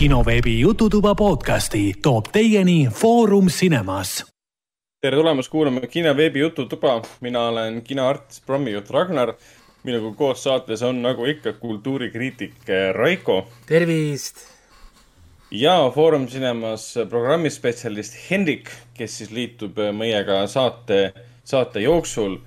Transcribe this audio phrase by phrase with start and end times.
[0.00, 4.24] kinoveebi Jututuba podcasti toob teieni Foorum Cinemas.
[5.00, 9.34] tere tulemast kuulama kinoveebi Jututuba, mina olen kinoartist prommijuht Ragnar.
[9.82, 12.54] minuga koos saates on nagu ikka kultuurikriitik
[12.92, 13.48] Raiko.
[13.66, 14.36] tervist!
[15.50, 21.12] ja Foorum Cinemas programmispetsialist Hendrik, kes siis liitub meiega saate,
[21.44, 22.38] saate jooksul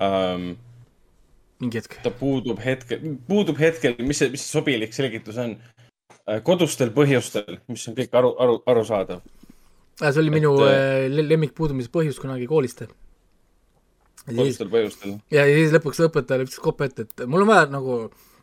[0.00, 0.56] ähm,
[1.60, 2.00] mingi hetk.
[2.02, 5.58] ta puudub hetkel, puudub hetkel, mis see, mis see sobilik selgitus on?
[6.44, 9.24] Kodustel põhjustel, mis on kõik aru, aru, arusaadav.
[10.00, 12.86] see oli Et, minu äh, äh, lemmikpuudumise põhjus kunagi koolist.
[14.24, 15.18] kodustel põhjustel.
[15.30, 17.98] ja siis lõpuks õpetaja ütles kopa ette, et mul on vaja nagu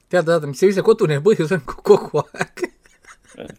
[0.09, 2.67] teada saada, mis see ise kodune põhjus on kogu aeg.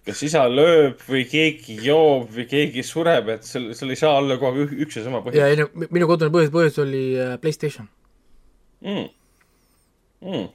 [0.07, 4.39] kas isa lööb või keegi joob või keegi sureb, et seal, seal ei saa olla
[4.39, 7.35] kogu aeg üks ja sama ja põhjus ei no minu kodune põhjus, põhjus oli äh,
[7.43, 7.91] Playstation.
[8.87, 9.11] mm..
[10.23, 10.49] Mm.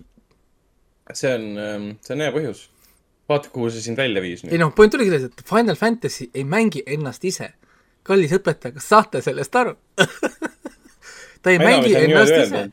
[1.12, 2.68] see on, see on hea põhjus.
[3.30, 4.64] vaata, kuhu see sind välja viis ei nüüd.
[4.64, 7.54] noh, point oligi selles, et Final Fantasy ei mängi ennast ise.
[8.08, 9.76] kallis õpetaja, kas saate sellest aru
[11.42, 12.68] ta ei Ma ei mängi sa ennast ise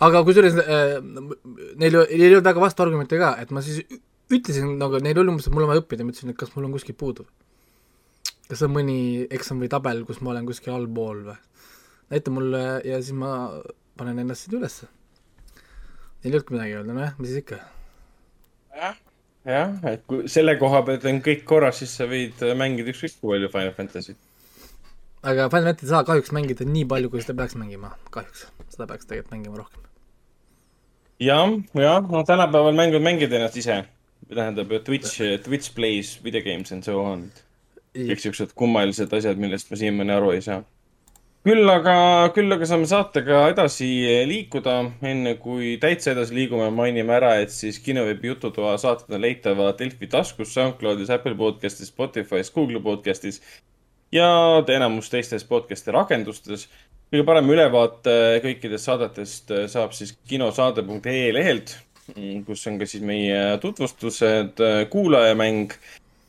[0.00, 3.82] aga kusjuures äh, neil, neil ei olnud väga vastuargumente ka, et ma siis
[4.30, 6.68] ütlesin nagu neil oli umbes, et mul on vaja õppida, ma ütlesin, et kas mul
[6.68, 7.26] on kuskil puudu.
[8.48, 11.36] kas on mõni eksam või tabel, kus ma olen kuskil allpool või?
[12.10, 13.34] näita mulle ja siis ma
[13.98, 14.88] panen ennast sinna ülesse.
[16.20, 17.60] Neil ei olnudki midagi öelda, nojah, mis siis ikka.
[18.80, 18.96] jah,
[19.46, 23.52] et kui selle koha pealt on kõik korras, siis sa võid mängida ükskõik kui palju
[23.52, 24.18] Final Fantasy't.
[25.22, 28.48] aga Final Fantasy ei saa kahjuks mängida nii palju, kui seda peaks mängima, kahjuks.
[28.68, 29.86] seda peaks tegelikult mängima rohkem.
[31.20, 33.84] jah, jah, no tänapäeval mängud mängid ennast ise.
[34.28, 37.30] tähendab, Twitch, Twitch plays video games and so on.
[37.96, 40.62] kõik siuksed kummalised asjad, millest ma siiamaani aru ei saa.
[41.46, 41.94] Küll aga,
[42.36, 43.88] küll aga saame saatega edasi
[44.28, 44.76] liikuda.
[45.12, 50.10] enne kui täitsa edasi liigume, mainime ära, et siis kinoveebi Jututoa saated on leitavad Delfi
[50.10, 53.40] taskus, SoundCloudis, Apple podcastis, Spotify's, Google podcastis
[54.12, 54.28] ja
[54.68, 56.68] enamus teistes podcast'i rakendustes.
[57.10, 58.12] kõige parem ülevaate
[58.44, 61.72] kõikidest saadetest saab siis kinosaade.ee lehelt,
[62.46, 65.74] kus on ka siis meie tutvustused, kuulajamäng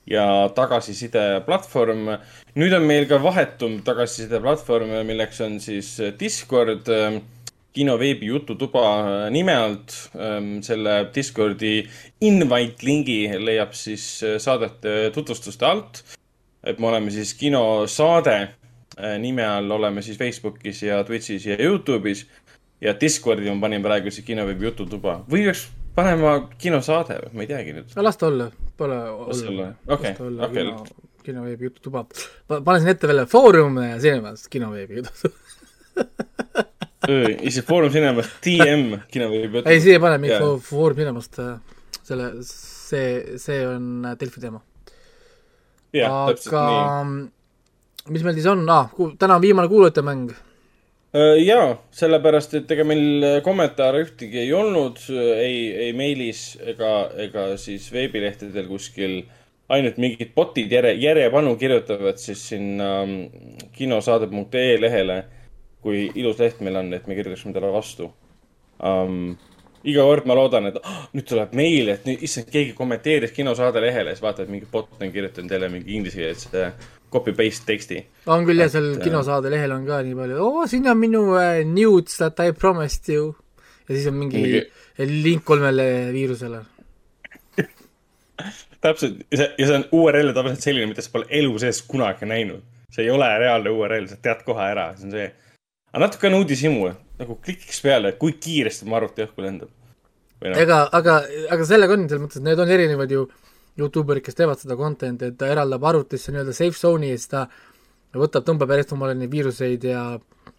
[0.09, 2.07] ja tagasiside platvorm.
[2.55, 6.89] nüüd on meil ka vahetum tagasiside platvorm, milleks on siis Discord
[7.73, 9.93] kinoveebi Jututuba nime alt.
[10.61, 11.87] selle Discordi
[12.21, 16.03] invite lingi leiab siis saadete tutvustuste alt.
[16.63, 22.25] et me oleme siis kinosaade äh, nime all oleme siis Facebookis ja Twitch'is ja Youtube'is
[22.81, 25.63] ja Discordi ma panin praegu siis kinoveebi Jututuba või peaks
[25.95, 27.97] panema kinosaade ma ei teagi nüüd.
[27.97, 30.53] las ta olla, pole olla, okei, okei.
[30.55, 30.85] kino,
[31.25, 32.05] kinoveebi jututuba.
[32.49, 35.35] panen siin ette veel Foorum ja Cinemas kinoveebi jututuba.
[37.49, 39.69] isegi Foorum Cinemas TM kinoveebi Jututuba.
[39.69, 40.47] ei, siia ei pane mingit Jaa.
[40.47, 40.65] yeah.
[40.69, 41.41] Foorum Cinemast,
[42.03, 44.61] selle, see, see on Delfi teema.
[45.93, 47.27] jah, täpselt aga nii.
[48.15, 48.89] mis meil siis on ah,,
[49.21, 50.31] täna on viimane kuulajate mäng.
[51.13, 55.57] jaa, sellepärast, et ega meil kommentaare ühtegi ei olnud, ei,
[55.87, 59.21] ei meilis ega, ega siis veebilehtedel kuskil.
[59.71, 65.23] ainult mingid bot'id järje, järjepanu kirjutavad siis sinna mm, kinosaade.ee lehele,
[65.79, 68.09] kui ilus leht meil on, et me kirjutaksime talle vastu
[68.83, 69.37] um,.
[69.87, 73.81] iga kord ma loodan, et oh, nüüd tuleb meil, et nüüd, issand, keegi kommenteeris kinosaade
[73.81, 76.67] lehele, siis vaatad, mingi bot on kirjutanud jälle mingi inglisekeelse
[77.11, 77.99] copy paste teksti.
[78.31, 81.23] on küll jah, seal äh, kinosaade lehel on ka nii palju, oo, siin on minu
[81.39, 83.31] äh, nudes that I promised you.
[83.87, 84.67] ja siis on mingi Mingi-
[85.23, 86.61] link kolmele viirusele.
[88.83, 92.29] täpselt, ja see, ja see on URL täpselt selline, mida sa pole elu sees kunagi
[92.29, 92.63] näinud.
[92.91, 95.29] see ei ole reaalne URL, sa tead kohe ära, see on see.
[95.91, 96.89] aga natuke on uudishimu,
[97.21, 99.71] nagu klikiks peale, kui kiiresti mu arvuti õhku lendab.
[100.41, 101.21] noh, ega, aga,
[101.53, 103.27] aga sellega on selles mõttes, et need on erinevad ju
[103.79, 107.45] Youtuberid, kes teevad seda content'i, et ta eraldab arvutisse nii-öelda safe zone'i ja siis ta
[108.19, 110.03] võtab, tõmbab järjest omale neid viiruseid ja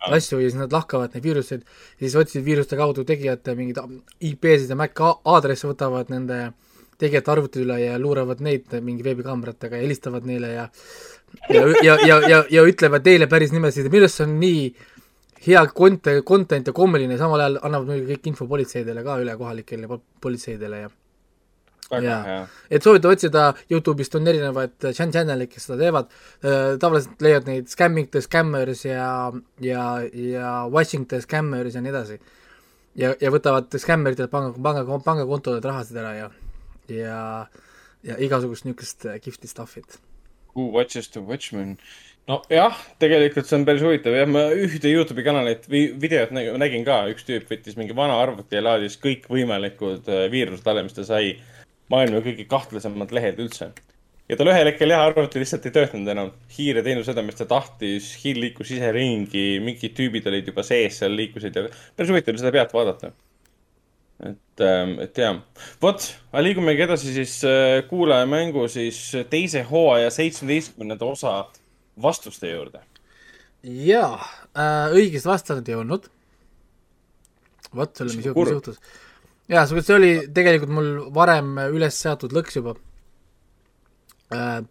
[0.08, 1.64] asju ja siis nad lahkavad neid viiruseid,
[2.00, 3.80] siis otsivad viiruste kaudu tegijate mingeid
[4.32, 6.52] IP-sid ja MAC aadresse, võtavad nende
[7.02, 10.68] tegijate arvuti üle ja luuravad neid mingi veebikaameratega ja helistavad neile ja
[11.48, 14.64] ja, ja, ja, ja, ja ütlevad teile päris nimesid ja minu arust see on nii
[15.46, 19.88] hea content, content ja kommeline, samal ajal annavad muidugi kõik info politseidele ka üle, kohalikele
[19.90, 20.90] pol- politseidele ja
[21.92, 22.20] väga jaa.
[22.26, 22.42] hea.
[22.70, 27.72] et soovitan otsida, Youtube'ist on erinevaid chan- channel'id, kes seda teevad äh,, tavaliselt leiad neid
[27.72, 29.08] scamming the scammers ja,
[29.60, 32.20] ja, ja watching the scammers ja nii edasi.
[32.98, 36.30] ja, ja võtavad skämmeritelt panga, panga, pangakontodelt rahasid ära ja,
[36.92, 37.20] ja,
[38.04, 40.00] ja igasugust niisugust äh, kihvti stuff'it.
[40.54, 41.78] Who watches the Watchmen?
[42.30, 47.02] nojah, tegelikult see on päris huvitav jah, ma ühte Youtube'i kanalit või videot nägin, ka,
[47.10, 51.34] üks tüüp võttis mingi vana arvuti ja laadis kõikvõimalikud viirused alla, mis ta sai.
[51.92, 53.72] Maailma kõige kahtlasemad lehed üldse.
[54.30, 56.30] ja tal ühel hetkel jah, arvuti lihtsalt ei töötanud enam.
[56.56, 60.64] hiir ei teinud seda, mis ta tahtis, hiir liikus ise ringi, mingid tüübid olid juba
[60.66, 63.12] sees seal, liikusid ja päris huvitav oli seda pealt vaadata.
[64.22, 65.42] et, ähm, et jah,
[65.82, 71.36] vot, aga liigumegi edasi siis äh, kuulajamängu siis teise hooaja seitsmeteistkümnenda osa
[72.02, 72.80] vastuste juurde.
[73.62, 74.16] jaa
[74.56, 76.08] äh,, õigesti vastanud ei olnud.
[77.74, 78.78] vot selle, mis juhtus.
[79.52, 82.74] Jaa, see oli tegelikult mul varem üles seatud lõks juba
[84.32, 84.62] Äh,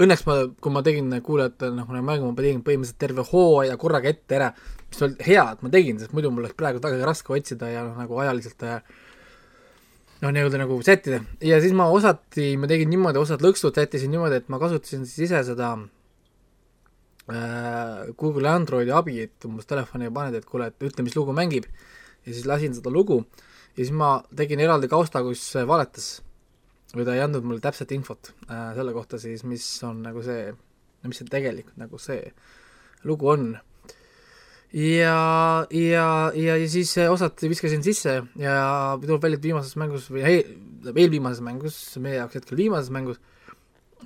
[0.00, 4.38] õnneks ma, kui ma tegin kuulajatele noh, mängu, ma tegin põhimõtteliselt terve hooaja korraga ette
[4.38, 4.52] ära,
[4.86, 7.82] mis oli hea, et ma tegin, sest muidu mul oleks praegu väga raske otsida ja
[7.88, 8.62] noh, nagu ajaliselt
[10.22, 11.20] noh, nii-öelda nagu sättida.
[11.44, 15.26] ja siis ma osati, ma tegin niimoodi, osad lõksud sättisin niimoodi, et ma kasutasin siis
[15.28, 15.74] ise seda
[17.26, 21.68] äh, Google Androidi abi, et umbes telefoni paned, et kuule, et ütle, mis lugu mängib.
[22.24, 23.24] ja siis lasin seda lugu
[23.76, 26.16] ja siis ma tegin eraldi kausta, kus valetas
[26.96, 30.50] või ta ei andnud mulle täpset infot äh, selle kohta siis, mis on nagu see,
[31.06, 32.32] mis see tegelikult nagu see
[33.06, 33.46] lugu on.
[34.72, 38.56] ja, ja, ja, ja siis osad viskasin sisse ja
[39.02, 40.42] tuleb välja, et viimases mängus või ei,
[40.94, 43.20] eelviimases mängus, meie jaoks hetkel viimases mängus,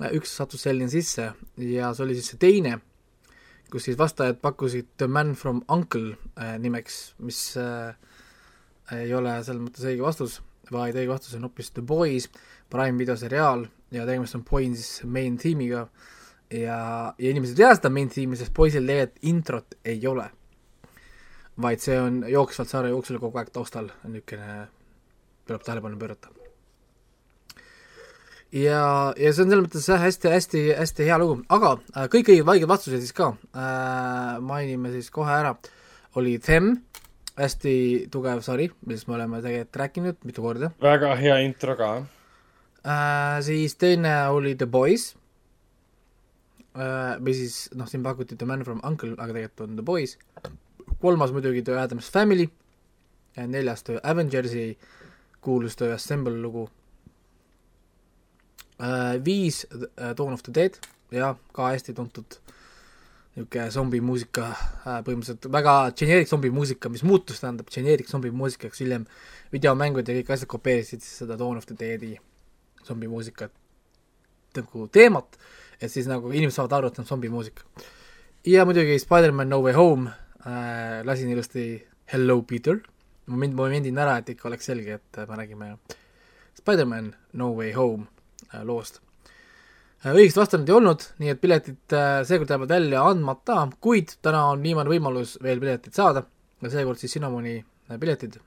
[0.00, 2.78] äh, üks sattus selline sisse ja see oli siis see teine,
[3.70, 7.94] kus siis vastajad pakkusid The Man from Uncle äh, nimeks, mis äh,
[8.96, 10.40] ei ole selles mõttes õige vastus,
[10.70, 12.28] vaid õige vastus on hoopis The Boys
[12.70, 15.86] Prime video seriaal ja tegemist on Points main tiimiga
[16.50, 20.28] ja, ja inimesed ei tea seda main tiimi, sest poisil tegelikult introt ei ole.
[21.60, 24.62] vaid see on jooksvalt sarja jooksul kogu aeg taustal, niisugune,
[25.44, 26.30] tuleb tähelepanu pöörata.
[28.52, 28.84] ja,
[29.16, 32.48] ja see on selles mõttes jah, hästi, hästi, hästi hea lugu, aga äh, kõik õiged
[32.48, 35.56] vaiged vastused siis ka äh,, mainime siis kohe ära,
[36.18, 36.76] oli Them,
[37.40, 37.74] hästi
[38.12, 40.70] tugev sari, millest me oleme tegelikult rääkinud mitu korda.
[40.82, 41.90] väga hea intro ka
[42.84, 43.40] äh,.
[43.42, 45.14] siis teine oli The Boys
[46.74, 50.18] äh,, või siis noh, siin pakuti The Man from Uncle, aga tegelikult on The Boys.
[51.00, 52.50] kolmas muidugi The Addams Family,
[53.36, 54.78] neljas The Avengersi
[55.40, 56.68] kuulus The Assemble lugu
[58.78, 59.16] äh,.
[59.24, 60.78] viis äh, Dawn of the Dead,
[61.10, 62.40] jah, ka hästi tuntud
[63.36, 69.06] niisugune zombimuusika äh,, põhimõtteliselt väga generic zombimuusika, mis muutus, tähendab generic zombimuusikaks, hiljem
[69.52, 72.16] videomängud ja kõik asjad kopeerisid siis seda Dawn of the Deadi
[72.86, 73.52] zombimuusikat
[74.56, 75.38] nagu teemat,
[75.80, 77.62] et siis nagu inimesed saavad aru, et see on zombimuusika.
[78.46, 80.10] ja muidugi Spider-man No Way Home
[80.46, 82.80] äh,, lasin ilusti Hello Peter,
[83.26, 85.76] ma mind, ma momendin ära, et ikka oleks selge, et me räägime
[86.58, 88.08] Spider-man No Way Home
[88.50, 89.00] äh, loost
[90.04, 90.12] äh,.
[90.12, 94.62] õigesti vastanud ei olnud, nii et piletid äh, seekord jäävad välja andmata, kuid täna on
[94.64, 96.24] viimane võimalus veel piletit saada
[96.60, 98.40] ja seekord siis Cinnamoni äh, piletid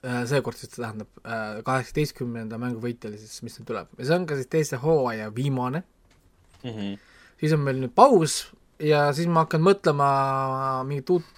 [0.00, 4.38] seekord siis tähendab äh, kaheksateistkümnenda mängu võitjale siis, mis nüüd tuleb ja see on ka
[4.38, 5.82] siis teise hooaja viimane
[6.62, 6.70] mm.
[6.70, 6.94] -hmm.
[7.42, 8.46] siis on meil nüüd paus
[8.80, 10.08] ja siis ma hakkan mõtlema
[10.88, 11.28] mingit uut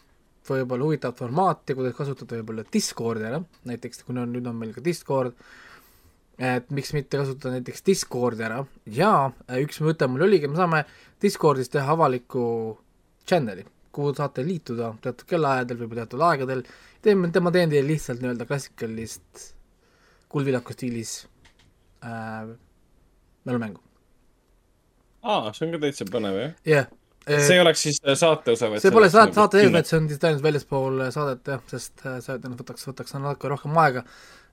[0.49, 4.83] võib-olla huvitavat formaati, kuidas kasutada võib-olla Discordi ära, näiteks kuna on, nüüd on meil ka
[4.85, 5.37] Discord,
[6.39, 8.63] et miks mitte kasutada näiteks Discordi ära.
[8.87, 9.31] Ja
[9.61, 10.85] üks mõte mul oligi, me saame
[11.23, 12.45] Discordis teha avaliku
[13.29, 16.65] channel'i, kuhu saate liituda teatud kellaajadel või teatud aegadel.
[17.03, 19.53] Teeme, ma teen teile lihtsalt nii-öelda klassikalist
[20.33, 21.27] kuldvillaku stiilis
[22.05, 22.49] äh,
[23.45, 23.81] mälumängu.
[25.23, 26.53] aa, see on ka täitsa põnev, jah?
[26.67, 26.87] jah.
[27.29, 27.43] Yeah..
[27.47, 29.99] see ei oleks siis äh, saate osa, vaid see pole saate, saate ees, vaid see
[30.01, 34.07] on ainult väljaspool saadet jah, sest äh, see tõenäoliselt võtaks, võtaks natuke rohkem aega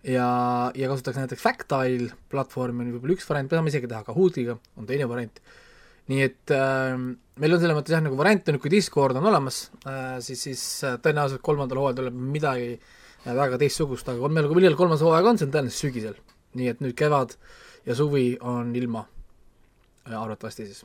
[0.04, 0.30] ja,
[0.76, 4.88] ja kasutatakse näiteks Factile platvormi on võib-olla üks variant, me saame isegi teha Kahootiga, on
[4.90, 5.42] teine variant
[6.10, 6.96] nii et äh,
[7.40, 10.64] meil on selles mõttes jah, nagu variant on, kui Discord on olemas äh,, siis, siis
[10.88, 15.40] äh, tõenäoliselt kolmandal hooajal tuleb midagi äh, väga teistsugust, aga meil, millal kolmas hooaeg on,
[15.40, 16.18] see on tõenäoliselt sügisel.
[16.58, 17.36] nii et nüüd kevad
[17.86, 20.82] ja suvi on ilma äh,, arvatavasti siis.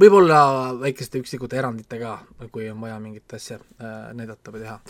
[0.00, 2.16] võib-olla väikeste üksikute eranditega,
[2.50, 4.80] kui on vaja mingit asja äh, näidata või teha.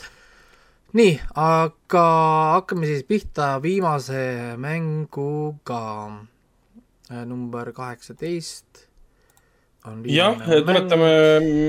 [0.94, 2.04] Nii, aga
[2.58, 5.82] hakkame siis pihta viimase mänguga
[7.12, 8.86] Äh, number kaheksateist
[10.08, 11.10] jah, tuletame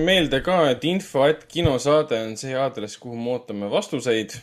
[0.08, 4.38] meelde ka, et info et kinosaade on see aadress, kuhu me ootame vastuseid.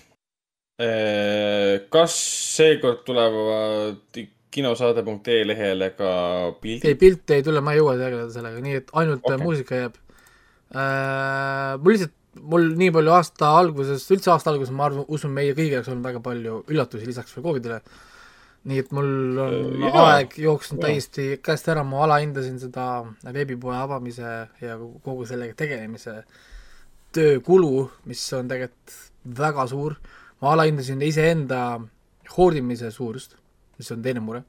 [0.82, 2.18] Äh, kas
[2.58, 4.20] seekord tulevad
[4.52, 6.12] kinosaade.ee lehele ka
[6.60, 6.90] pildid?
[6.90, 9.40] ei, pilte ei tule, ma ei jõua tegeleda sellega, nii et ainult okay.
[9.40, 9.96] muusika jääb
[10.76, 11.80] äh,.
[11.80, 15.76] mul lihtsalt, mul nii palju aasta alguses, üldse aasta alguses, ma arvan, usun, meie kõigi
[15.76, 17.82] jaoks on väga palju üllatusi lisaks veel Covidile
[18.68, 23.02] nii et mul on äh, ja, aeg jooksnud täiesti käest ära, ma alahindasin seda
[23.34, 26.20] veebipoe avamise ja kogu sellega tegelemise
[27.12, 28.94] töökulu, mis on tegelikult
[29.38, 29.96] väga suur,
[30.40, 31.80] ma alahindasin iseenda
[32.36, 33.34] hoordimise suurust,
[33.78, 34.44] mis on teine mure.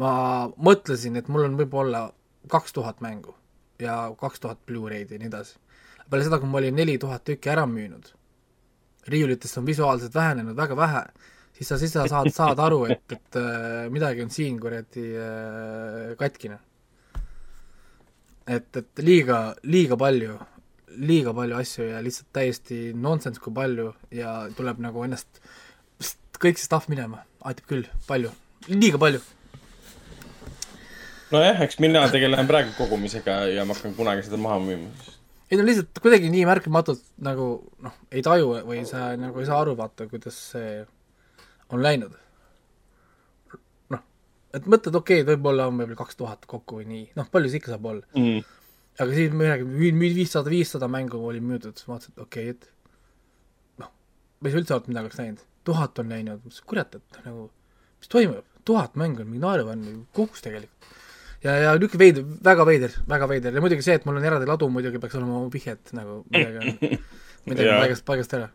[0.00, 2.08] ma mõtlesin, et mul on võib-olla
[2.50, 3.34] kaks tuhat mängu
[3.82, 5.58] ja kaks tuhat Blu-ray'd ja nii edasi.
[6.10, 8.10] Peale seda, kui ma olin neli tuhat tükki ära müünud,
[9.10, 11.04] riiulitest on visuaalselt vähenenud väga vähe,
[11.56, 16.12] siis sa, siis sa saad, saad aru, et, et äh, midagi on siin kuradi äh,
[16.20, 16.60] katkine.
[18.50, 20.38] et, et liiga, liiga palju,
[21.06, 25.42] liiga palju asju ja lihtsalt täiesti nonsense, kui palju ja tuleb nagu ennast,
[26.40, 28.32] kõik see stuff minema, aitab küll, palju,
[28.72, 29.22] liiga palju
[31.30, 34.90] nojah, eks mina tegelen praegu kogumisega ja ma hakkan kunagi seda maha müüma.
[35.50, 37.46] Ei no lihtsalt kuidagi nii märkamatult nagu
[37.82, 40.80] noh, ei taju või sa nagu ei saa aru, vaata, kuidas see
[41.74, 42.14] on läinud.
[43.94, 44.04] noh,
[44.54, 47.62] et mõtled, okei okay,, võib-olla on võib-olla kaks tuhat kokku või nii, noh, palju see
[47.62, 48.06] ikka saab olla.
[48.14, 48.46] Mm..
[49.02, 49.66] aga siis midagi,
[50.14, 53.90] viissada, viissada mängu oli müüdud, siis vaatasin, et okei okay,, et noh,
[54.38, 55.44] ma ei saa üldse aru, et midagi oleks läinud.
[55.66, 57.48] tuhat on läinud, kurat, et nagu,
[57.98, 60.99] mis toimub, tuhat mängu on mingi naeruväärne kogus tegelikult
[61.44, 63.56] ja, ja niisugune veider, väga veider, väga veider.
[63.56, 66.62] Ja muidugi see, et mul on eraldi ladu, muidugi peaks olema vihje, et nagu midagi
[66.62, 66.96] on,
[67.50, 68.48] midagi on paigast, paigast ära.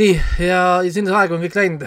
[0.00, 1.84] nii, ja, ja sinna aega on kõik läinud,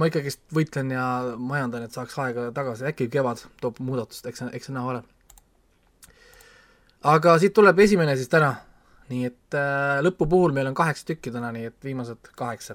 [0.00, 1.04] ma ikkagist võitlen ja
[1.38, 5.04] majandan, et saaks aega tagasi, äkki kevad toob muudatust, eks, eks see näha ole.
[7.14, 8.56] aga siit tuleb esimene siis täna,
[9.12, 12.74] nii et äh, lõpu puhul meil on kaheksa tükki täna, nii et viimased kaheksa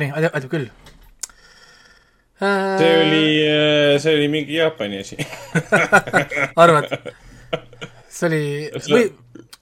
[0.00, 0.68] aitab, aitab küll.
[2.42, 5.18] see oli, äh, see oli mingi Jaapani asi
[6.62, 6.88] arvad?
[8.10, 8.44] see oli,
[8.88, 9.04] või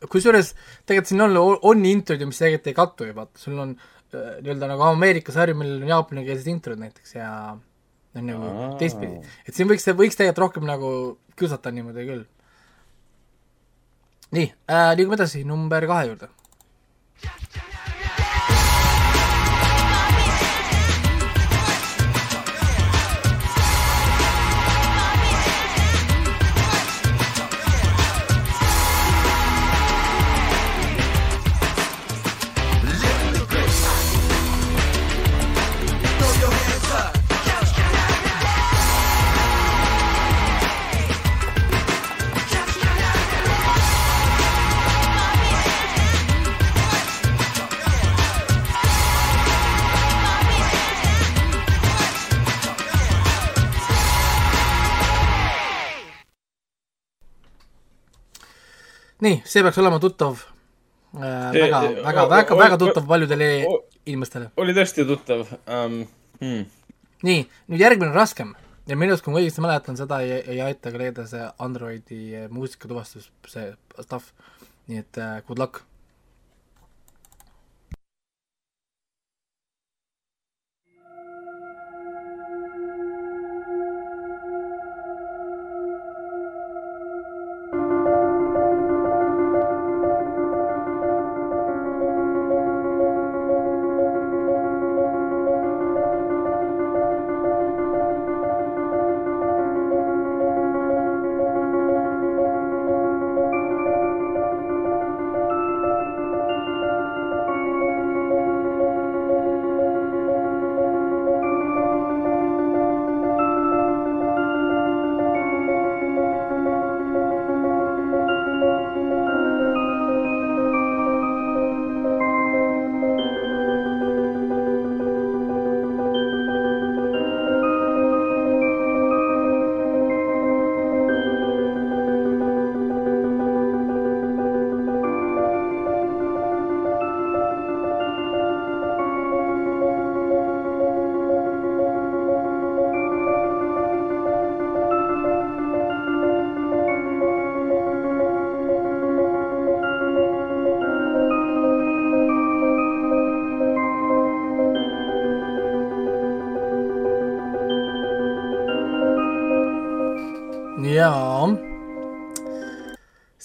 [0.09, 0.55] kusjuures
[0.89, 4.41] tegelikult siin on, on introd ju, mis tegelikult ei kattu ju, vaata, sul on äh,
[4.41, 7.31] nii-öelda nagu Ameerika sari, millel on jaapanikeelsed introd näiteks ja
[8.17, 10.91] on nagu teistpidi, et siin võiks, võiks tegelikult rohkem nagu
[11.39, 12.27] kiusata niimoodi küll.
[14.35, 16.31] nii äh,, liigume edasi number kahe juurde
[59.31, 60.41] nii, see peaks olema tuttav
[61.17, 63.51] äh,, väga, väga, väga, väga tuttav paljudele
[64.07, 64.51] inimestele.
[64.61, 66.03] oli tõesti tuttav um,.
[66.41, 66.65] Hmm.
[67.27, 68.55] nii, nüüd järgmine on raskem
[68.89, 72.47] ja minu arust, kui ma õigesti mäletan, seda ei, ei aita ka leida see Androidi
[72.51, 73.69] muusikatuvastus, see
[74.01, 74.33] stuff.
[74.91, 75.85] nii et uh, good luck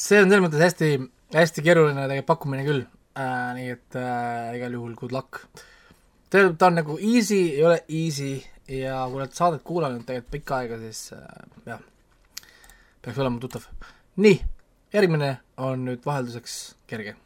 [0.06, 0.90] see on selles mõttes hästi,
[1.36, 5.42] hästi keeruline tegelikult pakkumine küll äh,, nii et äh, igal juhul good luck.
[6.30, 8.32] tegelikult ta on nagu easy, ei ole easy
[8.70, 11.84] ja kui oled saadet kuulanud tegelikult pikka aega, siis äh, jah,
[13.02, 13.68] peaks olema tuttav.
[14.22, 14.40] nii,
[14.94, 15.36] järgmine
[15.66, 16.60] on nüüd vahelduseks
[16.90, 17.18] kerge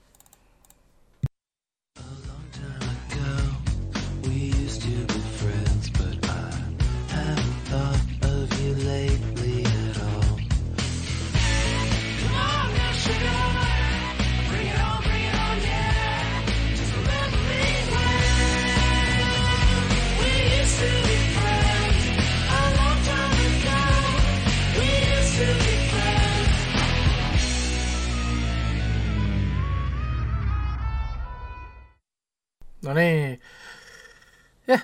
[32.90, 33.36] no nii,
[34.70, 34.82] jah,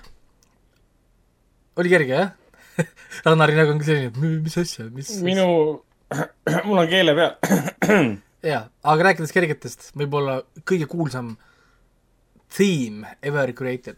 [1.81, 2.33] oli kerge jah
[3.25, 5.45] Rannari nägu on ka selline, et "M- mis asja, mis minu,
[6.67, 7.37] mul on keele peal.
[8.51, 11.33] jaa, aga rääkides kergetest, võib-olla kõige kuulsam
[12.57, 13.97] theme ever created.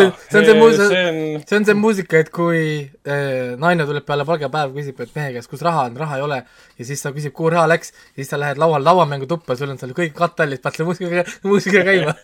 [0.00, 2.60] See- see on see muu- see on, see on see muusika, et kui
[3.06, 6.38] äh, naine tuleb peale palgapäeva, küsib, et mehe käest, kus raha on, raha ei ole,
[6.78, 9.78] ja siis ta küsib, kuhu raha läks, ja siis sa lähed laual lauamängutuppa, sul on
[9.78, 12.16] seal kõik katte all, siis paned selle muusika, muusika käima.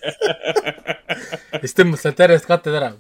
[1.52, 2.92] ja siis tõmbad sealt järjest katted ära.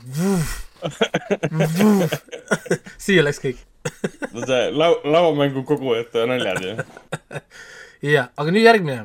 [3.02, 3.60] siia läks kõik.
[4.32, 6.76] no see lau-, lauamängu kogujate naljad ju.
[8.12, 9.04] jah, aga nüüd järgmine.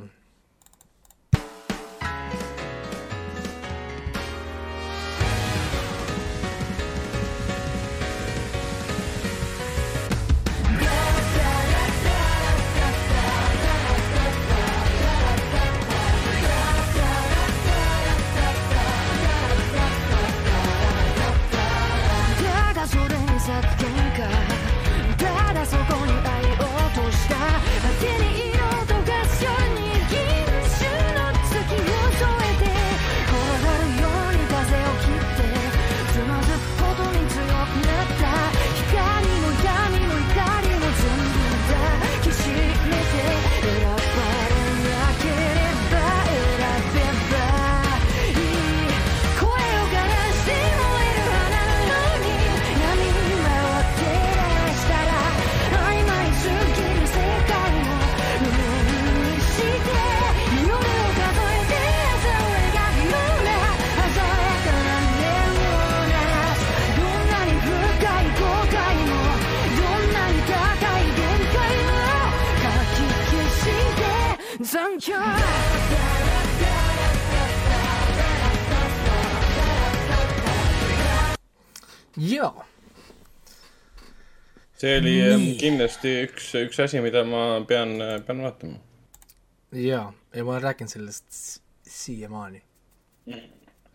[74.68, 75.14] 상처
[82.18, 82.54] ja.
[84.78, 85.56] see oli Nii.
[85.62, 87.96] kindlasti üks, üks asi, mida ma pean,
[88.28, 88.82] pean vaatama.
[89.72, 90.02] ja,
[90.36, 92.62] ja ma olen rääkinud sellest siiamaani
[93.26, 93.42] mm.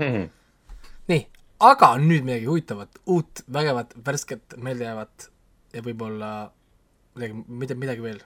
[0.01, 0.27] -hmm.
[1.13, 1.23] nii,
[1.61, 5.31] aga nüüd midagi huvitavat, uut, vägevat, värsket, meeldejäävat
[5.77, 6.35] ja võib-olla
[7.15, 8.23] midagi, midagi veel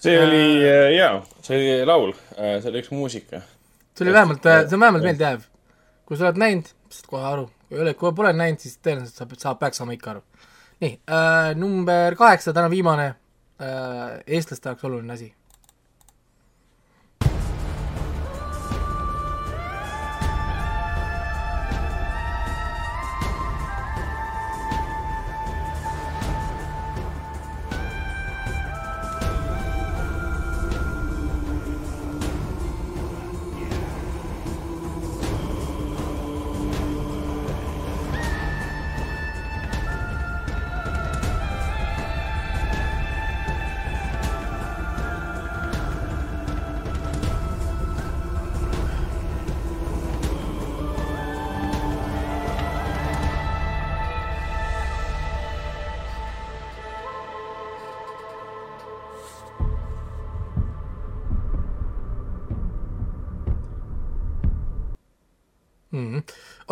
[0.00, 3.42] see oli äh, jaa, see oli laul, see oli üks muusika.
[3.94, 5.46] see oli vähemalt, see on vähemalt meeldejääv.
[6.08, 9.20] kui sa oled näinud, saad kohe aru, kui ei ole, kui pole näinud, siis tõenäoliselt
[9.20, 10.24] saab, saab, peaks saama ikka aru.
[10.80, 15.34] nii äh,, number kaheksa, täna viimane äh, eestlaste jaoks oluline asi.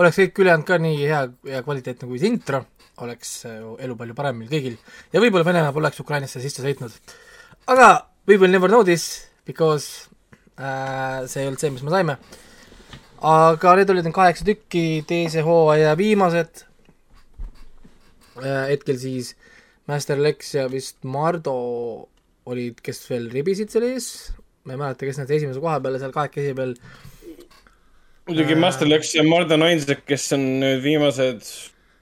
[0.08, 2.62] Oleks kõik ülejäänud ka nii hea ja kvaliteetne kui see intro,
[3.04, 4.76] oleks äh, elu palju parem meil kõigil
[5.12, 6.94] ja võib-olla Venemaa poleks Ukrainasse sisse sõitnud.
[7.68, 10.08] aga we will never know this because
[10.56, 12.16] äh, see ei olnud see, mis me saime.
[13.20, 16.64] aga need olid need kaheksa tükki, teise hooaja viimased
[18.40, 18.64] äh,.
[18.72, 19.34] hetkel siis
[19.88, 21.58] Master Lex ja vist Mardo
[22.48, 24.32] olid, kes veel ribisid seal ees,
[24.64, 26.74] ma ei mäleta, kes need esimese koha peale seal kahekesi peal
[28.28, 28.60] muidugi Äh.
[28.60, 31.42] Master Lex ja Marden ainsad, kes on nüüd viimased,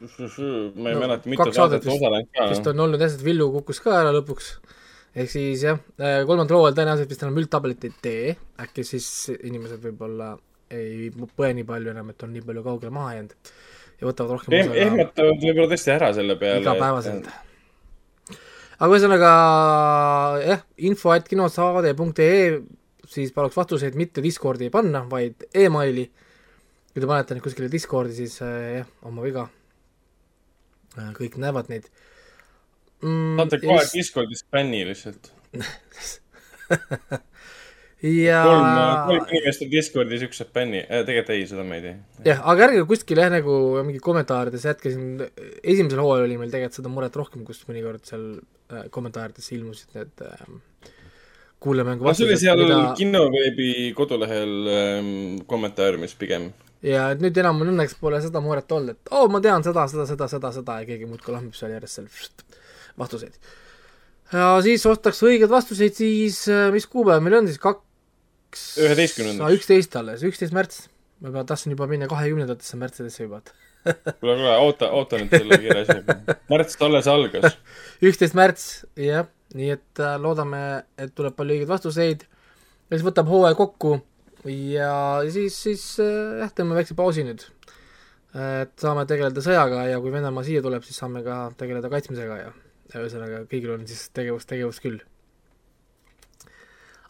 [0.01, 2.71] ma ei No, mäleta, mitu saadet vist- osalenud vist ka.
[2.75, 4.51] on olnud jah, sest Villu kukkus ka ära lõpuks.
[5.17, 5.79] ehk siis jah,
[6.29, 9.07] kolmandal hooajal tõenäoliselt vist enam üldtabelit ei tee, äkki siis
[9.39, 10.35] inimesed võib-olla
[10.71, 11.09] ei
[11.39, 13.33] põe nii palju enam, et on nii palju kaugele maha jäänud
[14.01, 16.61] ja võtavad rohkem Eh, osa ehmatavad võib-olla tõesti ära selle peale.
[16.61, 17.29] igapäevaselt.
[18.79, 19.31] aga ühesõnaga
[20.45, 20.61] jah,
[20.91, 22.61] info et kinosaade.ee,
[23.11, 26.09] siis paluks vastuseid mitte Discordi panna, vaid emaili.
[26.93, 29.49] kui te panete neid kuskile Discordi, siis äh, jah, oma viga.
[31.17, 31.91] kõik näevad neid
[33.03, 33.37] mm,.
[33.41, 35.33] saate kohe Discordis bänni lihtsalt.
[38.27, 38.67] ja kolm,
[39.11, 41.05] kolm inimest on Discordis, üks saab bänni äh,.
[41.09, 41.97] tegelikult ei, seda ma ei tee.
[42.31, 45.27] jah, aga ärge kuskil jah, nagu mingi kommentaarides jätke siin,
[45.63, 48.25] esimesel hooajal oli meil tegelikult seda muret rohkem, kus mõnikord seal
[48.73, 50.49] äh, kommentaarides ilmusid need äh,
[51.67, 52.79] kuulamängu no see oli seal mida...
[52.99, 55.11] kinoveebi kodulehel ähm,
[55.51, 56.51] kommentaariumis pigem.
[56.87, 59.87] ja et nüüd enam õnneks pole seda muret olnud, et oo oh,, ma tean seda,
[59.91, 62.11] seda, seda, seda, seda ja keegi muudkui lahmib seal järjest seal
[63.01, 63.39] vastuseid.
[64.33, 69.61] ja siis ostaks õigeid vastuseid, siis äh, mis kuupäev meil on siis, kaks üheteistkümnendaks.
[69.61, 70.87] üksteist alles, üksteist märts.
[71.21, 73.41] ma juba tahtsin juba minna kahekümnendatesse märtsidesse juba,
[74.21, 76.37] kuule, kuule, oota, oota nüüd selle kiire asjaga.
[76.53, 77.59] märts alles algas.
[78.11, 78.69] üksteist märts,
[79.01, 80.63] jah, nii et äh, loodame,
[81.01, 83.97] et tuleb palju õigeid vastuseid ja siis võtab hooaja kokku
[84.51, 84.93] ja
[85.33, 87.45] siis, siis äh, jah, teeme väikse pausi nüüd.
[88.37, 92.51] et saame tegeleda sõjaga ja kui Venemaa siia tuleb, siis saame ka tegeleda kaitsmisega ja,
[92.93, 95.01] ühesõnaga kõigil on siis tegevus, tegevus küll.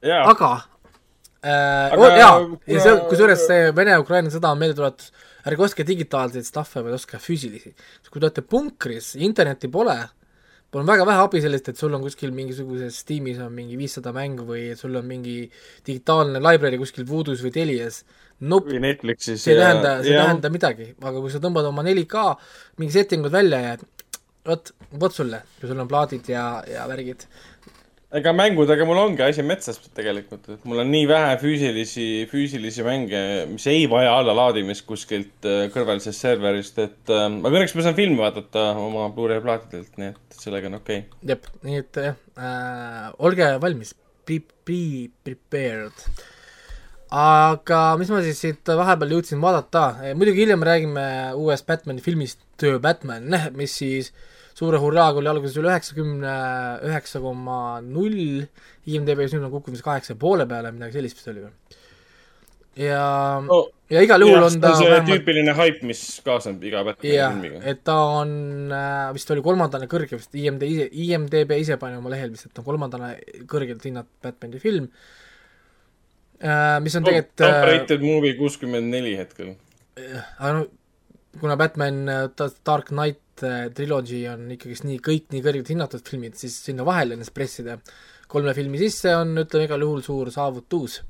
[0.07, 0.53] aga
[1.43, 2.37] äh, Aga jaa,
[2.71, 5.11] ja see, kusjuures see Vene-Ukraina sõda on meeldetuletus,
[5.47, 7.75] ärge ostke digitaalseid stuff'e, vaid ostke füüsilisi.
[8.11, 9.99] kui te olete punkris, internetti pole,
[10.73, 14.13] mul on väga vähe abi sellest, et sul on kuskil mingisuguses Steamis on mingi viissada
[14.17, 15.39] mängu või sul on mingi
[15.87, 18.03] digitaalne library kuskil Voodoo's või Telias.
[18.41, 18.77] Nope,
[19.17, 22.25] see ei tähenda, see ei tähenda midagi, aga kui sa tõmbad oma 4K
[22.83, 23.77] mingi settingud välja ja
[24.47, 27.25] vot, vot sulle, kui sul on plaadid ja, ja värgid.
[28.15, 33.23] Ega mängudega mul ongi asi metsas tegelikult, et mul on nii vähe füüsilisi, füüsilisi mänge,
[33.51, 38.21] mis ei vaja allalaadimist kuskilt äh, kõrvalisest serverist, et äh, aga õnneks ma saan filmi
[38.21, 41.19] vaadata oma Blu-ray plaatidelt, nii et sellega on okei okay..
[41.33, 43.93] jep, nii et jah äh,, olge valmis,
[44.29, 44.39] be,
[44.69, 44.81] be
[45.27, 46.07] prepared.
[47.11, 51.11] aga mis ma siis siit vahepeal jõudsin vaadata, muidugi hiljem räägime
[51.43, 54.15] uuest Batman'i filmist The Batman, mis siis
[54.57, 56.37] suure hurraaga oli alguses üle üheksakümne
[56.89, 58.47] üheksa koma null,
[58.89, 61.83] IMDB-s nüüd on kukkunud vist kaheksa ja poole peale, midagi sellist vist oli või?
[62.77, 63.59] ja no,,
[63.93, 67.61] ja igal juhul on ta see vähemalt tüüpiline haip, mis kaasneb iga Batman'i filmiga,.
[67.73, 68.33] et ta on
[68.73, 72.63] äh, vist oli kolmandane kõrge vist IMD IMDB ise pani oma lehel vist, et ta
[72.65, 73.13] on kolmandane
[73.49, 74.89] kõrgelt hinnatud Batman'i film
[76.41, 76.81] äh,.
[76.85, 79.55] mis on tegelikult top äh, rated movie kuuskümmend neli hetkel.
[79.97, 80.67] aga no
[81.41, 82.05] kuna Batman
[82.37, 87.35] Dark Knight trilogy on ikkagist nii, kõik nii kõrgelt hinnatud filmid, siis sinna vahele ennast
[87.37, 87.79] pressida
[88.31, 91.01] kolme filmi sisse on, ütleme igal juhul suur saavutus.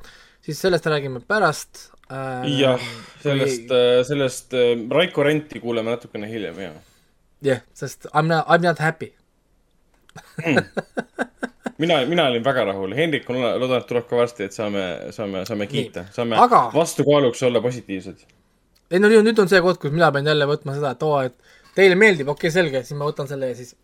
[0.40, 2.44] siis sellest räägime pärast äh,.
[2.60, 2.80] jah,
[3.22, 3.72] sellest,
[4.08, 6.72] sellest äh, Raiko Renti kuuleme natukene hiljem, jaa.
[6.72, 9.12] jah yeah,, sest I m not, I m not happy.
[11.78, 15.44] mina, mina olin väga rahul, Hendrik on, loodan, et tuleb ka varsti, et saame, saame,
[15.48, 18.24] saame kiita, saame Aga- vastukaaluks olla positiivsed.
[18.90, 21.18] ei no nüüd nüüd on see koht, kus mina pean jälle võtma seda, et oo,
[21.26, 23.74] et teile meeldib, okei okay,, selge, siis ma võtan selle ja siis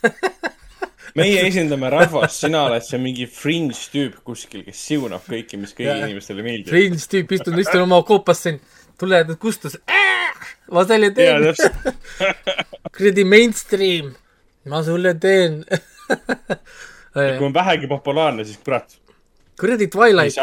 [1.18, 6.08] meie esindame rahvast, sina oled see mingi fringe tüüp kuskil, kes siunab kõiki, mis kõigile
[6.08, 6.70] inimestele meeldib.
[6.72, 8.60] Fringe tüüp, istun, istun oma koopas siin,
[9.02, 9.78] nüüd kustus,
[10.70, 11.50] ma selle teen,
[12.94, 14.12] kuradi mainstream,
[14.70, 15.62] ma sulle teen.
[17.14, 18.98] kui on vähegi populaarne, siis kurat.
[19.60, 20.38] kuradi Twilight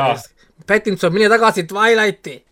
[0.68, 2.47] Pattinson, mine tagasi Twilighti.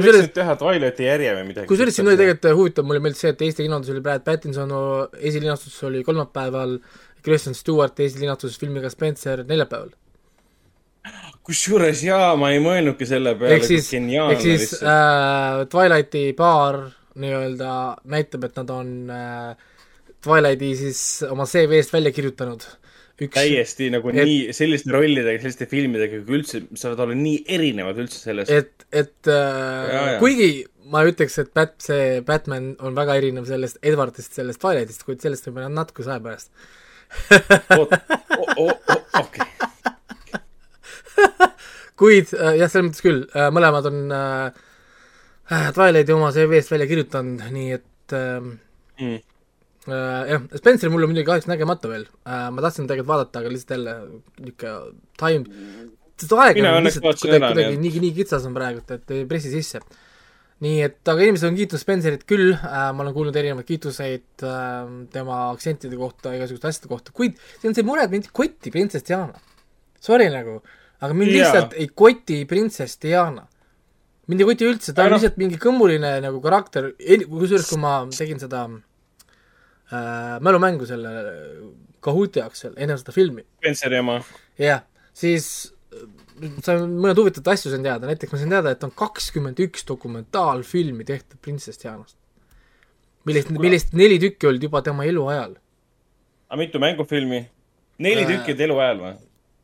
[0.00, 1.68] Kusjuures- võiks nüüd teha Twilighti järje või midagi.
[1.70, 2.16] kusjuures siin oli.
[2.20, 4.72] tegelikult huvitav, mulle meeldis see, et Eesti linastus oli Brad Pattinson,
[5.18, 6.78] esilinastus oli kolmapäeval,
[7.26, 9.90] Kristen Stewart esilinastus filmiga Spencer neljapäeval.
[11.46, 14.82] kusjuures jaa, ma ei mõelnudki selle peale, siis, geniaalne lihtsalt.
[14.82, 16.80] äh, Twilighti paar
[17.16, 17.70] nii-öelda
[18.12, 19.54] näitab, et nad on äh,
[20.24, 22.66] Twilighti siis oma CV-st välja kirjutanud.
[23.20, 27.96] üks, täiesti nagu et- nii selliste rollidega, selliste filmidega, kui üldse saavad olla nii erinevad
[28.04, 28.50] üldse sellest.
[28.52, 30.16] et, et äh, jaa.
[30.20, 30.50] kuigi
[30.92, 35.48] ma ütleks, et Bat-, see Batman on väga erinev sellest Edwardist, sellest Twilightist, kuid sellest
[35.48, 36.52] võib-olla natukese aja pärast.
[39.16, 39.50] okei,
[42.00, 44.46] kuid äh, jah, selles mõttes küll äh,, mõlemad on äh,
[45.52, 48.54] äh, Twilighti oma CV-st välja kirjutanud, nii et äh,
[48.96, 49.18] Mm.
[49.88, 53.52] Äh, jah, Spencer mul on muidugi kahjuks nägemata veel äh,, ma tahtsin tegelikult vaadata, aga
[53.54, 53.94] lihtsalt jälle
[54.40, 54.74] niisugune
[55.20, 55.86] time,
[56.20, 59.50] seda aega on lihtsalt kuidagi, kuidagi et- nii, nii kitsas on praegu, et ei pressi
[59.52, 59.80] sisse.
[60.64, 64.86] nii et, aga inimesed on kiitnud Spencerit küll äh,, ma olen kuulnud erinevaid kiituseid äh,
[65.12, 68.72] tema aktsentide kohta, igasuguste asjade kohta, kuid see on see mure, et mind ei koti
[68.72, 69.36] printsess Diana.
[70.00, 70.62] Sorry nagu,
[71.04, 71.42] aga mind Jaa.
[71.44, 73.44] lihtsalt ei koti printsess Diana.
[74.26, 76.88] mind ei koti üldse, ta on noh- lihtsalt mingi kõmmuline nagu karakter,
[77.28, 78.80] kusjuures kui ma tegin seda äh,
[80.42, 81.10] mälumängu selle
[82.06, 84.20] Kahooti jaoks seal enne seda filmi, Spenceri oma.
[84.60, 84.84] jah,
[85.16, 85.48] siis
[85.94, 86.06] äh,
[86.64, 91.06] sain mõned huvitavaid asju sain teada, näiteks ma sain teada, et on kakskümmend üks dokumentaalfilmi
[91.08, 92.16] tehtud printsess Dianast.
[93.26, 95.56] millest, millest neli tükki olid juba tema eluajal.
[96.48, 97.46] aga mitu mängufilmi?
[97.98, 98.34] neli Äh.
[98.34, 99.14] tükki elu ajal või?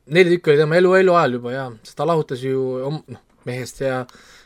[0.06, 3.82] neli tükki oli tema elu, eluajal juba jaa, sest ta lahutas ju om-, noh, mehest
[3.82, 4.04] ja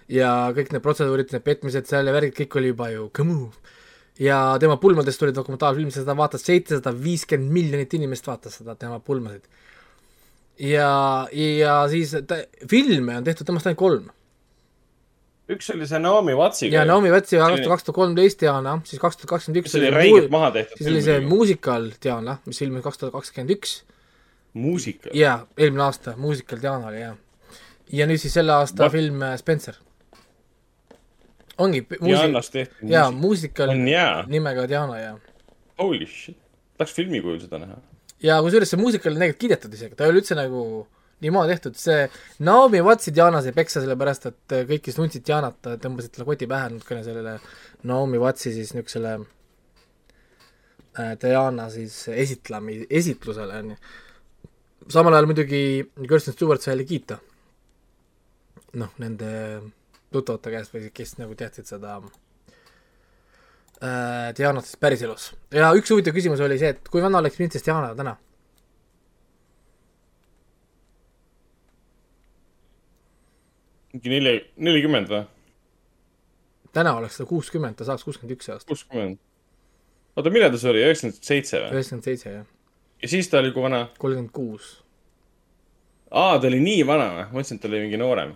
[0.08, 3.40] ja kõik need protseduurid, need petmised seal ja värgid, kõik oli juba ju kõmu.
[4.18, 9.42] Ja tema pulmadest tuli dokumentaalfilm, seda vaatas seitsesada viiskümmend miljonit inimest vaatas seda tema pulmasid.
[10.58, 12.38] ja, ja siis ta,
[12.70, 14.06] filme on tehtud temast ainult kolm.
[15.52, 16.78] üks oli see Naomi Wattsiga.
[16.80, 19.82] ja Naomi Watsi aastal oli- kaks tuhat kolmteist Diana, siis kaks tuhat kakskümmend üks see
[19.84, 20.80] oli räigelt maha tehtud.
[20.80, 23.82] siis oli see muusikal Diana, mis ilmus kaks tuhat kakskümmend üks
[24.56, 25.10] muusika.
[25.14, 27.16] jaa, eelmine aasta muusikal Diana oli jah.
[27.92, 28.92] ja nüüd siis selle aasta What?
[28.92, 29.76] film äh, Spencer.
[31.58, 33.10] Ongi muusik-, jaa, muusika.
[33.20, 34.24] muusikal on jaa.
[34.28, 35.14] nimega Diana ja,
[35.78, 36.36] Holy shit.
[36.76, 37.78] tahaks filmi kujul seda näha.
[38.22, 40.62] ja kusjuures see muusikal oli tegelikult kiidetud isegi, ta ei ole üldse nagu
[41.24, 42.08] niimoodi tehtud, see
[42.44, 46.74] Naomi Watsi Diana sai peksa sellepärast, et kõik, kes tundsid Dianat, tõmbasid talle koti pähe
[46.74, 47.38] natukene sellele
[47.88, 49.14] Naomi Watsi siis niisugusele
[51.00, 53.78] äh, Diana siis esitlemi, esitlusele onju.
[54.92, 55.62] samal ajal muidugi
[56.04, 57.18] Kirsten Stewart sai jälle kiita.
[58.76, 59.32] noh, nende
[60.12, 61.96] tuttavate käest või kes nagu teadsid seda
[63.82, 65.32] äh, Dianat siis päriselus.
[65.54, 68.16] ja üks huvitav küsimus oli see, et kui vana oleks printsess Diana täna?
[73.96, 75.24] mingi neli, nelikümmend või?
[76.76, 79.20] täna oleks ta kuuskümmend, ta saaks kuuskümmend üks aasta, kuuskümmend.
[80.16, 81.70] oota, millal ta suri, üheksakümmend seitse või?
[81.78, 82.48] üheksakümmend seitse jah,
[83.02, 83.86] ja siis ta oli kui vana?
[83.98, 84.72] kolmkümmend kuus.
[86.10, 87.28] aa, ta oli nii vana või?
[87.30, 88.34] ma mõtlesin, et ta oli mingi noorem.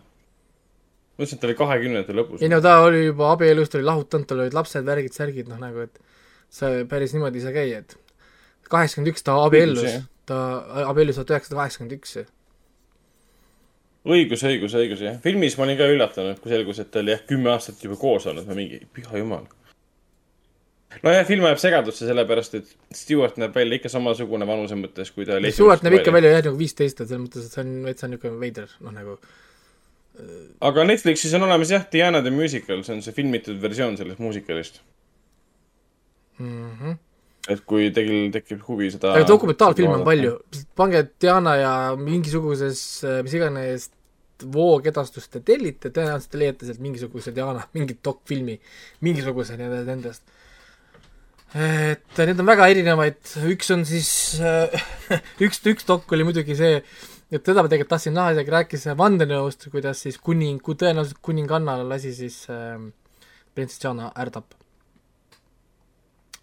[1.21, 2.49] Ma mõtlesin, et ta oli kahekümnendate lõpus ei.
[2.49, 5.85] no ta oli juba abielus, ta oli lahutanud, tal olid lapsed, värgid, särgid, noh nagu,
[5.85, 6.01] et
[6.51, 7.99] see päris niimoodi ei saa käia, et
[8.71, 10.41] kaheksakümmend üks ta abiellus ta
[10.89, 12.19] abiellus tuhat üheksasada kaheksakümmend üks.
[14.11, 15.17] õigus, õigus, õigus, jah.
[15.25, 18.29] filmis ma olin ka üllatunud, kui selgus, et ta oli jah, kümme aastat juba koos
[18.31, 19.49] olnud või mingi, püha jumal.
[21.03, 25.37] nojah, film ajab segadusse sellepärast, et Stewart näeb välja ikka samasugune vanuse mõttes, kui ta
[25.39, 25.53] oli.
[25.55, 26.15] Stewart näeb ikka.
[26.15, 28.97] välja jah, nagu viisteist, et selles mõttes, et see on veits on niisugune veider, noh
[28.97, 29.19] nagu
[30.61, 34.81] aga Netflixis on olemas jah, Diana the Musical, see on see filmitud versioon sellest muusikalist.
[36.39, 36.73] mm.
[36.81, 36.99] -hmm.
[37.49, 39.15] et kui teil tekib huvi seda.
[39.29, 40.37] dokumentaalfilme on palju,
[40.77, 43.91] pange Diana ja mingisuguses, mis iganes
[44.41, 48.59] voogedastust te tellite, tõenäoliselt te leiate sealt mingisuguse Diana, mingit dokfilmi,
[49.05, 50.23] mingisuguse nende- nendest.
[51.55, 53.19] et need on väga erinevaid,
[53.51, 54.11] üks on siis,
[55.45, 56.83] üks, üks dok oli muidugi see,
[57.31, 61.77] et teda ma tegelikult tahtsin näha, isegi rääkis vandenõust, kuidas siis kuning, kui tõenäoliselt kuninganna
[61.87, 62.79] lasi siis äh,
[63.55, 64.57] printsess Diana tappa.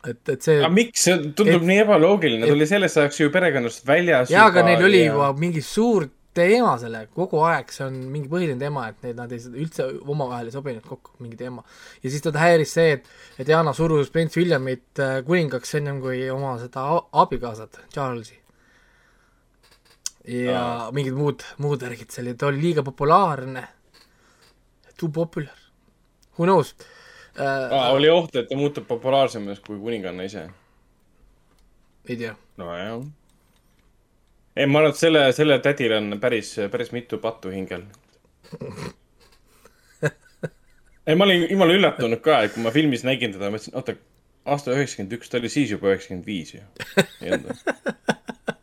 [0.07, 3.31] et, et see aga miks, see tundub Et- nii ebaloogiline, ta oli selleks ajaks ju
[3.33, 4.31] perekonnast väljas.
[4.31, 8.59] jaa, aga neil oli juba mingi suur teema sellega, kogu aeg see on mingi põhiline
[8.61, 11.63] teema, et need, nad ei üldse omavahel ei sobinud kokku, mingi teema.
[12.03, 16.27] ja siis teda häiris see, et, et Diana surus Prince Williamit äh, kuningaks ennem kui
[16.31, 18.37] oma seda abikaasat, Charlesi.
[20.27, 20.91] Ja Aa.
[20.91, 23.63] mingid muud, muud värgid seal ja ta oli liiga populaarne.
[24.97, 25.55] Too popular.
[26.37, 26.75] Who knows
[27.39, 27.91] äh, Aa,.
[27.95, 30.49] oli oht, et ta muutub populaarsemaks kui kuninganna ise.
[32.09, 32.35] ei tea.
[32.57, 33.01] nojah.
[34.55, 37.83] ei, ma arvan, et selle, selle tädil on päris, päris mitu pattu hingel.
[41.07, 43.97] ei, ma olin jumala üllatunud ka, et kui ma filmis nägin teda, mõtlesin, oota,
[44.47, 46.63] aasta üheksakümmend üks, ta oli siis juba üheksakümmend viis ju.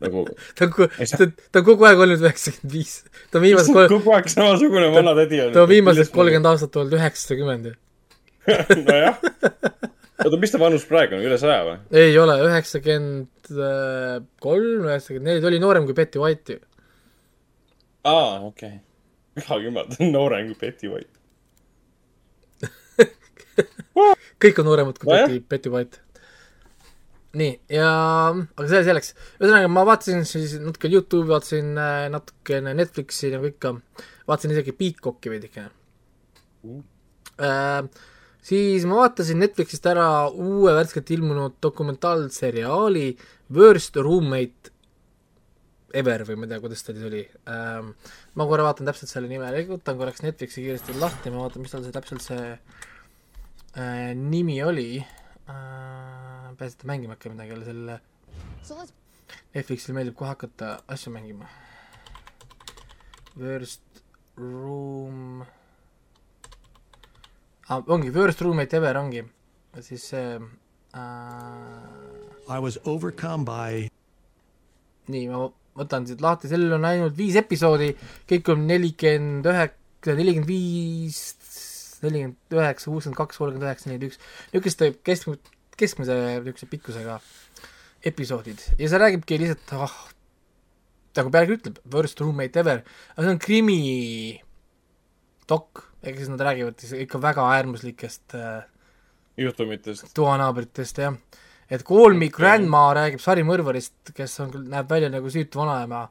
[0.04, 0.24] nagu
[0.58, 0.72] ta on,
[1.18, 2.94] ta, ta on kogu aeg olnud üheksakümmend viis.
[3.30, 5.56] ta on viimased kolm, kogu aeg samasugune vana tädi olnud.
[5.56, 7.74] ta on viimased kolmkümmend aastat olnud üheksakümmend ju.
[8.88, 9.20] nojah.
[10.24, 11.78] oota, mis ta vanus praegu on, üle saja või?
[12.04, 13.52] ei ole, üheksakümmend
[14.44, 16.64] kolm, üheksakümmend neli, ta oli noorem kui Betty White ju.
[18.08, 18.80] aa, okei okay..
[19.40, 21.12] püha kümmel, ta on noorem kui Betty White.
[24.44, 25.12] Kõik on nooremad kui.
[25.12, 26.00] Betty, Betty White.
[27.34, 27.90] nii, ja,
[28.30, 29.14] aga see selleks.
[29.40, 33.74] ühesõnaga, ma vaatasin siis natuke Youtube'i, vaatasin äh, natukene Netflixi nagu ikka,
[34.30, 35.72] vaatasin isegi Peacocki veidikene
[37.42, 37.80] äh,.
[38.44, 43.08] siis ma vaatasin Netflixist ära uue värskelt ilmunud dokumentaalseriaali
[43.54, 44.72] Worst Roommate
[45.94, 47.92] Ever või ma ei tea, kuidas ta siis oli ähm,.
[48.34, 51.82] ma korra vaatan täpselt selle nime, võtan korraks Netflixi kiiresti lahti, ma vaatan, mis tal
[51.82, 52.48] see täpselt see
[53.76, 56.50] äh, nimi oli äh,.
[56.58, 58.00] peaasi, et mängima hakkab midagi jälle selle
[58.64, 58.92] So let's
[59.54, 61.48] Netflixil meeldib kohe hakata asju mängima.
[63.38, 64.02] Worst
[64.36, 65.44] room
[67.68, 69.24] ah,, ongi Worst roommate ever ongi,
[69.80, 70.98] siis see äh,
[72.50, 73.86] I was overcome by
[75.10, 75.46] nii, ma
[75.78, 77.90] võtan siit lahti, sellel on ainult viis episoodi,
[78.30, 81.20] kõik on nelikümmend üheksa, nelikümmend viis,
[82.10, 84.18] nelikümmend üheksa, kuuskümmend kaks, kolmkümmend üheksa, nelikümmend üks,
[84.52, 87.18] niisuguste keskmise, keskmise niisuguse pikkusega
[88.10, 88.60] episoodid.
[88.78, 89.96] Ja see räägibki lihtsalt, ah,
[91.18, 92.82] nagu pealkiri ütleb, worst roommate ever,
[93.14, 93.80] aga see on krimi
[95.50, 98.64] dok, ehk siis nad räägivad siis ikka väga äärmuslikest äh,
[99.40, 100.10] juhtumitest.
[100.14, 101.16] toanaabritest jah,
[101.70, 101.84] et
[102.18, 106.08] Me Grandma räägib sarimõrvarist, kes on küll, näeb välja nagu süütu vanaema,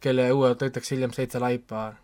[0.00, 1.94] kelle õuelt võetakse hiljem seitse laipa,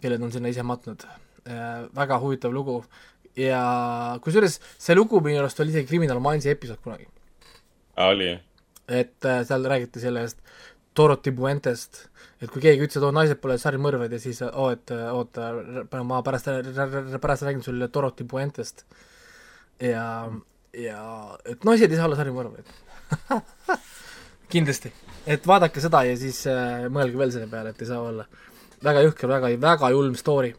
[0.00, 1.06] kelle ta on sinna ise matnud.
[1.46, 2.80] Väga huvitav lugu
[3.38, 3.60] ja
[4.24, 7.06] kusjuures see lugu minu arust oli isegi Criminal Mindsi episood kunagi,
[7.96, 8.42] aa, oli jah?
[8.88, 10.40] et äh, seal räägiti sellest
[10.96, 12.06] Dorothy Puentest,
[12.40, 15.50] et kui keegi ütles, et oo, naised pole sarimõrvad ja siis oo, et äh, oota,
[16.06, 16.48] ma pärast,
[17.20, 18.86] pärast räägin sulle Dorothy Puentest
[19.82, 20.06] ja,
[20.72, 21.00] ja
[21.44, 22.72] et naised ei saa olla sarimõrvad.
[24.52, 24.92] kindlasti,
[25.26, 28.26] et vaadake seda ja siis äh, mõelge veel selle peale, et ei saa olla.
[28.84, 30.54] väga jõhker, väga, väga julm story.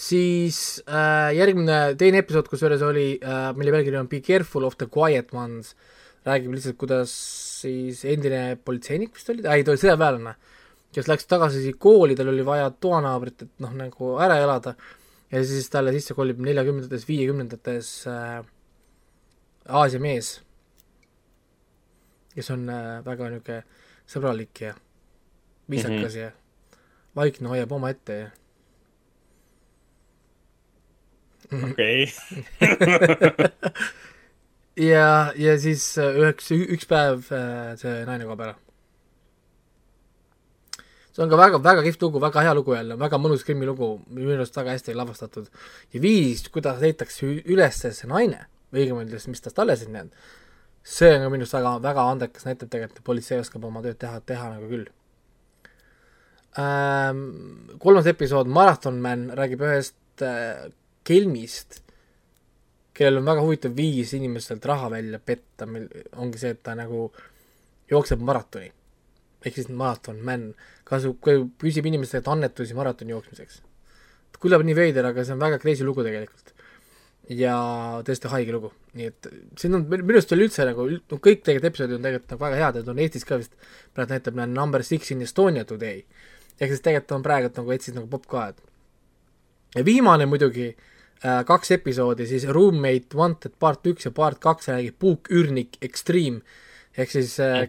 [0.00, 4.88] Siis äh, järgmine, teine episood, kusjuures oli äh,, mille pealkiri on Be careful of the
[4.92, 5.74] quiet ones,
[6.26, 7.12] räägib lihtsalt, kuidas
[7.60, 10.34] siis endine politseinik vist oli, ei ta oli sõjaväelane,
[10.96, 14.74] kes läks tagasi kooli, tal oli vaja toanaabrit, et noh, nagu ära elada
[15.30, 18.40] ja siis talle sisse kolib neljakümnendates, viiekümnendates äh,
[19.68, 20.38] Aasia mees,
[22.34, 23.62] kes on äh, väga niisugune
[24.10, 24.74] sõbralik ja
[25.70, 26.18] viisakas mm -hmm.
[26.24, 26.76] ja
[27.16, 28.28] vaikne, hoiab omaette ja
[31.52, 32.12] okei.
[34.92, 38.56] ja, ja siis äh, üheks, üks päev äh, see naine kaob ära.
[41.10, 44.36] see on ka väga, väga kihvt lugu, väga hea lugu jälle, väga mõnus krimilugu, minu
[44.36, 45.50] arust väga hästi lavastatud.
[45.92, 50.24] ja viis, kuidas leitakse üles see naine, õigemini mis tast alles on jäänud,
[50.86, 53.98] see on ka minu arust väga, väga andekas, näitab tegelikult, et politsei oskab oma tööd
[54.00, 54.88] teha, teha nagu küll
[56.58, 57.78] ähm,.
[57.78, 60.70] kolmas episood, Marathon Man räägib ühest äh,
[61.06, 61.80] kelmist,
[62.96, 65.88] kellel on väga huvitav viis inimestelt raha välja petta, mil
[66.20, 67.08] ongi see, et ta nagu
[67.90, 68.70] jookseb maratoni.
[69.40, 70.50] ehk siis maraton man,
[70.84, 71.16] kasu-,
[71.60, 73.62] küsib inimestelt annetusi maratoni jooksmiseks.
[74.40, 76.54] kõlab nii veider, aga see on väga crazy lugu tegelikult.
[77.30, 77.54] ja
[78.04, 79.26] tõesti haige lugu, nii et
[79.58, 82.56] siin on, minu arust oli üldse nagu, no kõik tegelikult episoodid on tegelikult nagu väga
[82.58, 83.54] head, et on Eestis ka vist,
[83.94, 86.02] praegu näitab näen number six in Estonia today.
[86.58, 88.60] ehk siis tegelikult on praegu nagu Eestis nagu popp ka, et
[89.74, 90.72] ja viimane muidugi
[91.20, 96.40] kaks episoodi siis Roommate Wanted part üks ja part kaks räägib puuküürnik Extreme.
[96.96, 97.66] Ehk siis äh,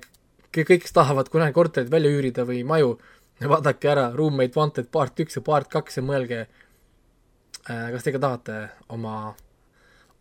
[0.55, 2.95] kõik, kes tahavad kunagi korterit välja üürida või maju,
[3.53, 8.23] vaadake ära Roommate Wanted part üks ja part kaks ja mõelge äh,, kas te ikka
[8.23, 8.57] tahate
[8.89, 9.33] oma,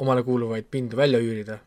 [0.03, 1.61] omale kuuluvaid pindu välja üürida.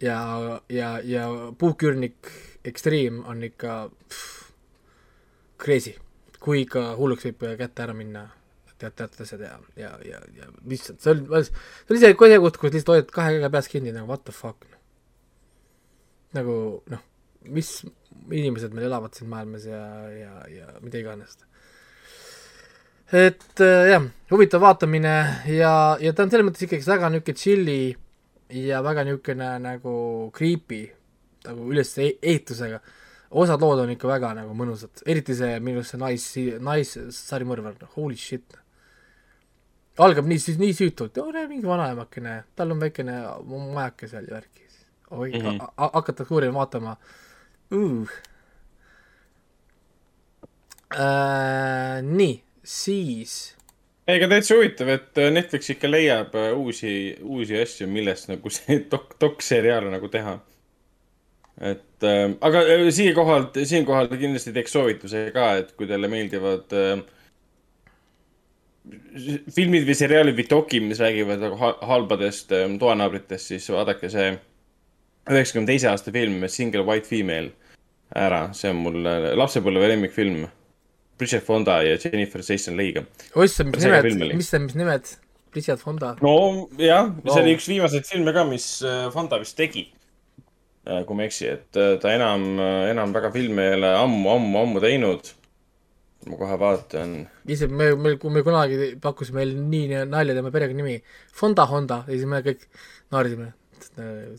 [0.00, 1.28] ja, ja, ja
[1.58, 2.28] puuküürnik
[2.64, 4.52] Extreme on ikka pff,
[5.58, 5.96] crazy,
[6.38, 8.28] kui ikka hulluks võib kätte ära minna
[8.82, 12.74] tead, teatud asjad ja, ja, ja, ja lihtsalt see oli, see oli see koht, kus
[12.74, 14.66] lihtsalt hoiad kahe käe peas kinni nagu what the fuck.
[16.36, 16.56] nagu
[16.92, 17.02] noh,
[17.52, 17.72] mis
[18.30, 19.82] inimesed meil elavad siin maailmas ja,
[20.14, 21.36] ja, ja mida iganes.
[23.12, 25.16] et äh, jah, huvitav vaatamine
[25.52, 27.80] ja, ja ta on selles mõttes ikkagi väga niisugune chill'i
[28.62, 29.94] ja väga niisugune nagu
[30.36, 30.86] creepy
[31.46, 32.80] nagu üles e- ehitusega.
[33.30, 36.26] osad lood on ikka väga nagu mõnusad, eriti see minu arust see nais,
[36.68, 38.58] naissarimõrvar, holy shit.
[39.98, 41.18] Algab nii, siis nii süütult,
[41.48, 44.68] mingi vanaemakene, tal on väikene majake seal ja värki.
[45.10, 45.40] oi mm.
[45.40, 45.72] -hmm.
[45.76, 46.96] hakatakse uurima, vaatama
[47.72, 48.08] uh..
[50.92, 53.56] Äh, nii, siis
[54.08, 58.80] ega täitsa huvitav, et äh, Netflix ikka leiab äh, uusi, uusi asju, millest nagu see
[58.92, 60.38] dok-, dokseriaale nagu teha.
[61.60, 67.02] et äh, aga äh, siinkohal, siinkohal kindlasti teeks soovituse ka, et kui teile meeldivad äh,
[69.54, 74.32] filmid või seriaalid või dokid, mis räägivad nagu ha- halbadest äh, toanaabritest, siis vaadake see
[75.30, 77.52] üheksakümne teise aasta film Single White Female
[78.18, 80.48] ära, see on mul äh, lapsepõlve lemmikfilm.
[81.20, 83.04] Bridget Fonda ja Jennifer Jason Leigh'ga.
[83.38, 85.10] ossa, mis nimed mis see, mis nimed?
[85.54, 86.14] Richard Fonda.
[86.24, 86.32] no
[86.80, 87.42] jah, see Wow.
[87.42, 89.84] oli üks viimaseid filme ka, mis äh, Fonda vist tegi.
[91.06, 92.58] kui ma ei eksi, et äh, ta enam,
[92.90, 95.28] enam väga filme ei ole ammu, ammu, ammu teinud.
[96.28, 97.16] Ma kohe vaatan.
[97.50, 101.00] ise me, me, kui me kunagi pakkus meil nii nalja tema perekonnanimi
[101.34, 102.68] Fonda Honda ja siis me kõik
[103.12, 103.50] naersime,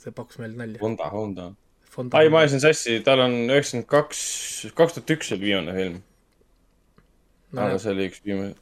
[0.01, 0.79] see pakkus meile nalja.
[0.81, 1.49] Fonda, Honda.
[1.93, 4.21] Fonda ai, ma ajasin sassi, tal on üheksakümmend kaks,
[4.77, 5.99] kaks tuhat üks oli viimane film.
[7.51, 8.55] no, aga see oli üks viimane.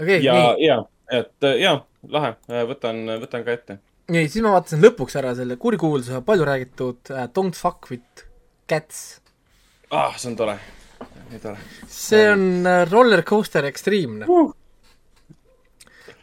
[0.00, 0.80] okei, ja, ja,
[1.20, 1.76] et äh, ja,
[2.16, 2.34] lahe,
[2.72, 3.78] võtan, võtan ka ette.
[4.10, 8.26] nii, siis ma vaatasin lõpuks ära selle kurikuulsa, palju räägitud uh, Don't fuck with
[8.66, 9.20] cats.
[9.92, 10.58] ah, see on tore,
[11.32, 11.58] nii tore.
[11.92, 14.50] see on uh, Roller Coaster Extreme uh..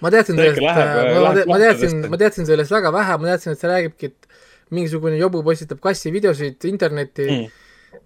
[0.04, 3.32] ma teadsin sellest, läheb, äh, ma, läheb ma teadsin ma teadsin sellest väga vähe, ma
[3.32, 7.42] teadsin, et see räägibki, et mingisugune jobu postitab kassi videosid internetti mm.
[7.46, 8.04] Mm.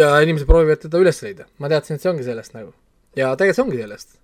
[0.00, 1.48] ja inimesed proovivad teda üles leida.
[1.60, 2.72] ma teadsin, et see ongi sellest nagu.
[3.18, 4.16] ja tegelikult see ongi sellest.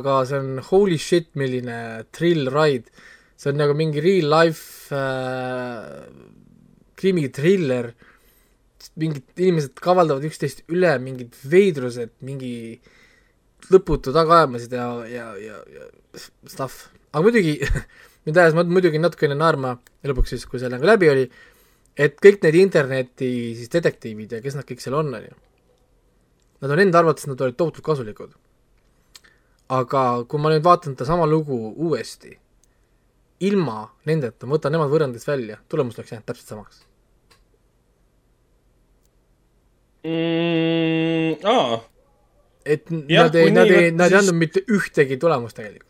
[0.00, 1.78] aga see on holy shit, milline
[2.16, 2.92] thrill ride.
[3.40, 6.04] see on nagu mingi real life äh,
[7.00, 7.94] krimitriller.
[9.00, 12.80] Mingid inimesed kavaldavad üksteist üle, mingid veidrused, mingi
[13.70, 15.88] lõputu tagaajamised ja, ja, ja, ja
[16.48, 16.88] stuff.
[17.12, 17.58] aga muidugi,
[18.26, 19.76] mind ajas muidugi natukene naerma
[20.06, 21.28] lõpuks siis, kui see nagu läbi oli,
[22.00, 25.40] et kõik need interneti siis detektiivid ja kes nad kõik seal on, on ju.
[26.60, 28.36] Nad on enda arvates, nad olid tohutult kasulikud.
[29.70, 32.32] aga kui ma nüüd vaatan sedasama lugu uuesti,
[33.46, 36.82] ilma nendeta, ma võtan nemad võrrandist välja, tulemus oleks jäänud täpselt samaks.
[40.04, 41.80] Mm, aa
[42.64, 45.86] et Jah, nad ei, nad ei, nad ei siis- andnud mitte ühtegi tulemust tegelikult.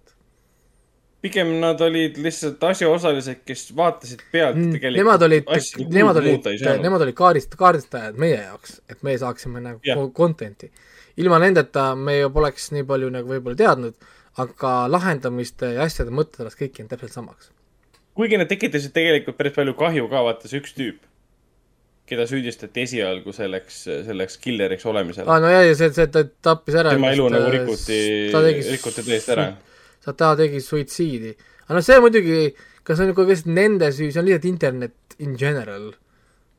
[1.20, 5.44] pigem nad olid lihtsalt asjaosalised, kes vaatasid pealt Mm, tegelikult nemad olid
[5.98, 6.48] nemad olid,
[6.82, 9.98] nemad olid kaardist, kaardistajad meie jaoks, et meie saaksime nagu yeah.
[10.16, 10.70] content'i.
[11.16, 13.94] ilma nendeta me ju poleks nii palju nagu võib-olla teadnud,
[14.38, 17.50] aga lahendamiste ja asjade mõtted oleks kõik jäänud täpselt samaks.
[18.14, 20.98] kuigi nad tekitasid tegelikult päris palju kahju ka, vaata see üks tüüp,
[22.10, 26.78] keda süüdistati esialgu selleks, selleks killeriks olemisel aa, no jaa, ja see, see, ta tappis
[26.82, 26.94] ära.
[26.96, 28.00] tema elu nagu rikuti,
[28.34, 29.46] ta tegi, rikuti tõesti ära.
[30.10, 31.34] ta tegi suitsiidi.
[31.66, 32.40] aga noh, see muidugi,
[32.82, 35.90] kas see on nagu lihtsalt nende süü, see on lihtsalt internet in general.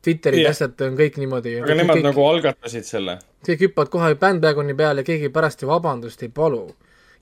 [0.02, 0.56] Twitterid Jah.
[0.56, 1.60] asjad on kõik niimoodi.
[1.62, 2.08] aga nemad kõik...
[2.08, 3.20] nagu algatasid selle.
[3.46, 6.64] kõik hüppavad kohe bandwagoni peale ja keegi pärast ju vabandust ei palu.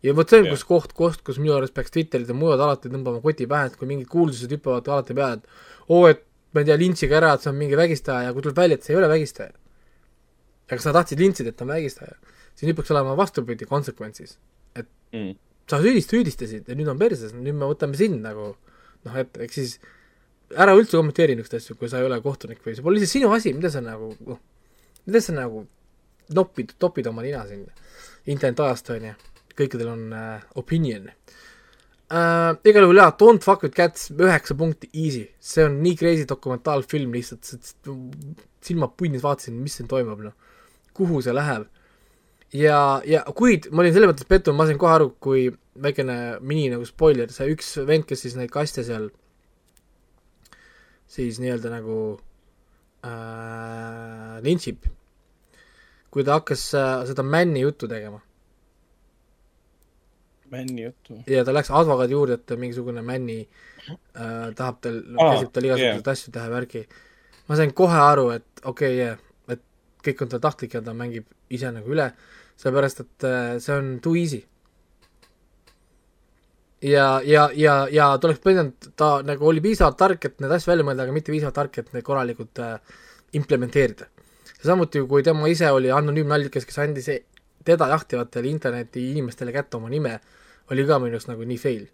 [0.03, 0.55] ja vot see on, Jah.
[0.55, 3.75] kus koht, koht, kus minu arust peaks Twitterid ja mujal alati tõmbama koti pähe, et
[3.79, 6.23] kui mingid kuulsused hüppavad alati peale, et oo, et
[6.53, 8.87] ma ei tea, lintšige ära, et see on mingi vägistaja ja kui tuleb välja, et
[8.87, 9.53] see ei ole vägistaja.
[10.69, 12.17] aga sa tahtsid lintsida, et ta on vägistaja,
[12.53, 14.37] siis nüüd peaks olema vastupidi, consequences.
[15.09, 15.33] Mm.
[15.69, 18.51] sa süüdist-, süüdistasid ja nüüd on perses, nüüd me võtame sind nagu
[19.05, 19.71] noh, et eks siis
[20.53, 23.31] ära üldse kommenteeri niisuguseid asju, kui sa ei ole kohtunik või see pole lihtsalt sinu
[23.33, 24.39] asi, mida sa nagu noh,
[25.07, 25.63] mida sa nagu
[26.37, 27.65] nopid, topid oma nina siin
[28.29, 29.15] internetajast, on ju,
[29.57, 31.17] kõikidel on äh, opinion äh,.
[32.09, 37.13] Igal juhul jaa, Don't fuck with cats, üheksa punkti, easy, see on nii crazy dokumentaalfilm
[37.13, 37.51] lihtsalt,
[38.65, 40.57] silmad punnis vaatasin, mis siin toimub, noh,
[40.97, 41.67] kuhu see läheb?
[42.55, 45.49] Ja, ja kuid ma olin selles mõttes pettunud, ma sain kohe aru, kui
[45.79, 49.11] väikene mini nagu spoiler, see üks vend, kes siis neid kaste seal
[51.09, 51.99] siis nii-öelda nagu
[53.05, 54.89] äh, lintšib,
[56.09, 58.21] kui ta hakkas äh, seda Männi juttu tegema.
[60.51, 61.19] Männi juttu.
[61.27, 66.05] ja ta läks advokaadi juurde, et mingisugune Männi äh, tahab tal Aa, käsib tal igasuguseid
[66.05, 66.13] yeah.
[66.13, 66.85] asju teha, värki.
[67.49, 69.17] ma sain kohe aru, et okei okay,, yeah,
[69.49, 69.63] et
[70.05, 72.11] kõik on tal tahtlik ja ta mängib ise nagu üle,
[72.59, 74.43] sellepärast et äh, see on too easy.
[76.81, 80.71] ja, ja, ja, ja ta oleks pidanud, ta nagu oli piisavalt tark, et neid asju
[80.73, 82.77] välja mõelda, aga mitte piisavalt tark, et neid korralikult äh,
[83.33, 84.07] implementeerida.
[84.63, 87.23] samuti, kui tema ise oli anonüümne allikas, kes andis e-,
[87.65, 90.19] teda jahtivatele interneti inimestele kätte oma nime,
[90.71, 91.85] oli ka minu arust nagu nii fail.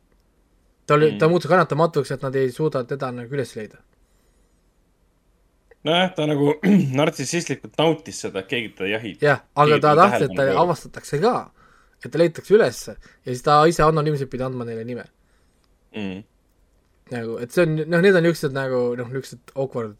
[0.85, 3.81] ta oli mm., ta muutus kannatamatuks, et nad ei suuda teda nagu üles leida.
[5.85, 6.53] nojah, ta nagu
[6.99, 9.25] nartsissistlikult nautis seda, et keegi teda jahib.
[9.25, 11.35] jah, aga ta tahtis, et ta avastatakse ka,
[12.03, 15.09] et ta leitakse ülesse ja siis ta ise anonüümselt pidi andma neile nime.
[15.95, 16.23] Mm.
[17.11, 19.95] nagu, et see on, noh, need on niisugused nagu noh, niisugused awkward,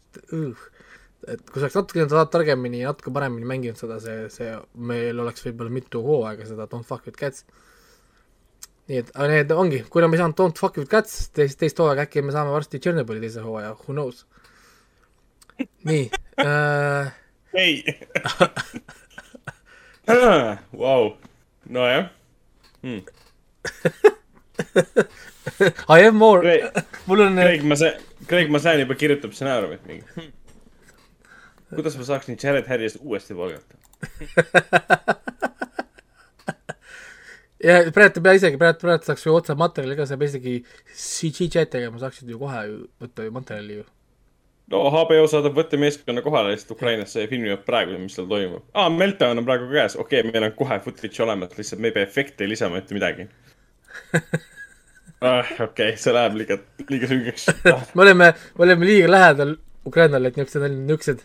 [1.26, 4.52] et kui sa oleks natukene ta- targemini ja natuke paremini mänginud seda, see, see,
[4.90, 7.46] meil oleks võib-olla mitu hooaega seda Don't fuck with cats.
[8.86, 11.78] Nii et, aga need ongi, kuna me ei saanud Don't fuck with cats teist, teist
[11.82, 14.18] hooaega, äkki me saame varsti Tšernobõli teise hooaja, who knows.
[15.88, 16.04] nii
[16.44, 17.06] äh,,
[17.56, 17.74] ei.
[20.82, 21.02] Vau,
[21.66, 22.06] nojah.
[25.88, 26.62] I have more, Craig,
[27.06, 27.92] mul on Craig, ma sain,
[28.26, 30.04] Craig, ma sain juba kirjutab stsenaariumit mingi.
[31.74, 33.74] kuidas ma saaks nüüd Jared Harrist uuesti palgata?
[37.64, 40.56] ja praegu isegi, praegu, praegu saaks ju otse materjali ka, sa ei pea isegi
[40.92, 42.64] CG chat tegema, saaksid ju kohe
[43.02, 43.86] võtta ju materjali ju.
[44.72, 48.66] no HBO saadab võttemeeskonna kohale lihtsalt Ukrainasse ja filmivad praegu, mis seal toimub.
[48.74, 51.96] aa, Meltdown on praegu käes, okei okay,, meil on kohe footage olemas, lihtsalt me ei
[51.96, 53.28] pea efekte lisama, mitte midagi
[55.20, 55.46] ah,.
[55.46, 57.86] okei okay,, see läheb liiga, liiga süngeks ah.
[57.96, 61.24] me oleme, me oleme liiga lähedal Ukrainale, et niisugused, niisugused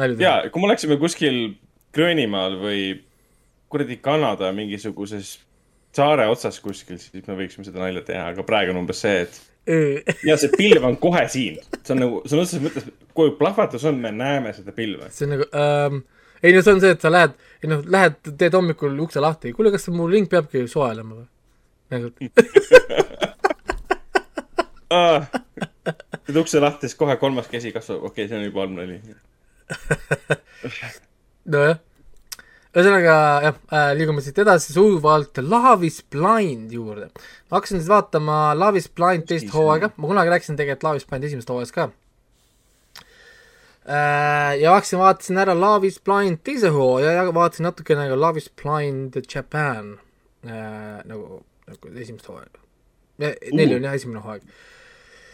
[0.00, 1.42] naljad ja kui me oleksime kuskil
[1.96, 2.80] Gröönimaal või
[3.72, 5.36] kuradi Kanada mingisuguses
[5.96, 9.34] saare otsas kuskil, siis me võiksime seda nalja teha, aga praegu on umbes see, et
[10.26, 11.56] ja see pilv on kohe siin.
[11.82, 12.84] see on nagu, sõna otseses mõttes,
[13.16, 15.10] kui plahvatus on, me näeme seda pilve.
[15.14, 15.94] see on nagu ähm,,
[16.42, 19.54] ei no see on see, et sa lähed, ei noh, lähed, teed hommikul ukse lahti,
[19.56, 21.26] kuule, kas mu ring peabki soe olema või?
[21.94, 22.06] nagu,
[26.26, 28.96] teed ukse lahti, siis kohe kolmas käsi kasvab, okei okay,, see on juba halb nali.
[31.56, 31.78] nojah.
[32.76, 37.08] Ühesõnaga jah äh,, liigume siit edasi sujuvalt Love is blind juurde.
[37.48, 41.08] ma hakkasin siis vaatama Love is blind teist hooaega, ma kunagi rääkisin tegelikult Love is
[41.08, 41.88] blind esimesest hooajast ka
[43.88, 44.52] äh,.
[44.60, 48.50] ja hakkasin, vaatasin ära Love is blind teise hooaja ja vaatasin natukene ka Love is
[48.62, 49.96] blind Japan
[50.44, 52.60] äh, nagu, nagu esimest hooaega.
[53.18, 54.44] neli on jah esimene hooaeg.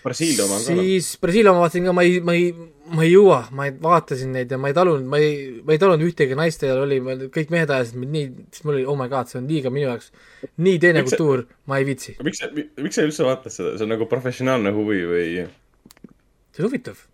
[0.02, 2.48] Brasiilia oma on ka siis Brasiilia oma vaatasin ka, ma ei, ma ei,
[2.92, 5.80] ma ei jõua, ma ei, vaatasin neid ja ma ei talunud, ma ei, ma ei
[5.82, 6.98] talunud ühtegi naist seal oli,
[7.34, 9.86] kõik mehed ajasid mind nii, siis mul oli oh my god, see on liiga minu
[9.88, 10.10] jaoks
[10.66, 12.16] nii teine Miks kultuur, ma ei viitsi.
[12.26, 15.46] miks sa, miks sa üldse vaatad seda, see on nagu professionaalne huvi või?
[16.52, 17.06] see on huvitav,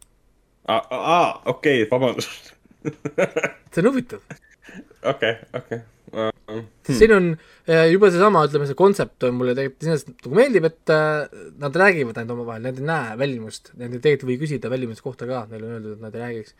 [0.72, 1.20] aa,
[1.52, 2.54] okei, vabandust.
[3.72, 4.24] see on huvitav.
[5.12, 5.84] okei, okei.
[6.12, 6.64] Hmm.
[6.88, 7.26] siin on
[7.68, 11.74] äh, juba seesama, ütleme see kontsept on mulle tegelikult iseenesest nagu meeldib, et äh, nad
[11.82, 15.42] räägivad ainult omavahel, nad ei näe välimust, nad ei tegelikult või küsida välimuse kohta ka,
[15.50, 16.54] neile on öeldud, et nad ei räägiks,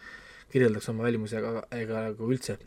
[0.53, 2.59] kirjeldaks oma välimusi ega, ega nagu üldse.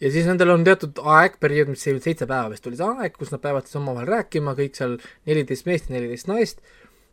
[0.00, 3.32] ja siis nendel on teatud aeg, periood, mis seitse päeva vist oli see aeg, kus
[3.34, 4.96] nad peavad siis omavahel rääkima, kõik seal
[5.28, 6.64] neliteist meest ja neliteist naist,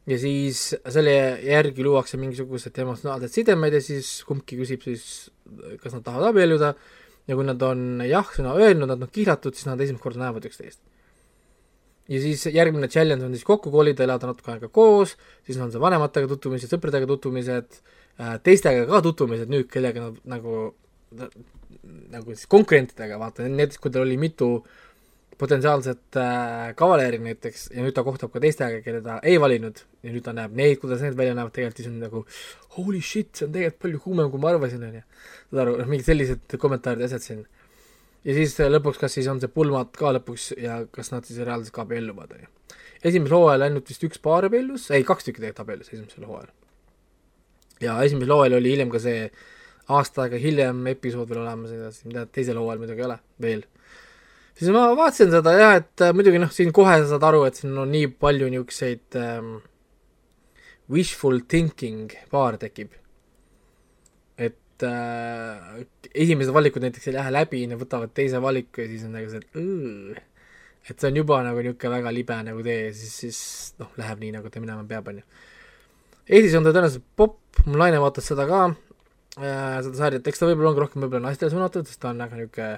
[0.08, 5.28] ja siis selle järgi luuakse mingisugused emotsionaalsed sidemed ja siis kumbki küsib siis,
[5.82, 6.72] kas nad tahavad abielluda
[7.28, 10.80] ja kui nad on jah-sõna öelnud, nad on kihlatud, siis nad esimest korda näevad üksteist.
[12.08, 15.82] ja siis järgmine challenge on siis kokku kolida, elada natuke aega koos, siis on see
[15.84, 17.82] vanematega tutvumised, sõpradega tutvumised,
[18.48, 20.70] teistega ka tutvumised nüüd, kellega nad nagu,
[22.14, 24.52] nagu siis konkurentidega, vaata, näiteks kui tal oli mitu
[25.38, 30.14] potentsiaalset äh, kavaleeri näiteks ja nüüd ta kohtab ka teistega, kelle ta ei valinud ja
[30.14, 32.24] nüüd ta näeb neid, kuidas need välja näevad, tegelikult siis on nagu
[32.78, 35.04] holy shit, see on tegelikult palju kuumem, kui ma arvasin, onju.
[35.52, 37.44] saad aru, noh, mingid sellised kommentaarid ja asjad siin.
[38.26, 41.44] ja siis äh, lõpuks, kas siis on see pulmad ka lõpuks ja kas nad siis
[41.44, 42.50] reaalselt ka abielluvad, onju.
[43.04, 46.52] esimesel hooajal ainult vist üks paar abiellus, ei, kaks tükki tegelikult abiellus esimesel hooajal.
[47.86, 49.30] ja esimesel hooajal oli hiljem ka see
[49.94, 53.68] aasta aega hiljem episood veel olemas ja edasi, mida teisel hooajal muidugi ei ole veel
[54.58, 57.60] siis ma vaatasin seda jah, et äh, muidugi noh, siin kohe sa saad aru, et
[57.60, 59.58] siin on nii palju niisuguseid ähm,
[60.94, 62.96] wishful thinking paare tekib.
[64.38, 69.16] et äh, esimesed valikud näiteks ei lähe läbi, nad võtavad teise valiku ja siis on
[69.18, 70.26] nagu see, et
[70.88, 73.40] et see on juba nagu niisugune väga libe nagu tee ja siis, siis
[73.82, 75.26] noh, läheb nii, nagu ta minema peab, on ju.
[76.28, 80.42] Eestis on ta tõenäoliselt popp, mu naine vaatas seda ka äh,, seda sarja, et eks
[80.42, 82.72] ta võib-olla ongi rohkem võib-olla naistele suunatud, sest ta on väga niisugune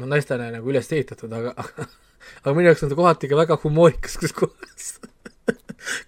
[0.00, 1.52] no naistele nagu üles ehitatud, aga
[2.42, 4.88] aga minu jaoks on ta kohati ka väga humoorikas, kus kohas,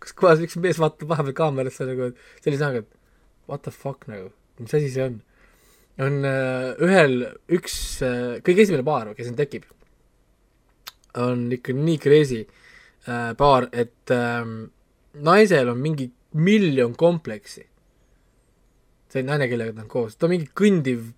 [0.03, 4.09] kus kohas üks mees vaatab vahepeal kaamerasse nagu, et sellise näoga, et what the fuck
[4.11, 4.31] nagu,
[4.61, 5.21] mis asi see on.
[6.05, 9.67] on äh, ühel üks äh,, kõige esimene paar, kes siin tekib,
[11.21, 14.57] on ikka nii crazy äh, paar, et ähm,
[15.15, 17.69] naisel on mingi miljon kompleksi.
[19.15, 21.13] see naine, kellega ta on koos, ta on mingi kõndiv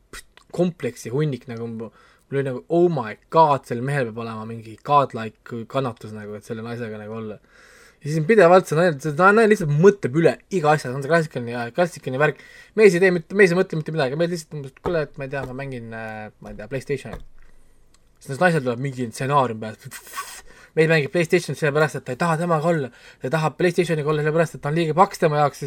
[0.52, 1.88] kompleksi hunnik nagu,
[2.26, 6.46] mul oli nagu oh my god, sel mehel peab olema mingi godlike kannatus nagu, et
[6.46, 7.38] selle naisega nagu olla.
[8.02, 11.12] ja siis pidevalt see naine, see naine lihtsalt mõtleb üle iga asja, see on see
[11.12, 12.42] klassikaline, klassikaline värk.
[12.78, 15.28] mees ei tee mitte, mees ei mõtle mitte midagi, mees lihtsalt umbes, kuule, et ma
[15.28, 17.26] ei tea, ma mängin, ma ei tea, Playstationit.
[18.26, 19.94] siis naisel tuleb mingi stsenaarium peale,
[20.76, 22.90] mees mängib Playstationit sellepärast, et ta ei taha temaga olla,
[23.22, 25.62] ta tahab Playstationiga olla sellepärast, et ta on liiga paks tema jaoks,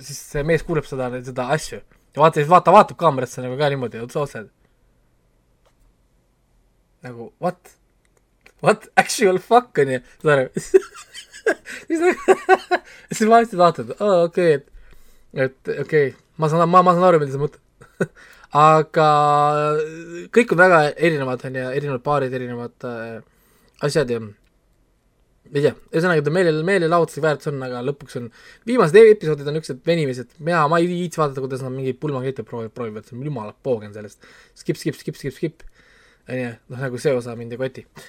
[0.00, 1.82] siis see mees kuuleb seda, seda asju.
[2.14, 4.48] ja vaata, siis vaata, vaatab kaamerasse nagu ka niimoodi otse otse.
[7.06, 7.76] Nagu what?
[8.60, 10.64] What actual fuck on ju, saad aru?
[11.90, 12.10] nagu,
[13.14, 14.66] siis ma lihtsalt vaatan, aa okei, et,
[15.32, 17.62] et okei okay,, ma saan, ma, ma saan aru, mida sa mõtled.
[18.60, 19.08] aga
[20.34, 23.16] kõik on väga erinevad, on ju, erinevad paarid, erinevad äh,
[23.86, 24.20] asjad ja
[25.50, 28.28] ei tea, ühesõnaga ta meele, meelelahutuse väärtus on, aga lõpuks on,
[28.68, 32.44] viimased e- episoodid on niisugused venimised, mina, ma ei viitsi vaadata, kuidas nad mingeid pulmakette
[32.46, 34.22] proovivad, proovivad, see on jumala poogen sellest.
[34.54, 35.64] skip, skip, skip, skip, skip,
[36.30, 38.06] on ju, noh nagu see osa mind ei koti uh,.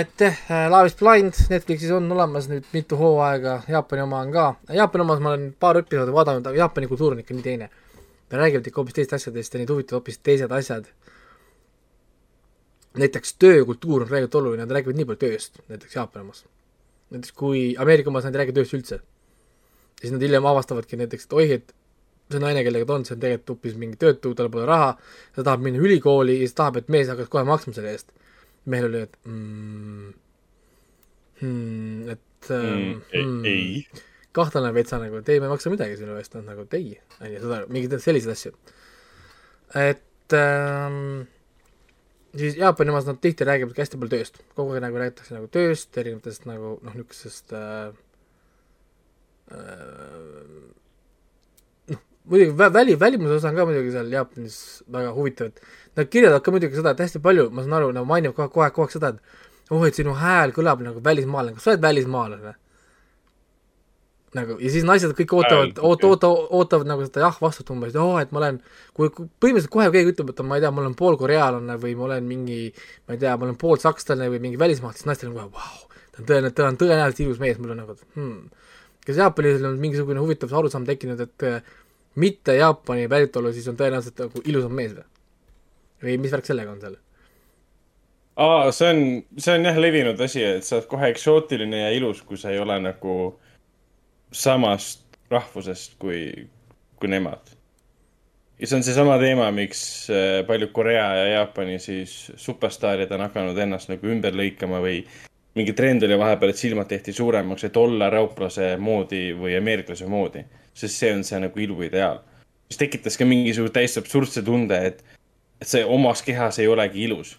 [0.00, 4.32] et jah uh,, Love is blind Netflixis on olemas nüüd mitu hooaega, Jaapani oma on
[4.34, 4.46] ka,
[4.80, 7.70] Jaapani omas ma olen paar episoodi vaadanud, aga Jaapani kultuur on ikka nii teine.
[8.32, 10.88] Nad räägivad ikka hoopis teistest asjadest ja neid huvitavad hoopis teised asjad
[12.98, 16.44] näiteks töökultuur on räägitud oluline, nad räägivad nii palju tööst, näiteks Jaapani omas.
[17.10, 18.94] näiteks kui Ameerika omas nad ei räägi tööst üldse.
[18.94, 21.74] ja siis nad hiljem avastavadki näiteks, et oih, et
[22.32, 24.94] see naine, kellega ta on, see on tegelikult hoopis mingi töötu, tal pole raha,
[25.36, 28.12] ta tahab minna ülikooli ja siis tahab, et mees hakkaks kohe maksma selle eest.
[28.64, 30.12] mehel oli, et mm,
[31.40, 33.86] hmm, et Mm, hmm, ei.
[34.36, 36.90] kahtlane vetsa nagu, et ei, ma ei maksa midagi sinu eest, noh nagu et ei,
[37.20, 38.52] on ju, seda, mingeid selliseid asju.
[39.80, 41.22] et ähm,
[42.36, 45.48] siis Jaapani omas nad tihti räägivad ka hästi palju tööst, kogu aeg nagu räägitakse nagu
[45.54, 47.96] tööst, erinevatest nagu noh, niisugusest äh,
[49.56, 50.83] äh,
[52.30, 54.58] muidugi vä-, väli, välimuse osa on ka muidugi seal Jaapanis
[54.92, 55.60] väga huvitav, et
[55.96, 58.50] nad kirjeldavad ka muidugi seda, et hästi palju, ma saan aru, nagu mainivad kogu aeg,
[58.50, 61.74] kogu aeg, kogu aeg seda, et oh, et sinu hääl kõlab nagu välismaalane, kas sa
[61.74, 62.58] oled välismaalane?
[64.34, 68.00] nagu ja siis naised kõik ootavad, oot-, oota-, ootavad nagu seda jah vastust umbes, et
[68.02, 68.58] oo, et ma olen,
[68.96, 72.08] kui kui põhimõtteliselt kohe keegi ütleb, et ma ei tea, ma olen poolkorealane või ma
[72.08, 72.58] olen mingi,
[73.06, 76.24] ma ei tea, ma olen poolsakslane või mingi välismaalt, siis naistel on kohe vau, ta
[76.24, 78.66] on tõenäoliselt, ta on tõenäoliselt ilus mees, mul on nagu hmm.
[79.06, 81.48] kas Jaapanis on mingisugune huvitav arusaam tekkinud, et
[82.14, 85.08] mitte Jaapani päritolu, siis on tõenäoliselt nagu ilusam mees või?
[86.04, 86.96] või mis värk sellega on seal?
[88.36, 89.02] aa, see on,
[89.38, 92.60] see on jah levinud asi, et sa oled kohe eksootiline ja ilus, kui sa ei
[92.62, 93.18] ole nagu
[94.34, 96.48] samast rahvusest kui,
[97.00, 97.52] kui nemad.
[98.58, 103.58] ja see on seesama teema, miks äh, paljud Korea ja Jaapani siis superstaarid on hakanud
[103.58, 105.02] ennast nagu ümber lõikama või
[105.54, 110.42] mingi trend oli vahepeal, et silmad tehti suuremaks, et olla eurooplase moodi või ameeriklase moodi,
[110.74, 112.20] sest see on see nagu iluideaal.
[112.70, 115.02] mis tekitas ka mingisuguse täiesti absurdse tunde, et,
[115.60, 117.36] et see omas kehas ei olegi ilus.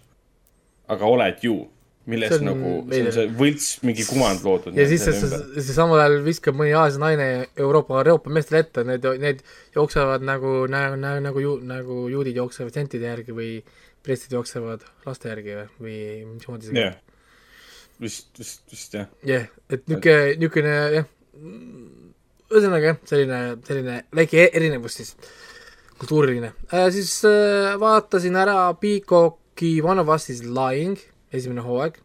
[0.88, 1.56] aga oled ju,
[2.06, 4.76] on nagu, see on see võlts mingi kuvand loodud.
[4.78, 7.26] ja siis see, see, see samal ajal viskab mõni Aasia naine
[7.58, 9.42] Euroopa, Euroopa meestele ette, need, need
[9.74, 13.50] jooksevad nagu, nagu, nagu, nagu ju, nagu juudid jooksevad sentide järgi või
[14.06, 15.98] prestid jooksevad laste järgi või, või
[16.36, 16.94] mismoodi see jah,
[18.02, 19.10] vist, vist, vist jah.
[19.26, 21.10] jah, et niisugune, niisugune jah,
[22.52, 25.14] ühesõnaga jah, selline, selline väike erinevus siis,
[25.98, 26.88] kultuuriline äh,.
[26.94, 30.98] siis äh, vaatasin ära Peacocki One of Us is lying,
[31.32, 31.98] esimene hooaeg.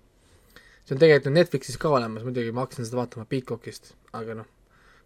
[0.86, 4.50] see on tegelikult Netflixis ka olemas, muidugi ma hakkasin seda vaatama Peacockist, aga noh,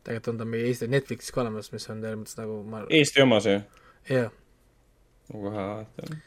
[0.06, 3.26] tegelikult on ta meie Eesti Netflixis ka olemas, mis on selles mõttes nagu ma, Eesti
[3.26, 3.60] omas ju.
[4.14, 4.34] jah
[5.34, 6.22] ma kohe vaatan.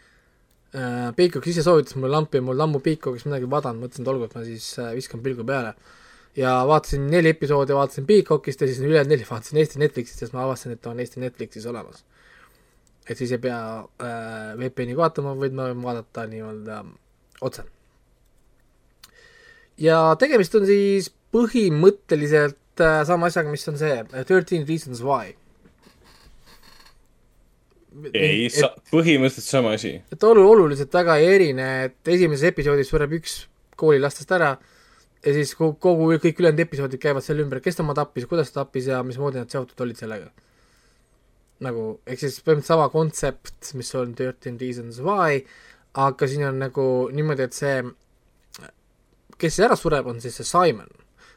[0.74, 4.36] äh, Peacock ise soovitas mulle lampi mul ammu Peacockis midagi vaadanud, mõtlesin, et olgu, et
[4.36, 5.74] ma siis äh, viskan pilgu peale.
[6.38, 10.44] Ja vaatasin neli episoodi, vaatasin Peacockist ja siis ülejäänud neli vaatasin Eesti Netflixist, sest ma
[10.44, 12.04] avastasin, et ta on Eesti Netflixis olemas.
[13.08, 16.82] et siis ei pea äh, VPN-i vaatama, vaid ma võin vaadata nii-öelda
[17.40, 17.64] otse.
[19.78, 25.34] ja tegemist on siis põhimõtteliselt äh, sama asjaga, mis on see Thirteen Reasons Why.
[28.14, 28.46] ei,
[28.92, 29.96] põhimõtteliselt sama asi.
[30.12, 33.40] et olu-, oluliselt väga ei erine, et esimeses episoodis sureb üks
[33.78, 34.54] koolilastest ära
[35.24, 38.62] ja siis kogu, kogu, kõik ülejäänud episoodid käivad selle ümber, kes tema tappis, kuidas ta
[38.62, 40.30] tappis ja mismoodi nad seotud olid sellega.
[41.58, 45.40] nagu, ehk siis põhimõtteliselt sama kontsept, mis on Thirteen Reasons Why,
[45.98, 47.80] aga siin on nagu niimoodi, et see,
[49.34, 50.92] kes siis ära sureb, on siis see Simon.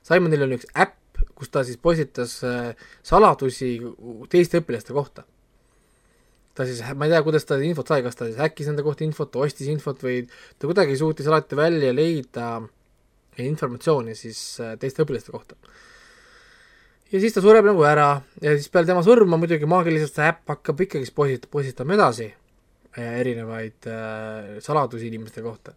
[0.06, 2.76] Simonil on üks äpp, kus ta siis postitas äh,
[3.06, 3.80] saladusi
[4.30, 5.26] teiste õpilaste kohta.
[6.54, 9.06] ta siis, ma ei tea, kuidas ta infot sai, kas ta siis häkkis nende kohta
[9.08, 10.28] infot, ostis infot või
[10.60, 12.60] ta kuidagi suutis alati välja leida
[13.40, 15.56] informatsiooni siis äh, teiste õpilaste kohta
[17.12, 18.10] ja siis ta sureb nagu ära
[18.44, 23.14] ja siis peale tema surma muidugi maagiliselt see äpp hakkab ikkagi posit-, postitama edasi äh,
[23.22, 25.76] erinevaid äh, saladusi inimeste kohta.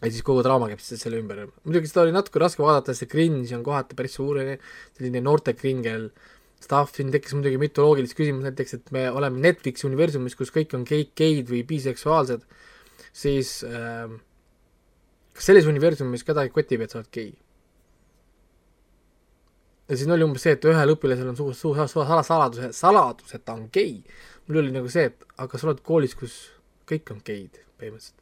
[0.00, 1.46] ja siis kogu draama käib siis selle ümber.
[1.64, 4.40] muidugi seda oli natuke raske vaadata, see cringe on kohati päris suur,
[4.96, 6.10] selline noorte kringel
[6.60, 10.74] stuff, siin tekkis muidugi mitu loogilist küsimust, näiteks et me oleme Netflixi universumis, kus kõik
[10.76, 12.44] on gei-, geid või biseksuaalsed,
[13.16, 14.12] siis äh,
[15.36, 17.30] kas selles universumis kedagi kotib, et sa oled gei?
[19.90, 23.44] ja siin oli umbes see, et ühel õpilasel on suur, suur, suur sala- saladus, et
[23.44, 24.02] ta on gei.
[24.46, 26.36] mul oli nagu see, et aga sa oled koolis, kus
[26.90, 28.18] kõik on geid põhimõtteliselt.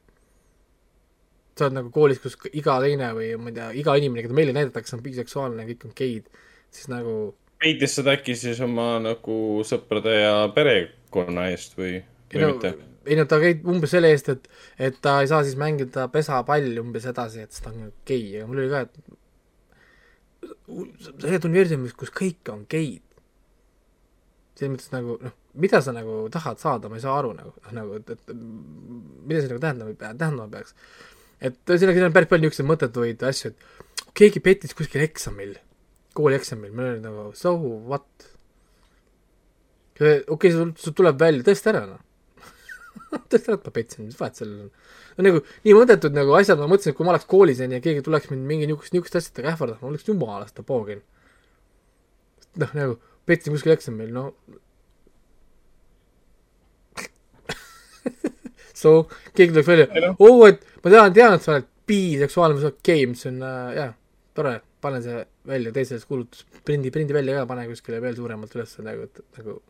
[1.58, 4.54] sa oled nagu koolis, kus iga teine või ma ei tea, iga inimene, keda meile
[4.56, 6.32] näidatakse, on biseksuaalne ja kõik on geid,
[6.70, 7.14] siis nagu
[7.58, 11.98] peitis seda äkki siis oma nagu sõprade ja perekonna eest või,
[12.32, 12.72] või no mitte?,
[13.08, 14.48] ei no ta käib umbes selle eest, et,
[14.88, 18.46] et ta ei saa siis mängida pesapalli umbes edasi, et siis ta on gei, aga
[18.50, 19.18] mul oli ka, et
[21.02, 23.04] sa oled universumis, kus kõik on geid.
[24.58, 28.00] selles mõttes nagu noh, mida sa nagu tahad saada, ma ei saa aru nagu, nagu,
[28.00, 30.74] et, et mida see nagu tähendama tähendama peaks.
[31.40, 35.54] et ühesõnaga, siin on päris palju niisuguseid mõttetuid asju, et keegi pettis kuskil eksamil,
[36.18, 38.28] koolieksamil, meil oli nagu so what.
[39.98, 42.02] okei okay,, sul tuleb välja, tõesta ära noh.
[43.12, 44.70] Et ma petsin, mis vahet sellel on.
[45.16, 47.84] no nagu nii mõttetud nagu asjad, ma mõtlesin, et kui ma oleks koolis onju ja
[47.84, 51.00] keegi tuleks mind mingi niisugust, niisuguste asjadega ähvardama, ma oleks jumalast ta poogin.
[52.58, 52.98] noh, nagu
[53.28, 54.24] petsin kuskil eksamil, no
[58.80, 58.90] so
[59.34, 63.06] keegi tuleks välja oo, et ma tean, tean, et sa oled biseksuaalne, see on okei,
[63.08, 63.92] mis on äh, jah,
[64.36, 68.52] tore, pane see välja, tee sellest kuulutus, prindi, prindi välja ka, pane kuskile veel suuremalt
[68.58, 69.60] üles nagu, et nagu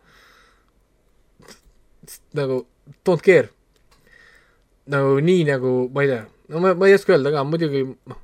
[2.39, 2.62] nagu
[3.07, 3.49] don't care.
[4.89, 8.20] nagu nii nagu, ma ei tea, no ma, ma ei oska öelda ka, muidugi noh,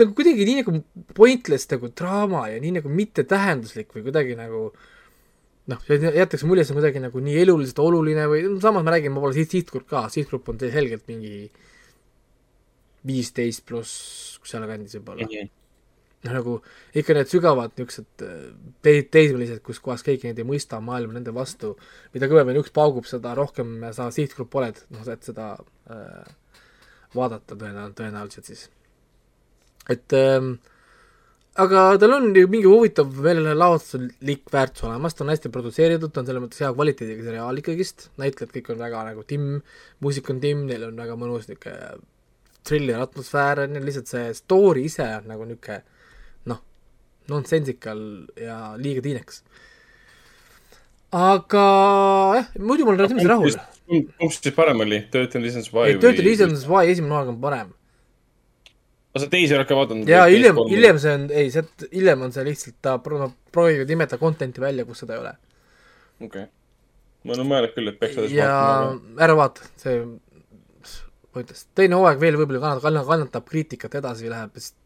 [0.00, 0.78] nagu kuidagi nii nagu
[1.16, 4.70] pointless nagu draama ja nii nagu mittetähenduslik või kuidagi nagu
[5.70, 9.22] noh, jäetakse mulje, see on kuidagi nagu nii eluliselt oluline või samas ma räägin, ma
[9.22, 11.50] pole siht, sihtgrupp ka, sihtgrupp on selgelt mingi
[13.06, 15.28] viisteist pluss sealkandis võib-olla.
[16.26, 16.56] noh, nagu
[16.96, 18.08] ikka need sügavad niisugused
[18.84, 21.74] te-, teismelised, kus kohas keegi neid ei mõista, maailm nende vastu,
[22.14, 25.52] mida kõvemini üks paugub, seda rohkem sa sihtgrupp oled, noh, et seda
[25.90, 26.34] äh,
[27.16, 28.68] vaadata tõenäoliselt, tõenäoliselt siis.
[29.90, 30.52] et ähm,
[31.58, 36.22] aga tal on ju mingi huvitav veel lavatuslik väärtus olemas, ta on hästi produtseeritud, ta
[36.22, 39.60] on selles mõttes hea kvaliteediga seriaal ikkagist, näitlejad kõik on väga nagu timm,
[40.04, 41.98] muusika on timm, neil on väga mõnus niisugune
[42.68, 45.80] thriller atmosfäär on ju, lihtsalt see story ise on nagu niisugune
[47.30, 48.00] nonsensikal
[48.38, 49.42] ja liiga tiinekas.
[51.10, 51.64] aga
[52.38, 53.58] jah, muidu ma olen täitsa rahul.
[53.90, 57.74] kumb siis parem oli, Thirteen Reasons Why ei, Dirty Reasons Why esimene hooaeg on parem.
[59.10, 60.10] aga sa teisi oled ka vaadanud?
[60.10, 64.18] ja hiljem, hiljem see on, ei, see, hiljem on see lihtsalt, ta pro- proovivad imeda
[64.22, 65.36] content'i välja, kus seda ei ole.
[66.20, 66.50] okei okay..
[67.24, 70.02] ma olen mõelnud küll, et peaks alles ja vaatama, ära vaata, see,
[71.30, 74.78] ma ütleks, teine hooaeg veel võib-olla kannatab, kannatab kriitikat edasi, läheb sest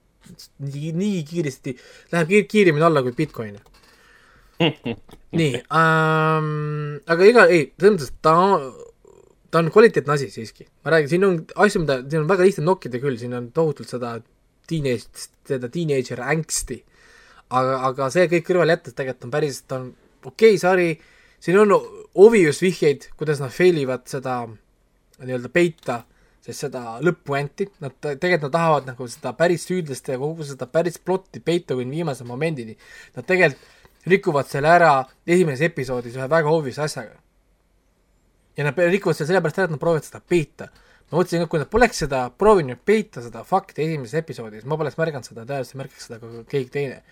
[0.64, 1.76] nii, nii kiiresti,
[2.14, 3.56] läheb kiir-, kiiremini alla kui Bitcoin.
[5.38, 6.50] nii ähm,,
[7.10, 8.34] aga iga, ei, selles mõttes, ta,
[9.50, 10.68] ta on kvaliteetne asi siiski.
[10.84, 13.90] ma räägin, siin on asju, mida, siin on väga lihtne nokkida küll, siin on tohutult
[13.90, 14.14] seda
[14.70, 16.78] teenage, seda teenager ängsti.
[17.54, 19.90] aga, aga see kõik kõrvale jättes tegelikult on päris, ta on
[20.24, 20.88] okei okay, sari,
[21.42, 21.74] siin on
[22.14, 24.44] obvious vihjeid, kuidas nad fail ivad seda
[25.18, 26.02] nii-öelda peita,
[26.44, 30.68] sest seda lõpp-puänti, nad te- tegelikult nad tahavad nagu seda päris süüdlaste ja kogu seda
[30.68, 32.76] päris plotti peita kuni viimase momendini.
[33.16, 34.90] Nad tegelikult rikuvad selle ära
[35.26, 37.16] esimeses episoodis ühe väga obvious asjaga.
[38.56, 40.68] ja nad rikuvad selle sellepärast ära, et nad proovivad seda peita.
[41.10, 44.96] ma mõtlesin ka, kui nad poleks seda proovinud peita, seda fakti esimeses episoodis, ma poleks
[45.00, 47.02] märganud seda, tõenäoliselt märkaks seda ka keegi teine.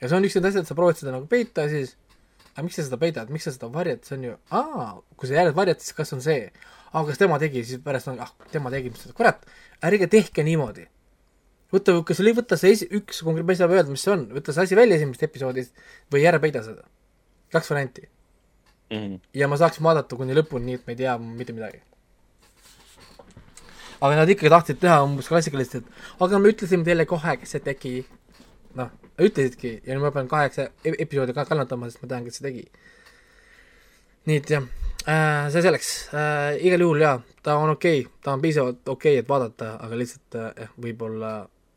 [0.00, 1.96] ja see on üks nendest asjadest, sa proovid seda nagu peita siis
[2.54, 4.86] aga miks sa seda peidad, miks sa seda varjad, see on ju, aa,
[5.16, 6.50] kui sa järjed varjad, siis kas on see,
[6.92, 9.44] aa, kas tema tegi, siis pärast on, ah, tema tegi, mis, kurat,
[9.86, 10.86] ärge tehke niimoodi.
[11.70, 14.24] võta, kas oli võtta see esi-, üks konkreetne, ma ei saa öelda, mis see on,
[14.34, 16.82] võta see asi välja esimesest episoodist või ära peida seda.
[17.54, 18.08] kaks varianti.
[18.90, 19.20] Mhm.
[19.34, 21.82] ja ma saaksin vaadata kuni lõpuni, nii et ma ei tea mitte midagi.
[24.00, 27.62] aga nad ikkagi tahtsid teha umbes klassikaliselt, et aga me ütlesime teile kohe, kes see
[27.62, 27.94] tegi.
[28.74, 32.40] noh, ütlesidki ja nüüd ma pean kaheksa e- episoodi ka kannatama, sest ma tean, kes
[32.40, 32.66] see tegi.
[34.26, 34.66] nii et jah
[35.04, 35.90] see selleks.
[36.14, 38.02] Äh,, igal juhul jaa, ta on okei.
[38.04, 41.32] Okay,, ta on piisavalt okei okay,, et vaadata, aga lihtsalt äh, jah, võib-olla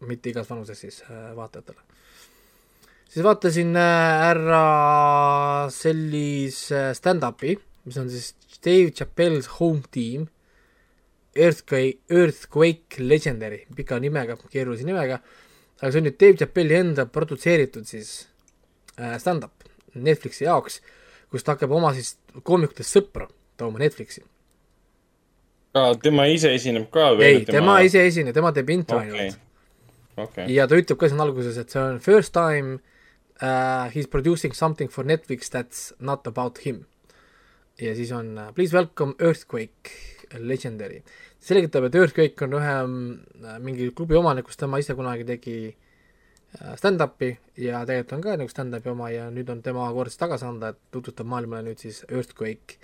[0.08, 1.80] mitte igas vanuses siis äh, vaatajatele.
[3.10, 4.64] siis vaatasin äh, ära
[5.72, 7.56] sellise stand-up'i,
[7.86, 10.28] mis on siis Dave Chappelle's Home Team,
[11.36, 15.20] Earthquake, Earthquake Legendary, pika nimega, keerulise nimega,
[15.80, 18.28] aga see on nüüd Dave Chappelle'i enda produtseeritud siis
[19.00, 20.82] äh, stand-up Netflixi jaoks,
[21.34, 22.14] kus ta hakkab oma siis
[22.46, 23.26] koomikutest sõpra
[23.58, 24.22] tooma Netflixi.
[26.06, 27.26] tema ise esineb ka või?
[27.26, 29.40] ei, tema ise ei esine, tema teeb intro okei ainult.,
[30.28, 32.78] okei, ja ta ütleb ka siin alguses, et see on first time
[33.42, 36.86] uh, he is producing something for Netflix that's not about him.
[37.82, 39.98] ja siis on uh, please welcome Earthquake
[40.38, 41.02] Legendary.
[41.42, 45.83] selgitab, et Earthquake on ühe mm, mingi klubi omanik, kus tema ise kunagi tegi uh,
[46.80, 50.74] stand-up'i ja tegelikult on ka nagu stand-up'i oma ja nüüd on tema kord tagasi anda,
[50.74, 52.78] et tutvustab maailmale nüüd siis Earthquake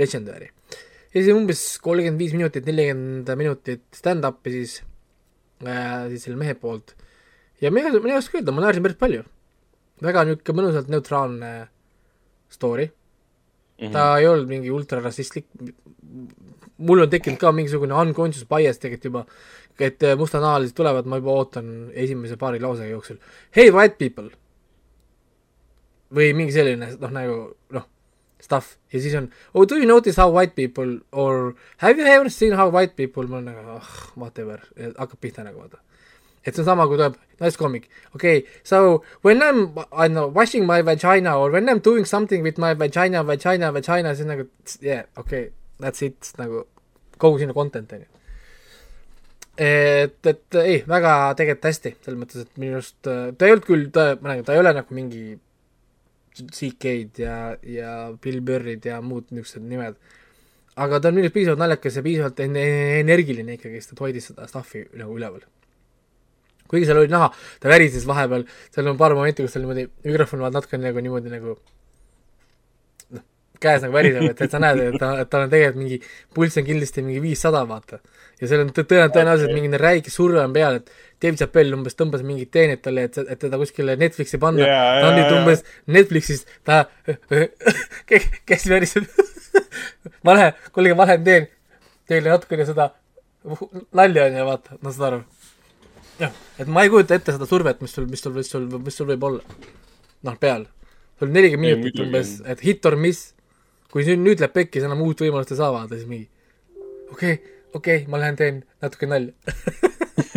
[0.00, 0.50] Legendary.
[1.12, 4.80] ja siis umbes kolmkümmend viis minutit, nelikümmend minutit stand-up'i siis
[5.66, 6.94] äh, siis selle mehe poolt
[7.60, 9.26] ja mina, mina ei oska öelda, ma naersin päris palju.
[10.00, 11.52] väga niisugune mõnusalt neutraalne
[12.50, 12.88] story,
[13.80, 13.92] Mhm.
[13.92, 15.46] ta ei olnud mingi ultrarassistlik,
[16.84, 19.22] mul on tekkinud ka mingisugune unconscious bias tegelikult juba,
[19.78, 23.20] et äh, mustanahalised tulevad, ma juba ootan esimese paari lause jooksul.
[23.56, 24.30] Hey white people!
[26.14, 27.36] või mingi selline noh, nagu
[27.74, 27.86] noh,
[28.42, 31.54] stuff ja siis on oh do you notice how white people or
[31.84, 34.64] have you ever seen how white people, ma olen nagu ah whatever,
[34.98, 35.78] hakkab pihta nagu vaata.
[36.44, 40.26] et see on sama, kui tuleb naiskomik, okei okay,, so when I m, I know
[40.26, 44.26] washing my vagina or when I m doing something with my vagina, vagina, vagina, siis
[44.26, 44.48] nagu
[44.80, 46.64] yeah, okei okay,, that's it nagu
[47.18, 48.19] kogu sinu content on ju.
[49.60, 53.66] et, et ei, väga tegelikult hästi, selles mõttes, et minu arust äh, ta ei olnud
[53.66, 55.24] küll, ta, ma räägin, ta ei ole nagu mingi
[56.40, 57.36] CK-d ja,
[57.66, 57.92] ja
[58.22, 59.98] Bill Burrid ja muud niisugused nimed.
[60.80, 64.30] aga ta on minu arust piisavalt naljakas ja piisavalt en- energiline ikkagi, sest ta hoidis
[64.30, 65.42] seda stuff'i nagu üleval.
[66.70, 67.28] kuigi seal oli näha,
[67.60, 71.32] ta värises vahepeal, seal on paar momenti, kus tal niimoodi mikrofon vaat natuke nagu niimoodi
[71.34, 71.56] nagu
[73.10, 73.24] noh,
[73.60, 76.00] käes nagu väriseb, et, et sa näed, et ta, et tal on tegelikult mingi
[76.32, 77.98] pulss on kindlasti mingi viissada, vaata.
[78.40, 82.22] Ja seal on tõ- tõenäoliselt, mingi räige surve on peal, et Dave Chappelle umbes tõmbas
[82.24, 85.40] mingit teenet talle, et, et teda kuskile Netflixi panna Jaa, ta on nüüd jaa.
[85.40, 85.64] umbes
[85.98, 86.84] Netflixis, ta
[88.48, 89.08] kes väriseb
[90.24, 91.50] ma lähen, kuulge, lähen teen
[92.08, 92.90] teile natukene seda
[93.96, 95.20] nalja onju, vaata, no saad aru.
[96.20, 98.96] jah, et ma ei kujuta ette seda survet, mis sul, mis sul, mis sul, mis
[98.96, 99.60] sul võib olla.
[100.26, 100.66] noh, peal.
[101.18, 103.34] sul on nelikümmend minutit umbes, et hit or miss.
[103.90, 106.28] kui nüüd, nüüd läheb pekki, siis enam uut võimalust ei saa vaadata, siis mingi
[107.10, 109.32] okei okay,, okei okay,, ma lähen teen natuke nalja.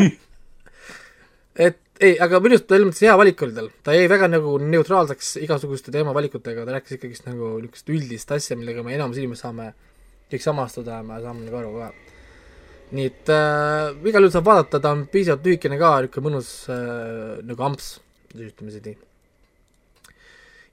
[1.53, 4.55] Et ei, aga minu arust selles mõttes hea valik oli tal, ta jäi väga nagu
[4.61, 9.69] neutraalseks igasuguste teemavalikutega, ta rääkis ikkagist nagu niisugust üldist asja, millega me enamus inimesed saame
[10.31, 11.91] kõik samastuda ja me saame nagu aru ka.
[12.93, 17.41] nii et äh, igal juhul saab vaadata, ta on piisavalt lühikene ka, niisugune mõnus äh,
[17.45, 17.89] nagu amps,
[18.33, 18.97] ütleme siis nii.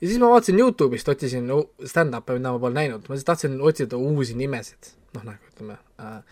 [0.00, 1.52] ja siis ma vaatasin Youtube'ist, otsisin
[1.84, 6.22] stand-up'e, mida ma pole näinud, ma siis tahtsin otsida uusi nimesid, noh nagu ütleme äh,,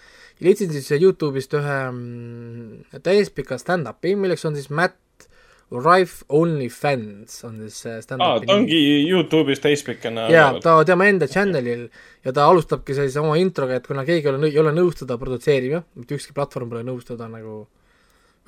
[0.45, 5.29] leidsin siis Youtube'ist ühe mm, täispika stand-up'i, milleks on siis Matt
[5.69, 8.79] Rife Only Fans on siis stand-up'i ta ongi
[9.11, 11.89] Youtube'is täispikana jaa, ta tema enda channel'il
[12.25, 15.19] ja ta alustabki siis oma introga, et kuna keegi ei ole, ei ole nõus teda
[15.21, 17.67] produtseerima, mitte ükski platvorm pole nõus teda nagu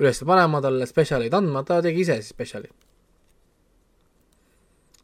[0.01, 2.71] üles panema, talle spetsialeid andma, ta tegi ise siis spetsiali.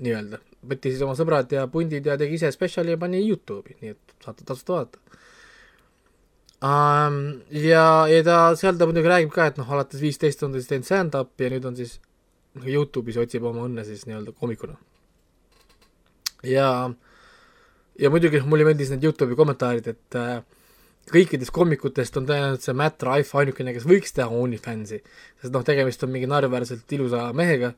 [0.07, 3.93] nii-öelda, võttis siis oma sõbrad ja pundid ja tegi ise spetsiali ja pani Youtube'i, nii
[3.93, 5.06] et saate tasuta vaadata
[6.65, 7.21] um,.
[7.51, 10.71] ja, ja ta, seal ta muidugi räägib ka, et noh, alates viisteist on ta siis
[10.71, 11.99] teinud stand-up'i ja nüüd on siis
[12.57, 14.77] noh, Youtube'is otsib oma õnne siis nii-öelda koomikuna.
[16.47, 16.69] ja,
[18.01, 20.39] ja muidugi noh, mulle meeldis need Youtube'i kommentaarid, et äh,
[21.13, 25.03] kõikidest koomikutest on tõenäoliselt see Matt Rife ainukene, kes võiks teha OnlyFansi,
[25.43, 27.75] sest noh, tegemist on mingi naeruväärselt ilusa mehega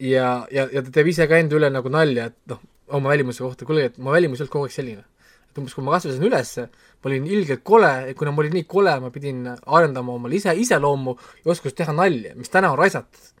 [0.00, 2.62] ja, ja, ja ta teeb ise ka enda üle nagu nalja, et noh,
[2.96, 5.04] oma välimuse kohta, kuule, et mu välimus ei olnud kogu aeg selline.
[5.50, 6.66] Et umbes, kui ma kasvasin ülesse,
[7.02, 11.16] ma olin ilgelt kole, kuna ma olin nii kole, ma pidin arendama oma ise, iseloomu
[11.42, 13.36] ja oskust teha nalja, mis täna on raisatud.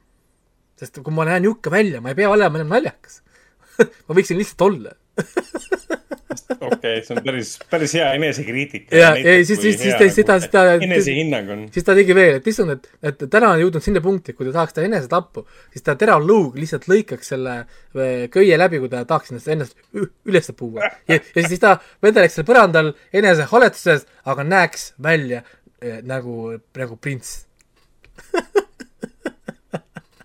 [0.80, 3.20] sest kui ma näen niisugune välja, ma ei pea olema enam naljakas.
[4.08, 4.96] ma võiksin lihtsalt olla.
[6.60, 8.96] okei, see on päris, päris hea enesekriitika.
[8.96, 11.62] Jaa, ei, siis- siis- siis ta- seda- seda- enesehinnang on.
[11.74, 14.52] siis ta tegi veel, et issand, et, et täna on jõudnud sinna punkti, kui ta
[14.58, 19.04] tahaks teha enesetappu, siis ta terav luug lihtsalt lõikaks selle äh, köie läbi, kui ta
[19.04, 19.74] tahaks ennast, ennast
[20.26, 20.90] üles puua.
[21.08, 25.42] ja, ja siis ta vedeleks seal põrandal enesehaletuses, aga näeks välja
[25.82, 27.46] äh, nagu, nagu prints.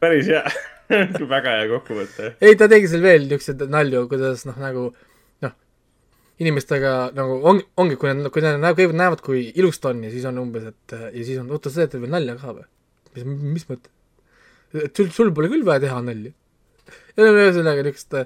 [0.02, 0.44] päris hea,
[1.36, 2.34] väga hea kokkuvõte.
[2.44, 5.15] ei, ta tegi seal veel niisuguseid nalju, kuidas noh, nagu noh,
[6.44, 10.04] inimestega nagu on, ongi, kui nad, kui nad nagu kõigepealt näevad, kui ilus ta on
[10.04, 12.66] ja siis on umbes, et ja siis on, oota, sa teed veel nalja ka või?
[13.16, 13.92] mis, mis mõte?
[14.74, 16.34] sul, sul pole küll vaja teha nalja.
[17.16, 18.20] ühesõnaga niisugust,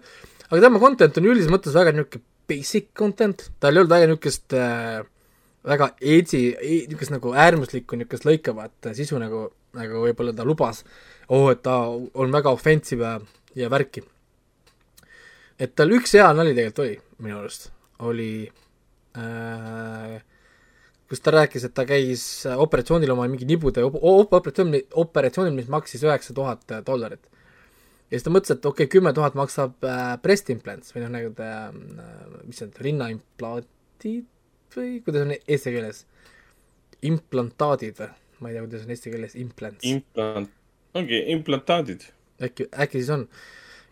[0.50, 4.58] aga tema content on üldises mõttes väga niisugune basic content, tal ei olnud väga niisugust
[4.58, 5.02] äh,
[5.70, 6.44] väga edgy,
[6.88, 10.84] niisugust nagu äärmuslikku niisugust lõikavat sisu nagu, nagu võib-olla ta lubas.
[11.30, 13.20] oh, et ta on väga offensive ja,
[13.56, 14.04] ja värki.
[15.60, 18.32] et tal üks hea nali tegelikult oli, minu arust, oli
[19.18, 20.20] äh,
[21.10, 25.70] kus ta rääkis, et ta käis operatsioonil oma mingi nibude op- op- operatsioonil, operatsioonil, mis
[25.72, 27.26] maksis üheksa tuhat dollarit.
[28.10, 31.14] ja siis ta mõtles, et okei okay,, kümme tuhat maksab äh, breast implants või noh,
[31.18, 31.66] nagu äh,,
[32.46, 34.30] mis need, rinnaimplantiid
[34.76, 36.06] või kuidas on eesti keeles?
[37.06, 38.10] implantaadid või?
[38.40, 40.52] ma ei tea, kuidas on eesti keeles implants implant,
[40.94, 42.06] ongi implantaadid.
[42.44, 43.26] äkki, äkki siis on.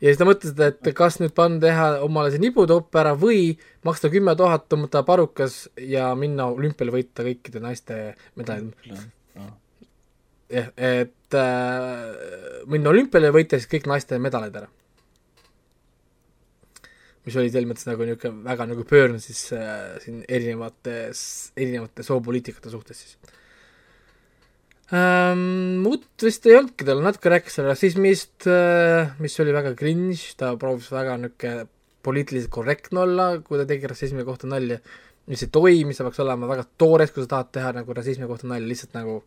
[0.01, 3.51] Ja siis ta mõtles, et kas nüüd panna, teha omale see nibutopp ära või
[3.87, 7.99] maksta kümme tuhat, tõmmata parukas ja minna olümpiale võita kõikide naiste
[8.39, 8.73] medalid.
[10.53, 14.69] jah, et äh, minna olümpiale ja võita siis kõik naiste medalid ära.
[17.27, 22.71] mis oli selles mõttes nagu niisugune väga nagu pöörne siis äh, siin erinevates, erinevate soopoliitikate
[22.71, 23.17] suhtes siis
[24.95, 25.81] ähm,.
[25.83, 30.91] muud vist ei olnudki tal, natuke rääkis rassismist äh,, mis oli väga cringe, ta proovis
[30.93, 31.67] väga niisugune
[32.07, 34.77] poliitiliselt korrektne olla, kui ta tegi rassismi kohta nalja,
[35.27, 38.47] mis ei toimi, see peaks olema väga toores, kui sa tahad teha nagu rassismi kohta
[38.47, 39.17] nalja, lihtsalt nagu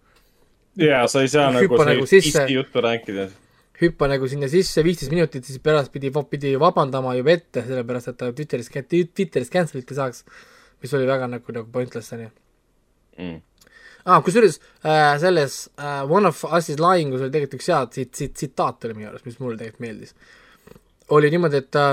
[0.81, 3.29] jaa, sa ei saa nagu Hüppa nagu sellist isti juttu rääkida.
[3.81, 8.19] hüppa nagu sinna sisse viisteist minutit, siis pärast pidi, pidi vabandama juba ette, sellepärast et
[8.21, 10.25] ta Twitteris, Twitteris cancel'it ei saaks,
[10.83, 12.31] mis oli väga nagu, nagu pointless, on ju.
[13.19, 13.39] Mm.
[14.05, 17.81] aa, kusjuures äh, selles äh, One of Us is lying us oli tegelikult üks hea
[17.87, 20.15] tsit-, tsit-, tsitaat oli minu arust, mis mulle tegelikult meeldis.
[21.17, 21.93] oli niimoodi, et äh,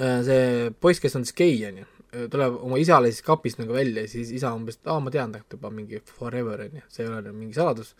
[0.00, 1.88] äh, see poiss, kes on siis gei, on ju,
[2.30, 5.58] tuleb oma isale siis kapist nagu välja ja siis isa umbes, aa, ma tean tegelikult
[5.58, 7.94] juba mingi forever, on ju, see ei ole nagu mingi saladus.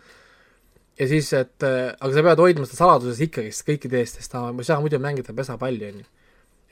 [0.98, 4.46] ja siis, et äh, aga sa pead hoidma seda saladuses ikkagist kõikide eest, sest ta
[4.50, 6.10] ei saa muidu mängida pesapalli, on ju.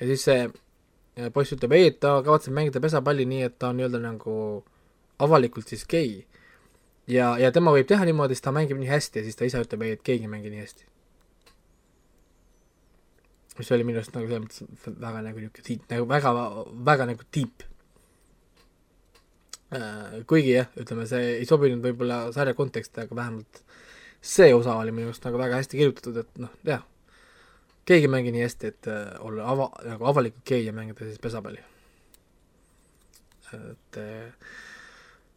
[0.00, 3.72] ja siis see äh, poiss ütleb ei, et ta kavatseb mängida pesapalli nii, et ta
[3.72, 4.36] on nii-öelda nagu
[5.24, 6.26] avalikult siis gei.
[7.10, 9.62] ja, ja tema võib teha niimoodi, siis ta mängib nii hästi ja siis ta ise
[9.64, 10.86] ütleb ei, et keegi ei mängi nii hästi.
[13.58, 16.32] mis oli minu arust nagu selles mõttes väga nagu niisugune deep, nagu väga,
[16.90, 17.66] väga nagu deep.
[20.28, 23.62] kuigi jah, ütleme see ei sobinud võib-olla sarja konteksti, aga vähemalt
[24.22, 26.84] see osa oli minu arust nagu väga hästi kirjutatud, et noh, jah,
[27.88, 31.18] keegi ei mängi nii hästi, et äh, olla ava-, nagu avalikult gei ja mängida siis
[31.22, 31.62] pesapalli.
[33.52, 34.52] et äh,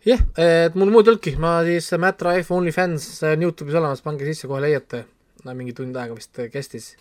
[0.06, 4.04] jah, et mul muud ei olnudki, ma siis Matt Rife OnlyFans see on Youtube'is olemas,
[4.06, 5.06] pange sisse, kohe leiate.
[5.46, 6.96] mingi tund aega vist kestis.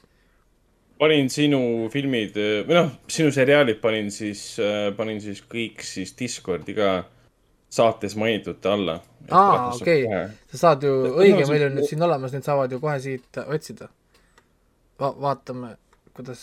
[0.99, 2.37] panin sinu filmid
[2.69, 4.57] või noh, sinu seriaalid panin siis,
[4.97, 7.05] panin siis kõik siis Discordi ka
[7.75, 9.01] saates mainitute alla.
[9.31, 10.05] aa, okei,
[10.53, 13.89] sa saad ju, õige, meil on nüüd siin olemas, need saavad ju kohe siit otsida
[15.01, 15.11] Va.
[15.21, 15.75] vaatame,
[16.15, 16.43] kuidas,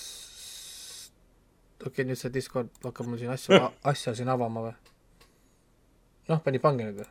[1.79, 3.59] okei okay,, nüüd see Discord hakkab mul siin asju,
[3.93, 4.90] asja siin avama või?
[6.31, 7.09] noh, pani pange nüüd või?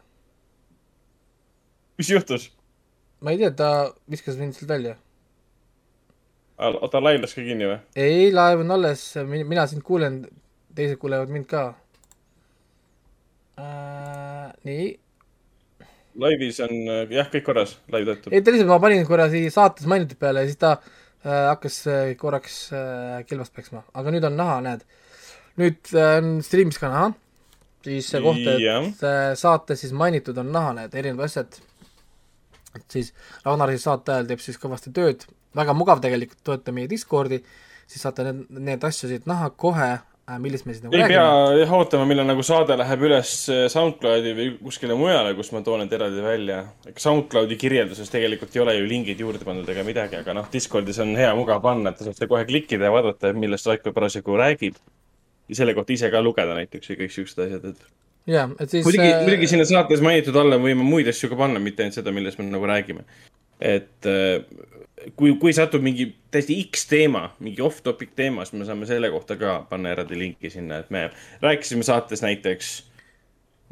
[2.00, 2.48] mis juhtus?
[3.20, 3.70] ma ei tea, ta
[4.10, 4.96] viskas mind sealt välja.
[6.92, 7.78] ta laim läks ka kinni või?
[7.96, 10.22] ei, laev on alles, mina sind kuulen,
[10.76, 11.68] teised kuulevad mind ka
[13.60, 14.48] äh,.
[14.64, 14.90] nii
[16.20, 16.74] laivis on
[17.12, 18.32] jah, kõik korras, laiv töötab.
[18.34, 21.80] ei, ta lihtsalt, ma panin korra siia saates mainitud peale ja siis ta äh, hakkas
[21.86, 24.86] äh, korraks äh, kilvast peksma, aga nüüd on näha, näed.
[25.60, 27.10] nüüd äh, on stream'is ka näha,
[27.84, 31.58] siis see koht, et äh, saates siis mainitud on näha need erinevad asjad.
[32.76, 33.12] et siis
[33.44, 35.26] Ragnar siis saate ajal teeb siis kõvasti tööd,
[35.56, 37.40] väga mugav tegelikult, toeta meie Discordi,
[37.90, 39.96] siis saate need, need asju siit näha kohe,
[40.38, 41.58] millest me siis nagu ei pea räägime.
[41.64, 43.32] jah ootama, millal nagu saade läheb üles
[43.72, 46.60] SoundCloudi või kuskile mujale, kus ma toon need eraldi välja.
[46.94, 51.16] SoundCloudi kirjelduses tegelikult ei ole ju lingid juurde pandud ega midagi, aga noh, Discordis on
[51.18, 54.78] hea mugav panna, et te saate kohe klikkida ja vaadata, millest Raiko parasjagu räägib.
[55.50, 58.86] Ja selle kohta ise ka lugeda näiteks ja kõik siuksed asjad, et jah, et siis
[58.86, 62.14] muidugi, äh, muidugi sinna saates mainitud alla võime muid asju ka panna, mitte ainult seda,
[62.14, 63.04] millest me nagu räägime.
[63.60, 64.40] et äh,
[65.16, 69.36] kui, kui satub mingi täiesti X teema, mingi off-topic teema, siis me saame selle kohta
[69.40, 71.08] ka panna eraldi linki sinna, et me
[71.42, 72.70] rääkisime saates näiteks,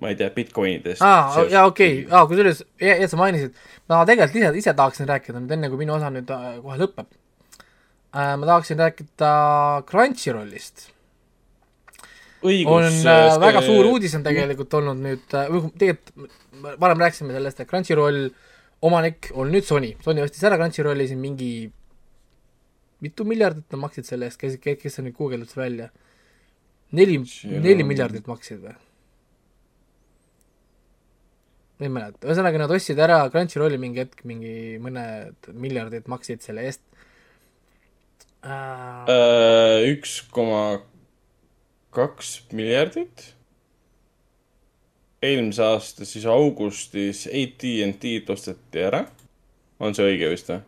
[0.02, 1.02] ma ei tea, Bitcoinidest.
[1.04, 3.56] aa, jaa, okei, aa, kusjuures, et sa mainisid,
[3.90, 7.08] ma tegelikult ise, ise tahaksin rääkida nüüd enne, kui minu osa nüüd äh, kohe lõpeb
[7.08, 8.36] äh,.
[8.38, 9.32] ma tahaksin rääkida
[9.90, 10.88] Crunchyrollist.
[12.42, 12.70] õigus.
[12.70, 17.70] on äh, väga suur uudis on tegelikult olnud nüüd äh,, tegelikult varem rääkisime sellest, et
[17.70, 18.28] Crunchyroll
[18.86, 21.52] omanik on nüüd Sony, Sony ostis ära Crunchyrolli siin mingi
[23.04, 25.90] mitu miljardit nad maksid selle eest, kes, kes see nüüd guugeldas välja?
[26.96, 27.18] neli,
[27.52, 28.76] neli miljardit maksid või?
[31.78, 36.66] ma ei mäleta, ühesõnaga nad ostsid ära Crunchyrolli mingi hetk, mingi mõned miljardid maksid selle
[36.70, 36.82] eest
[38.46, 39.10] äh,.
[39.10, 40.80] Äh, üks koma
[41.94, 43.34] kaks miljardit.
[45.22, 49.06] eelmise aasta siis augustis AT&T-d osteti ära.
[49.80, 50.60] on see õige vist või?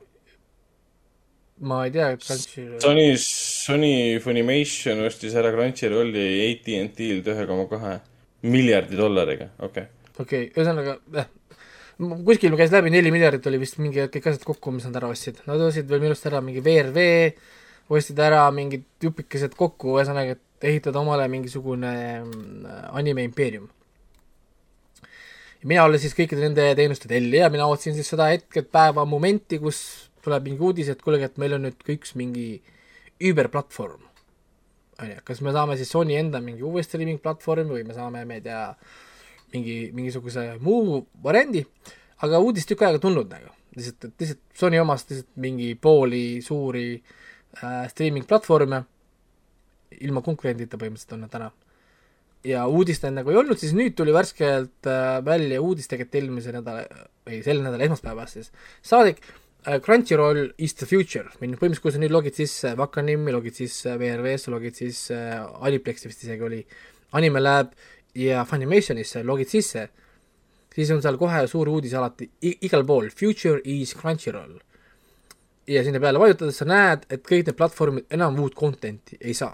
[1.61, 7.99] ma ei tea, et Crunchyroll, Sony, Sony Funimation ostis ära Crunchyrolli AT&T-lt ühe koma kahe
[8.49, 10.14] miljardi dollariga, okei okay..
[10.16, 11.29] okei okay,, ühesõnaga eh,
[12.25, 15.43] kuskil käis läbi neli miljardit oli vist mingi kõik asjad kokku, mis nad ära ostsid,
[15.49, 17.05] nad ostsid veel minu arust ära mingi VRV,
[17.93, 21.93] ostsid ära mingid jupikesed kokku, ühesõnaga, et ehitada omale mingisugune
[22.25, 23.69] mm, anime impeerium.
[25.65, 29.81] mina olen siis kõikide nende teenuste tellija, mina ootasin siis seda hetke, päeva momenti, kus
[30.25, 32.63] tuleb mingi uudis, et kuulge, et meil on nüüd ka üks mingi
[33.21, 34.07] überplatvorm.
[35.01, 38.25] on ju, kas me saame siis Sony enda mingi uue streaming platvormi või me saame,
[38.29, 38.65] ma ei tea,
[39.55, 41.65] mingi, mingisuguse muu variandi,
[42.25, 43.53] aga uudist tükk aega tulnud nagu.
[43.77, 48.85] lihtsalt, et lihtsalt Sony omast lihtsalt mingi pooli suuri äh, streaming platvorme,
[50.01, 51.51] ilma konkurendita põhimõtteliselt on nad täna.
[52.45, 56.86] ja uudist nagu ei olnud, siis nüüd tuli värskelt äh, välja uudis tegelikult eelmise nädala,
[57.28, 59.20] ei selle nädala esmaspäevast siis, saadik
[59.66, 63.99] äh, Crunchyroll is the future, või põhimõtteliselt kui sa nüüd logid sisse Vakanimi, logid sisse
[64.01, 66.62] VRV-sse, logid sisse äh, Aliplexi vist isegi oli,
[67.12, 67.74] Anime Lab
[68.14, 69.88] ja Funimationisse logid sisse,
[70.74, 74.59] siis on seal kohe suur uudis alati igal pool, future is Crunchyroll.
[75.70, 79.53] ja sinna peale vajutades sa näed, et kõik need platvormid enam uut content'i ei saa.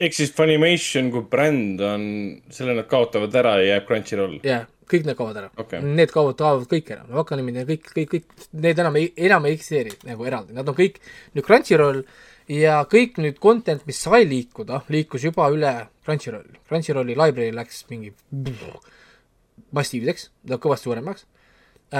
[0.00, 2.04] Ehk siis Funimation kui bränd on,
[2.52, 4.38] selle nad kaotavad ära ja jääb Crunchyroll.
[4.46, 5.82] jah, kõik need kaovad ära Okei.
[5.84, 9.58] Need kaovad, kaovad kõik ära, Vakanimid ja kõik, kõik, kõik, need enam ei, enam ei
[9.58, 11.02] eksisteeri nagu eraldi, nad on kõik
[11.36, 12.04] nüüd Crunchyroll
[12.50, 15.72] ja kõik nüüd content, mis sai liikuda, liikus juba üle
[16.04, 16.58] Crunchyrolli.
[16.68, 18.12] Crunchyrolli library läks mingi
[19.76, 21.26] massiivseks, kõvasti suuremaks.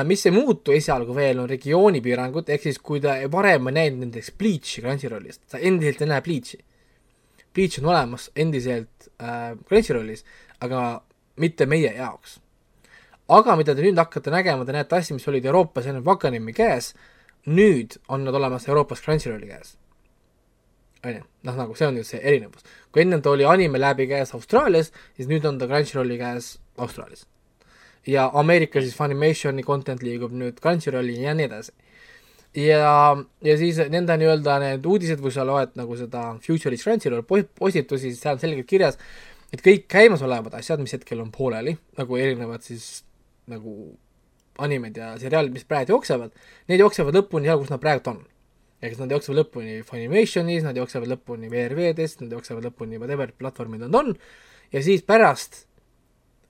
[0.07, 4.33] mis ei muutu esialgu veel, on regioonipiirangud, ehk siis kui ta varem ei näinud näiteks
[4.39, 6.61] Bleach'i Crunchyrollist, sa endiselt ei näe Bleach'i.
[7.55, 10.25] Bleach on olemas endiselt äh, Crunchyrollis,
[10.61, 11.03] aga
[11.41, 12.39] mitte meie jaoks
[13.31, 16.93] aga mida te nüüd hakkate nägema, te näete asju, mis olid Euroopas enne Vakanimi käes,
[17.47, 19.77] nüüd on nad olemas Euroopas Crunchyrolli käes.
[21.05, 22.65] on ju, noh nagu see on ju see erinevus.
[22.93, 27.27] kui enne ta oli Anime läbi käes Austraalias, siis nüüd on ta Crunchyrolli käes Austraalias.
[28.07, 31.73] ja Ameerikas siis Funimationi content liigub nüüd Crunchyrolli ja nii edasi.
[32.57, 33.17] ja,
[33.47, 38.11] ja siis nende nii-öelda need uudised, kui sa loed nagu seda Future'is Crunchyroll po- postitusi,
[38.11, 38.99] siis seal on selgelt kirjas,
[39.55, 43.05] et kõik käimasolevad asjad, mis hetkel on pooleli, nagu erinevad siis
[43.51, 43.95] nagu
[44.61, 46.35] animed ja seriaalid, mis praegu jooksevad,
[46.69, 48.21] need jooksevad lõpuni seal, kus nad praegu on.
[48.81, 53.85] ehk siis nad jooksevad lõpuni Funimationis, nad jooksevad lõpuni VRV-des, nad jooksevad lõpuni whatever platvormid
[53.85, 54.15] nad on
[54.73, 55.67] ja siis pärast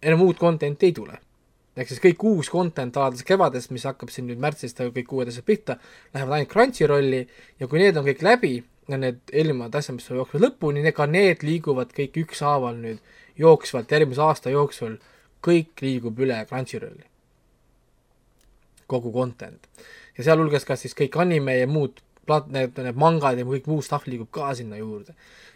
[0.03, 1.19] enam uut content'i ei tule.
[1.81, 5.47] Ehk siis kõik uus content alates kevadest, mis hakkab siin nüüd märtsist kõik uued asjad
[5.49, 5.79] pihta,
[6.15, 7.23] lähevad ainult Crunchyrolli
[7.61, 8.55] ja kui need on kõik läbi
[8.91, 12.99] need eelnevad asjad, mis jooksevad lõpuni, ka need liiguvad kõik ükshaaval nüüd
[13.39, 14.99] jooksvalt järgmise aasta jooksul,
[15.45, 17.07] kõik liigub üle Crunchyrolli.
[18.91, 19.69] kogu content
[20.19, 23.83] ja sealhulgas ka siis kõik anime ja muud plat-, need, need mangad ja kõik muu
[23.85, 25.15] stuff liigub ka sinna juurde.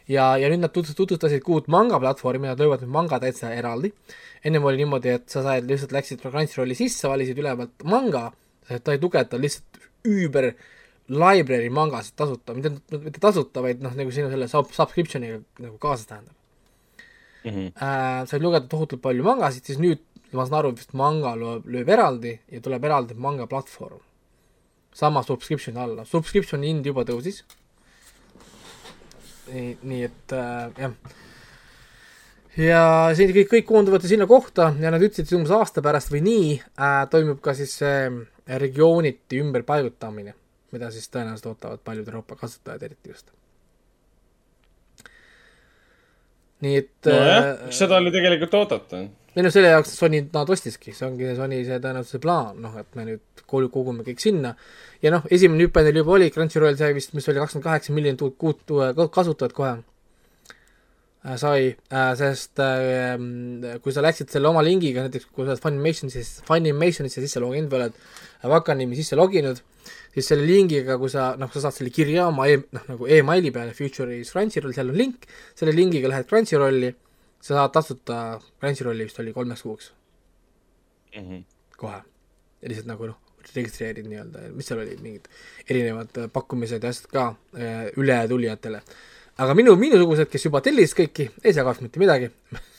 [0.08, 3.52] ja, ja nüüd nad tutvust- tutvustasid ka uut manga platvormi, nad löövad nüüd manga täitsa
[3.54, 3.92] eraldi.
[4.44, 8.32] ennem oli niimoodi, et sa said, lihtsalt läksid Crunchyrolli sisse, valisid ülevalt manga,
[8.68, 10.50] ta ei tugevda lihtsalt üüber
[11.08, 16.06] library mangasid tasuta, mitte, mitte tasuta, vaid noh, nagu sinu selle sub-, subscription'iga nagu kaasas
[16.06, 16.34] tähendab
[17.44, 17.72] Mhm.
[17.76, 20.00] äh, said lugeda tohutult palju mangasid, siis nüüd
[20.32, 24.00] ma saan aru, vist manga lööb, lööb eraldi ja tuleb eraldi manga platvorm.
[24.94, 27.42] sama subscription'i alla, subscription'i hind juba tõusis.
[29.52, 30.94] nii, nii et äh, jah.
[32.60, 32.82] ja
[33.16, 36.50] siin kõik, kõik koonduvad sinna kohta ja nad ütlesid, et umbes aasta pärast või nii
[36.58, 40.34] äh, toimub ka siis see äh, regiooniti ümberpaigutamine,
[40.74, 43.32] mida siis tõenäoliselt ootavad paljud Euroopa kasutajad eriti just.
[46.64, 49.04] nii et nojah, äh, seda oli tegelikult oodata.
[49.34, 52.76] Ei no selle jaoks Sony nad ostiski, see ongi Sony see tõenäoliselt see plaan, noh
[52.78, 54.54] et me nüüd kogu- kogume kõik sinna.
[55.02, 58.22] Ja noh, esimene hüpe neil juba oli, Crunchyroll sai vist, mis oli kakskümmend kaheksa miljonit
[58.22, 59.74] uut uut uue kasutajat kohe.
[61.24, 63.16] Äh, sai äh,, sest äh,
[63.82, 67.80] kui sa läksid selle oma lingiga, näiteks kui sa oled Funimationis, Funimationisse sisse loginud või
[67.80, 68.02] oled
[68.54, 69.62] Vakanimi sisse loginud,
[70.12, 73.50] siis selle lingiga, kui sa noh, sa saad selle kirja oma e-, noh nagu emaili
[73.54, 75.24] peale, Future'is Crunchyroll, seal on link,
[75.56, 76.92] selle lingiga lähed Crunchyrolli,
[77.44, 78.16] sa saad tasuta
[78.60, 79.90] Crunchyrolli vist oli kolmeks kuuks
[81.16, 81.44] Mhm.
[81.76, 82.00] kohe.
[82.62, 83.18] ja lihtsalt nagu noh,
[83.54, 85.26] registreerid nii-öelda, mis seal oli, mingid
[85.68, 87.24] erinevad äh, pakkumised ja asjad ka
[87.58, 88.80] äh, ületulijatele.
[89.38, 92.30] aga minu, minusugused, kes juba tellisid kõiki, ei saa kahjuks mitte midagi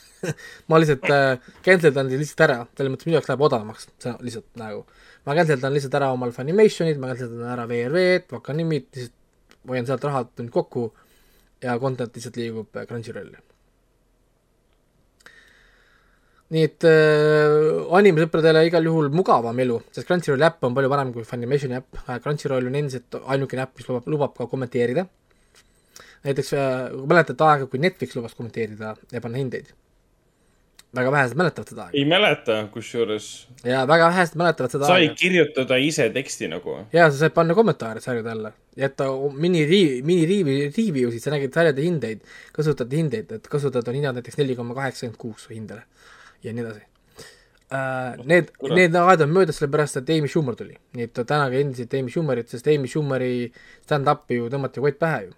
[0.71, 4.47] ma lihtsalt äh, cancel dan lihtsalt ära, selles mõttes minu jaoks läheb odavamaks, see lihtsalt
[4.59, 4.85] nagu,
[5.27, 9.21] ma cancel dan lihtsalt ära omal Funimationid, ma cancel dan ära VRV-d, Vakanimid, lihtsalt
[9.69, 10.89] hoian sealt rahad nüüd kokku
[11.61, 13.37] ja content lihtsalt liigub äh, Crunchyrolli.
[16.53, 17.55] Nii et äh,
[17.97, 22.19] animesõpradele igal juhul mugavam elu, sest Crunchyrolli äpp on palju parem kui Funimationi äpp äh,,
[22.21, 25.07] Crunchyroll on endiselt ainukene äpp, mis lubab, lubab ka kommenteerida.
[26.25, 29.73] näiteks äh, mäletate aega, kui Netflix lubas kommenteerida ja panna hindeid?
[30.95, 33.25] väga vähesed mäletavad seda aega ei mäleta, kusjuures
[33.65, 35.17] ja väga vähesed mäletavad seda sai aega.
[35.19, 36.77] kirjutada ise teksti nagu.
[36.93, 41.33] ja sa said panna kommentaare sarjade alla, jätta mini ri-, mini review, review sid, sa
[41.33, 42.21] nägid sarjade hindeid,
[42.55, 45.83] kasutajate hindeid, et kasutajad on hinnanud näiteks neli koma kaheksakümmend kuus hindele
[46.45, 46.83] ja nii edasi
[47.71, 48.25] uh,.
[48.25, 52.13] Need, need ajad on möödas, sellepärast et Amy Schumer tuli, nii et tänage endiselt Amy
[52.13, 53.49] Schumerit, sest Amy Schumeri
[53.87, 55.33] stand-up'i ju tõmmati kott pähe ju.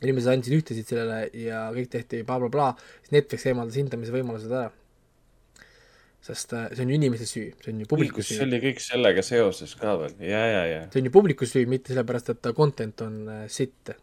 [0.00, 4.70] inimesed andsid ühtesid sellele ja kõik tehti blablabla bla,, siis Netflix eemaldas hindamise võimalused ära.
[6.20, 8.82] sest uh, see on ju inimeste süü, see on ju publiku see süü oli kõik
[8.84, 10.80] sellega seoses ka veel, ja, ja, ja.
[10.92, 13.94] see on ju publiku süü, mitte sellepärast, et ta content on äh, sitt.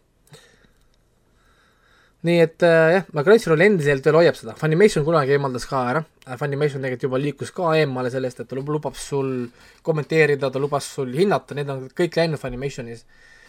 [2.26, 6.02] Nii et äh, jah, aga Crunchyroll endiselt veel hoiab seda, Funimation kunagi eemaldas ka ära,
[6.40, 9.48] Funimation tegelikult juba liikus ka eemale sellest, et ta lub- lubab sul
[9.86, 13.06] kommenteerida, ta lubas sul hinnata, need on kõik läinud Funimationis,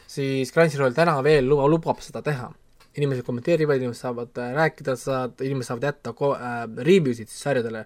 [0.08, 2.50] siis Crunchyroll täna veel luba, lubab seda teha.
[2.98, 7.44] inimesed kommenteerivad, inimesed saavad äh, rääkida, saad, inimesed saavad jätta ko- äh, review sid siis
[7.44, 7.84] sarjadele,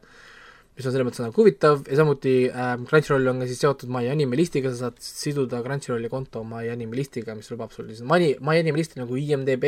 [0.73, 1.83] mis on selles mõttes nagu huvitav.
[1.91, 6.09] Ja samuti äh, Crunchyroll on ka siis seotud My Anime listiga, sa saad siduda Crunchyrolli
[6.09, 9.67] konto My Anime listiga, mis lubab sul siis My, My Anime listi nagu IMDB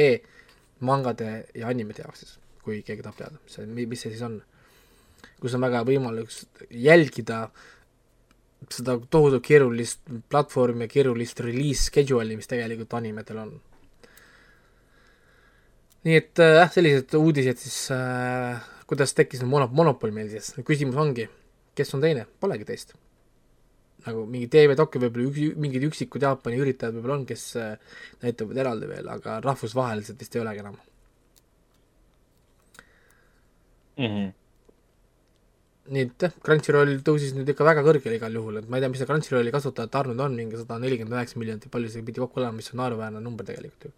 [0.87, 2.35] mangade ja animede jaoks siis,
[2.65, 4.41] kui keegi tahab teada, mis see, mis see siis on.
[5.41, 7.49] kus on väga võimalus jälgida
[8.73, 10.01] seda tohutult keerulist
[10.33, 13.57] platvormi ja keerulist release schedule'i, mis tegelikult animedel on.
[16.05, 20.53] nii et äh, jah äh,, sellised uudised siis äh, kuidas tekkis mono-, monopol meil siis,
[20.67, 21.29] küsimus ongi,
[21.77, 22.95] kes on teine, polegi teist.
[24.05, 28.89] Nagu mingi TV-dokki võib-olla üks, mingid üksikud Jaapani üritajad võib-olla on, kes äh, näitavad eraldi
[28.91, 30.81] veel, aga rahvusvaheliselt vist ei olegi enam.
[33.95, 34.33] Mhm.
[35.95, 38.89] nii et jah, Crunchyroll tõusis nüüd ikka väga kõrgele igal juhul, et ma ei tea,
[38.91, 42.07] mis see Crunchyrolli kasutajate arv nüüd on, mingi sada nelikümmend üheksa miljonit või palju see
[42.07, 43.93] pidi kokku olema, mis on naeruväärne number tegelikult ju.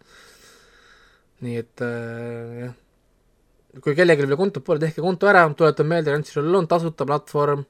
[1.47, 2.75] nii et äh, jah,
[3.81, 7.63] kui kellelgi veel kontot pole, tehke konto ära, tuletan meelde, Crunchyroll on tasuta platvorm,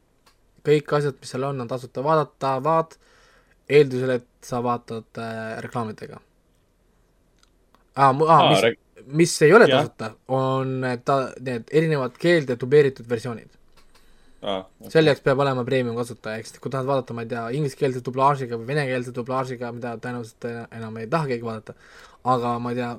[0.67, 2.97] kõik asjad, mis seal on, on tasuta vaadatavad,
[3.69, 6.19] eeldusel, et sa vaatad äh, reklaamidega.
[7.95, 8.63] aa, aa, Aa, mis
[9.07, 9.79] mis ei ole Jah.
[9.81, 13.49] tasuta, on ta, need erinevad keelde dubleeritud versioonid.
[14.41, 14.61] aa,
[14.93, 18.59] selle jaoks peab olema premium kasutaja, siis kui tahad vaadata, ma ei tea, ingliskeelse dublaažiga
[18.59, 21.75] või venekeelse dublaažiga, mida tõenäoliselt enam ei taha keegi vaadata,
[22.35, 22.91] aga ma ei tea,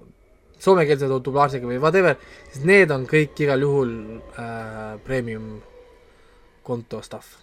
[0.64, 2.16] soomekeelse dublaažiga või whatever,
[2.52, 3.92] siis need on kõik igal juhul
[4.34, 5.58] äh, premium
[6.66, 7.36] konto stuff.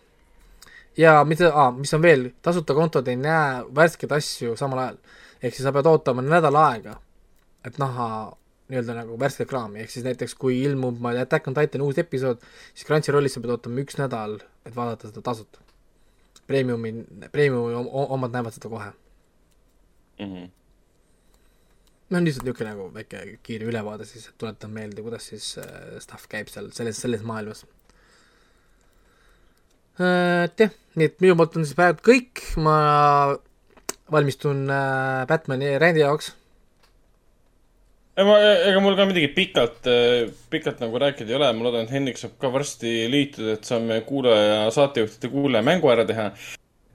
[0.97, 4.97] Ja mis ah,, mis on veel, tasuta kontod ei näe värskeid asju samal ajal.
[5.43, 6.95] ehk siis sa pead ootama nädal aega,
[7.65, 8.07] et näha
[8.69, 11.83] nii-öelda nagu värsket kraami, ehk siis näiteks kui ilmub, ma ei tea, Attack on Titan
[11.85, 12.41] uus episood,
[12.73, 15.61] siis Crunchyrollis sa pead ootama üks nädal, et vaadata seda tasuta.
[16.47, 16.93] Premiumi,
[17.31, 18.91] Premiumi om- omad näevad seda kohe.
[20.19, 20.45] Mhm.
[22.09, 26.27] no lihtsalt niisugune nagu väike kiire ülevaade siis, et tuletan meelde, kuidas siis äh, stuff
[26.29, 27.65] käib seal selles, selles maailmas.
[29.99, 32.77] jah, nii et minu poolt on siis praegu kõik, ma
[34.11, 36.33] valmistun äh, Batman'i rändi jaoks
[38.19, 38.35] ega,
[38.69, 39.87] ega mul ka midagi pikalt,
[40.51, 44.01] pikalt nagu rääkida ei ole, ma loodan, et Hendrik saab ka varsti liituda, et saame
[44.07, 46.29] kuulaja, saatejuhtide kuulaja mängu ära teha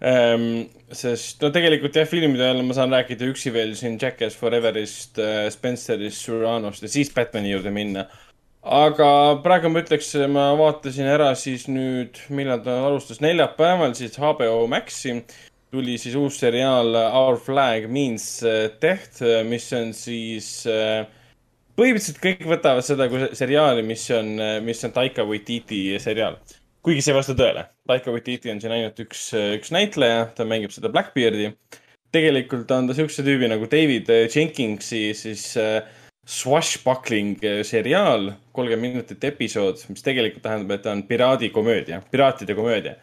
[0.00, 0.68] ähm,.
[0.90, 5.20] sest no tegelikult jah, filmide ajal ma saan rääkida üksi veel siin Jackass Foreverist,
[5.54, 8.08] Spencerist, Suranost ja siis Batman'i juurde minna.
[8.62, 14.66] Aga praegu ma ütleks, ma vaatasin ära siis nüüd, millal ta alustas, neljapäeval siis HBO
[14.70, 15.22] Maxi
[15.70, 18.42] tuli siis uus seriaal Our Flag Means
[18.82, 20.50] Death, mis on siis
[21.78, 24.34] põhimõtteliselt kõik võtavad seda kui seriaali, mis on,
[24.66, 26.36] mis on Taika Waititi seriaal.
[26.82, 27.64] kuigi see ei vasta tõele.
[27.88, 31.54] Taika Waititi on siin ainult üks, üks näitleja, ta mängib seda Blackbeardi.
[32.12, 35.86] tegelikult on ta siukse tüübi nagu David Jenkinsi siis äh,
[36.30, 42.94] swashbuckling äh, seriaal, kolmkümmend minutit episood, mis tegelikult tähendab, et ta on piraadikomöödia, piraatide komöödia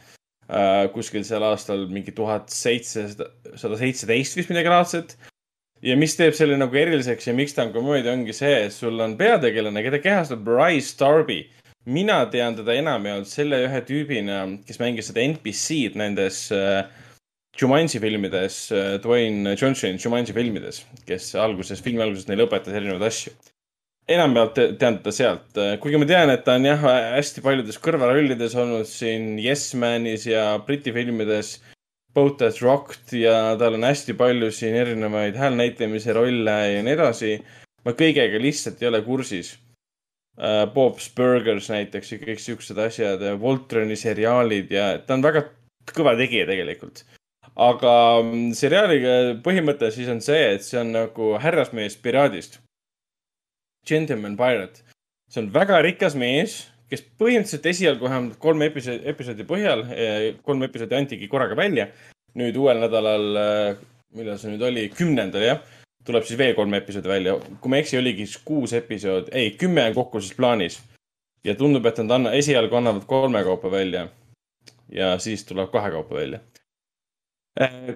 [0.48, 3.30] äh, kuskil seal aastal mingi tuhat seitsesada,
[3.60, 5.18] sada seitseteist vist midagi laadset.
[5.84, 9.00] ja mis teeb selle nagu eriliseks ja miks ta on komöödia, ongi see, et sul
[9.04, 11.44] on peategelane, keda kehastab Bryce Darby,
[11.86, 16.88] mina tean teda enamjaolt selle ühe tüübina, kes mängis seda NPC-d nendes äh,
[17.58, 23.34] Jumanji filmides äh,, Dwayne Johnsoni Jumanji filmides, kes alguses, filmi alguses neile õpetas erinevaid asju.
[24.08, 26.84] enamjaolt te- tean teda sealt, kuigi ma tean, et ta on jah,
[27.18, 31.58] hästi paljudes kõrvarollides olnud siin Yes Manis ja Briti filmides
[32.16, 37.34] Boat That Rocked ja tal on hästi palju siin erinevaid häälnäitlemise rolle ja nii edasi.
[37.86, 39.58] ma kõigega lihtsalt ei ole kursis.
[40.74, 45.44] Bob's Burgers näiteks ja kõik siuksed asjad, Voltroni seriaalid ja ta on väga
[45.94, 47.04] kõva tegija tegelikult.
[47.58, 49.00] Aga mm, seriaali
[49.46, 52.60] põhimõte siis on see, et see on nagu härrasmees piraadist.
[53.88, 54.84] Gentleman Pirate.
[55.32, 59.84] see on väga rikas mees, kes põhimõtteliselt esialgu vähemalt kolme episoodi, episoodi põhjal,
[60.46, 61.88] kolm episoodi antigi korraga välja.
[62.38, 63.24] nüüd uuel nädalal,
[64.14, 65.64] millal see nüüd oli, kümnendal jah,
[66.06, 67.34] tuleb siis veel kolm episoodi välja.
[67.62, 70.80] kui ma ei eksi, oligi siis kuus episoodi, ei, kümme on kokku siis plaanis.
[71.44, 74.08] ja tundub, et nad anna-, esialgu annavad kolme kaupa välja.
[74.92, 76.40] ja siis tuleb kahe kaupa välja.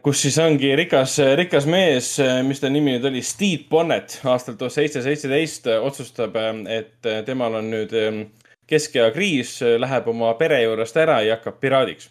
[0.02, 2.16] Kus siis ongi rikas, rikas mees,
[2.48, 6.38] mis ta nimi nüüd oli, Steve Bonnet aastal tuhat seitse seitseteist otsustab,
[6.72, 8.24] et temal on nüüd em,
[8.72, 12.10] keskeakriis, läheb oma pere juurest ära ja hakkab piraadiks.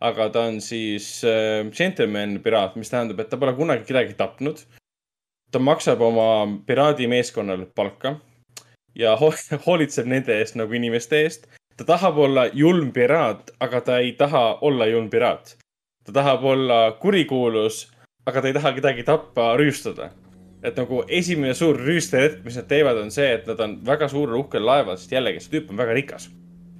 [0.00, 4.60] aga ta on siis äh, gentleman piraat, mis tähendab, et ta pole kunagi kedagi tapnud.
[5.50, 8.16] ta maksab oma piraadimeeskonnale palka
[8.94, 9.32] ja ho
[9.66, 11.48] hoolitseb nende eest nagu inimeste eest.
[11.76, 15.56] ta tahab olla julm piraat, aga ta ei taha olla julm piraat.
[16.06, 17.86] Ta tahab olla kurikuulus,
[18.26, 20.10] aga ta ei taha kedagi tappa, rüüstada.
[20.62, 24.40] et nagu esimene suur rüüsteretk, mis nad teevad, on see, et nad on väga suurel
[24.40, 26.28] uhkel laeval, sest jällegi see tüüp on väga rikas.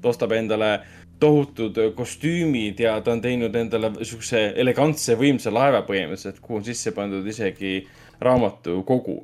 [0.03, 0.81] ta ostab endale
[1.21, 6.93] tohutud kostüümid ja ta on teinud endale siukse elegantse võimsa laeva põhimõtteliselt, kuhu on sisse
[6.93, 7.87] pandud isegi
[8.21, 9.17] raamatukogu,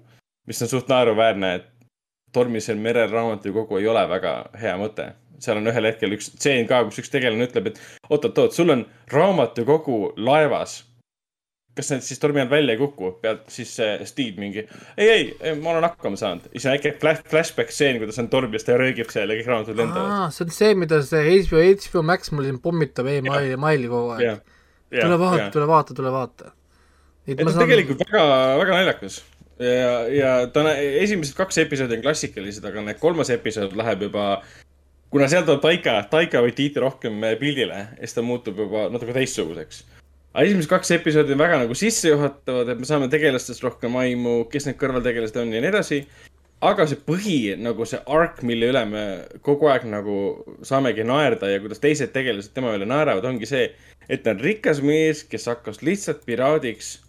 [0.47, 1.69] mis on suht naeruväärne, et
[2.33, 5.13] tormisel merel raamatukogu ei ole väga hea mõte.
[5.45, 8.87] Seal on ühel hetkel üks tseen ka, kus üks tegelane ütleb, et oot-oot-oot, sul on
[9.13, 10.83] raamatukogu laevas.
[11.73, 13.15] kas need siis tormi all välja ei kuku?
[13.23, 14.67] pead siis see Steve mingi,
[15.01, 16.49] ei, ei, ma olen hakkama saanud.
[16.53, 19.81] siis on väike flash, flashback stseen, kuidas on tormis, ta röögib seal ja kõik raamatud
[19.81, 20.35] lendavad.
[20.37, 24.43] see on see, mida see HBO, HBO Max mul siin pommitab emaili, emaili kogu aeg.
[24.93, 26.53] tule vaata, tule vaata, tule vaata.
[27.27, 28.27] et ta on tegelikult väga,
[28.61, 29.23] väga naljakas.
[29.63, 34.43] ja, ja ta on, esimesed kaks episoodi on klassikalised, aga need kolmas episood läheb juba,
[35.13, 39.85] kuna seal tuleb Taika, Taika Waititi rohkem pildile ja siis ta muutub juba natuke teistsuguseks.
[40.33, 44.69] aga esimesed kaks episoodi on väga nagu sissejuhatavad, et me saame tegelastest rohkem aimu, kes
[44.69, 46.03] need kõrvaltegelased on ja nii edasi.
[46.63, 49.05] aga see põhi nagu see arc, mille üle me
[49.43, 50.19] kogu aeg nagu
[50.65, 53.71] saamegi naerda ja kuidas teised tegelased tema üle naeravad, ongi see,
[54.09, 57.01] et ta on rikas mees, kes hakkas lihtsalt piraadiks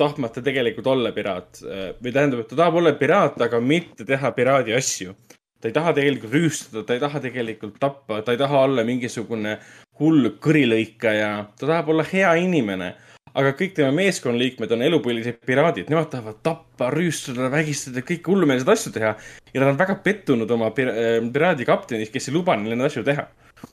[0.00, 4.74] tahtmata tegelikult olla piraat või tähendab, et ta tahab olla piraat, aga mitte teha piraadi
[4.74, 5.14] asju.
[5.62, 9.56] Ta ei taha tegelikult rüüstada, ta ei taha tegelikult tappa, ta ei taha olla mingisugune
[10.00, 12.94] hull kõrilõikaja, ta tahab olla hea inimene.
[13.34, 18.92] aga kõik tema meeskonnaliikmed on elupõlised piraadid, nemad tahavad tappa, rüüstada, vägistada, kõiki hullumeelseid asju
[18.92, 19.14] teha.
[19.54, 23.02] ja nad on väga pettunud oma pir- äh, piraadikaptenis, kes ei luba neil neid asju
[23.06, 23.24] teha.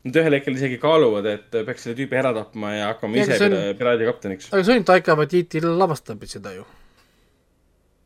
[0.06, 3.46] Nad ühel hetkel isegi kaaluvad, et peaks selle tüübi ära tapma ja hakkama Ja, ise
[3.46, 4.54] on- pira- piraadikapteniks.
[4.54, 6.64] aga see on Taika Waititi lavastab seda ju.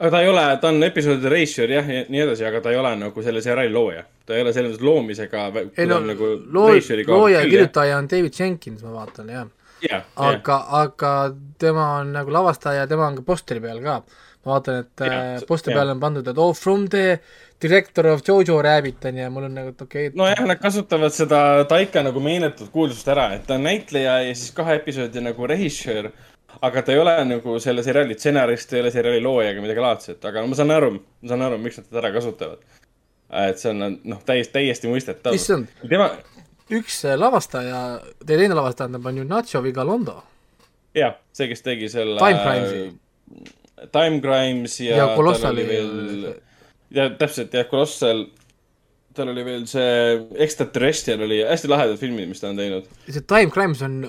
[0.03, 2.79] Aga ta ei ole, ta on episoodide reisijal jah, ja nii edasi, aga ta ei
[2.79, 4.03] ole nagu selle seriaali looja.
[4.27, 5.45] ta ei ole selles mõttes loomisega.
[5.77, 7.45] ei no loo-, looja ja.
[7.47, 9.47] kirjutaja on David Jenkins, ma vaatan jah.
[9.87, 11.13] jah, aga, aga
[11.59, 14.01] tema on nagu lavastaja, tema on ka posteri peal ka.
[14.43, 15.79] ma vaatan, et Jah, äh, posteri jah.
[15.79, 17.21] peal on pandud, et oh from the
[17.63, 21.15] director of Jojo Rabbit on ju, mul on nagu, et okei okay,, nojah, nad kasutavad
[21.15, 25.47] seda Taika nagu meeletut kuulsust ära, et ta on näitleja ja siis kahe episoodi nagu
[25.47, 26.11] režissöör.
[26.61, 30.25] Aga ta ei ole nagu selle seriaali stsenarist, ei ole seriaali looja ega midagi laadset,
[30.29, 32.61] aga ma saan aru, ma saan aru, miks nad teda ära kasutavad.
[33.43, 35.33] et see on noh, täiesti, täiesti mõistetav.
[35.33, 36.11] issand, tema,
[36.73, 37.81] üks äh, lavastaja,
[38.25, 40.19] teine lavastaja tähendab, on ju Nacho Vigalondo.
[40.95, 42.19] jah, see, kes tegi selle.
[42.21, 42.99] Time Crimesi.
[43.91, 46.33] Time Crimes ja, Ja Colossali veel,
[46.93, 48.27] ja täpselt jah, Colossal,
[49.13, 52.87] tal oli veel see Extraterrestrial oli hästi lahedad filmid, mis ta on teinud.
[53.09, 54.05] see Time Crimes on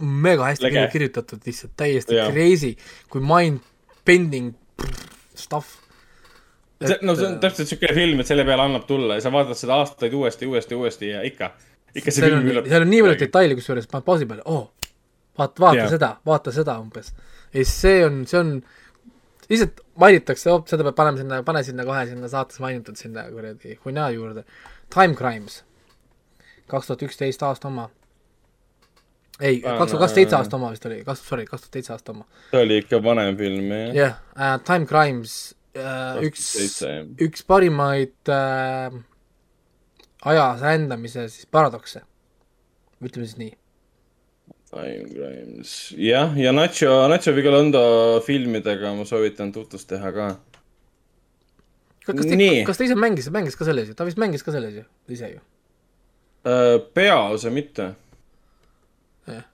[0.00, 0.88] mega hästi Lege.
[0.92, 2.30] kirjutatud, lihtsalt täiesti Jaa.
[2.32, 2.74] crazy,
[3.12, 4.52] kui mind-bending
[5.34, 5.78] stuff.
[6.86, 9.58] see, no see on täpselt siuke film, et selle peale annab tulla ja sa vaatad
[9.58, 11.52] seda aastaid uuesti, uuesti, uuesti ja ikka,
[11.94, 14.64] ikka see seal film on, seal on nii palju detaile, kusjuures paned pausi peale, oo,
[15.38, 15.90] vaata, vaata Jaa.
[15.96, 17.12] seda, vaata seda umbes.
[17.52, 18.56] ja siis see on, see on,
[19.52, 23.78] lihtsalt mainitakse, oh, seda peab panema sinna, pane sinna kohe sinna saates mainitud sinna kuradi
[23.84, 24.44] Huina juurde.
[24.92, 25.62] Time Crimes,
[26.70, 27.88] kaks tuhat üksteist aasta oma.
[29.42, 31.94] ei, Panen, kaks tuhat seitse äh, aasta oma vist oli, kaks, sorry, kaks tuhat seitse
[31.96, 32.26] aasta oma.
[32.50, 33.88] see oli ikka vanem film jah.
[33.96, 35.34] jah yeah,, Time Crimes
[35.76, 39.00] uh,, üks 2007, jah., üks parimaid uh,
[40.32, 42.04] ajas rändamise siis paradokse.
[43.02, 43.52] ütleme siis nii.
[44.72, 47.82] Time Crimes, jah, ja Nacho, Nacho Vigalondo
[48.24, 50.28] filmidega ma soovitan tutvust teha ka.
[52.06, 54.78] kas Nii., kas ta ise mängis, mängis ka selles ju, ta vist mängis ka selles
[54.80, 55.42] ju, ise ju.
[56.42, 57.92] Äh, peaosa mitte.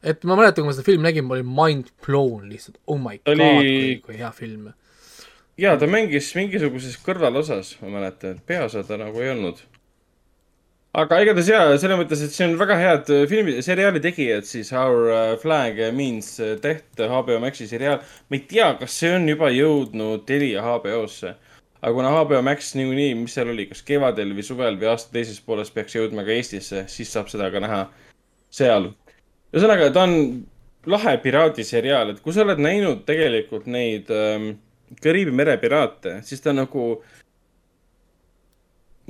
[0.02, 3.18] Et ma mäletan, kui ma seda filmi nägin, ma olin mind blown lihtsalt, oh my
[3.18, 4.70] Ta god oli- kui hea film.
[5.58, 9.60] ja ta mängis mingisuguses kõrvalosas, ma mäletan, peaosa ta nagu ei olnud.
[10.98, 14.72] aga igatahes jaa, selles mõttes, et see on väga head äh, filmi, seriaali tegijad siis
[14.72, 16.30] Our äh, Flag Means
[16.62, 18.00] Death, HBO Maxi seriaal.
[18.30, 21.34] ma ei tea, kas see on juba jõudnud Telia HBO-sse.
[21.82, 25.38] aga kuna HBO Max niikuinii, mis seal oli, kas kevadel või suvel või aasta teises
[25.44, 27.84] pooles peaks jõudma ka Eestisse, siis saab seda ka näha
[28.50, 28.88] seal.
[29.52, 30.16] ühesõnaga, ta on
[30.88, 34.50] lahe piraadiseriaal, et kui sa oled näinud tegelikult neid ähm,
[35.02, 36.84] Kariibi mere piraate, siis ta nagu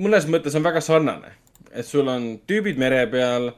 [0.02, 1.30] mõnes mõttes on väga sarnane,
[1.70, 3.52] et sul on tüübid mere peal,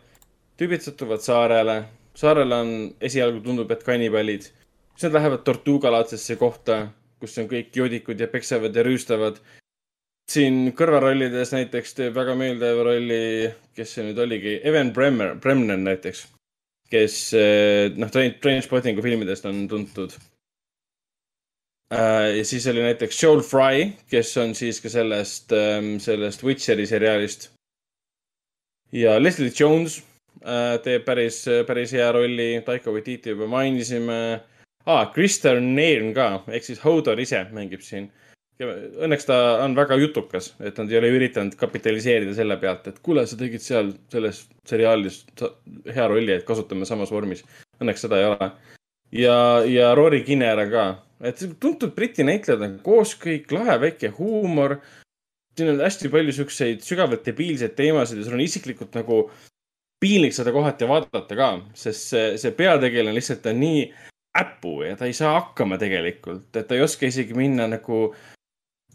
[0.60, 1.78] tüübid satuvad saarele,
[2.16, 4.50] saarel on esialgu tundub, et kannibaalid,
[4.92, 6.82] siis nad lähevad tortuugalaadsesse kohta,
[7.20, 9.40] kus on kõik joodikud ja peksavad ja rüüstavad.
[10.30, 16.20] siin kõrvarollides näiteks teeb väga meeldeva rolli, kes see nüüd oligi, Evan Bremner, Bremner näiteks,
[16.90, 20.18] kes eh, noh, Trainspottingu filmidest on tuntud
[21.94, 25.50] Äh, ja siis oli näiteks Joel Fry, kes on siis ka sellest,
[25.98, 27.50] sellest Witcheri seriaalist.
[28.92, 30.02] ja Leslie Jones
[30.44, 34.40] äh, teeb päris, päris hea rolli, Taiko Waititi juba mainisime
[34.86, 35.12] ah,.
[35.12, 38.10] Krister Nairn ka, ehk siis Hodor ise mängib siin.
[38.60, 43.24] Õnneks ta on väga jutukas, et nad ei ole üritanud kapitaliseerida selle pealt, et kuule,
[43.26, 45.22] sa tegid seal selles seriaalis
[45.88, 47.40] hea rolli, et kasutame samas vormis.
[47.80, 48.50] Õnneks seda ei ole
[49.12, 50.86] ja, ja Rory Kinnear ka,
[51.24, 54.78] et tuntud Briti näitlejad on koos kõik, lahe väike huumor.
[55.56, 59.30] siin on hästi palju siukseid sügavalt debiilseid teemasid ja sul on isiklikult nagu
[60.00, 63.82] piinlik seda kohati vaadata ka, sest see, see peategelane lihtsalt on nii
[64.40, 68.14] äpu ja ta ei saa hakkama tegelikult, et ta ei oska isegi minna nagu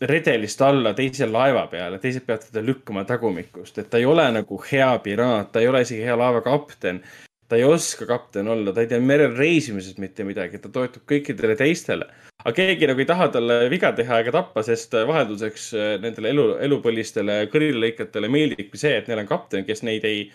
[0.01, 4.59] redelist alla teise laeva peale, teised peavad teda lükkama tagumikust, et ta ei ole nagu
[4.71, 7.03] hea piraat, ta ei ole isegi hea laevakapten
[7.47, 11.57] ta ei oska kapten olla, ta ei tea merel reisimisest mitte midagi, ta toetub kõikidele
[11.59, 12.07] teistele.
[12.45, 16.47] aga keegi nagu ei taha talle viga teha ega tappa, sest vahelduseks äh, nendele elu,
[16.67, 20.27] elupõlistele kõrilõikajatele meeldibki see, et neil on kapten, kes neid ei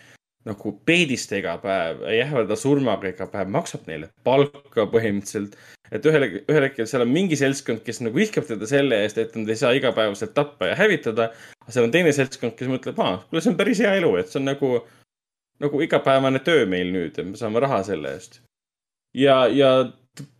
[0.46, 5.58] nagu peedista iga päev, ei ähvarda surmaga iga päev, maksab neile palka põhimõtteliselt.
[5.90, 9.34] Et ühel, ühel hetkel seal on mingi seltskond, kes nagu vihkab teda selle eest, et
[9.38, 11.30] nad ei saa igapäevaselt tappa ja hävitada.
[11.64, 14.30] aga seal on teine seltskond, kes mõtleb, aa, kuule, see on päris hea elu, et
[14.30, 14.74] see on nagu
[15.60, 18.40] nagu igapäevane töö meil nüüd, et me saame raha selle eest.
[19.16, 19.72] ja, ja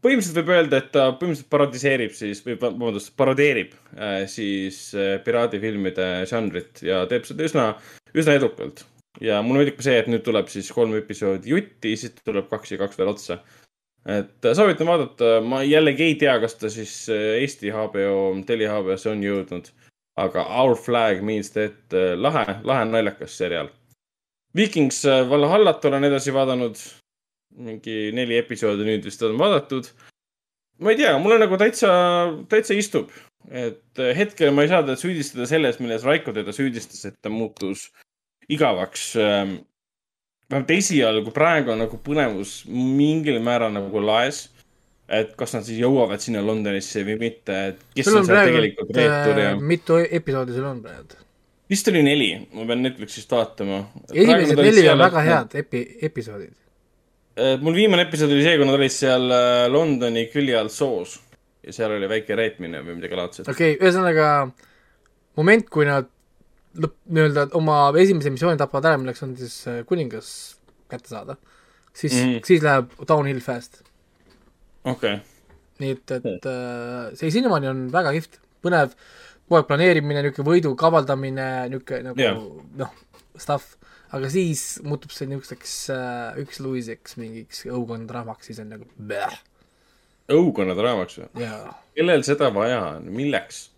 [0.04, 6.08] põhimõtteliselt võib öelda, et ta põhimõtteliselt parodiseerib siis või vabandust, parodeerib äh, siis äh, piraadifilmide
[6.30, 7.66] žanrit ja teeb seda üsna,
[8.14, 8.84] üsna edukalt.
[9.20, 12.74] ja mulle meeldib ka see, et nüüd tuleb siis kolm episoodi jutti, siis tuleb kaks
[12.74, 13.40] ja kaks veel otsa.
[14.06, 18.76] Et äh, soovitan vaadata, ma jällegi ei tea, kas ta siis äh, Eesti HBO, Telia
[18.76, 19.72] HBO-sse on jõudnud,
[20.20, 23.70] aga Our Flag Means Death, lahe, lahe naljakas seriaal
[24.56, 26.76] Vikings äh, Valhallat olen edasi vaadanud.
[27.60, 29.88] mingi neli episoodi nüüd vist on vaadatud.
[30.78, 31.90] ma ei tea, mulle nagu täitsa,
[32.48, 33.10] täitsa istub.
[33.50, 37.30] et äh, hetkel ma ei saa teda süüdistada selles, milles Raiko teda süüdistas, et ta
[37.30, 37.90] muutus
[38.48, 39.14] igavaks.
[40.50, 44.48] Vähemalt esialgu, praegu on nagu põnevus mingil määral nagu laes.
[45.10, 48.46] et kas nad siis jõuavad sinna Londonisse või mitte, et kes sul on on seal
[48.46, 51.18] tegelikult reetur ja äh,, mitu episoodi sul on praegu?
[51.70, 53.80] vist oli neli, ma pean Netflixist vaatama.
[54.12, 56.54] esimesed neli on väga head epi-, episoodid.
[57.38, 61.18] Äh, mul viimane episood oli see, kui nad olid seal äh, Londoni külje all soos
[61.66, 63.50] ja seal oli väike reetmine või midagi laadset.
[63.50, 64.30] okei okay,, ühesõnaga
[65.38, 66.10] moment, kui nad
[66.78, 70.30] lõpp, nii-öelda oma esimese missiooni tapavad ära, milleks on siis äh, kuningas
[70.90, 71.36] kätte saada,
[71.92, 72.28] siis mm.
[72.28, 72.46] -hmm.
[72.46, 73.82] siis läheb downhill fast.
[74.84, 75.18] okei,
[75.82, 78.94] nii et, et äh, see sinnamaani on väga kihvt, põnev,
[79.48, 82.40] kogu aeg planeerimine, niisugune võidu kavaldamine, niisugune nagu Jah.
[82.84, 82.94] noh,
[83.36, 83.76] stuff,
[84.14, 89.38] aga siis muutub see niisuguseks äh, üksluiseks mingiks õukondraamaks, siis on nagu bleh,
[90.30, 91.44] õukonnadraamaks või?
[91.44, 91.74] jaa.
[91.96, 93.69] kellel seda vaja on, milleks?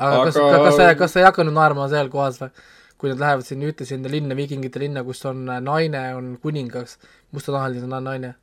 [0.00, 2.50] Aga kas Aga-, kas sa, kas sa ei hakanud naerma seal kohas või?
[3.00, 6.98] kui nad lähevad sinna, ütlesid enda linna, viikingite linna, kus on äh, naine, on kuningas,
[7.32, 8.34] mustanahaline na- naine.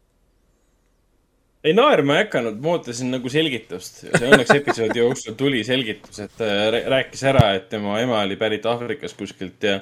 [1.67, 6.23] ei naerma ei hakanud, ma ootasin nagu selgitust ja see õnneks episoodi jooksul tuli selgitus,
[6.25, 9.79] et äh, rää- rääkis ära, et tema ema oli pärit Aafrikast kuskilt ja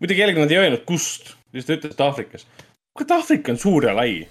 [0.00, 2.46] muidugi jällegi nad ei öelnud, kust, lihtsalt ütles, et Aafrikas.
[2.96, 4.26] kurat, Aafrika on suur ja lai.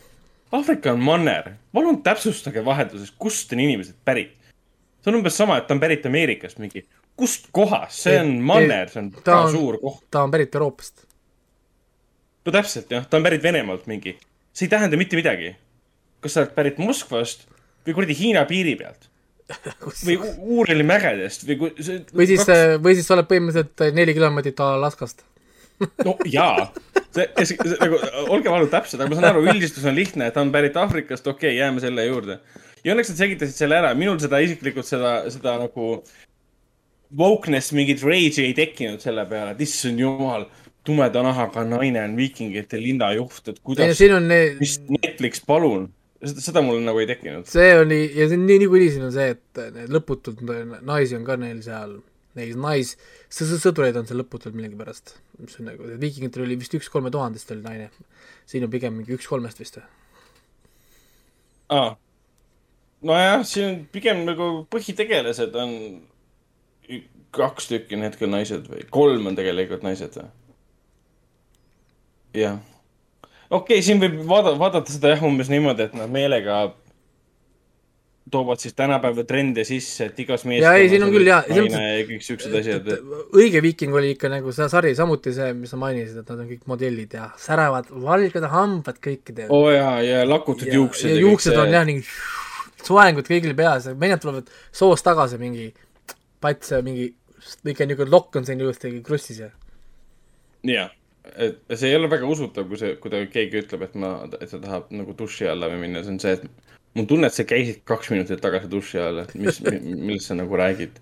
[0.51, 4.35] Aafrika on manner, palun täpsustage vahetuses, kust on inimesed pärit.
[5.07, 6.83] See on umbes sama, et ta on pärit Ameerikast, mingi
[7.17, 10.01] kust kohast, see on manner, see on ta väga on- suur koht.
[10.11, 11.05] ta on pärit Euroopast.
[12.45, 14.17] no täpselt jah, ta on pärit Venemaalt mingi.
[14.53, 15.55] see ei tähenda mitte midagi.
[16.21, 17.47] kas sa oled pärit Moskvast
[17.87, 19.07] või kuradi Hiina piiri pealt
[20.07, 22.43] või U- Uurali mägedest või kui see või siis,
[22.83, 25.23] või siis sa oled põhimõtteliselt neli kilomeetrit Alaskast.
[26.07, 26.71] no jaa,
[27.13, 27.99] see, see, see nagu,
[28.33, 31.51] olge palun täpsed, aga ma saan aru, üldistus on lihtne, ta on pärit Aafrikast, okei
[31.53, 32.39] okay,, jääme selle juurde.
[32.87, 35.91] Ja õnneks nad selgitasid selle ära, minul seda isiklikult seda, seda nagu
[37.17, 40.47] wokeness, mingit rage'i ei tekkinud selle peale, et issand jumal,
[40.87, 45.89] tumeda nahaga naine on viikingite linnajuht, et kuidas, siin on ne- mis Netflix, palun.
[46.23, 47.47] seda, seda mul nagu ei tekkinud.
[47.51, 50.43] see oli ja see on nii niikuinii siin on see, et lõputult
[50.81, 51.99] naisi on ka neil seal,
[52.39, 52.95] neid nais,
[53.33, 55.17] sõdureid on seal lõputult millegipärast.
[55.43, 57.91] mis on nagu, viikingitel oli vist üks kolme tuhandest oli naine.
[58.47, 59.87] siin on pigem mingi üks kolmest vist või?
[61.75, 61.95] aa,
[63.05, 65.75] nojah, siin pigem nagu põhitegelased on
[67.37, 70.27] kaks tükki on hetkel naised või kolm on tegelikult naised või?
[72.37, 72.57] jah.
[73.49, 76.67] okei okay,, siin võib vaadata, vaadata seda jah, umbes niimoodi, et nad meelega
[78.31, 82.57] toovad siis tänapäeva trende sisse, et igas meeskonnas ei, siin on küll, ja kõik siuksed
[82.59, 82.89] asjad.
[83.37, 86.49] õige viiking oli ikka nagu see sari, samuti see, mis sa mainisid, et nad on
[86.49, 91.13] kõik modellid ja särevad valged hambad kõikidel oo oh, jaa, ja lakutud juuksed.
[91.13, 91.87] ja juuksed on jah.
[91.87, 92.03] nii
[92.85, 95.71] soengud kõigil peas mehed tulevad soost tagasi mingi
[96.41, 97.09] pats ja mingi
[97.65, 99.51] väike niisugune lokk on siin ilusti krussis ja
[100.67, 100.91] jah,
[101.35, 104.49] et see ei ole väga usutav, kui see, kui ta keegi ütleb, et ma, et
[104.51, 107.45] ta tahab nagu duši alla või minna, see on see, et mul tunne, et sa
[107.47, 109.61] käisid kaks minutit tagasi duši all, et mis,
[110.07, 110.99] millest sa nagu räägid.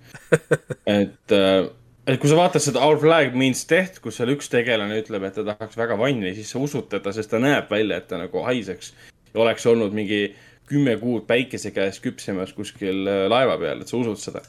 [0.91, 5.27] et, et kui sa vaatad seda Our Flag Means Death, kus seal üks tegelane ütleb,
[5.27, 8.22] et ta tahaks väga vanni, siis sa usud teda, sest ta näeb välja, et ta
[8.22, 8.93] nagu haiseks
[9.31, 10.27] ja oleks olnud mingi
[10.69, 14.43] kümme kuud päikese käes küpsemas kuskil äh, laeva peal, et sa usud seda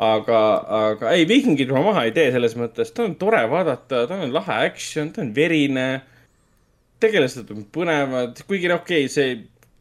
[0.00, 0.40] aga,
[0.80, 4.32] aga ei, viikingid ma maha ei tee selles mõttes, ta on tore vaadata, ta on
[4.32, 5.88] lahe action, ta on verine.
[7.00, 9.36] tegelased on põnevad, kuigi noh, okei okay,, see,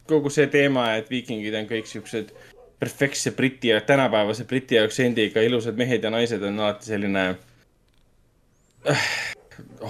[0.07, 2.31] kogu see teema, et viikingid on kõik siuksed
[2.80, 7.26] perfektse briti ja tänapäevase briti aktsendiga ilusad mehed ja naised on alati selline
[8.88, 9.10] äh,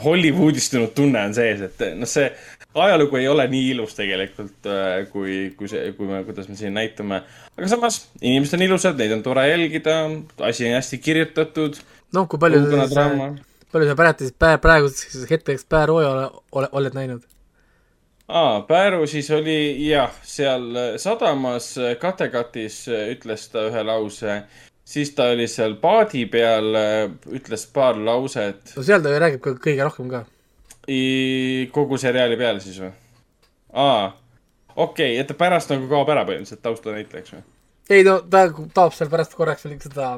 [0.03, 2.30] Hollywoodistunud tunne on sees, et noh, see
[2.76, 4.68] ajalugu ei ole nii ilus tegelikult,
[5.12, 7.24] kui, kui see, kui me, kuidas me siin näitame.
[7.58, 10.00] aga samas, inimesed on ilusad, neid on tore jälgida,
[10.46, 11.82] asi on hästi kirjutatud.
[12.14, 13.10] noh, kui palju sa
[13.72, 17.26] palju sa praegu, praeguseks hetkeks Päärooja ole, ole, oled näinud?
[18.28, 24.41] aa, Pääru siis oli jah, seal sadamas Kattegatis ütles ta ühe lause,
[24.86, 26.76] siis ta oli seal paadi peal,
[27.34, 30.26] ütles paar lauset no seal ta ju räägib ka kõige rohkem ka.
[31.72, 32.91] Kogu seriaali peale siis või?
[33.74, 34.11] aa,
[34.76, 37.44] okei okay,, et ta pärast nagu kaob ära põhimõtteliselt taustanäitlejaks või?
[37.90, 40.14] ei no ta taob seal pärast korraks veel seda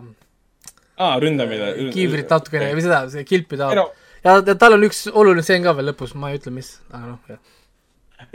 [0.98, 1.74] aa, ründamine.
[1.96, 3.88] kiivrit natukene või seda, see kilpi taob no,
[4.26, 7.04] ja ja tal on üks oluline stseen ka veel lõpus, ma ei ütle, mis, aga
[7.08, 7.42] noh, jah.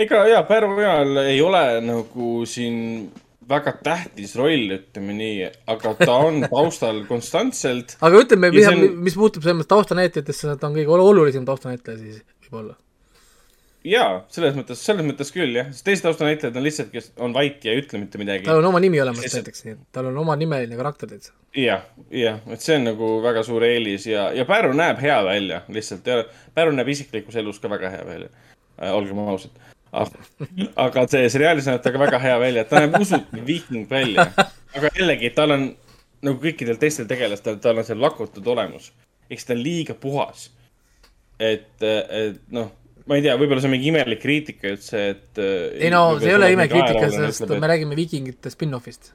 [0.06, 2.78] ega jaa, Pärnu Ojal ei ole nagu siin
[3.48, 7.96] väga tähtis roll, ütleme nii, aga ta on taustal konstantselt.
[8.00, 11.44] aga ütleme, Ja mis on- mis puutub selles mõttes taustanäitlejatesse, ta on kõige olu- olulisem
[11.46, 12.74] taustanäitleja siis võib-olla.
[13.86, 17.62] jaa, selles mõttes, selles mõttes küll jah, sest teised taustanäitlejad on lihtsalt, kes on vait
[17.64, 18.42] ja ei ütle mitte midagi.
[18.48, 21.30] tal on oma nimi olemas Siis- näiteks, nii et tal on oma nimeline karakter täitsa.
[21.54, 25.60] jah, jah, et see on nagu väga suur eelis ja, ja Pärnu näeb hea välja
[25.68, 26.24] lihtsalt ja
[26.54, 28.28] Pärnu näeb isiklikus elus ka väga hea välja
[28.82, 28.90] äh,.
[28.92, 29.50] olgem ausad.
[30.86, 34.28] Aga see seriaalis näeb ta ka väga hea välja, et ta näeb usutav viiking välja.
[34.76, 35.68] aga jällegi, tal on
[36.26, 38.92] nagu kõikidel teistel tegelastel, tal on see lakutud olemus.
[39.30, 40.50] eks ta on liiga puhas.
[41.38, 42.70] et, et noh,
[43.06, 45.42] ma ei tea, võib-olla see on mingi imelik kriitika üldse, et.
[45.42, 49.12] ei no see ei ole imekriitika, sest me räägime viikingite spin-off'ist.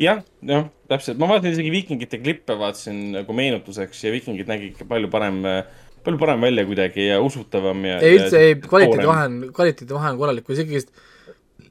[0.00, 4.88] jah, jah, täpselt, ma vaatasin isegi Viikingite klippe, vaatasin nagu meenutuseks ja Viikingid nägi ikka
[4.88, 5.42] palju parem,
[6.04, 7.98] palju parem välja kuidagi ja usutavam ja.
[8.02, 10.92] ei üldse ei, kvaliteedi vahe on, kvaliteedi vahe on korralik, kui ikkagist,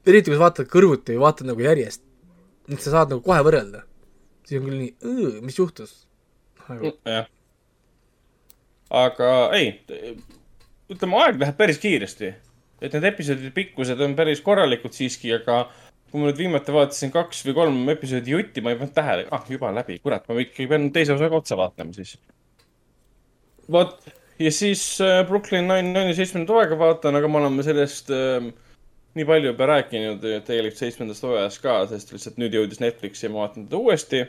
[0.06, 2.04] eriti kui sa vaatad kõrvuti või vaatad nagu järjest,
[2.70, 3.84] et sa saad nagu kohe võrrelda.
[4.48, 5.94] siis on küll nii, mis juhtus
[6.68, 6.94] nagu,?
[7.08, 7.28] jah.
[9.02, 9.28] aga
[9.58, 9.74] ei,
[10.92, 12.34] ütleme, aeg läheb päris kiiresti.
[12.82, 15.64] et need episoodide pikkused on päris korralikud siiski, aga
[16.12, 19.46] kui ma nüüd viimati vaatasin kaks või kolm episoodi jutti, ma ei pannud tähele, ah
[19.48, 22.18] juba läbi, kurat, ma ikkagi pean teise osaga otsa vaatama siis.
[23.72, 23.96] vot,
[24.42, 28.50] ja siis äh, Brooklyn Nine-Nine'i seitsmendat hooaega vaatan, aga me oleme sellest äh,
[29.14, 33.44] nii palju juba rääkinud tegelikult seitsmendast hooajast ka, sest lihtsalt nüüd jõudis Netflixi ja ma
[33.44, 34.22] vaatan teda uuesti.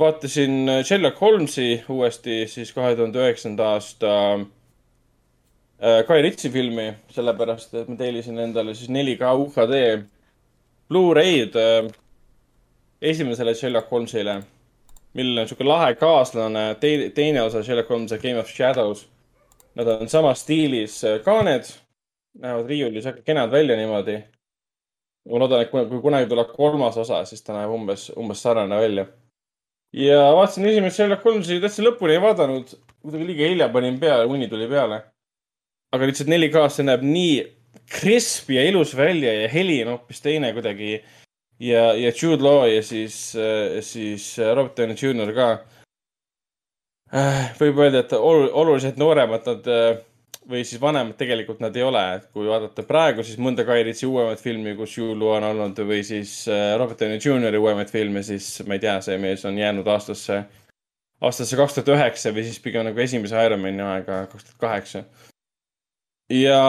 [0.00, 4.12] vaatasin äh, Sherlock Holmesi uuesti siis kahe tuhande üheksanda aasta
[5.82, 9.82] äh, Guy Ritchie filmi, sellepärast et ma tellisin endale siis 4K UHD
[10.88, 11.92] Blu-ray'd äh,
[13.02, 14.42] esimesele Sherlock Holmesile.
[15.14, 16.76] millel on sihuke lahe kaaslane,
[17.14, 19.08] teine osa Sherlock Holmes ja Game of Shadows.
[19.80, 21.64] Nad on samas stiilis äh, kaaned,
[22.36, 24.18] näevad riiulis väga kenad välja niimoodi.
[25.30, 29.06] ma loodan, et kui kunagi tuleb kolmas osa, siis ta näeb umbes, umbes sarnane välja.
[29.92, 34.48] ja vaatasin esimest Sherlock Holmesi täitsa lõpuni ei vaadanud, kuidagi liiga hilja panin peale, uni
[34.52, 35.00] tuli peale.
[35.96, 37.34] aga lihtsalt 4K-s see näeb nii
[37.96, 40.92] crisp ja ilus välja ja heli on hoopis teine kuidagi
[41.56, 43.16] ja, ja Jude Law ja siis,
[43.80, 45.48] siis Robert Downey Jr ka.
[47.60, 49.98] Võib öelda, et olu- oluliselt nooremad nad äh,
[50.50, 54.40] või siis vanemad tegelikult nad ei ole, et kui vaadata praegu, siis mõnda Ritchie uuemat
[54.40, 58.78] filmi, kus Law on olnud või siis äh, Robert Downey Jr uuemaid filme, siis ma
[58.78, 60.42] ei tea, see mees on jäänud aastasse,
[61.20, 65.04] aastasse kaks tuhat üheksa või siis pigem nagu esimese Ironmani aega, kaks tuhat kaheksa.
[66.30, 66.60] ja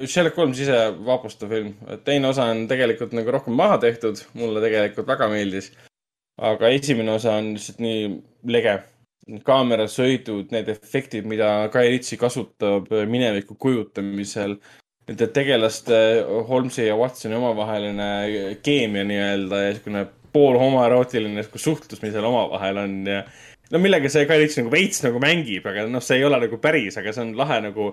[0.00, 1.74] Sherlock Holmes ise vapustav film,
[2.04, 5.72] teine osa on tegelikult nagu rohkem maha tehtud, mulle tegelikult väga meeldis.
[6.40, 8.06] aga esimene osa on lihtsalt nii
[8.48, 8.78] lege.
[9.46, 14.56] kaamerasõidud, need efektid, mida Guy Ritchie kasutab mineviku kujutamisel.
[15.10, 15.98] Nende tegelaste
[16.48, 18.08] Holmesi ja Watsoni omavaheline
[18.62, 23.24] keemia nii-öelda ja niisugune poolhomoerootiline suhtlus, mis seal omavahel on ja
[23.70, 26.60] no millega see Guy Ritchie nagu veits nagu mängib, aga noh, see ei ole nagu
[26.62, 27.90] päris, aga see on lahe nagu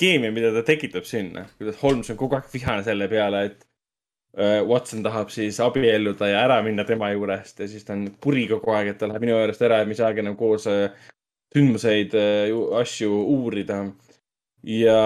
[0.00, 1.46] keemia, mida ta tekitab sinna.
[1.58, 3.69] kuidas Holmes on kogu aeg vihane selle peale, et äh,
[4.38, 8.70] Watson tahab siis abielluda ja ära minna tema juurest ja siis ta on kuri kogu
[8.76, 10.92] aeg, et ta läheb minu juurest ära ja me ei saagi enam koos äh,
[11.50, 12.14] sündmuseid,
[12.78, 13.80] asju uurida.
[14.62, 15.00] ja,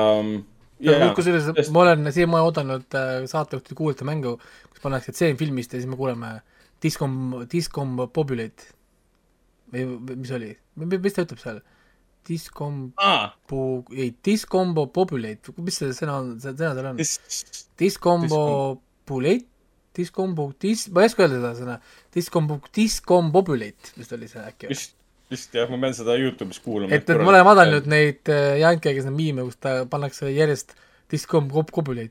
[0.85, 1.73] ja kusjuures tõesti.
[1.73, 4.37] ma olen siiamaani oodanud äh, saatejuhtide kuulata mängu,
[4.69, 6.37] kus pannakse tseen filmist ja siis me kuuleme
[6.85, 8.75] Discom, Discom Populate
[9.73, 10.53] või mis oli,
[10.85, 11.63] mis ta ütleb seal?
[12.25, 13.35] Discom, ah,
[13.93, 17.01] ei, Discombo Populate, mis see sõna on, see sõna seal on?
[17.01, 18.43] dis- Discombo
[19.05, 19.47] Populate,
[19.95, 21.75] Discombo, dis-, ma ei oska öelda seda sõna,
[22.15, 24.71] Discombo, Discombobulate vist oli see äkki.
[24.73, 24.97] vist,
[25.31, 26.91] vist jah, ma pean seda Youtube'is kuulama.
[26.95, 30.75] et, et ma olen vaadanud neid äh, Janke, kes on miime, kus ta pannakse järjest
[31.15, 32.11] Populate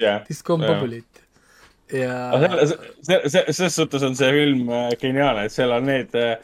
[0.00, 0.72] Jah, Discom jah.
[0.72, 1.26] Populate.
[1.92, 5.84] ja aga selle, see, see, selles suhtes on see film äh, geniaalne, et seal on
[5.90, 6.38] need äh,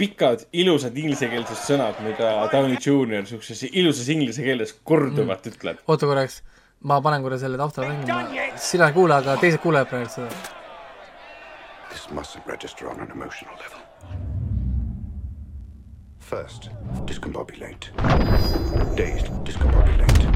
[0.00, 5.54] pikad ilusad inglisekeelsed sõnad, mida Downey Jr siukses ilusas inglise keeles korduvalt mm.
[5.54, 5.80] ütleb.
[5.88, 6.42] oota korraks,
[6.86, 8.20] ma panen korra selle taustale mängima,
[8.56, 10.28] sina ei kuule, aga teised kuulevad praegu seda.
[11.90, 13.80] This mustn't register on an emotional level.
[16.20, 16.70] First,
[17.08, 17.90] discombobulate.
[18.96, 20.26] Dazed, discombobulate.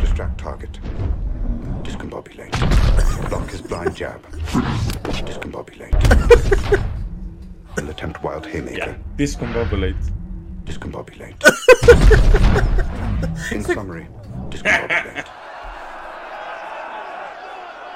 [0.00, 0.80] Distract target.
[1.82, 2.56] Discombobulate.
[3.28, 4.20] Block his blind jab.
[5.24, 5.94] Discombobulate.
[7.76, 8.96] and attempt wild haymaker.
[9.16, 10.10] Discombobulate.
[10.64, 11.44] Discombobulate.
[13.52, 14.06] In summary,
[14.50, 15.39] discombobulate.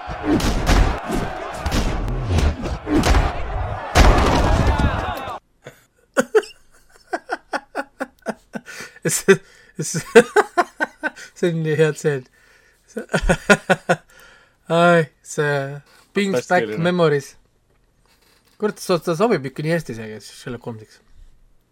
[9.05, 9.40] see
[9.81, 10.02] see
[11.35, 12.26] see on nii hea tseen.
[14.68, 15.81] ai, see
[16.14, 17.36] Brings back memories.
[18.59, 21.01] kurat, ta sobib ikka nii hästi see Sherlock Holmesiks.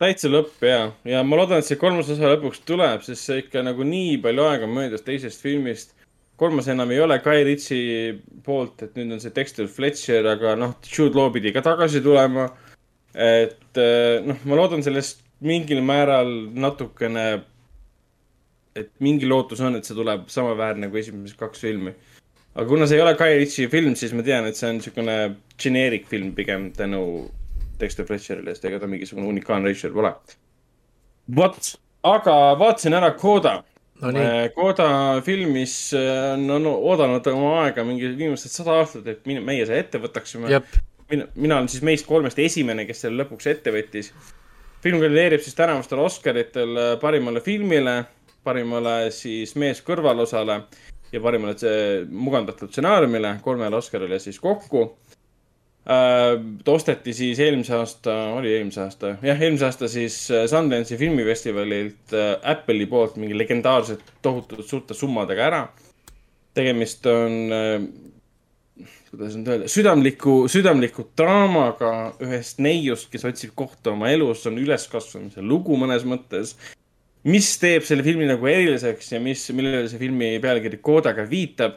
[0.02, 3.62] täitsa lõpp ja, ja ma loodan, et see kolmas osa lõpuks tuleb, sest see ikka
[3.62, 5.94] nagu nii palju aega möödas teisest filmist.
[6.42, 10.74] Kolmas enam ei ole Guy Ritchie poolt, et nüüd on see Dexter Fletcher, aga noh,
[10.88, 12.48] Jude Law pidi ka tagasi tulema.
[13.12, 17.26] et eh, noh, ma loodan sellest mingil määral natukene,
[18.78, 21.92] et mingi lootus on, et see tuleb samaväärne kui esimesed kaks filmi.
[22.54, 25.18] aga kuna see ei ole Guy Ritchie film, siis ma tean, et see on niisugune
[25.60, 27.02] generic film pigem tänu
[27.80, 30.14] Dexter Fletcherile, sest ega ta mingisugune unikaalne režissöör pole.
[31.36, 33.60] vot, aga vaatasin ära Coda.
[34.02, 34.88] No nii, Coda
[35.26, 39.82] film, mis äh, on, on oodanud oma aega mingi viimased sada aastat, et meie selle
[39.84, 40.62] ette võtaksime.
[41.12, 44.12] mina, mina olen siis meist kolmest esimene, kes selle lõpuks ette võttis.
[44.82, 48.02] film kandideerib siis tänavustel Oscaritel äh, parimale filmile,
[48.44, 50.62] parimale siis mees kõrvalosale
[51.12, 51.72] ja parimale
[52.10, 55.11] mugandatud stsenaariumile, kolmele Oscarile siis kokku äh,.
[55.84, 62.14] Ta osteti siis eelmise aasta, oli eelmise aasta, jah, eelmise aasta siis äh, Sundance'i filmifestivalilt
[62.14, 65.62] äh, Apple'i poolt mingi legendaarsed tohutult suurte summadega ära.
[66.54, 67.88] tegemist on äh,
[69.10, 71.92] kuidas nüüd öelda, südamliku, südamliku draamaga
[72.24, 76.54] ühest neiust, kes otsib kohta oma elus, on üleskasvamise lugu mõnes mõttes.
[77.24, 81.76] mis teeb selle filmi nagu eriliseks ja mis, millele see filmi pealkiri Kodaga viitab,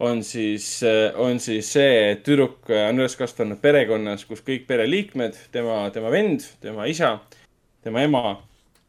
[0.00, 0.80] on siis,
[1.16, 6.44] on siis see, et tüdruk on üles kasvanud perekonnas, kus kõik pereliikmed, tema, tema vend,
[6.60, 7.16] tema isa,
[7.84, 8.24] tema ema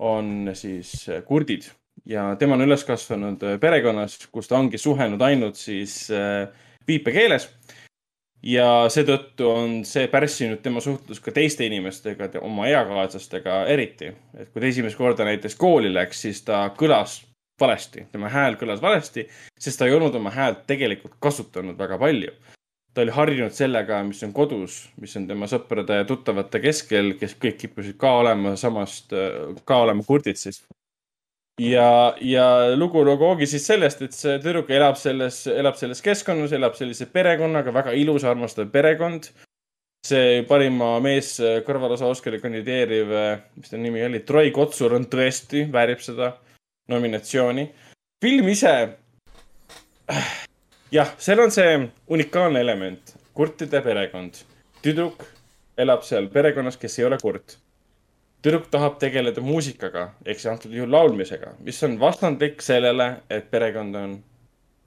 [0.04, 1.70] on siis kurdid
[2.06, 6.48] ja tema on üles kasvanud perekonnas, kus ta ongi suhelnud ainult siis äh,
[6.88, 7.50] viipekeeles.
[8.44, 14.14] ja seetõttu on see pärssinud tema suhtlust ka teiste inimestega, oma eakaaslastega eriti.
[14.38, 17.24] et kui ta esimest korda näiteks kooli läks, siis ta kõlas
[17.62, 19.28] valesti, tema hääl kõlas valesti,
[19.60, 22.36] sest ta ei olnud oma häält tegelikult kasutanud väga palju
[22.98, 27.36] ta oli harjunud sellega, mis on kodus, mis on tema sõprade ja tuttavate keskel, kes
[27.38, 29.14] kõik kippusid ka olema samast,
[29.70, 30.64] ka olema kurdid siis.
[31.62, 36.74] ja, ja lugu ongi siis sellest, et see tüdruk elab selles, elab selles keskkonnas, elab
[36.80, 39.30] sellise perekonnaga, väga ilus, armastav perekond.
[40.08, 41.36] see parima mees
[41.68, 43.14] kõrvalosa Oscari kandideeriv,
[43.60, 46.34] mis ta nimi oli, Troy Kotsur on tõesti, väärib seda
[46.88, 47.70] nominatsiooni.
[48.22, 48.74] film ise
[50.92, 54.44] jah, seal on see unikaalne element, kurtide perekond.
[54.82, 55.26] tüdruk
[55.78, 57.58] elab seal perekonnas, kes ei ole kurt.
[58.42, 63.96] tüdruk tahab tegeleda muusikaga ehk siis antud juhul laulmisega, mis on vastandlik sellele, et perekond
[63.96, 64.16] on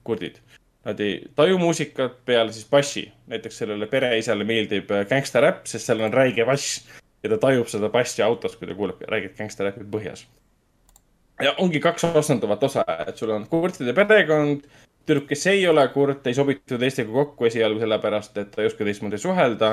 [0.03, 0.41] kurdid.
[0.85, 6.13] Nad ei taju muusikat peale siis bassi, näiteks sellele pereisale meeldib gängstaräpp, sest seal on
[6.13, 6.81] räige bass
[7.21, 10.25] ja ta tajub seda bassi autos, kui ta kuuleb räiget gängstaräppi põhjas.
[11.41, 14.65] Ja ongi kaks vastanduvat osa, et sul on kurtide perekond
[15.05, 18.85] tüdruk, kes ei ole kurt, ei sobitu teistega kokku esialgu sellepärast, et ta ei oska
[18.85, 19.71] teistmoodi suhelda.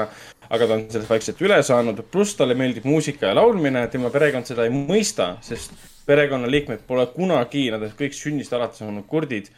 [0.49, 4.49] aga ta on sellest vaikselt üle saanud, pluss talle meeldib muusika ja laulmine, tema perekond
[4.49, 5.75] seda ei mõista, sest
[6.09, 9.51] perekonnaliikmed pole kunagi, nad on kõik sünnist alates olnud kurdid,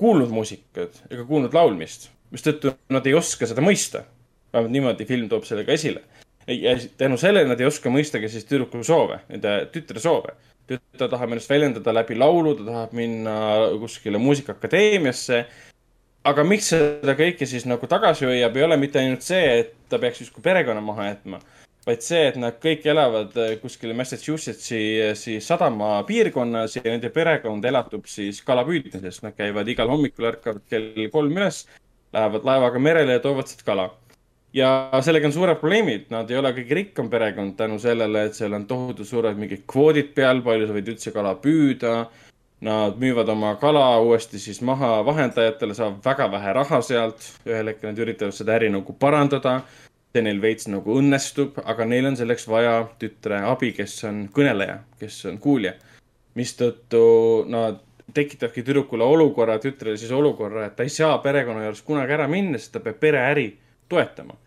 [0.00, 4.06] kuulnud muusikat ega kuulnud laulmist, mistõttu nad ei oska seda mõista.
[4.52, 6.00] vähemalt niimoodi film toob selle ka esile.
[6.46, 10.32] ja tänu sellele nad ei oska mõista ka siis tüdruku soove, nende tütre soove
[10.98, 13.34] ta tahab ennast väljendada läbi laulu, ta tahab minna
[13.80, 15.44] kuskile muusikaakadeemiasse.
[16.24, 19.98] aga miks seda kõike siis nagu tagasi hoiab, ei ole mitte ainult see, et ta
[19.98, 21.40] peaks justkui perekonna maha jätma,
[21.86, 24.82] vaid see, et nad kõik elavad kuskil Massachusettsi
[25.16, 29.24] siis sadama piirkonnas ja nende perekond elatub siis kalapüüdmisest.
[29.24, 31.64] Nad käivad igal hommikul, ärkavad kell kolm üles,
[32.12, 33.88] lähevad laevaga merele ja toovad sealt kala
[34.54, 38.54] ja sellega on suured probleemid, nad ei ole kõige rikkam perekond tänu sellele, et seal
[38.56, 41.94] on tohutu suured mingid kvoodid peal, palju sa võid üldse kala püüda.
[42.60, 47.30] Nad müüvad oma kala uuesti siis maha vahendajatele, saavad väga vähe raha sealt.
[47.46, 49.62] ühel hetkel nad üritavad seda äri nagu parandada.
[50.12, 54.80] see neil veits nagu õnnestub, aga neil on selleks vaja tütre abi, kes on kõneleja,
[54.98, 55.72] kes on kuulja.
[56.34, 57.80] mistõttu nad
[58.14, 62.58] tekitabki tüdrukule olukorra, tütrele siis olukorra, et ta ei saa perekonna juurest kunagi ära minna,
[62.58, 63.56] sest ta peab pereäri
[63.90, 64.38] toetama.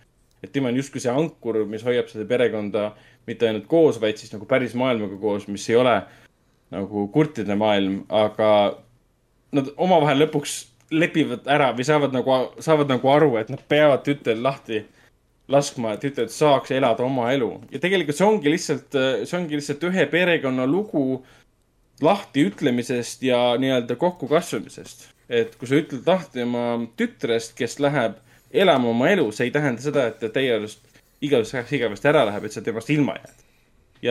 [0.44, 2.90] et tema on justkui see ankur, mis hoiab seda perekonda
[3.28, 6.02] mitte ainult koos, vaid siis nagu päris maailmaga koos, mis ei ole
[6.74, 8.50] nagu kurtide maailm, aga
[9.56, 10.58] nad omavahel lõpuks
[10.94, 14.82] lepivad ära või saavad nagu, saavad nagu aru, et nad peavad tütrel lahti
[15.52, 17.50] laskma, et tütred saaks elada oma elu.
[17.72, 18.96] ja tegelikult see ongi lihtsalt,
[19.28, 21.24] see ongi lihtsalt ühe perekonna lugu
[22.04, 25.10] lahtiütlemisest ja nii-öelda kokkukasvamisest.
[25.30, 26.68] et kui sa ütled lahti oma
[27.00, 28.20] tütrest, kes läheb
[28.54, 30.84] elama oma elu, see ei tähenda seda, et ta teie arust
[31.24, 33.40] igavesest ajaks igavesti ära läheb, et sa temast ilma jääd.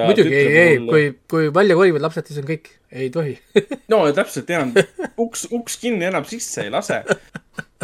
[0.09, 3.37] muidugi ei, ei, kui, kui välja kolivad lapsed, siis on kõik, ei tohi.
[3.93, 4.73] no täpselt tean,
[5.21, 7.03] uks, uks kinni enam sisse ei lase.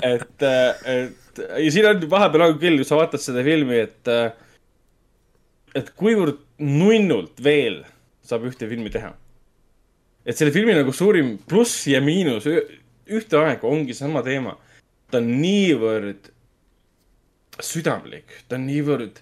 [0.02, 4.12] et, et ja siin on vahepeal on küll, sa vaatad seda filmi, et,
[5.78, 7.82] et kuivõrd nunnult veel
[8.28, 9.12] saab ühte filmi teha.
[10.28, 12.64] et selle filmi nagu suurim pluss ja miinus ü-
[13.18, 14.56] ühtaegu ongi sama teema.
[15.10, 16.32] ta on niivõrd
[17.64, 19.20] südamlik, ta on niivõrd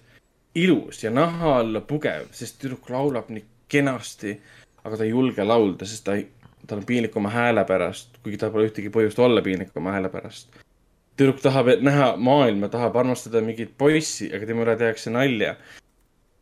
[0.57, 4.37] ilus ja naha alla pugev, sest tüdruk laulab nii kenasti,
[4.83, 6.27] aga ta ei julge laulda, sest ta ei,
[6.67, 10.09] tal on piinlik oma hääle pärast, kuigi tal pole ühtegi põhjust olla piinlik oma hääle
[10.13, 10.49] pärast.
[11.17, 15.55] tüdruk tahab näha maailma, tahab armastada mingit poissi, aga tema üle tehakse nalja.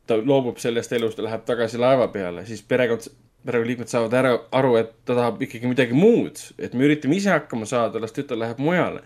[0.07, 3.07] ta loobub sellest elust ja läheb tagasi laeva peale, siis perekond,
[3.45, 7.65] perekonnaliikmed saavad ära, aru, et ta tahab ikkagi midagi muud, et me üritame ise hakkama
[7.65, 9.01] saada, las tütar läheb mujale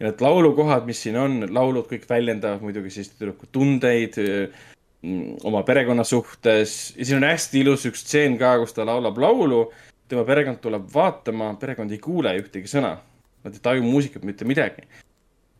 [0.00, 5.62] ja need laulukohad, mis siin on, laulud kõik väljendavad muidugi siis tüdruku tundeid mm, oma
[5.68, 9.68] perekonna suhtes ja siin on hästi ilus üks stseen ka, kus ta laulab laulu.
[10.10, 12.96] tema perekond tuleb vaatama, perekond ei kuule ühtegi sõna.
[13.44, 14.88] Nad ei taju muusikat mitte midagi.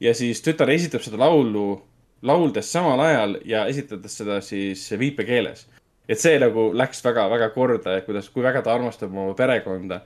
[0.01, 1.83] ja siis tütar esitab seda laulu
[2.23, 5.67] lauldes samal ajal ja esitades seda siis viipekeeles.
[6.09, 10.01] et see nagu läks väga-väga korda kuidas, kui väga ta armastab oma perekonda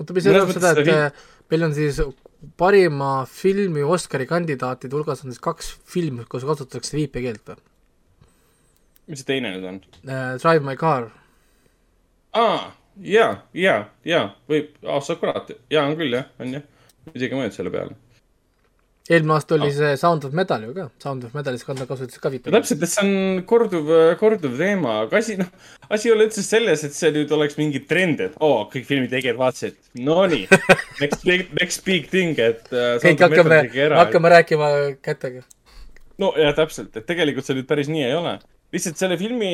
[0.00, 2.00] oota, mis tähendab seda, et äh, meil on siis
[2.56, 7.60] parima filmi Oscari kandidaatide hulgas on siis kaks filmi, kus kasutatakse viipekeelt või
[9.10, 9.80] mis see teine nüüd on?
[10.06, 10.36] uh,?
[10.40, 11.10] Drive my car,
[12.36, 12.70] aa,
[13.02, 13.76] ja, ja,
[14.06, 14.70] ja võib,
[15.04, 16.66] sa kurat, ja on küll jah, on jah.
[17.14, 17.96] isegi mõelnud selle peale.
[19.10, 22.56] Eelmine aasta oli see Sound of Metal ju ka, Sound of Metalis kasutatakse ka viipekeelt.
[22.56, 25.48] täpselt, et see on korduv, korduv teema, aga asi, noh,
[25.90, 28.86] asi ei ole üldse selles, et see nüüd oleks mingi trend, et oo oh,, kõik
[28.88, 30.46] filmitegijad vaatasid, nonii,
[31.02, 32.98] next big, next big thing, et äh,.
[33.02, 33.62] kõik hakkame,
[33.98, 34.70] hakkame rääkima
[35.02, 35.42] kätega.
[36.22, 38.38] no ja täpselt, et tegelikult see nüüd päris nii ei ole.
[38.70, 39.50] lihtsalt selle filmi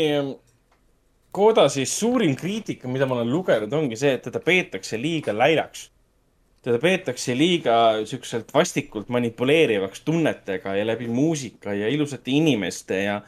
[1.36, 5.90] Koda siis suurim kriitika, mida ma olen lugenud, ongi see, et teda peetakse liiga läilaks.
[6.66, 7.76] Teda peetakse liiga
[8.10, 13.20] siukselt vastikult manipuleerivaks tunnetega ja läbi muusika ja ilusate inimeste ja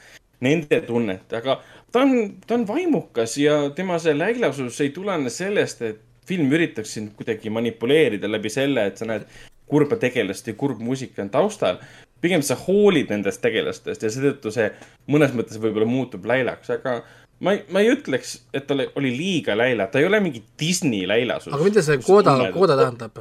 [0.43, 1.61] nende tunnete, aga
[1.93, 6.97] ta on, ta on vaimukas ja tema see läilasus ei tulene sellest, et film üritaks
[6.99, 9.25] sind kuidagi manipuleerida läbi selle, et sa näed
[9.69, 11.79] kurba tegelast ja kurb muusika on taustal.
[12.21, 14.67] pigem sa hoolid nendest tegelastest ja seetõttu see
[15.07, 17.05] mõnes mõttes võib-olla muutub läilaks, aga
[17.41, 21.07] ma ei, ma ei ütleks, et tal oli liiga läila, ta ei ole mingi Disney
[21.09, 21.53] läilasus.
[21.55, 23.21] aga mida see kooda, kooda tähendab?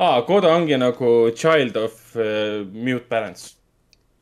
[0.00, 3.56] aa, Koda ongi nagu Child of uh, Mute Parents.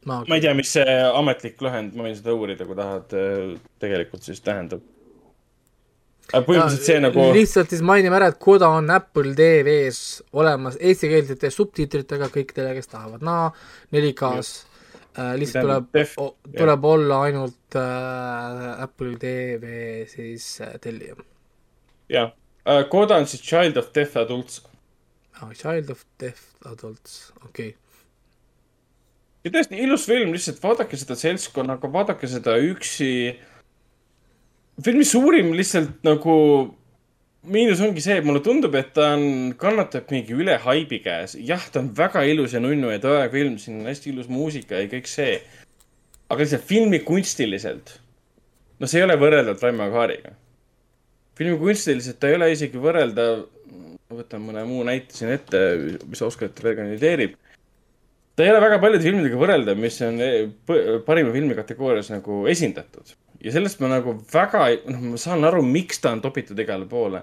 [0.07, 3.13] ma ma ei tea, mis see ametlik lühend, ma võin seda uurida, kui tahad,
[3.83, 4.81] tegelikult siis tähendab.
[6.33, 12.31] põhimõtteliselt see nagu, lihtsalt siis mainime ära, et Koda on Apple TV-s olemas eestikeelsete subtiitritega
[12.33, 13.53] kõikidele, kes tahavad näha
[13.93, 14.65] 4K-s.
[15.39, 19.73] Lihtsalt Tähendab, tuleb tuleb olla ainult äh, Apple TV
[20.11, 21.17] siis äh, tellija
[22.13, 22.33] jah,
[22.91, 24.63] Koda on siis Child of Deaf Adults.
[25.41, 25.53] ah,.
[25.55, 27.77] Child of Deaf Adults, okei okay..
[29.45, 33.13] ja tõesti ilus film, lihtsalt vaadake seda seltskonnaga, vaadake seda üksi.
[34.85, 36.35] filmi suurim lihtsalt nagu
[37.47, 41.37] miinus ongi see, et mulle tundub, et ta on, kannatab mingi üle haibi käes.
[41.39, 44.81] jah, ta on väga ilus ja nunnu ja tore film, siin on hästi ilus muusika
[44.83, 45.39] ja kõik see.
[46.29, 47.99] aga lihtsalt filmi kunstiliselt,
[48.79, 50.35] no see ei ole võrreldav Raimo Kaariga.
[51.39, 53.47] filmi kunstiliselt ta ei ole isegi võrreldav,
[54.11, 55.61] võtan mõne muu näite siin ette,
[56.09, 57.37] mis Oscarite veel kandideerib
[58.39, 60.45] ta ei ole väga paljude filmidega võrreldav, mis on eh,
[61.07, 63.17] parima filmi kategoorias nagu esindatud.
[63.45, 67.23] Ja sellest ma nagu väga, noh, ma saan aru, miks ta on topitud igale poole.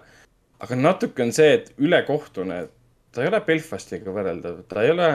[0.60, 2.62] aga natuke on see, et ülekohtune,
[3.12, 5.10] ta ei ole Belfastiga võrreldav, ta ei ole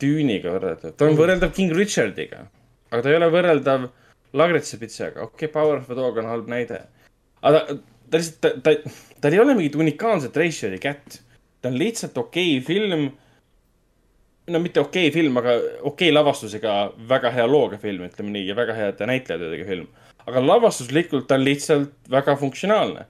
[0.00, 2.46] Düniga võrreldav, ta on võrreldav King Richardiga.
[2.90, 3.90] aga ta ei ole võrreldav
[4.32, 6.86] Lagritsepitsaga, okei okay,, Power of the Dog on halb näide.
[7.42, 7.76] aga ta,
[8.10, 11.20] ta lihtsalt, ta, ta, tal ei ole mingit unikaalset ratio'i kätt.
[11.60, 13.10] ta on lihtsalt okei okay film
[14.46, 16.76] no mitte okei okay film, aga okei okay lavastusega
[17.08, 19.86] väga hea looga film, ütleme nii, ja väga heade näitlejatega film.
[20.26, 23.06] Aga lavastuslikult ta on lihtsalt väga funktsionaalne.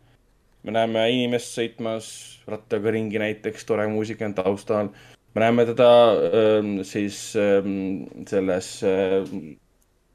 [0.63, 2.07] me näeme inimest sõitmas
[2.47, 4.89] rattaga ringi näiteks, tore muusika on taustal.
[5.35, 9.27] me näeme teda ähm, siis ähm, selles äh,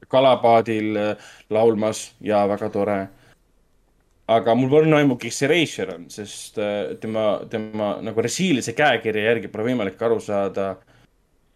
[0.08, 1.16] kalapaadil äh,
[1.50, 3.08] laulmas ja väga tore
[4.28, 9.30] aga mul pole aimu, kes see Reischer on, sest äh, tema, tema nagu resiilise käekirja
[9.30, 10.74] järgi pole võimalik aru saada,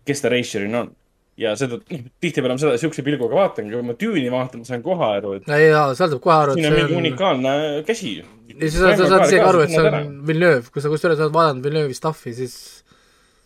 [0.09, 0.93] kes ta Reischerina on.
[1.41, 1.83] Ja noh,
[2.21, 5.53] tihtipeale ma seda siukse pilguga vaatangi, kui ma tüüni vaatan, ma saan kohe aru, et
[5.57, 7.55] ei jaa, seal saab kohe aru, siin et on see mingi on unikaalne
[7.89, 8.15] käsi.
[8.21, 11.39] ja siis sa, sa saad isegi aru, et see on Villeneuve, kui sa kusjuures oled
[11.39, 12.59] vaadanud Villeneuve'i stuff'i, siis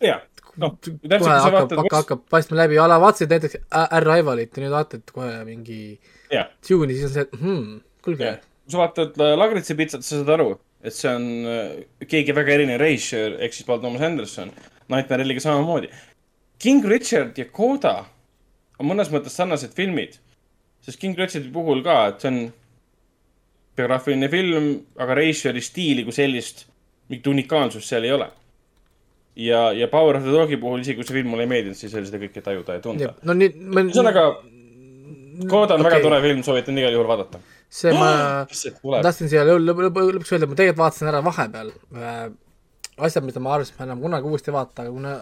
[0.03, 0.21] jah,
[0.59, 4.75] noh, kohe sa hakkab, hakkab, hakkab paistma läbi, a la vaatasid näiteks Arrivalit ja nüüd
[4.75, 5.81] vaatad kohe mingi
[6.33, 8.37] jah, Dune'i, siis on see, et hmm, kuulge
[8.67, 10.49] kui sa vaatad äh, Lagritsi pitsat, sa saad aru,
[10.83, 14.51] et see on äh, keegi väga erinev Reischer ehk siis Paul Thomas Anderson.
[14.91, 15.87] Nightmare Alley'ga samamoodi.
[16.59, 17.97] King Richard ja Coda
[18.77, 20.17] on mõnes mõttes sarnased filmid,
[20.85, 22.39] sest King Richardi puhul ka, et see on
[23.77, 26.65] biograafiline film, aga Reischeri stiili kui sellist,
[27.11, 28.29] mingit unikaalsust seal ei ole.
[29.37, 31.93] ja, ja Power of the Dogi puhul, isegi kui see film mulle ei meeldinud, siis
[31.93, 33.11] oli seda kõike tajuda ja tunda.
[33.21, 34.25] no nii, ma ühesõnaga,
[35.37, 35.91] Coda on okay.
[35.91, 37.41] väga tore film, soovitan igal juhul vaadata.
[37.69, 38.09] see ma
[38.49, 39.03] tuleb?
[39.05, 42.23] tahtsin siia lõpuks öelda, ma tegelikult vaatasin ära vahepeal äh,
[42.97, 45.13] asjad, mida ma arvasin, et ma enam kunagi uuesti ei vaata, aga kuna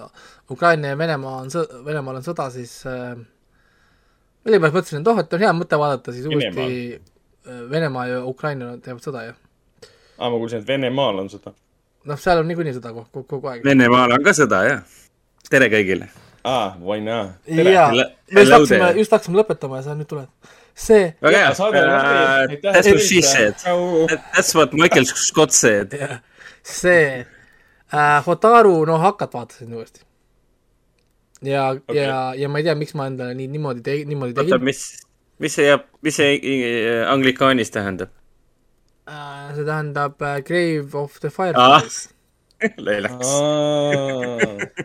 [0.52, 3.16] Ukraina ja Venemaa on sõda, Venemaal on sõda, siis äh,
[4.46, 6.70] millegipärast mõtlesin, et oh, et on hea mõte vaadata siis Venemaal.
[6.70, 9.36] uuesti äh, Venemaa ja Ukraina teevad sõda ju.
[10.18, 11.56] aa, ma kuulsin, et Venemaal on seda.
[12.06, 13.68] noh, seal on niikuinii sõda kogu, kogu, kogu aeg.
[13.68, 14.98] Venemaal on ka sõda, jah.
[15.52, 16.10] tere kõigile.
[16.48, 17.36] aa, why not?
[17.50, 18.08] jaa, me
[18.40, 20.32] just hakkasime just hakkasime lõpetama ja sa nüüd tuled.
[20.76, 22.56] see, väga hea saade on läbi.
[22.56, 23.56] Aitäh, That's what she said.
[24.32, 26.00] That's what Michael Scott said.
[26.64, 27.26] see
[27.94, 30.02] äh, Hotaru no Hakat vaatasin uuesti.
[31.42, 34.48] ja okay., ja, ja ma ei tea, miks ma endale nii, niimoodi tegi-, niimoodi oota,
[34.50, 34.66] tegin.
[34.66, 34.84] mis,
[35.40, 38.14] mis see jääb, mis see äh, anglikaanis tähendab?
[39.06, 42.10] Äh, see tähendab äh, Grave of the Fireflies.
[42.78, 43.28] Leilaks.
[43.28, 44.38] Aa.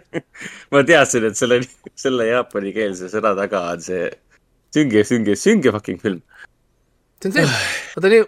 [0.73, 1.61] ma teadsin, et selle,
[1.99, 4.09] selle jaapanikeelse sõna taga on see
[4.75, 6.21] sünge, sünge, sünge fucking film.
[7.23, 7.47] see on see,
[7.95, 8.27] vaata nii,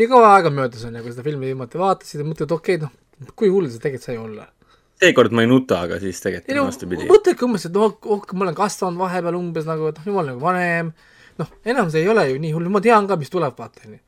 [0.00, 2.84] nii kaua aega möödas on ju, kui seda filmi viimati vaatasid ja mõtled, okei okay,,
[2.84, 2.94] noh,
[3.36, 4.46] kui hull see tegelikult sai olla.
[5.00, 7.08] seekord ma ei nuta, aga siis tegelikult no on vastupidi.
[7.10, 10.42] mõtledki umbes, et noh, oh, ma olen kasvanud vahepeal umbes nagu, et noh, olen nagu
[10.42, 10.92] vanem,
[11.40, 14.00] noh, enam see ei ole ju nii hull, ma tean ka, mis tuleb, vaata, onju.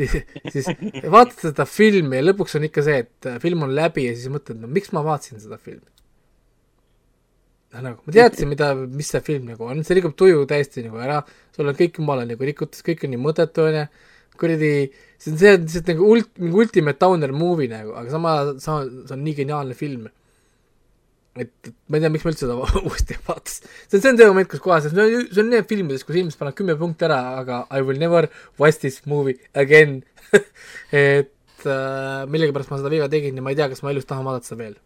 [0.00, 0.18] siis,
[0.54, 0.70] siis
[1.12, 4.60] vaatad seda filmi ja lõpuks on ikka see, et film on läbi ja siis mõtled,
[4.62, 5.86] no miks ma vaatasin seda filmi.
[7.74, 11.20] nagu ma teadsin, mida, mis see film nagu on, see rikub tuju täiesti nagu ära,
[11.54, 13.84] sul on kõik jumala nagu rikutud, kõik on nii mõttetu, onju,
[14.40, 14.72] kuradi,
[15.20, 19.16] see on, see lihtsalt nagu ult-, mingi ultimate downer movie nagu, aga sama, sama, see
[19.16, 20.08] on nii geniaalne film.
[21.40, 23.68] et, ma ei tea, miks ma üldse seda uuesti vaatasin.
[23.86, 26.18] see on, see on see moment, kus kohas, see on, see on need filmides, kus
[26.18, 28.28] inimesed panevad kümme punkti ära, aga I will never
[28.60, 30.00] watch this movie again
[30.90, 34.26] et äh, millegipärast ma seda viga tegin ja ma ei tea, kas ma elus tahan
[34.26, 34.78] vaadata seda veel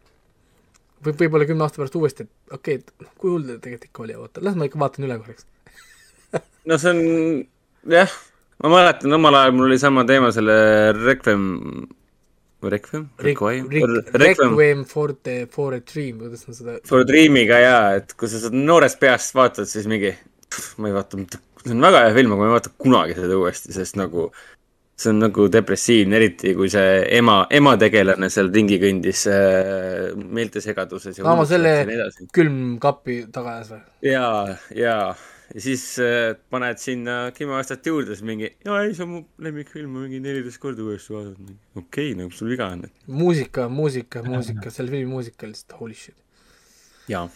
[1.05, 4.05] võib, võib-olla kümne aasta pärast uuesti, et okei okay,, et kui hull ta tegelikult ikka
[4.05, 5.47] oli, oota, las ma ikka vaatan üle korraks.
[6.71, 7.03] no see on,
[7.95, 8.15] jah,
[8.65, 10.57] ma mäletan, omal ajal mul oli sama teema selle
[10.97, 11.45] Requiem,
[12.65, 13.09] Requiem?
[13.21, 13.67] Requiem,
[14.15, 18.41] Requiem for the, for a dream, kuidas nad seda, For Dreamiga jaa, et kui sa
[18.41, 20.15] seda noorest peast vaatad, siis mingi,
[20.81, 23.37] ma ei vaata mitte, see on väga hea film, aga ma ei vaata kunagi seda
[23.43, 24.31] uuesti, sest nagu
[24.95, 31.19] see on nagu depressiivne, eriti kui see ema, ema tegelane seal ringi kõndis äh, meeltesegaduses
[31.21, 31.75] aa, ma selle
[32.35, 33.83] külmkapi taga ajas või?
[34.07, 35.09] jaa, jaa,
[35.53, 39.23] ja siis äh, paned sinna kümme aastat juurde, siis mingi, jaa ei, see on mu
[39.45, 41.51] lemmikfilm, ma mingi neliteist korda uuesti vaadanud.
[41.77, 46.17] okei okay,, nagu sul viga on, muusika, muusika, muusika, selle filmi muusika lihtsalt holy shit.
[47.13, 47.27] jaa,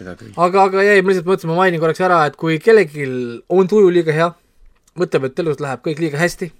[0.00, 0.34] seda küll.
[0.46, 3.06] aga, aga jäi, ma lihtsalt mõtlesin, ma mainin korraks ära, et kui kellelgi
[3.54, 4.28] on tuju liiga hea,
[4.98, 6.50] mõtleb, et elus läheb kõik liiga hästi,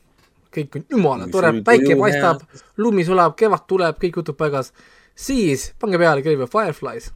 [0.55, 2.47] kõik on jumala tore päike paistab,
[2.79, 4.71] lumi sulab, kevad tuleb, kõik juhtub paigas,
[5.15, 7.11] siis pange peale of Fireflies.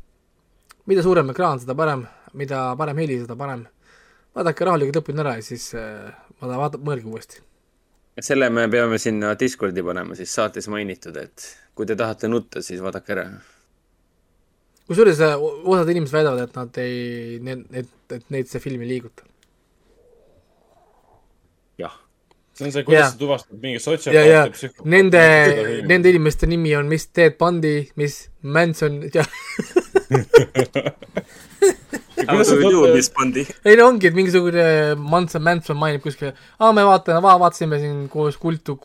[0.89, 3.67] mida suurem ekraan, seda parem, mida parem heli, seda parem.
[4.37, 6.09] vaadake rahulikult õppinud ära ja siis äh,
[6.41, 7.45] vaata, vaata, mõelge uuesti.
[8.21, 12.83] selle me peame sinna Discordi panema siis saates mainitud, et kui te tahate nutta, siis
[12.83, 13.29] vaadake ära.
[14.91, 18.93] kusjuures äh, osad inimesed väidavad, et nad ei, need, et, et neid see film ei
[18.95, 19.27] liiguta.
[21.79, 21.99] jah,
[22.55, 23.11] see on see, kuidas Jaa.
[23.15, 24.91] sa tuvastad mingi ja, sotsiopaati ja psühhopaati.
[24.97, 25.25] nende
[25.87, 29.25] nende inimeste nimi on Miss Ted Bundy, Miss Manson ja
[32.29, 33.45] kuidas tutvud- mis pandi?
[33.65, 34.65] ei no ongi, et mingisugune
[34.99, 38.79] Manson, Manson mainib kuskil, aa, me vaatame, vaatasime siin koos kultu,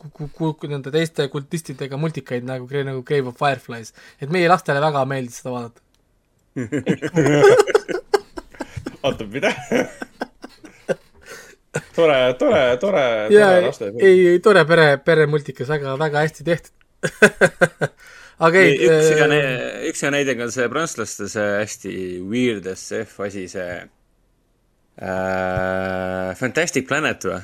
[0.70, 3.94] nende teiste kultistidega multikaid nagu, nagu Grave of Fireflies.
[4.20, 5.80] et meie lastele väga meeldis seda vaadata.
[9.04, 9.50] oota, mida?
[11.94, 14.00] tore, tore, tore, tore lastefilm.
[14.00, 16.72] ei, ei tore pere, peremultikas, väga, väga hästi tehtud.
[18.38, 19.56] aga ei, üks hea näide,
[19.90, 21.96] üks hea näide on see prantslaste see hästi
[22.30, 23.68] weird as F asi, see
[25.00, 27.42] äh, Fantastic Planet või?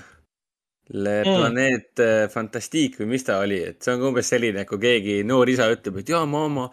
[0.91, 1.37] Le Mm.
[1.37, 5.49] Planet äh, Fantastique või mis ta oli, et see on umbes selline, kui keegi noor
[5.53, 6.65] isa ütleb, et jaa, ma oma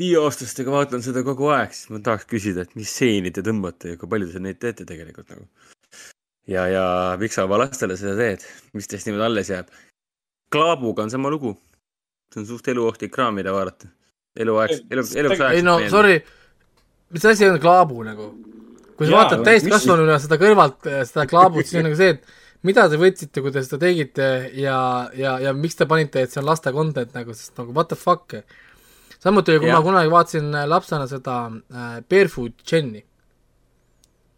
[0.00, 4.00] viieaastastega vaatan seda kogu aeg, siis ma tahaks küsida, et mis stseeni te tõmbate ja
[4.00, 5.44] kui palju te neid teete tegelikult nagu.
[6.48, 6.84] ja, ja
[7.20, 9.68] miks sa oma lastele seda teed, mis teist niimoodi alles jääb?
[10.50, 11.56] Klaabuga on sama lugu.
[12.30, 13.90] See on suht eluohtlik kraam, mida vaadata.
[14.36, 15.56] eluaeg, elu, eluks ajaks.
[15.56, 16.20] ei no sorry,
[17.10, 18.30] mis asi on klaabu nagu?
[18.96, 22.98] kui sa vaatad täiskasvanuna seda kõrvalt, seda klaabut, siis on nagu see, et mida te
[23.00, 24.26] võtsite, kui te seda tegite
[24.60, 24.80] ja,
[25.16, 27.96] ja, ja miks te panite, et see on laste content nagu, sest nagu what the
[27.96, 28.36] fuck.
[29.20, 29.78] samuti, kui Jah.
[29.78, 33.00] ma kunagi vaatasin äh, lapsena seda äh, Barefoot Jenny,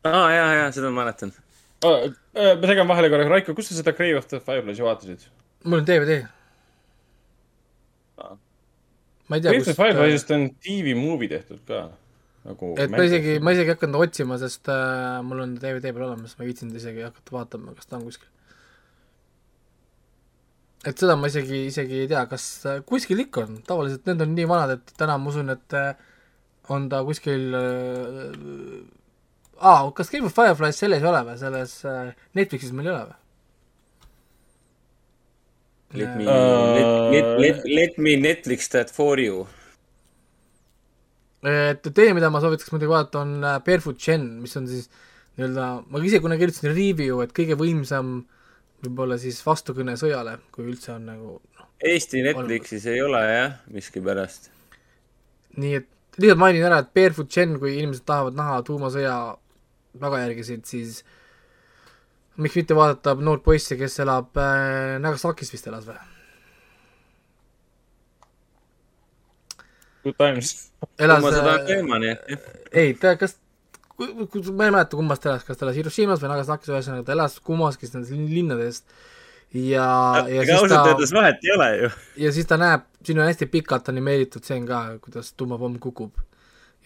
[0.06, 1.35] aa, jaa, jaa, seda ma mäletan.
[1.82, 5.27] ma segan vahele korra, Raiko, kus sa seda Grave of the Fireflies'i vaatasid?
[5.64, 6.23] mul on DVD.
[9.32, 10.50] Ma ei tea, the kust, Fireflies'ist on
[11.00, 11.86] movie tehtud ka.
[12.44, 12.74] nagu.
[12.76, 16.36] et ma isegi, ma isegi ei hakanud otsima, sest äh, mul on DVD peal olemas,
[16.36, 18.28] ma ei viitsinud isegi hakata vaatama, kas ta on kuskil.
[20.84, 24.34] et seda ma isegi, isegi ei tea, kas äh, kuskil ikka on, tavaliselt need on
[24.36, 25.94] nii vanad, et täna ma usun, et äh,
[26.76, 28.84] on ta kuskil äh,
[29.62, 33.04] aa, kas Game of Fireflies selles ei ole või, selles äh, Netflixis meil ei ole
[33.09, 33.22] või?
[35.94, 39.47] Let me Äh, let, let, let, let me Netflix that for you.
[41.43, 44.86] et teine, mida ma soovitaks muidugi vaadata, on äh, Barefoot Gen, mis on siis
[45.36, 48.20] nii-öelda, ma ise kunagi kirjutasin review, et kõige võimsam
[48.85, 54.52] võib-olla siis vastukõne sõjale, kui üldse on nagu noh, Eesti Netflixis ei ole jah, miskipärast.
[55.59, 59.16] nii et lihtsalt mainin ära, et Barefoot Gen, kui inimesed tahavad näha tuumasõja
[60.01, 61.02] tagajärgesid, siis
[62.36, 65.98] miks mitte vaadata noort poissi, kes elab äh, Nagasakis vist elas või?
[70.02, 70.54] Good times.
[70.98, 72.46] elas ma seda äh, teema, nii et jah.
[72.72, 73.36] ei, ta kas,
[74.00, 77.38] ma ei mäleta, kummast ta elas, kas ta elas Hiroshimas või Nagasakis, ühesõnaga ta elas
[77.44, 78.88] kummaski nendest lin- linnadest
[79.52, 79.86] ja,
[80.26, 81.94] ja ega siis ausalt öeldes, vahet ei ole ju.
[82.24, 86.16] ja siis ta näeb, siin on hästi pikalt animeeritud stseen ka, kuidas tuumapomm kukub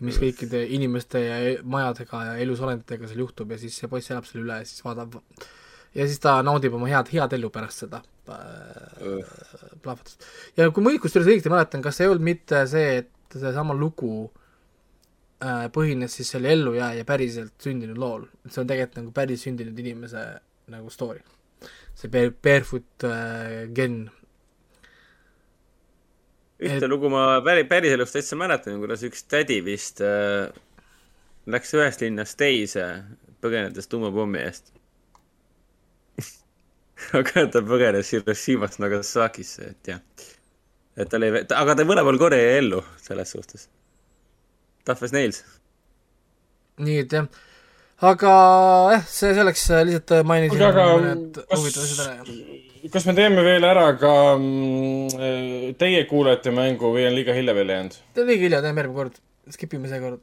[0.04, 4.26] mis kõikide inimeste ja e- majadega ja elusolenditega seal juhtub ja siis see poiss elab
[4.28, 5.16] selle üle ja siis vaatab
[5.96, 8.02] ja siis ta naudib oma head, head elu pärast seda
[9.82, 10.26] plahvatust.
[10.58, 14.26] ja kui ma kusjuures õigesti mäletan, kas ei olnud mitte see, et seesama lugu
[15.44, 19.78] äh, põhines siis selle ellujääja päriselt sündinud lool, et see on tegelikult nagu päris sündinud
[19.82, 20.26] inimese
[20.72, 21.22] nagu story.
[21.96, 24.10] see Bare- Barefoot äh, Gen,
[26.62, 30.48] ühte lugu ma päri-, päriselust täitsa mäletan, kuidas üks tädi vist äh,
[31.50, 32.86] läks ühest linnast teise,
[33.44, 34.72] põgenedes tuumapommi eest.
[37.18, 40.00] aga ta põgenes Hiroshimast Nagasakisse, et jah.
[40.96, 43.68] et tal ei, aga ta mõlemal korral jäi ellu selles suhtes.
[44.86, 45.42] Tough as nails.
[46.80, 47.28] nii et jah,
[48.04, 48.30] aga
[48.92, 52.14] jah, see selleks äh, lihtsalt mainisin kuulge, aga mõned huvitavad asjad ära.
[52.26, 57.56] kas, kas me teeme veel ära ka mm, teie kuulajate mängu või on liiga hilja
[57.56, 58.00] veel jäänud?
[58.20, 59.20] liiga hilja, teeme järgmine kord,
[59.54, 60.20] skip ime seekord.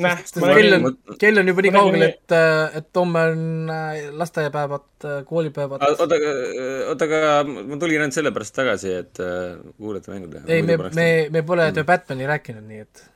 [0.00, 0.88] kell on,
[1.20, 2.36] kell on juba nii kaugel, et,
[2.80, 5.84] et homme on äh, lasteaiapäevad, koolipäevad.
[5.84, 6.20] oota,
[6.88, 10.48] oota, aga ma tulin ainult sellepärast tagasi, et äh, kuulete mängu teha.
[10.48, 11.76] ei, me, me, me pole Mm.
[11.76, 13.08] The Batman'i rääkinud, nii et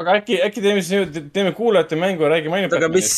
[0.00, 3.12] aga äkki, äkki teeme siis niimoodi, teeme kuulajate mängu ja räägime ainult aga mis,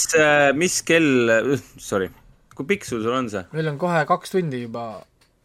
[0.59, 1.33] mis kell,
[1.91, 2.11] sorry,
[2.55, 3.45] kui pikk sul sul on see?
[3.57, 4.87] meil on kohe kaks tundi juba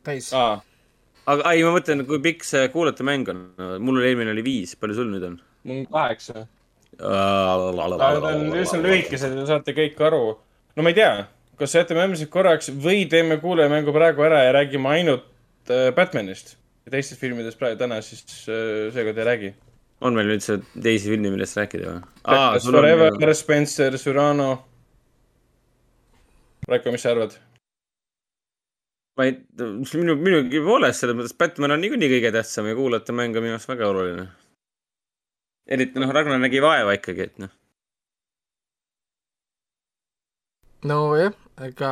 [0.06, 0.30] täis.
[0.38, 0.60] aa,
[1.34, 3.46] aga ei, ma mõtlen, kui pikk see kuulajate mäng on.
[3.80, 5.38] mul oli eelmine oli viis, palju sul nüüd on?
[5.70, 6.46] mul on kaheksa.
[6.98, 10.26] ta on üsna lühikesed ja saate kõik aru.
[10.76, 11.14] no ma ei tea,
[11.60, 15.26] kas jätame äärmiselt korraks või teeme kuulajamängu praegu ära ja räägime ainult
[15.70, 19.54] äh, Batmanist ja teistest filmidest praegu täna siis äh, seekord ei räägi.
[20.04, 22.04] On meil üldse teisi filme, millest rääkida või?
[22.28, 24.52] Batman Forever, Spencer, Cyrano.
[26.68, 27.36] Raiko, mis sa arvad?
[29.18, 29.36] ma ei,
[29.94, 33.58] minu, minugi poolest selles mõttes Batman on niikuinii kõige tähtsam ja kuulajate mäng on minu
[33.58, 34.26] arust väga oluline.
[35.70, 37.52] eriti noh, Ragnar nägi vaeva ikkagi, et noh.
[40.90, 41.90] nojah, ega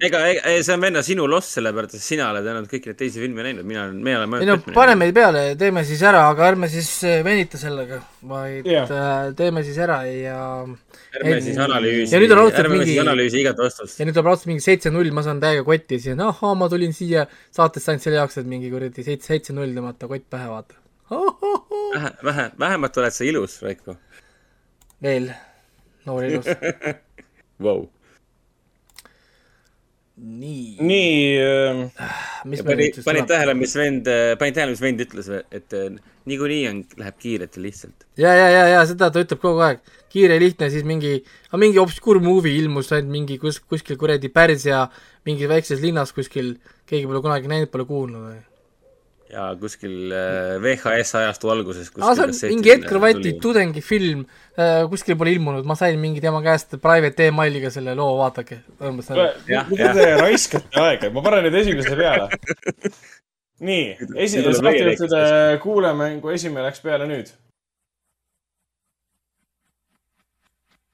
[0.00, 3.20] ega, ega see on venna sinu loss, sellepärast et sina oled ainult kõiki neid teisi
[3.20, 6.70] filme näinud, mina olen, meie oleme ei no paneme peale, teeme siis ära, aga ärme
[6.72, 8.00] siis äh, venita sellega,
[8.30, 9.28] vaid yeah.
[9.36, 10.38] teeme siis ära ja
[11.20, 14.08] ärme siis analüüsi, Ja nüüd on raudselt ärme mingi- siis analüüsi igat vastust ja.
[14.08, 17.26] nüüd tuleb raudselt mingi seitse-null, ma saan täiega kotti siin, ahhaa, ma tulin siia
[17.56, 20.80] saatesse ainult selle jaoks, et mingi kuradi seitse, seitse-null tõmmata kott pähe, vaata.
[21.12, 24.00] vähe, vähe, vähemalt oled sa ilus, Raiko
[25.02, 25.30] veel,
[26.06, 26.48] noor ilus.
[27.64, 27.84] wow..
[30.16, 31.10] nii, nii
[31.44, 33.26] äh,, panid tuleb?
[33.28, 34.08] tähele, mis vend,
[34.40, 35.90] panid tähele, mis vend ütles, et äh,
[36.30, 38.08] niikuinii on, läheb kiirelt ja lihtsalt.
[38.16, 41.18] ja, ja, ja, ja seda ta ütleb kogu aeg, kiire, lihtne, siis mingi,
[41.60, 44.86] mingi obskuur movie ilmus ainult mingi kus, kuskil kuradi Pärsia
[45.28, 46.54] mingis väikses linnas kuskil,
[46.88, 48.38] keegi pole kunagi näinud, pole kuulnud või?
[49.32, 51.90] Ja kuskil äh, VHS ajastu alguses.
[52.00, 54.26] aa, see on mingi Edgar Wrighti tudengifilm,
[54.90, 58.60] kuskil pole ilmunud, ma sain mingi tema käest private emailiga selle loo, vaadake,
[59.70, 62.28] mida te raiskate aega, ma panen nüüd esimese peale.
[63.66, 63.88] nii,
[64.26, 65.26] esimene saatejuhtide
[65.64, 67.34] kuulamängu esimene läks peale nüüd.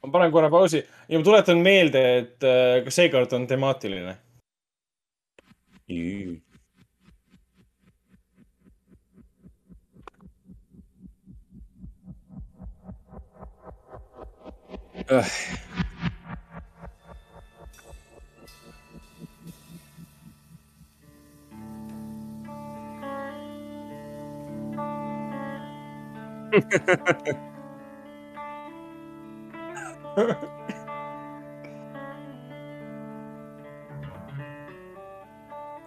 [0.03, 0.83] ma panen korra pausi.
[1.09, 4.17] Ja ma tuletan meelde, et äh, ka seekord on temaatiline.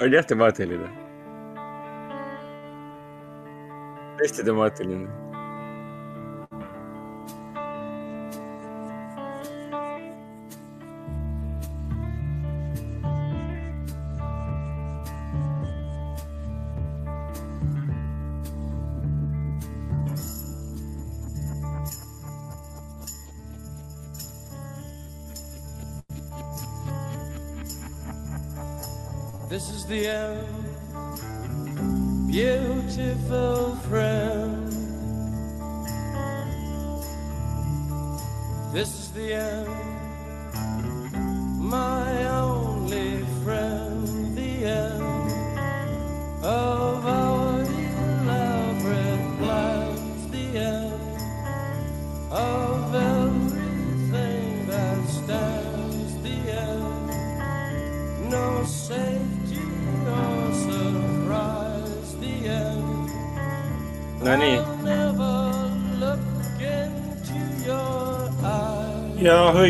[0.01, 0.89] On jah temaatiline.
[4.21, 5.07] hästi temaatiline.
[5.07, 5.34] This is
[29.87, 30.44] the end,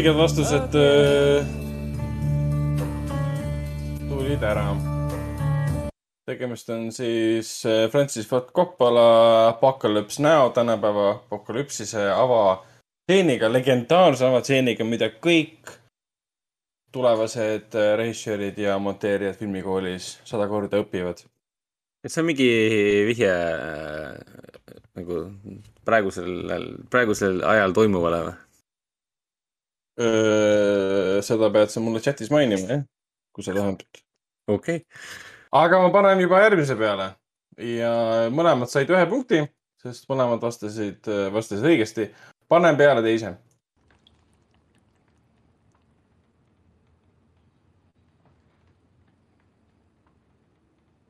[0.06, 1.48] ja õiged vastused äh,
[4.06, 4.66] tulid ära.
[6.30, 15.10] tegemist on siis äh, Francis Ford Coppola Apocalypse Now tänapäeva apokalüpsise avatseeniga, legendaarse avatseeniga, mida
[15.10, 15.74] kõik
[16.94, 21.26] tulevased äh, režissöörid ja monteerijad filmikoolis sada korda õpivad.
[22.06, 22.52] kas see on mingi
[23.10, 23.34] vihje
[25.02, 25.22] nagu
[25.82, 26.34] praegusel,
[26.94, 28.42] praegusel ajal toimuvale või?
[29.96, 32.82] Seda pead sa mulle chatis mainima, jah,
[33.36, 33.84] kui sa tahad.
[34.48, 34.84] okei okay.,
[35.56, 37.14] aga ma panen juba järgmise peale
[37.62, 37.92] ja
[38.34, 39.42] mõlemad said ühe punkti,
[39.82, 42.10] sest mõlemad vastasid, vastasid õigesti.
[42.52, 43.36] panen peale teise.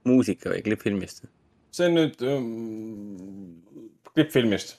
[0.06, 1.26] muusika või klipp filmist?
[1.74, 3.56] see on nüüd um,
[4.14, 4.78] klipp filmist.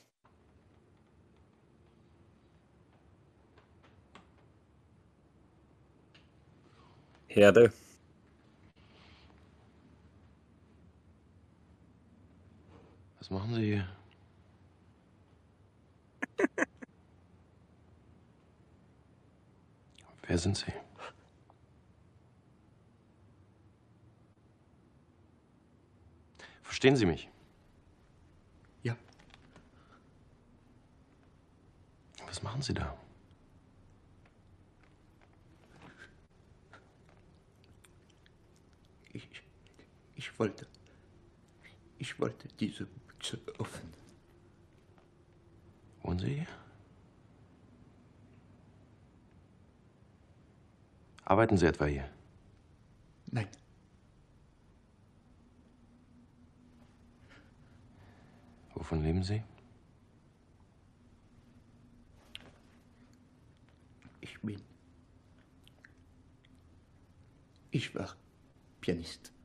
[7.52, 7.68] töö.
[13.18, 13.88] Was machen Sie hier?
[20.26, 20.72] Wer sind Sie?
[26.62, 27.28] Verstehen Sie mich?
[28.82, 28.96] Ja.
[32.26, 32.96] Was machen Sie da?
[40.26, 40.66] Ich wollte.
[41.98, 43.92] Ich wollte diese Büchse öffnen.
[46.02, 46.46] Wollen Sie?
[51.24, 52.08] Arbeiten Sie etwa hier?
[53.30, 53.48] Nein,
[58.74, 59.42] Wovon leben Sie?
[64.20, 64.60] ich bin.
[67.70, 68.14] Ich war
[68.80, 69.35] Pianist.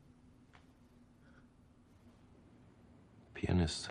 [3.42, 3.90] Pianist.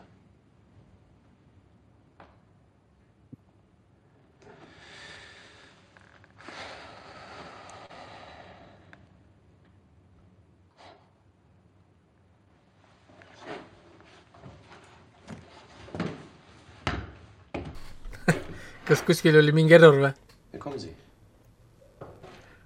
[18.87, 20.11] kas kuskil oli mingi error või?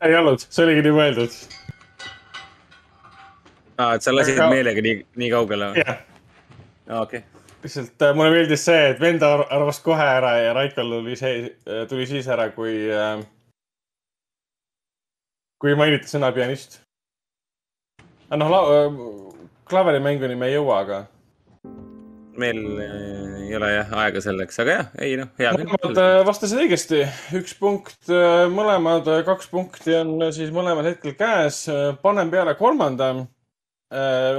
[0.06, 1.36] Ei olnud, see oligi nii mõeldud.
[3.82, 5.82] aa, et sa lasid Aga- meelega nii, nii kaugele või?
[5.84, 5.98] jah,
[6.90, 7.24] okei.
[7.64, 11.49] lihtsalt äh, mulle meeldis see, et vend ar- arvas kohe ära ja Raikol tuli see,
[11.90, 13.24] tuli siis ära, kui äh,,
[15.62, 16.82] kui mainiti sõna pianist.
[18.30, 19.34] aga noh,
[19.66, 21.03] klaverimänguni me ei jõua, aga
[22.38, 26.62] meil äh, ei ole jah aega selleks, aga jah, ei noh, hea mõlemad äh, vastasid
[26.64, 27.02] õigesti,
[27.40, 28.10] üks punkt,
[28.53, 31.66] mõlemad äh, kaks punkti on äh, siis mõlemal hetkel käes.
[32.02, 33.14] panen peale kolmanda.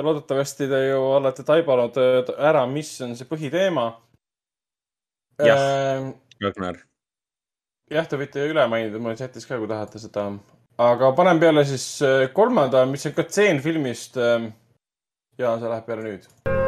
[0.02, 3.92] Loodetavasti te ju olete taibanud äh, ära, mis on see põhiteema.
[5.44, 6.12] Jah.
[6.40, 6.78] Ragnar,
[7.92, 10.30] jah, te võite üle mainida mulle chatis ka, kui tahate seda.
[10.80, 14.16] aga panen peale siis äh, kolmanda, mis on ka tseen filmist.
[14.16, 16.65] ja see läheb peale nüüd.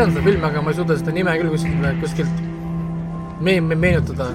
[0.00, 2.36] Tean seda filmi, aga ma ei suuda seda nime küll kuskilt, kuskilt
[3.44, 4.30] me- me- meenutada.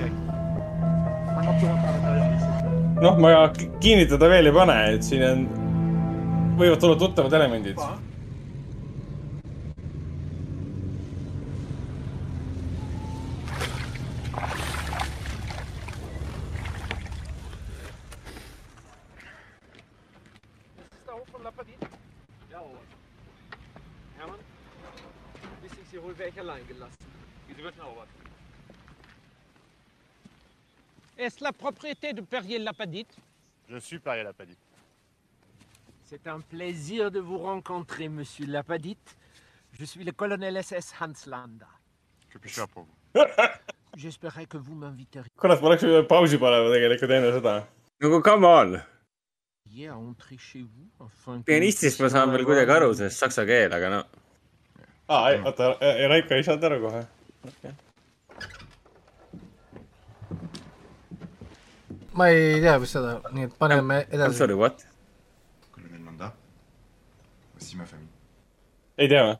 [3.01, 3.31] Noh, ma
[3.83, 5.41] kinnitada veel ei pane, et siin on,
[6.59, 7.81] võivad tulla tuttavad elemendid.
[31.45, 33.15] La propriété de Perrier Lapadite
[33.69, 34.57] Je suis Perrier Lapadite.
[36.03, 39.15] C'est un plaisir de vous rencontrer, monsieur Lapadite.
[39.77, 41.67] Je suis le colonel SS Hans Landa.
[42.31, 43.21] Que puis-je faire pour vous?
[43.95, 45.29] J'espérais que vous m'inviteriez
[46.09, 47.67] pausi tegelikult enne seda.
[48.01, 48.73] nagu come on.
[49.87, 53.71] à entrer chez vous afin que pianistist ma saan veel kuidagi aru, sest saksa keel,
[53.73, 54.01] aga no
[55.07, 55.71] aa, ei, oota,
[56.11, 57.01] Raiko ei saanud aru kohe.
[62.15, 64.37] Ma ei tea vist seda, nii et paneme I m edasi.
[64.39, 64.85] sorry, what?
[65.75, 66.31] Colonel Landa,
[67.55, 68.13] voici ma famille.
[68.97, 69.39] ei tea või?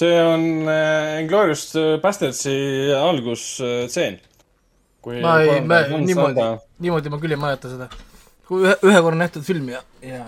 [0.00, 1.66] see on äh, Inglorious
[2.02, 2.54] Bastardsi
[2.94, 4.20] algusstseen.
[5.22, 6.46] ma ei, ma niimoodi,
[6.78, 7.90] niimoodi ma küll ei mäleta seda.
[8.46, 10.24] kui ühe, ühe korra nähtud filmi ja, ja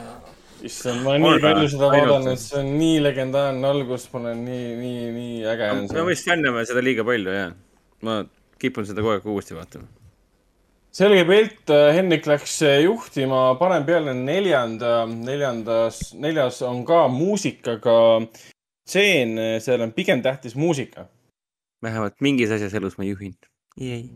[0.66, 4.68] issand, ma olen nii palju seda vaadanud, see on nii legendaarne algus, mul on nii,
[4.78, 7.56] nii, nii äge me vist fännime seda liiga palju, jah.
[8.06, 8.20] ma
[8.62, 10.01] kipun seda kogu aeg uuesti vaatama.
[10.92, 17.96] Selge pilt, Henrik läks juhtima, panen peale neljanda, neljandas, neljas on ka muusikaga
[18.84, 21.08] tseen, seal on pigem tähtis muusika.
[21.82, 23.34] vähemalt mingis asjas elus ma juhin.
[23.80, 24.10] ei.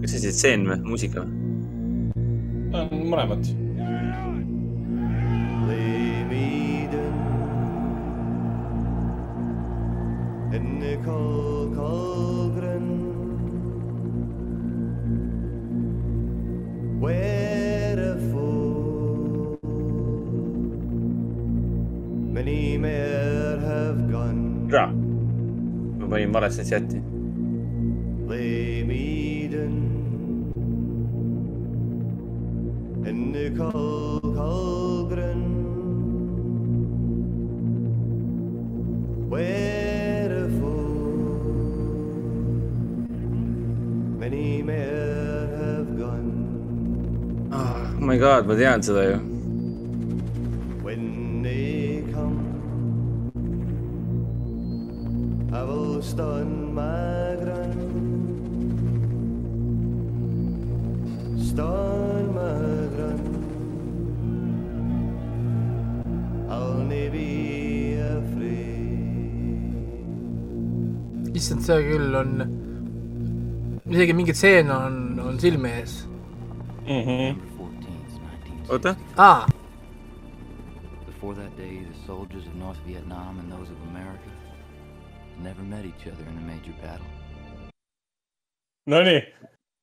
[0.00, 1.32] kas see siis tseen või, muusika või?
[3.08, 3.67] mõlemad.
[10.50, 12.86] Enne kal- kalgren
[17.00, 18.48] Wherefore
[22.32, 24.08] Many men have
[44.18, 46.30] Many men have gone
[47.52, 49.18] oh my god, ma tean seda ju.
[50.82, 52.38] When they come
[55.54, 57.94] I will stun my ground
[61.48, 62.58] Stun my
[62.94, 63.34] ground
[66.50, 68.58] I'll never be afraid
[71.38, 72.67] issand, see küll on,
[73.88, 75.94] isegi mingi tseen on, on silme ees.
[78.68, 79.46] oota, aa,
[81.06, 84.30] Before that day, the soldiers of North Vietnam and those of America
[85.42, 87.06] never met each other in a major battle.
[88.86, 89.22] Nonii.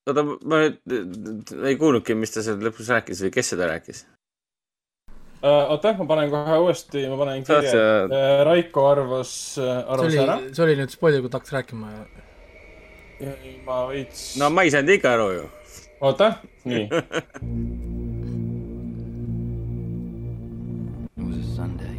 [0.10, 4.06] oota, ma nüüd ei kuulnudki, mis ta seal lõpus rääkis või kes seda rääkis?
[5.46, 8.22] oota, ma panen kohe uuesti, ma panen kirja sa-.
[8.48, 11.92] Raiko arvas, see arvas oli ära., see oli nüüd spoiler, kui ta hakkas rääkima.
[13.66, 14.36] Ma veits.
[14.38, 15.50] no ma ei saanud ikka aru ju.
[16.02, 16.34] oota,
[16.66, 16.90] nii.
[21.18, 21.98] It was a Sunday,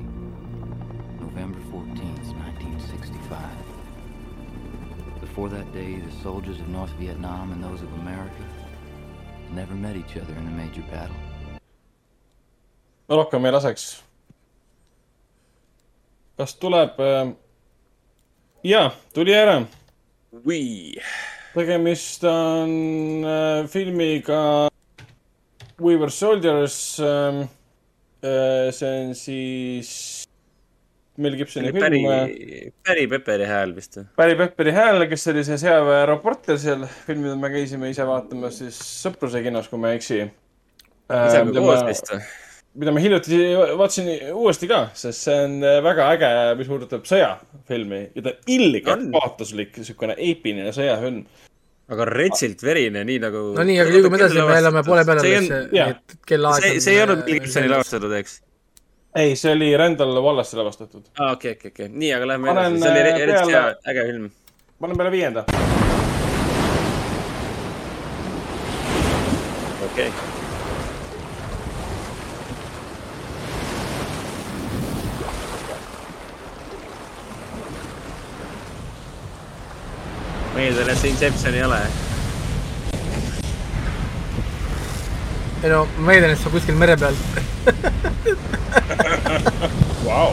[1.21, 3.41] November 14th, 1965.
[5.21, 8.45] Before that day, the soldiers of North Vietnam and those of America
[9.55, 11.17] never met each other in a major battle.
[13.09, 14.03] rohkem ei laseks.
[16.37, 17.33] kas tuleb äh...?
[18.65, 19.63] jaa, tuli ära.
[20.45, 21.01] Wii.
[21.55, 24.69] tegemist on äh, filmiga
[25.81, 27.47] We were soldiers ähm,.
[28.25, 29.91] Äh, see on siis
[31.17, 33.99] Mel Gibsoni päri film., päri Pepperi hääl vist?
[34.17, 38.81] Barry Pepperi hääl, kes oli see sõjaväereporter seal, film, mida me käisime ise vaatamas siis
[39.05, 40.19] Sõpruse kinos, kui ma ei eksi.
[41.07, 42.25] Isaga koos vist või?
[42.77, 43.39] Mida ma hiljuti
[43.79, 49.11] vaatasin uuesti ka, sest see on väga äge, mis puudutab sõjafilmi ja ta on ilgelt
[49.15, 51.23] paatuslik, niisugune eepiline sõjafilm.
[51.97, 53.45] aga retsilt verine, nii nagu.
[53.57, 56.83] no nii, aga liigume edasi, me elame poole peale see alles on, et kellaaeg see,
[56.85, 58.41] see ei olnud Mel Gibsoni lavastatud, eks?
[59.17, 61.13] ei, see oli Randall Wallace'i lavastatud.
[61.17, 64.33] aa, okei, okei, okei, nii, aga lähme edasi, see oli äh, eriti hea äge film.
[64.81, 65.47] panen peale viienda.
[69.87, 70.46] okei okay..
[80.57, 81.81] Ma eeldan, et see Inception ei ole.
[85.63, 87.17] ei no ma eeldan, et see on kuskil mere peal.
[90.07, 90.33] Vau.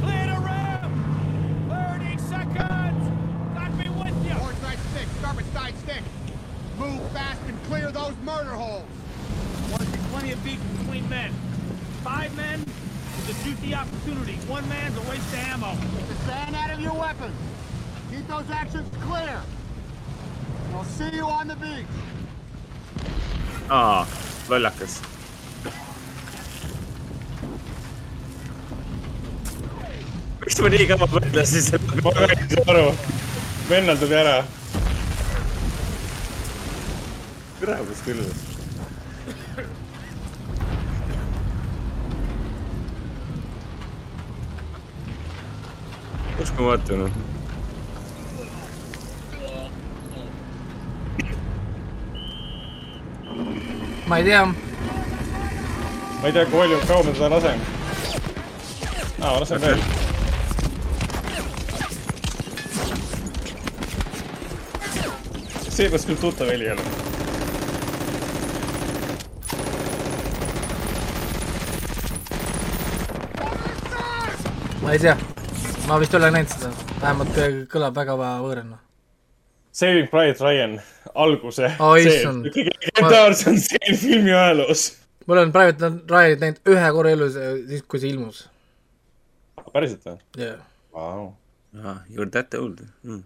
[0.00, 1.68] Clear the room!
[1.68, 3.10] 30 seconds!
[3.54, 4.34] Got me with you!
[4.34, 6.02] North side stick, starboard side stick.
[6.78, 8.84] Move fast and clear those murder holes.
[9.70, 11.32] Want to see plenty of beef between men.
[12.02, 12.64] Five men
[13.18, 14.34] is a juicy opportunity.
[14.46, 15.74] One man's a waste of ammo.
[15.74, 17.36] Get the sand out of your weapons.
[18.10, 19.40] Keep those actions clear.
[20.74, 21.86] I'll see you on the beach.
[23.70, 24.06] aa,
[24.48, 25.02] lollakas.
[30.68, 32.88] Ma nii kaua mõtlesin selle ma ei saa aru.
[33.70, 34.34] vennal tuli ära.
[37.60, 38.20] kurat küll.
[46.42, 47.16] uskumatu noh.
[54.06, 57.64] ma ei tea, ma ei tea, kui palju, kaua ma seda lasen.
[59.22, 59.97] aa, lasen veel.
[65.78, 66.82] See peaks küll tuttav heli olema.
[74.82, 75.14] ma ei tea.
[75.86, 78.80] ma vist ei ole näinud seda, vähemalt äh, kõlab väga võõrana.
[79.78, 80.76] Saving Private Ryan,
[81.14, 81.70] alguse
[82.02, 82.50] issand.
[82.58, 84.86] kõige legendaarsem stseen filmi ajaloos.
[85.26, 87.38] ma olen Private Ryanit näinud ühe korra elus,
[87.70, 88.48] siis kui see ilmus.
[89.70, 90.22] päriselt või?
[90.42, 90.62] jah.
[90.90, 91.34] Vau.
[91.78, 93.22] ahah, you are that old mm..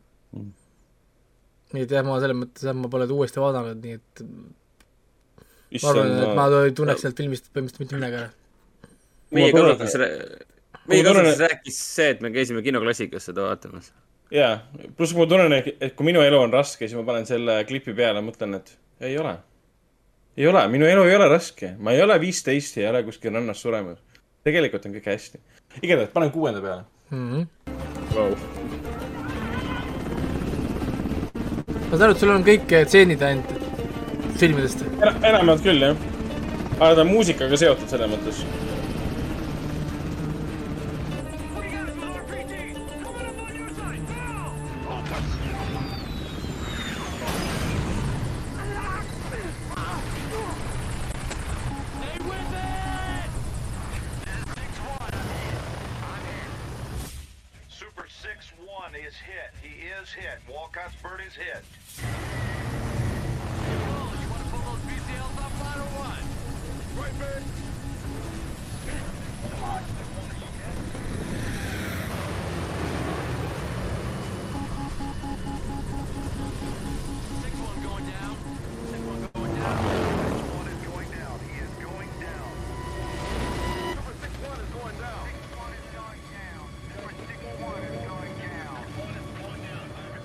[1.72, 5.78] Nii et jah, ma selles mõttes jah, ma pole seda uuesti vaadanud, nii et ma
[5.78, 8.30] Issand, arvan, et ma- ma ei tunneks sellest filmist põhimõtteliselt mitte midagi ära.
[9.32, 9.94] meie tunnen- kasutus,
[10.72, 13.92] ma meie tunnen- kasutus rääkis see, et me käisime kinoklassikas seda vaatamas.
[14.30, 14.58] jaa,
[14.96, 18.20] pluss ma tunnen, et kui minu elu on raske, siis ma panen selle klipi peale
[18.20, 19.38] ja mõtlen, et ei ole.
[20.36, 23.32] ei ole, minu elu ei ole raske, ma ei ole viisteist ja ei ole kuskil
[23.32, 23.98] rannas suremas.
[24.44, 25.38] tegelikult on kõik hästi.
[25.82, 27.46] igatahes panen kuuenda peale Mhm.
[28.14, 28.36] wow..
[31.92, 33.50] Ma saan aru, et sul on kõik eh, tseenid ainult
[34.40, 34.80] filmidest.
[35.28, 35.98] enamjaolt küll, jah.
[36.78, 38.38] aga ta on muusikaga seotud selles mõttes.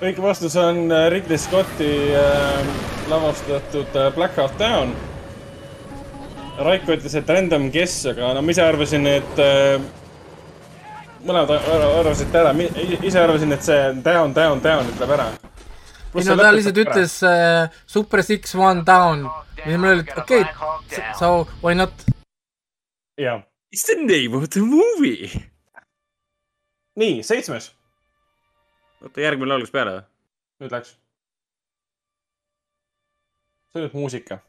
[0.08, 2.68] Õige vastus on äh, Ridley Scotti äh,
[3.12, 4.94] lavastatud äh, Blackout Down.
[6.58, 9.76] Raiko ütles, et random guess, aga no ma ise arvasin, et äh,
[11.28, 12.54] mõlemad ar- arvasite ära,
[13.06, 15.28] ise arvasin, et see down, down, down ütleb ära.
[16.18, 20.18] ei no ta lihtsalt ütles äh, Super Six One Down ja siis mul oli, et
[20.18, 21.94] okei okay,, so why not.
[23.22, 23.44] jah.
[23.74, 25.30] It's the name of the movie.
[26.98, 27.77] nii, seitsmes.
[29.02, 30.06] oota, järgmine laul läks peale või?
[30.64, 30.94] nüüd läks.
[33.72, 34.40] see on nüüd muusika.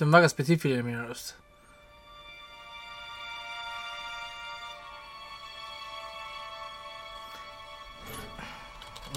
[0.00, 1.34] See on väga spetsiifiline minu arust.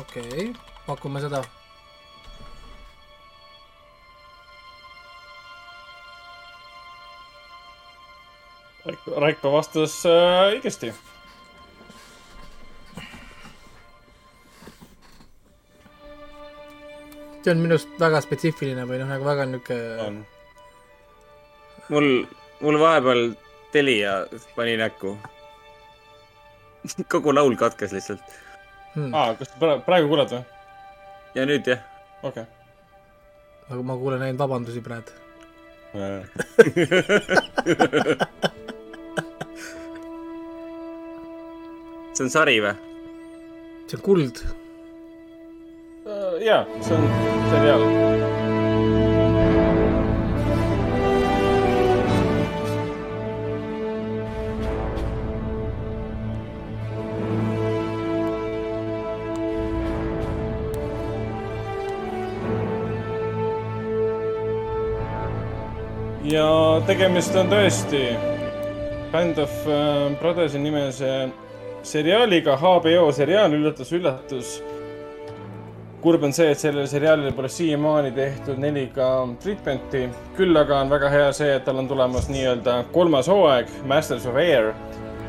[0.01, 0.53] okei okay.,
[0.87, 1.39] pakume seda.
[9.23, 10.91] Raiko vastas äh, õigesti.
[17.39, 19.83] see on minust väga spetsiifiline või noh, nagu väga niuke.
[21.93, 22.09] mul,
[22.61, 23.23] mul vahepeal
[23.73, 24.25] Telia
[24.57, 25.15] pani näkku.
[27.13, 28.35] kogu laul katkes lihtsalt.
[28.93, 29.13] Hmm.
[29.13, 30.43] aa, kas praegu kuuled või?
[31.33, 31.81] ja nüüd jah.
[32.21, 32.45] okei
[33.69, 35.11] aga ma kuulen ainult vabandusi praegu.
[42.13, 42.75] see on sari või?
[43.87, 44.35] see on kuld.
[46.05, 46.45] okay..
[46.49, 47.03] jaa, see on
[47.53, 47.83] seriaal.
[66.87, 68.01] Tegemist on tõesti
[69.11, 71.09] Band of äh, Brothersi nimelise
[71.85, 74.61] seriaaliga, HBO seriaal, üllatus-üllatus.
[76.03, 79.05] kurb on see, et sellele seriaalile pole siiamaani tehtud 4K
[79.43, 80.01] treatment'i,
[80.35, 84.35] küll aga on väga hea see, et tal on tulemas nii-öelda kolmas hooaeg, Masters of
[84.35, 84.73] Air,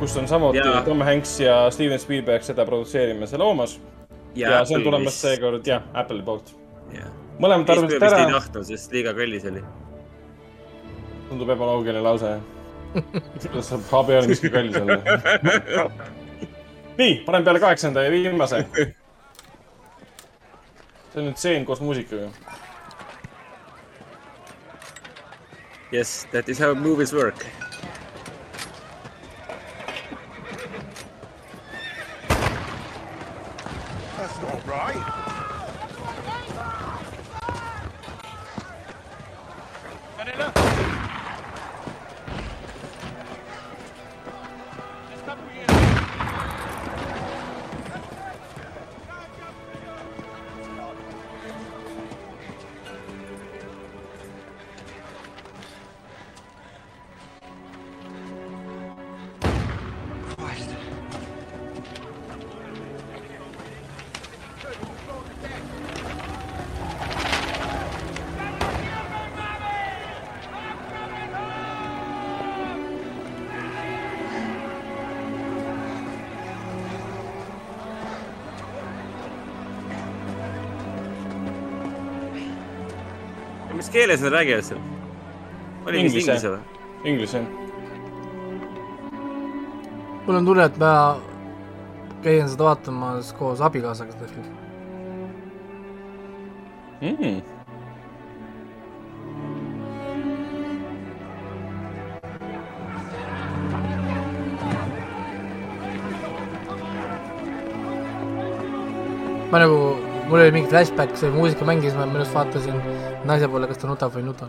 [0.00, 0.82] kus on samuti Jaa.
[0.88, 3.78] Tom Hanks ja Steven Spielberg seda produtseerimas ja loomas.
[4.34, 6.56] Ja ja see on tulemas seekord jah, Apple'i poolt.
[7.38, 9.62] mõlemad arvasid vist ei ära, tahtnud, sest liiga kallis oli.
[11.28, 12.34] Tundub ebaloogiline lause.
[12.94, 14.98] kuidas saab HBO-l miski kallis olla?
[17.00, 18.64] nii, panen peale kaheksanda ja viimase.
[21.12, 22.30] see on nüüd stseen koos muusikaga.
[25.94, 27.46] Yes, that is how movies work.
[83.94, 84.80] Keeles nad räägivad seal?
[85.86, 86.60] oli vist inglise või?
[87.04, 87.42] Inglise.
[90.26, 90.92] mul on tunne, et ma
[92.24, 94.50] käin seda vaatamas koos abikaasaga seda filmi.
[97.02, 97.42] mm..
[109.52, 112.80] ma nagu, mul oli mingi flashback, see muusika mängis, ma minu arust vaatasin
[113.28, 114.46] naise poole, kas ta nutab või ei nuta.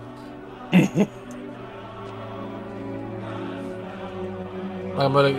[4.96, 5.38] aga ma olin,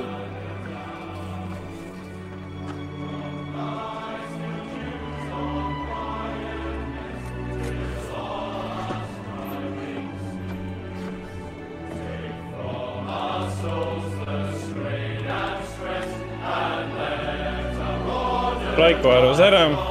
[18.76, 19.85] Raiko arvas ära.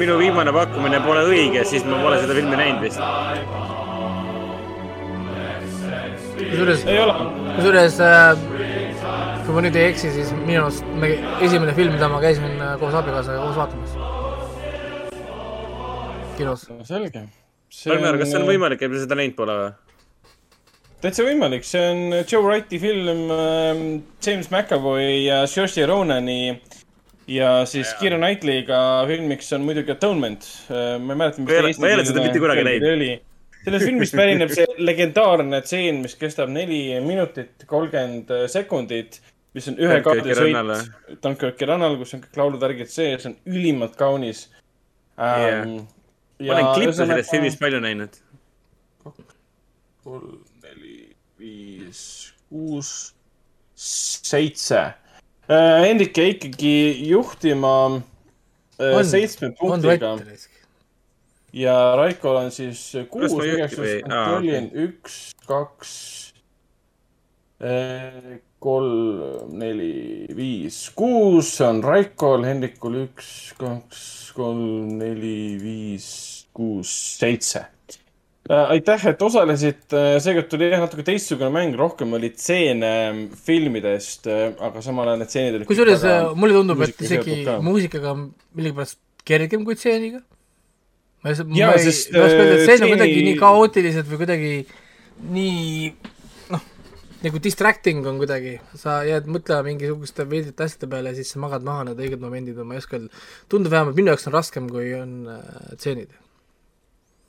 [0.00, 3.00] Minu viimane pakkumine pole õige, siis ma pole seda filmi näinud vist.
[6.36, 6.84] kusjuures,
[7.56, 8.44] kusjuures äh,
[9.46, 11.14] kui ma nüüd ei eksi, siis minu arust me,
[11.44, 13.96] esimene film, mida ma käisin äh, koos abikaasaga koos vaatamas.
[16.36, 16.68] kinos.
[16.84, 17.26] selge.
[17.90, 19.74] Ragnar, kas see on võimalik, et me seda näinud pole või?
[21.04, 23.82] täitsa võimalik, see on Joe Wrighti film ähm,
[24.24, 26.56] James McAvoy ja Saoirse Ronani
[27.26, 30.44] ja siis Keira Knightley'ga filmiks on muidugi Atonement.
[30.70, 32.90] ma ei mäleta, mis Ma ei ole seda mitte kunagi näinud.
[32.92, 33.10] oli.
[33.64, 39.18] sellest filmist pärineb see legendaarne tseen, mis kestab neli minutit kolmkümmend sekundit,
[39.56, 43.98] mis on ühe kaardi sõit Dunkirki rannal, kus on kõik lauluvärgid sees, see on ülimalt
[43.98, 44.46] kaunis
[45.18, 45.80] ähm,.
[46.38, 48.20] ma olen klippe sellest filmist palju näinud.
[50.06, 51.00] kolm, neli,
[51.40, 52.02] viis,
[52.46, 52.92] kuus,
[53.74, 54.84] seitse.
[55.48, 56.74] Hendrik jäi ikkagi
[57.08, 57.72] juhtima
[58.80, 60.16] äh, seitsme punktiga.
[61.56, 65.92] Ja Raikol on siis kuus, aa, kontrollin üks, kaks,
[68.60, 74.02] kolm, neli, viis, kuus on Raikol, Hendrikul üks, kaks,
[74.36, 76.10] kolm, neli, viis,
[76.52, 76.92] kuus,
[77.22, 77.64] seitse.
[78.46, 82.92] aitäh, et osalesite, seekord tuli jah natuke teistsugune mäng, rohkem oli stseene
[83.46, 88.26] filmidest, aga samal ajal need stseenid olid kusjuures äh, mulle tundub, et isegi muusikaga on
[88.58, 90.22] millegipärast kergem kui stseeniga.
[91.22, 94.20] ma ei saa, ma ei, oska öelda, et äh, stseen on kuidagi nii kaootilised või
[94.20, 94.52] kuidagi
[95.32, 95.90] nii
[96.52, 96.68] noh,
[97.24, 101.66] nagu distracting on kuidagi, sa jääd mõtlema mingisuguste veidrate asjade peale ja siis sa magad
[101.66, 103.24] maha need õiged momendid või ma ei oska öelda.
[103.50, 105.42] tundub vähemalt minu jaoks on raskem, kui on äh,
[105.74, 106.14] stseenid.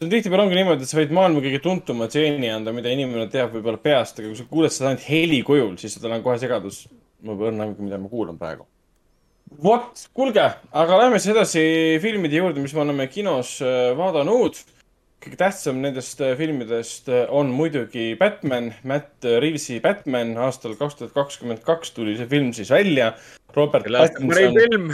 [0.05, 3.81] Tihtipeale ongi niimoodi, et sa võid maailma kõige tuntuma stseeni anda, mida inimene teab võib-olla
[3.81, 6.85] peast, aga kui sa kuuled seda ainult heli kujul, siis tal on kohe segadus.
[7.25, 8.67] ma pole õrna aimugi, mida ma kuulan praegu.
[9.63, 10.45] vot, kuulge,
[10.83, 11.63] aga lähme siis edasi
[12.03, 14.61] filmide juurde, mis me oleme kinos äh, vaadanud.
[15.25, 21.17] kõige tähtsam nendest äh, filmidest äh, on muidugi Batman, Matt Reavesi Batman aastal kaks tuhat
[21.17, 23.15] kakskümmend kaks tuli see film siis välja.
[23.57, 24.89] Robert selle aasta parim film,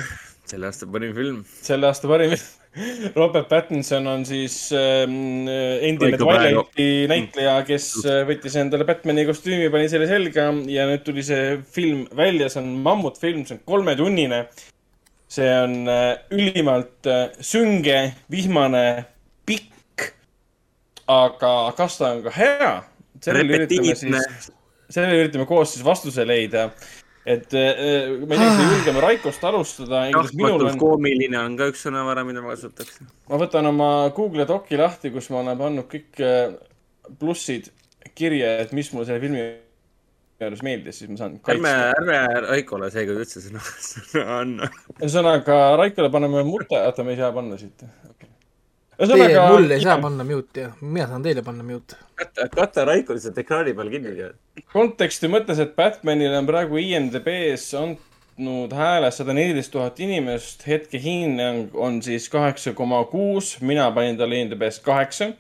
[0.48, 1.48] selle aasta parim film.
[1.60, 2.40] selle aasta parim
[3.16, 6.64] Robert Pattinson on siis ähm, endine Õige praegu.
[6.74, 11.60] Twilighti näitleja, kes äh, võttis endale Batman'i kostüümi, pani selle selga ja nüüd tuli see
[11.76, 14.46] film välja, see on mammutfilm, see on kolmetunnine.
[15.34, 19.06] see on äh, ülimalt äh, sünge, vihmane,
[19.46, 20.10] pikk.
[21.10, 22.74] aga kas ta on ka hea?
[23.24, 26.72] sellele üritame koos siis vastuse leida.
[27.24, 30.04] Et äh, ma ei tea, kas me julgeme Raikost alustada.
[30.12, 33.00] tahtmatult koomiline on ka üks sõnavara, mida ma kasutaks.
[33.32, 36.56] ma võtan oma Google Doci lahti, kus ma olen pannud kõik äh,
[37.20, 37.72] plussid
[38.16, 39.46] kirja, et mis mulle selle filmi
[40.44, 41.74] juures meeldis, siis ma saan ärme, kaitsta.
[42.02, 44.70] ärme Raikole seekord üldse sõna, sõna anna.
[45.00, 48.33] ühesõnaga, Raikole paneme mute, oota, me ei saa panna siit okay..
[49.10, 51.98] Teie, mul ei saa panna mute ja mina saan teile panna mute.
[52.56, 54.30] kata Raiko lihtsalt ekraani peal kinni
[54.74, 62.00] konteksti mõttes, et Batmanile on praegu IMDB-s andnud hääle sada neliteist tuhat inimest, hetkehinnang on
[62.06, 65.34] siis kaheksa koma kuus, mina panin talle IMDB-s kaheksa.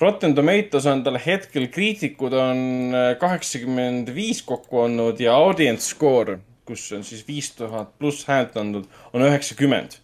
[0.00, 6.86] Rotten Tomatoes on tal hetkel kriitikud on kaheksakümmend viis kokku olnud ja audience score, kus
[6.96, 9.98] on siis viis tuhat pluss häält andnud, on üheksakümmend.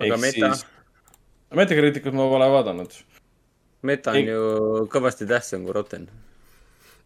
[0.00, 0.54] Aga meta?
[1.56, 2.96] Metakriitikut ma pole vaadanud.
[3.88, 4.40] Meta on ju
[4.92, 6.08] kõvasti tähtsam kui Rotten.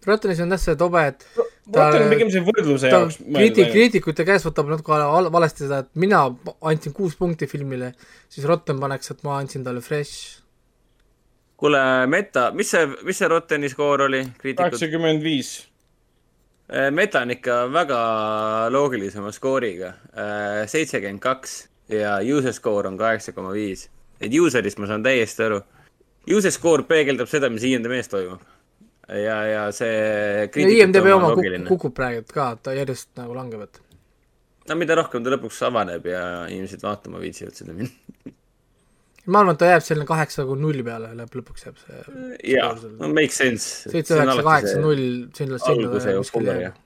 [0.04, 3.62] Rottenis on jah see tobe, et Rotten on pigem see võrdluse ta jaoks mõeldud kriiti-,
[3.62, 3.76] ainult.
[3.76, 6.26] kriitikute käes võtab natuke val- valesti seda, et mina
[6.60, 7.94] andsin kuus punkti filmile,
[8.28, 10.42] siis Rotten paneks, et ma andsin talle fresh.
[11.56, 14.20] kuule, Meta, mis see, mis see Rotteni skoor oli?
[14.42, 15.54] kaheksakümmend viis.
[16.92, 17.98] Meta on ikka väga
[18.72, 19.94] loogilisema skooriga,
[20.68, 21.56] seitsekümmend kaks
[21.92, 23.88] ja user score on kaheksa koma viis.
[24.20, 25.62] Et user'ist ma saan täiesti aru.
[26.30, 28.44] User score peegeldab seda, mis IMDB-s toimub.
[29.08, 30.48] ja, ja see.
[30.64, 33.82] IMDB oma kuk- kukub praegu ka, ta järjest nagu langeb, et
[34.68, 37.92] no mida rohkem ta lõpuks avaneb ja inimesed vaatama viitsivad seda minna.
[39.30, 42.00] ma arvan, et ta jääb selline kaheksa kuni null peale, lõpp, lõpuks jääb see.
[42.54, 42.70] jaa,
[43.00, 43.90] no make sense.
[43.90, 45.04] seitse, üheksa, kaheksa, null,
[45.36, 46.80] sinna, sinna kuskile jääb.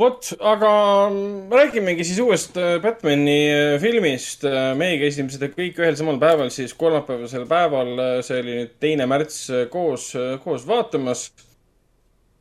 [0.00, 0.70] vot, aga
[1.10, 4.46] mm, räägimegi siis uuest äh, Batman'i äh, filmist.
[4.78, 7.92] meie käisime seda kõik ühel samal päeval, siis kolmapäevasel päeval,
[8.26, 10.10] see oli nüüd teine märts äh, koos,
[10.44, 11.30] koos vaatamas.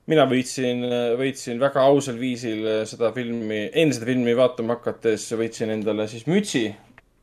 [0.10, 0.82] mina võitsin,
[1.20, 6.26] võitsin väga ausal viisil äh, seda filmi, enne seda filmi vaatama hakates võitsin endale siis
[6.28, 6.70] mütsi.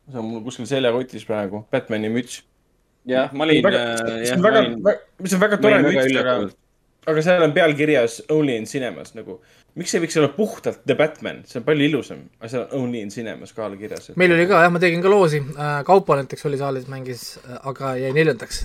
[0.07, 2.43] see on mul kuskil seljakotis praegu, Batman'i müts.
[3.07, 3.65] jah, ma olin.
[4.23, 6.39] see on väga, mis on väga tore müts, aga,
[7.07, 9.41] aga seal on peal kirjas Only in cinemas nagu.
[9.77, 13.01] miks see võiks olla puhtalt The Batman, see on palju ilusam, aga seal on Only
[13.05, 14.11] in cinemas kohal kirjas.
[14.17, 15.43] meil oli ka jah, ma tegin ka loosi,
[15.87, 17.27] Kaupo näiteks oli saalis, mängis,
[17.63, 18.65] aga jäi neljandaks.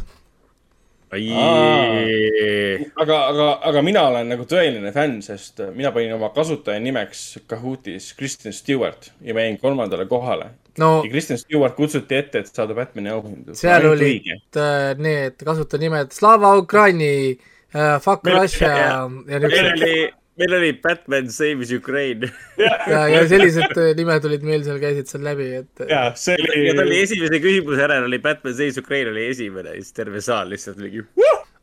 [3.02, 8.14] aga, aga, aga mina olen nagu tõeline fänn, sest mina panin oma kasutaja nimeks Kahootis
[8.18, 12.72] Kristen Stewart ja ma jäin kolmandale kohale No- ja Kristen Stewart kutsuti ette, et saada
[12.78, 13.56] Batman'i auhindu.
[13.60, 17.38] seal olid äh, need kasutajanimed Slava Ukraini äh,,
[17.74, 20.00] Fuck Meil- Russia ja meil niisugused oli,
[20.41, 22.32] meil oli Batman Saves Ukraine.
[22.58, 26.66] ja, ja sellised äh, nimed olid meil seal, käisid seal läbi, et ja see oli
[26.67, 30.24] ja ta oli esimese küsimuse järel oli Batman Saves Ukraine oli esimene ja siis terve
[30.25, 31.03] saal lihtsalt mingi.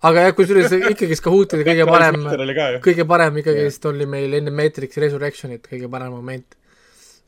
[0.08, 2.20] aga jah, kusjuures ikkagi Kahootide kõige parem
[2.84, 6.56] kõige parem ikkagi vist oli meil enne Matrix Resurrectionit kõige parem moment.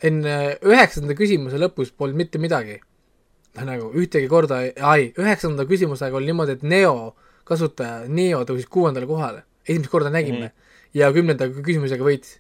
[0.02, 2.81] enne üheksanda küsimuse lõpus polnud mitte midagi.
[3.60, 7.10] nagu ühtegi korda, ai, üheksanda küsimusega oli niimoodi, et Neo
[7.51, 10.99] kasutaja, Neo tõusis kuuendale kohale, esimest korda nägime mm -hmm.
[11.01, 12.39] ja kümnenda küsimusega võitis.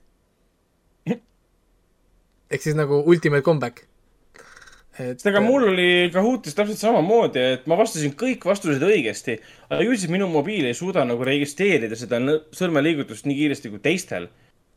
[2.50, 3.86] ehk siis nagu ultimate comeback.
[4.98, 9.38] et aga mul oli Kahootis täpselt samamoodi, et ma vastasin kõik vastused õigesti,
[9.70, 12.20] aga ju siis minu mobiil ei suuda nagu registreerida seda
[12.52, 14.28] sõrmeliigutust nii kiiresti kui teistel.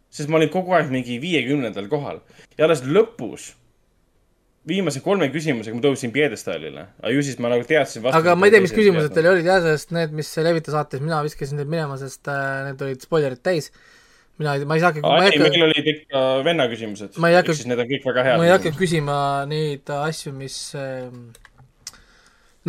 [0.09, 2.21] sest ma olin kogu aeg mingi viiekümnendal kohal
[2.57, 3.55] ja alles lõpus,
[4.67, 8.05] viimase kolme küsimusega ma tõusin pjedestaalile, aga ju siis ma nagu teadsin.
[8.15, 11.19] aga ma ei tea, mis küsimused teil olid jah, sest need, mis Levita saates, mina
[11.25, 13.71] viskasin need minema, sest äh, need olid spoilerid täis.
[14.39, 17.19] mina, ma ei saagi, ei ei, meil olid ikka venna küsimused.
[17.21, 18.39] Ma ei hakka- siis need on kõik väga head.
[18.39, 19.17] ma ei hakka küsima
[19.51, 21.21] neid asju, mis ähm,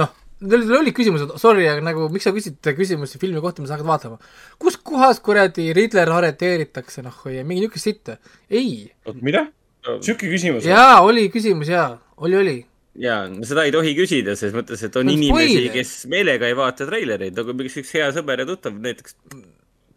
[0.02, 3.78] noh, teil olid küsimused, sorry, aga nagu miks sa küsid küsimusi filmi kohta, mida sa
[3.78, 4.18] hakkad vaatama.
[4.58, 8.18] kus kohas kuradi Riddler arreteeritakse, noh, või mingi niisugust sitta,
[8.50, 8.90] ei.
[9.06, 9.46] oot, mida?
[9.84, 10.68] Sihuke küsimus?
[10.68, 12.56] jaa, oli küsimus jaa, oli, oli.
[13.04, 16.88] jaa, seda ei tohi küsida, selles mõttes, et on on inimesi, kes meelega ei vaata
[16.88, 19.18] treilereid, nagu üks, üks hea sõber ja tuttav näiteks,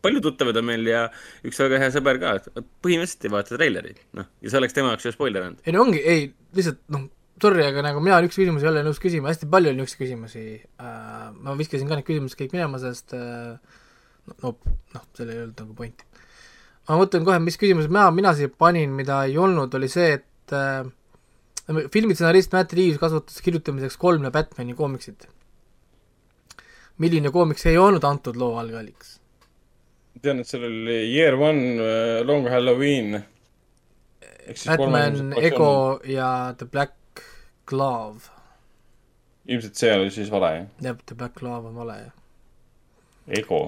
[0.05, 1.07] palju tuttavaid on meil ja
[1.47, 2.37] üks väga hea sõber ka,
[2.85, 5.63] põhimõtteliselt ei vaata treilereid, noh, ja see oleks tema jaoks ju spoiler olnud.
[5.65, 7.09] ei no ongi, ei, lihtsalt noh,
[7.41, 10.45] sorry, aga nagu mina niisuguseid küsimusi ei ole nõus küsima, hästi palju on niisuguseid küsimusi
[10.57, 13.83] äh,, ma viskasin ka need küsimused kõik minema, sest äh,
[14.43, 14.53] no,
[14.95, 16.07] noh, seal ei olnud nagu pointi.
[16.87, 20.55] Ma mõtlen kohe, mis küsimused mina, mina siia panin, mida ei olnud, oli see, et
[20.55, 20.87] äh,
[21.93, 25.27] filmitsenarist Matt Reaves kasutas kirjutamiseks kolme Batmani koomiksit.
[26.97, 29.17] milline koomiks ei olnud antud loo algalliks?
[30.21, 33.19] tean, et seal oli Year One, Long Halloween.
[34.65, 37.23] Batman, Ego ja The Black
[37.67, 38.31] Glove.
[39.47, 40.69] ilmselt see oli siis vale, jah?
[40.83, 42.15] jah, The Black Glove on vale, jah.
[43.27, 43.59] Ego.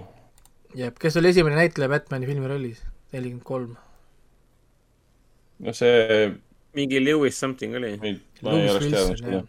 [0.75, 2.81] jep, kes oli esimene näitleja Batmani filmi rollis?
[3.15, 3.77] Nelikümmend kolm.
[5.59, 6.29] no see.
[6.77, 7.95] mingi Lewis something oli.
[8.43, 9.41] ma ei oleks teadnud seda.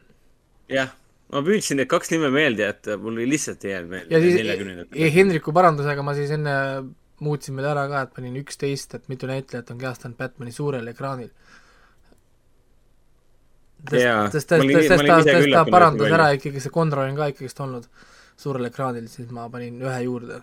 [0.72, 0.94] jah,
[1.32, 4.14] ma püüdsin need kaks nime meelde jätta, mul ei lihtsalt ei jäänud meelde.
[4.14, 4.94] ja siis neljakümnendat.
[4.94, 6.56] e- Hendriku parandusega ma siis enne
[7.20, 11.28] muutsin veel ära ka, et panin üksteist, et mitu näitlejat on kehastanud Batmani suurel ekraanil.
[13.90, 17.86] sest sest, sest, ta, ta parandas ära ikkagi see Conroy on ka ikkagist olnud
[18.40, 20.40] suurel ekraanil, siis ma panin ühe juurde.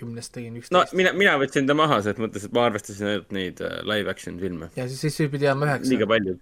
[0.00, 0.94] Kümnest tegin no üksteist.
[0.96, 4.38] mina, mina võtsin ta maha selles mõttes, et ma arvestasin ainult neid äh, live action
[4.40, 4.70] filme.
[4.76, 5.92] ja siis, siis pidi jääma üheksa.
[5.92, 6.38] liiga palju.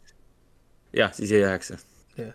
[0.96, 1.80] jah, siis jäi üheksa.
[2.20, 2.32] jah.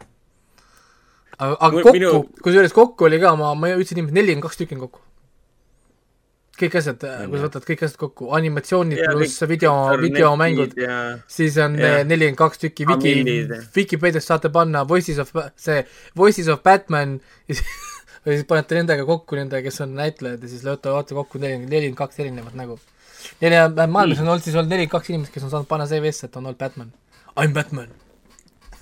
[1.38, 4.61] aga, aga Mul- kokku minu-, kusjuures kokku oli ka, ma, ma ütlesin niimoodi, nelikümmend kaks
[4.61, 5.03] tükki on kokku.
[6.60, 10.77] kõik asjad, kui sa võtad kõik asjad kokku, animatsioonid pluss video, videomängud
[11.38, 11.95] siis on ja.
[12.08, 15.82] nelikümmend kaks tükki Familid., Vikipeediast saate panna Voices of, see
[16.19, 17.18] Voices of Batman
[18.26, 21.72] või siis panete nendega kokku nendega, kes on näitlejad ja siis lööte, vaata kokku nelikümmend,
[21.72, 22.80] nelikümmend kaks erinevat nägu.
[23.43, 26.40] On, maailmas on olnud siis olnud nelikümmend kaks inimest, kes on saanud panna CV-sse, et
[26.40, 26.93] on olnud Batman.
[27.34, 27.92] I m Batman.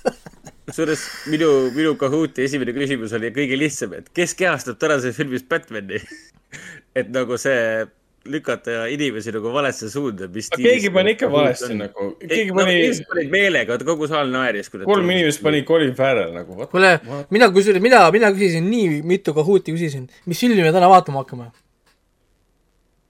[0.66, 6.00] kusjuures minu, minu Kahooti esimene küsimus oli kõige lihtsam, et kes kehastab tänases filmis Batman'i
[6.98, 7.84] et nagu see
[8.24, 12.04] lükata inimesi nagu valesse suunda, mis Aga keegi pani ikka valesti nagu.
[12.20, 14.70] Keegi pani- inimesed panid meelega, kogu saal naeris.
[14.70, 16.66] kolm inimest pani Colin Farrell nagu.
[16.70, 21.24] kuule, mina kusjuures, mina, mina küsisin nii mitu Kahooti küsisin, mis filmi me täna vaatama
[21.24, 21.50] hakkame?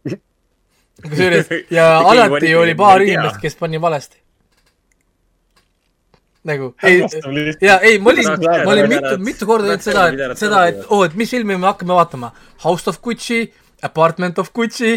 [1.03, 4.17] kusjuures ja alati oli paar inimest, kes pani valesti.
[6.45, 7.03] nagu, ei
[7.63, 8.27] ja ei, ma olin,
[8.67, 11.55] ma olin mitu, et- mitu korda öelnud seda, et seda, et oo, et mis filmi
[11.57, 12.33] me hakkame vaatama.
[12.65, 13.45] House of Gucci,
[13.83, 14.93] Apartment of Gucci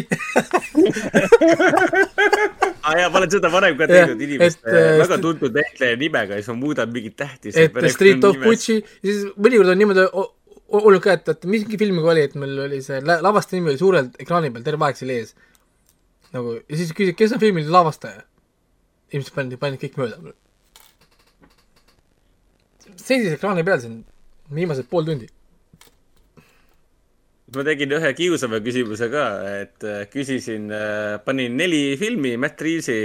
[2.84, 6.38] aa jaa, ma olen seda varem ka teinud inimeste et, äh, väga tuntud näitleja nimega
[6.38, 7.54] ja siis ma muudan mingit tähti.
[7.56, 10.06] et Street of Gucci ja siis mõnikord on niimoodi
[10.76, 13.82] olnud ka, et, et mingi filmiga oli, et meil oli see la- lavastaja nimi oli
[13.82, 15.36] suurel ekraani peal terve aeg seal ees.
[16.36, 18.24] nagu ja siis küsid, kes on filmi lavastaja?
[19.14, 20.34] ilmselt pandi, panid kõik mööda.
[22.96, 24.00] seisis ekraani peal siin
[24.54, 25.30] viimased pool tundi.
[27.58, 29.26] Ma tegin ühe kiusava küsimuse ka,
[29.64, 30.72] et äh, küsisin,
[31.26, 32.96] panin neli filmi Matt Reavesi,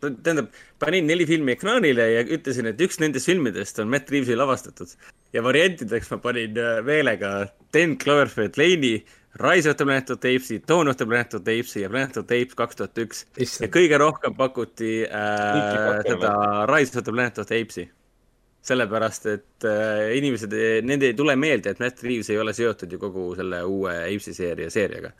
[0.00, 0.52] tähendab,
[0.82, 4.94] panin neli filmi ekraanile ja ütlesin, et üks nendest filmidest on Matt Reavesi lavastatud.
[5.32, 9.02] ja variantideks ma panin äh, meelega Ten Cloverfield Lane'i,
[9.40, 11.88] Rise of the Planet of the Apes'i, Dawn of the Planet of the Apes'i ja
[11.88, 13.24] Planet of the Apes kaks tuhat üks.
[13.38, 17.88] ja kõige rohkem pakuti äh, seda Rise of the Planet of the Apes'i
[18.62, 20.54] sellepärast, et äh, inimesed,
[20.86, 24.34] nende ei tule meelde, et Matt Reaves ei ole seotud ju kogu selle uue Apes'i
[24.36, 25.10] seeria seeriaga.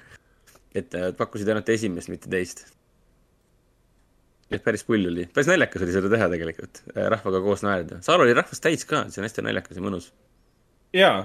[0.75, 2.65] et äh, pakkusid ainult esimest, mitte teist.
[4.53, 7.99] et päris pull oli, päris naljakas oli seda teha tegelikult, rahvaga koos naerda.
[8.07, 10.09] saal oli rahvast täis ka, see on hästi naljakas ja mõnus.
[10.95, 11.19] jaa.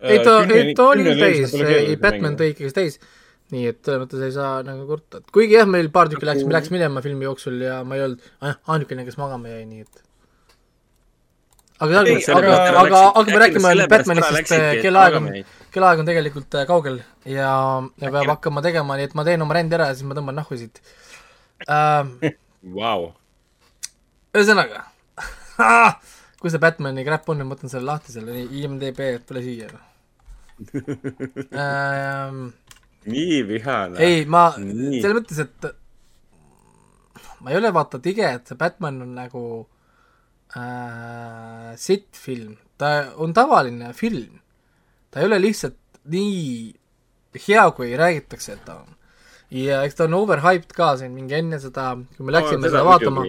[0.00, 3.02] ei ta, ei ta oli küll täis, ei Batman tõi ikkagi täis.
[3.50, 6.46] nii et selles mõttes ei saa nagu kurta, et kuigi jah, meil paar tükki läks,
[6.54, 10.03] läks minema filmi jooksul ja ma ei olnud ah, ainukene, kes magama jäi, nii et.
[11.82, 15.30] aga, Ei, aga, aga, hakkame rääkima Batmanist, sest kellaaeg on
[15.74, 17.50] kellaaeg on tegelikult äh, kaugel ja,
[18.00, 20.38] ja peab hakkama tegema, nii et ma teen oma rändi ära ja siis ma tõmban
[20.38, 20.80] nahku siit
[21.68, 22.16] ähm.
[22.76, 23.10] Vau.
[24.32, 24.86] ühesõnaga,
[26.40, 29.68] kus see Batman'i crap on ma võtan selle lahti selle IMDB, et pole siia
[31.58, 32.46] ähm.
[33.14, 34.00] nii vihane.
[34.00, 35.68] ei, ma, selles mõttes, et
[37.44, 39.42] ma ei ole vaata tige, et see Batman on nagu
[40.58, 44.40] äh, sitt-film, ta on tavaline film.
[45.10, 45.78] ta ei ole lihtsalt
[46.10, 46.74] nii
[47.46, 48.96] hea, kui räägitakse, et ta on.
[49.54, 53.24] ja eks ta on overhyped ka siin mingi enne seda, kui me läksime seda vaatama,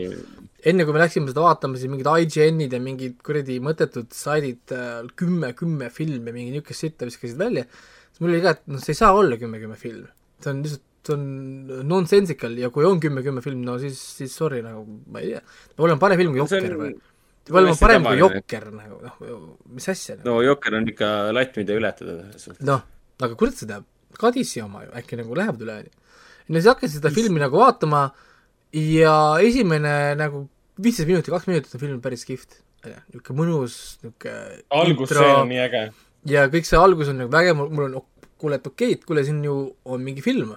[0.66, 5.03] enne kui me läksime seda vaatama, siis mingid IGN-id ja mingid kuradi mõttetud saidid äh,
[5.19, 7.68] kümme, kümme filmi, mingi niisugust sitta viskasid välja,
[8.10, 10.10] siis mul oli ka, et noh, see ei saa olla kümme, kümme film.
[10.42, 14.35] see on lihtsalt, see on nonsensical ja kui on kümme, kümme film, no siis, siis
[14.35, 15.43] sorry nagu, ma ei tea,
[15.74, 16.93] peab olema parem film kui No Jokker või?
[17.45, 18.19] peab olema parem kui.
[18.22, 19.43] Jokker nagu, noh,
[19.77, 20.27] mis asja nagu.
[20.30, 22.17] no Jokker on ikka latt, mida ületada
[22.72, 22.85] noh,
[23.22, 23.82] aga kurat seda,
[24.17, 25.93] ka DC oma ju äkki nagu läheb üle, onju.
[26.48, 28.08] ja siis hakkasin seda filmi nagu vaatama
[28.75, 30.48] ja esimene nagu
[30.82, 32.59] viisteist minutit, kaks minutit on film päris kihvt.
[32.85, 35.85] niisugune mõnus, niisugune algusseen on nii äge.
[36.30, 37.98] ja kõik see algus on nagu vägev, mul on,
[38.42, 40.56] kuule, et okei, et kuule, siin ju on mingi film.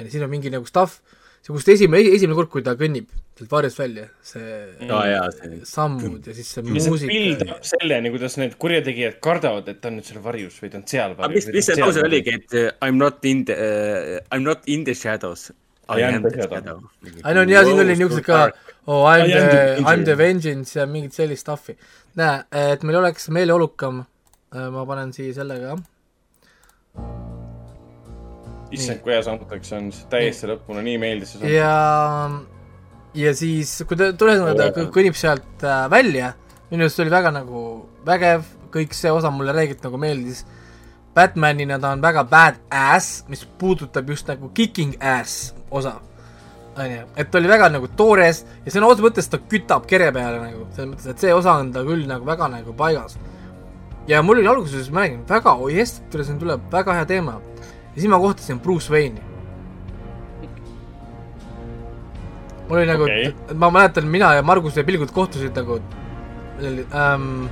[0.00, 0.98] On ju, siin on mingi nagu stuff,
[1.40, 3.06] see kust esimene, esimene kord, kui ta kõnnib
[3.40, 4.48] sealt varjust välja, see
[4.90, 9.70] Aa, jaa, see- sammud ja siis see ja muusika pildab selleni, kuidas need kurjategijad kardavad,
[9.72, 11.46] et ta on nüüd seal varjus või ta on seal varjus.
[11.48, 14.44] mis, mis see lause oligi, et uh, I m not in the uh,, I m
[14.44, 15.48] not in the shadows.
[15.90, 16.84] I am the shadow.
[17.02, 18.42] ei no ja siin oli niisugused ka,
[18.86, 21.74] oh I am the I m the vengeance ja mingit sellist stuff'i.
[22.20, 24.04] näe, et meil oleks meeleolukam,
[24.76, 25.80] ma panen siia selle ka.
[28.76, 31.56] issand, kui hea soundtrack see on, täiesti lõpuni, nii meeldis see soundtrack.
[31.58, 36.32] ja, ja siis, kui ta tuleb, ta kõ- kõnnib sealt äh, välja,
[36.70, 37.64] minu arust oli väga nagu
[38.06, 40.44] vägev, kõik see osa mulle räägiti nagu meeldis.
[41.14, 45.96] Batmanina ta on väga badass, mis puudutab just nagu kicking ass osa.
[46.80, 50.38] onju, et ta oli väga nagu toores ja sõna otseses mõttes ta kütab kere peale
[50.38, 53.18] nagu, selles mõttes, et see osa on ta küll nagu väga nagu paigas.
[54.06, 57.40] ja mul oli alguses, ma räägin, väga, oi tule siin tuleb väga hea teema.
[57.94, 59.22] Ja siis ma kohtasin Bruce Wayne'i.
[62.68, 65.80] mul oli nagu okay., ma mäletan, mina ja Marguse pilgud kohtusid nagu
[66.94, 67.48] ähm,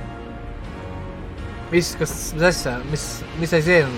[1.71, 3.09] mis, kas, mis asja, mis,
[3.41, 3.97] mis asi see on?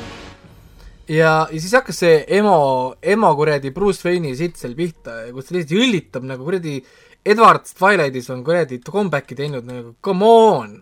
[1.11, 2.57] ja, ja siis hakkas see emo,
[3.01, 6.79] emo kuradi Bruce Wayne'i sitt seal pihta, kus ta lihtsalt jõllitab nagu kuradi
[7.21, 10.79] Edward Twilightis on kuradi comeback'i teinud nagu come on,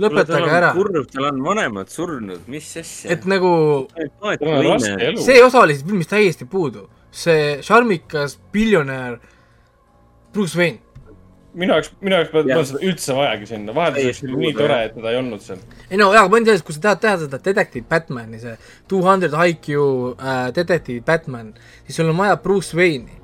[0.00, 0.72] lõpetage ära.
[0.74, 3.12] kurb, tal on vanemad surnud, mis asja.
[3.14, 3.50] et nagu
[5.22, 9.20] see osa oli siit filmist täiesti puudu, see šarmikas biljonär
[10.34, 10.80] Bruce Wayne.
[11.54, 15.12] minu jaoks, minu jaoks polnud seda üldse vajagi sinna, vahelduseks oli nii tore, et teda
[15.12, 15.60] ei olnud seal.
[15.86, 18.56] ei no jaa, point selles, kui sa tahad teha seda Detective Batman'i, see
[18.90, 19.68] two hundred IQ
[20.18, 21.52] äh, Detective Batman,
[21.86, 23.20] siis sul on vaja Bruce Wayne'i.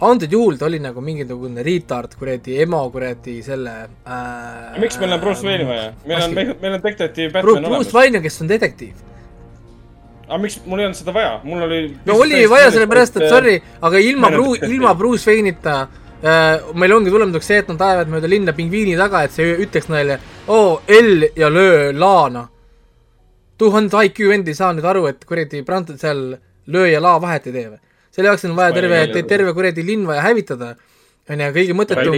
[0.00, 3.74] Antud juhul ta oli nagu mingisugune retard kuradi emo kuradi selle
[4.08, 5.92] äh, miks meil on Bruce Wayne'i vaja?
[6.06, 7.94] meil on, meil on detektiiv Batman Bruce olemas.
[7.94, 8.94] Wayne, kes on detektiiv.
[10.28, 11.80] aga miks, mul ei olnud seda vaja, mul oli.
[12.06, 14.76] no oli vaja sellepärast, et sorry, aga ilma meil on Bru-, detektiiv.
[14.78, 19.26] ilma Bruce Wayne'ita äh, meil ongi tulemuseks see, et nad ajavad mööda linna pingviini taga,
[19.28, 20.16] et see ütleks neile
[20.48, 22.46] oo oh, L ja löö laana.
[23.60, 26.30] tuhat IQ vend ei saa nüüd aru, et kuradi prant-, seal
[26.72, 27.80] löö ja laa vahet ei tee või?
[28.20, 30.74] Selle jaoks on vaja ei terve terve kuradi linn vaja hävitada.
[31.30, 32.14] onju, kõige mõttetum,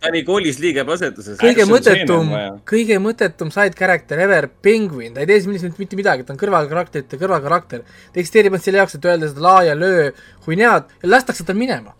[0.00, 1.36] ta oli koolis liiga asetuses.
[1.40, 2.30] kõige mõttetum,
[2.70, 7.20] kõige mõttetum side character ever, Penguin, ta ei tee siin mitte midagi, ta on kõrvalkarakterite
[7.20, 7.84] kõrvalkarakter.
[7.84, 10.10] ta eksisteerib ainult selle jaoks, et öelda seda laa ja löö
[10.46, 11.94] huinead ja lastakse tal minema.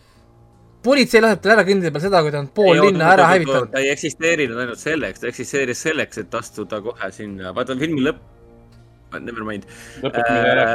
[0.83, 3.71] politsei laseb tal ära kõndida peal seda, kui ta on pool linna ära hävitanud.
[3.71, 8.38] ta ei eksisteerinud ainult selleks, ta eksisteeris selleks, et astuda kohe sinna, vaata filmi lõpp,
[9.17, 9.67] never mind.
[10.05, 10.67] Ära.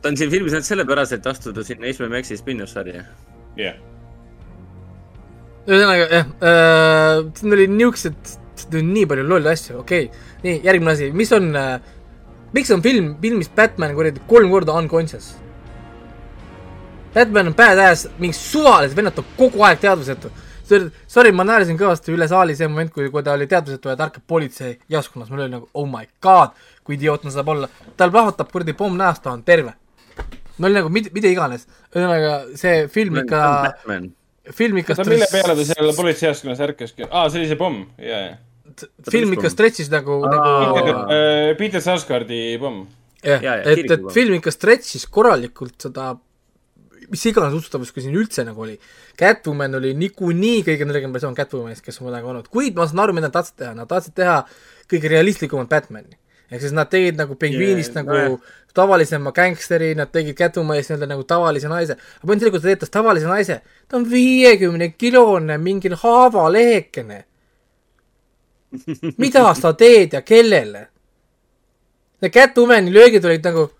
[0.00, 3.04] ta on siin filmis ainult sellepärast, et astuda sinna HBO Maxi spin-off sarja.
[3.60, 3.76] jah.
[5.68, 8.34] ühesõnaga jah äh,, siin oli niisugused,
[8.80, 10.26] nii palju lolle asju, okei okay..
[10.46, 11.76] nii, järgmine asi, mis on äh,,
[12.56, 15.34] miks on film, filmis Batman kuradi kolm korda unconscious?
[17.14, 20.30] Batman on badass, mingi suvalised vennad on kogu aeg teadvusetu.
[21.10, 24.06] Sorry, ma naersin kõvasti üle saali see moment, kui, kui ta oli teadvusetu ja ta
[24.06, 27.68] ärkab politseijaoskonnas, mul oli nagu oh my god, kui idiootne saab olla.
[27.96, 29.74] tal plahvatab kuradi pomm näost, ta on terve.
[30.58, 31.66] no oli nagu mida, mida iganes.
[31.92, 33.42] ühesõnaga, see film ikka,
[34.56, 37.08] film ikka oota, mille peale ta seal politseijaoskonnas ärkaski?
[37.10, 38.88] aa, see oli see pomm, ja, ja.
[39.10, 40.96] film ikka stretch'is nagu, nagu
[41.60, 42.82] Peter Sarsgaardi pomm.
[43.24, 46.14] jah, et, et film ikka stretch'is korralikult seda,
[47.10, 48.76] mis iganes usutavust, kui siin üldse nagu oli.
[49.18, 53.16] Catwoman oli niikuinii kõige nõrgem versioon Catwomanist, kes on kunagi olnud, kuid ma saan aru,
[53.16, 54.36] mida nad tahtsid teha, nad tahtsid teha
[54.90, 56.18] kõige realistlikumat Batman'i.
[56.50, 58.40] Ehk siis nad tegid nagu pingviinist Yeah, nagu nojah.
[58.74, 61.92] tavalisema gängsteri, nad tegid Catwomanist nii-öelda nagu tavalise naise.
[61.92, 67.24] aga point selles, kui ta teeb tast tavalise naise, ta on viiekümne kilone mingi haavalehekene
[69.18, 70.86] mida sa teed ja kellele?
[72.22, 73.70] Need Catwomani löögid olid nagu,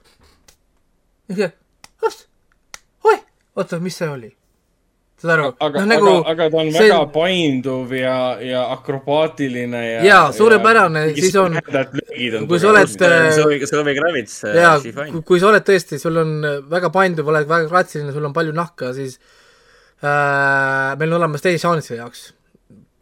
[3.05, 3.18] oi,
[3.57, 4.31] oota, mis see oli?
[5.20, 5.49] Saad aru?
[5.60, 10.00] aga no,, nagu aga, aga ta on see- väga painduv ja, ja akrobaatiline ja.
[10.07, 11.58] Jaa, suurepärane, siis on-
[12.49, 14.76] kui sa oled, äh, Zoe, Zoe Kravitz, jaa
[15.24, 16.39] kui, sa oled tõesti, sul on
[16.70, 19.18] väga painduv, oled väga gratsiline, sul on palju nahka, siis
[20.05, 22.31] äh, meil on olemas teisi žanride jaoks.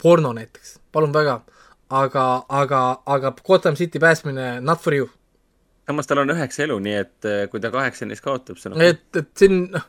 [0.03, 1.41] porno näiteks, palun väga.
[1.91, 5.09] aga, aga, aga Gotham City päästmine, not for you.
[5.87, 8.83] samas tal on üheksa elu, nii et äh, kui ta kaheksani siis kaotab, see on
[8.85, 9.87] et, et siin, noh,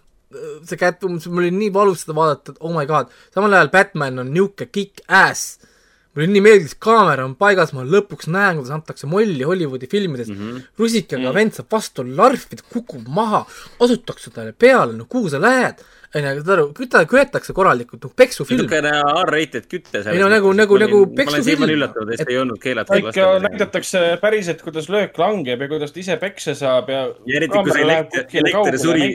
[0.68, 4.22] see Catwoman, mul oli nii valus seda vaadata, et oh my god, samal ajal Batman
[4.24, 5.58] on niisugune kick-ass.
[6.16, 10.36] mulle nii meeldis, kaamera on paigas, ma lõpuks näen, kuidas antakse molli Hollywoodi filmides mm.
[10.40, 10.64] -hmm.
[10.80, 11.36] rusikaga mm -hmm.
[11.36, 13.46] vend saab vastu larvida, kukub maha,
[13.80, 15.86] asutakse talle peale, no kuhu sa lähed?
[16.18, 18.64] onju, saad aru, kütta köetakse korralikult, noh peksufilm.
[18.64, 20.02] niisugune R-rated küte.
[20.10, 21.46] Ei no nagu- nagu- nagu ma olen peksufilm.
[21.46, 23.28] siiamaani üllatunud, et see ei olnud keelatud ikka.
[23.46, 27.04] näidatakse päriselt, kuidas löök langeb ja kuidas ta ise peksa saab ja.
[27.30, 29.10] ja eriti, kui see elekter, elekter suri,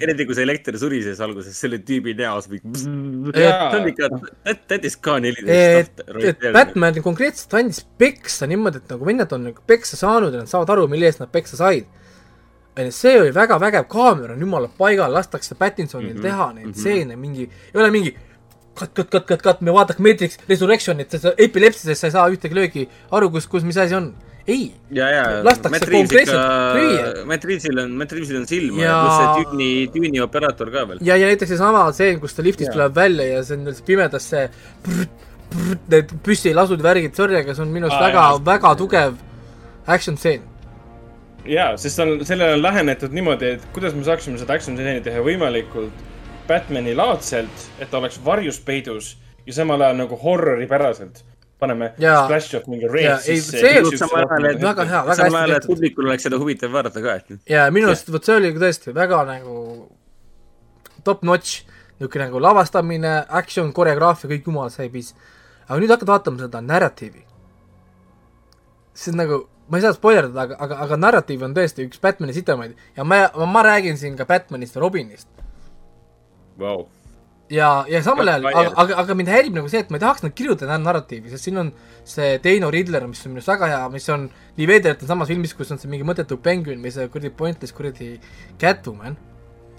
[0.00, 2.62] eriti kui see elekter surises alguses selle tüübi näos või.
[2.72, 4.08] See on ikka,
[4.44, 6.04] that, that is ka neliteist.
[6.24, 10.50] et Batman konkreetselt andis peksa niimoodi, et nagu vennad on nagu peksa saanud ja nad
[10.50, 11.84] saavad aru, mille eest nad peksa said.
[12.78, 16.52] onju, see oli väga vägev, kaamera on jumala paigal, lastakse Pattinsonil mm Mhm, -hmm, teha
[16.52, 16.78] neid mm -hmm.
[16.80, 18.16] stseene, mingi, ei ole mingi
[18.74, 22.54] kat, kat, kat, kat, kat, me vaataks Matrix Resurrectionit, sa epilepsises sa ei saa ühtegi
[22.54, 24.14] löögi aru, kus, kus, mis asi on.
[24.48, 26.40] ei, ja, ja Lastakse konkreetselt
[26.74, 30.22] lüüa., Matt Reevesil on, Matt Reevesil on silma ja, Ja- ja pluss see tüüni, tüüni
[30.22, 30.98] operaator ka veel.
[31.00, 32.72] ja, ja näiteks seesama stseen, kus ta liftist Jaa.
[32.74, 34.48] tuleb välja ja see on pimedas see
[34.82, 35.06] prr,
[35.50, 39.14] prr, need püssilasud, värgid, sorry, aga see on minu arust väga väga tugev
[39.86, 40.40] action stseen.
[41.46, 45.22] jaa, sest on, sellele on lähenetud niimoodi, et kuidas me saaksime seda action stseeni teha
[45.24, 46.08] võimalikult
[46.48, 51.24] Batman'i laadselt, et ta oleks varjus peidus ja samal ajal nagu horroripäraselt.
[51.62, 52.24] paneme Jaa.
[52.24, 53.58] splash of mingi ei, sisse.
[53.60, 55.66] see- samal ajal, et Väga hea, väga hästi tehtud.
[55.66, 59.24] publikul oleks seda huvitav vaadata ka, et ja minu arust vot see oli tõesti väga
[59.24, 59.88] nagu
[61.04, 61.62] top notch,
[62.00, 65.14] niisugune nagu lavastamine, action, koreograafia, kõik jumala seebis.
[65.68, 67.24] aga nüüd hakkad vaatama seda narratiivi.
[68.94, 72.34] see on nagu, ma ei saa spoilerdada, aga, aga, aga narratiiv on tõesti üks Batman'i
[72.36, 75.28] sitamaid ja ma, ma, räägin siin ka Batman'ist ja Robinist.
[76.58, 76.88] Vau.
[77.52, 80.24] ja, ja samal ajal, aga aga, aga mind häirib nagu see, et ma ei tahaks
[80.24, 81.72] nad kirjutada narratiivi, sest siin on
[82.08, 85.12] see Dano Riddler, mis on minu arust väga hea, mis on nii veider, et on
[85.14, 88.12] samas filmis, kus on see mingi mõttetu penguin või see kuradi pointless kuradi
[88.60, 89.16] Catwoman.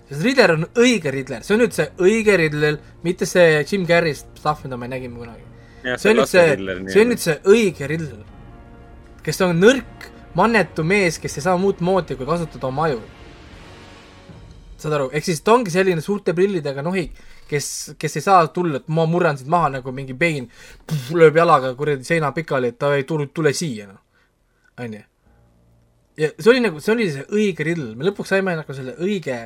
[0.10, 4.18] sest Riddler on õige Riddler, see on nüüd see õige Riddler, mitte see Jim Carrey
[4.18, 5.50] stuff, mida me nägime kunagi.
[5.98, 6.48] See on nüüd see
[6.90, 8.26] see on nüüd see õige Riddler,
[9.24, 13.02] kes on nõrk, mannetu mees, kes ei saa muud moodi, kui kasutada oma aju
[14.84, 17.16] saad aru, ehk siis ta ongi selline suurte prillidega nohik,
[17.50, 17.68] kes,
[18.00, 20.50] kes ei saa tulla, et ma murran sind maha nagu mingi pein,
[21.16, 24.02] lööb jalaga kuradi seina pikali, et ta ei tule, tule siia, noh.
[24.84, 25.02] onju.
[26.20, 29.40] ja see oli nagu, see oli see õige riddle, me lõpuks saime nagu selle õige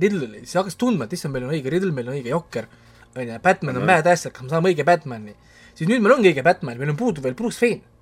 [0.00, 2.68] riddle'i, siis hakkas tundma, et issand, meil on õige riddle, meil on õige jokker,
[3.14, 5.36] onju, Batman on badass, kas me saame õige Batman'i.
[5.74, 7.93] siis nüüd meil ongi õige Batman, meil on puudu veel Bruce Wayne.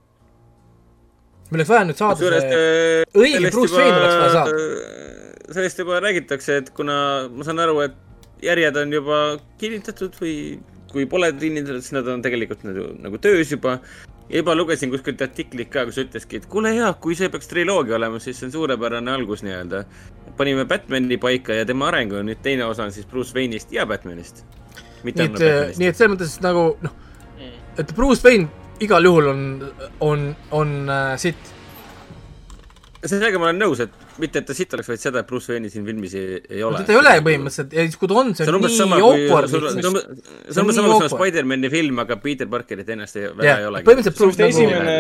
[1.52, 5.52] Meil oleks vaja nüüd saada kusjuures see õige sellest Bruce juba- Wayne oleks vaja saada.
[5.52, 6.96] sellest juba räägitakse, et kuna
[7.28, 7.98] ma saan aru, et
[8.42, 9.18] järjed on juba
[9.60, 10.36] kinnitatud või
[10.92, 13.78] kui pole kinnitatud, siis nad on tegelikult nagu, nagu töös juba.
[14.30, 17.98] ja juba lugesin kuskilt artiklit ka, kus ütleski, et kuule jaa, kui see peaks triloogia
[17.98, 19.84] olema, siis see on suurepärane algus nii-öelda.
[20.36, 23.84] panime Batman'i paika ja tema areng on nüüd teine osa on siis Bruce Wayne'ist ja
[23.86, 24.44] Batman'ist.
[25.04, 26.92] nii et, nii et selles mõttes nagu noh,
[27.78, 28.48] et Bruce Wayne
[28.80, 29.42] igal juhul on,
[30.00, 31.52] on, on äh, sitt.
[33.02, 35.70] sellega ma olen nõus, et mitte, et ta siit oleks, vaid seda, et Bruce Wayne'i
[35.72, 36.82] siin filmis ei, ei ole.
[36.86, 39.82] ta ei ole põhimõtteliselt ja siis, kui ta on, see on nii awkward sul see
[39.86, 43.88] on umbes- sama, kui on Spider-man'i film, aga Peter Parkerit ennast ei, väga ei olegi.
[43.88, 44.96] põhimõtteliselt Bruce nagu- esimene,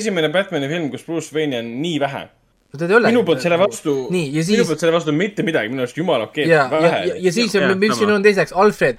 [0.00, 2.24] esimene Batman'i film, kus Bruce Wayne'i on nii vähe.
[2.76, 3.12] teda ei ole.
[3.14, 6.30] minu poolt selle vastu, ja minu siis- poolt selle vastu mitte midagi, minu arust jumala
[6.30, 8.98] okei ja, ja, ja, ja siis on, mis siin on teiseks, Alfred.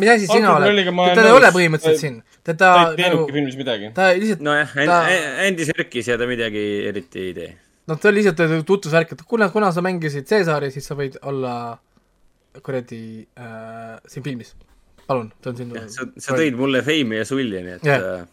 [0.00, 2.22] mis asi sina oled teda ei ole põhimõtteliselt siin.
[2.46, 3.90] Teda ta ei nagu teinudki, filmis midagi.
[3.96, 5.02] ta lihtsalt, nojah, ta-
[5.46, 7.50] Andy Serkis ja ta midagi eriti ei tee.
[7.90, 11.54] noh, ta oli lihtsalt tutvusvärk, et kuna, kuna sa mängisid Caesari, siis sa võid olla
[12.64, 13.02] kuradi
[13.38, 14.54] äh, siin filmis.
[15.06, 15.84] palun, see on sinu.
[15.90, 18.26] sa, sa tõid mulle feimi ja sulli, nii et yeah..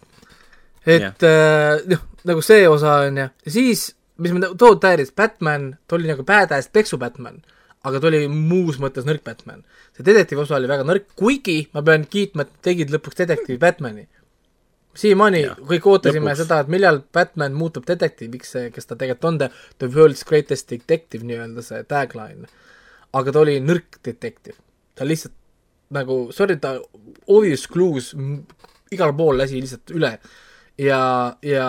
[0.86, 3.90] et äh, noh, nagu see osa on ju, ja siis,
[4.22, 7.42] mis mind tohutult häiris, Batman, ta oli nagu badass peksu Batman,
[7.88, 9.64] aga ta oli muus mõttes nõrk Batman.
[9.96, 14.08] see detektiivi osa oli väga nõrk, kuigi ma pean kiitma, et tegid lõpuks detektiivi Batmani.
[14.98, 16.44] siiamaani kõik ootasime lõpuks.
[16.44, 19.38] seda, et millal Batman muutub detektiiviks, kes ta tegelikult on,
[19.80, 22.48] the world's greatest detective nii-öelda see tagline.
[23.14, 24.58] aga ta oli nõrk detektiiv,
[24.96, 25.34] ta lihtsalt
[25.96, 26.76] nagu, sorry, ta
[27.28, 28.12] obvious clues
[28.92, 30.18] igal pool lasi lihtsalt üle
[30.78, 31.00] ja,
[31.42, 31.68] ja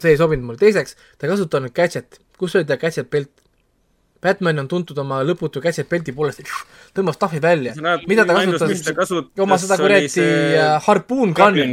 [0.00, 3.32] see ei sobinud mulle, teiseks ta ei kasutanud gadget, kus oli ta gadget belt?
[4.22, 6.46] Batman on tuntud oma lõputu gadget belti poolest,
[6.96, 7.74] tõmbas tahvi välja,
[8.10, 11.68] mida ta kasutas, oma seda kuradi äh, harpuun gun'i,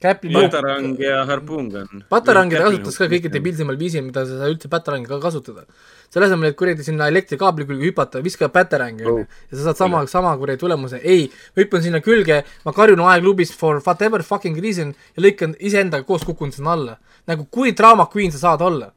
[0.00, 2.04] Käpli nupp, patarang ja harpuungun.
[2.08, 5.66] patarangi ta kasutas ka kõige debiilsemal viisil, mida sa üldse patarangi ka kasutada.
[6.08, 9.26] selle asemel, et kuradi sinna elektrikaabli külge hüpata, viska patarangi onju.
[9.52, 13.52] Ja sa saad sama, sama kuradi tulemuse, ei, ma hüppan sinna külge, ma karjun aeglubis
[13.52, 16.96] for whatever fucking reason ja lõikan iseendaga koos kukun sinna alla.
[17.28, 18.88] nagu kui draama queen sa saad olla.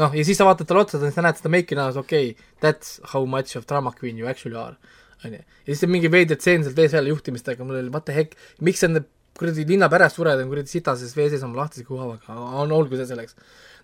[0.00, 3.00] noh, ja siis sa vaatad talle otsa, sa näed seda meiki näos, okei okay,, that's
[3.12, 4.76] how much of drama queen you actually are.
[5.24, 8.14] onju, ja siis on mingi veider tseen sealt vees välja juhtimistega, mul oli what the
[8.16, 9.06] heck, miks sa need
[9.38, 13.36] kuradi linna päresured on kuradi sitases vee sees oma lahtise kuhavaga, on olgu see selleks.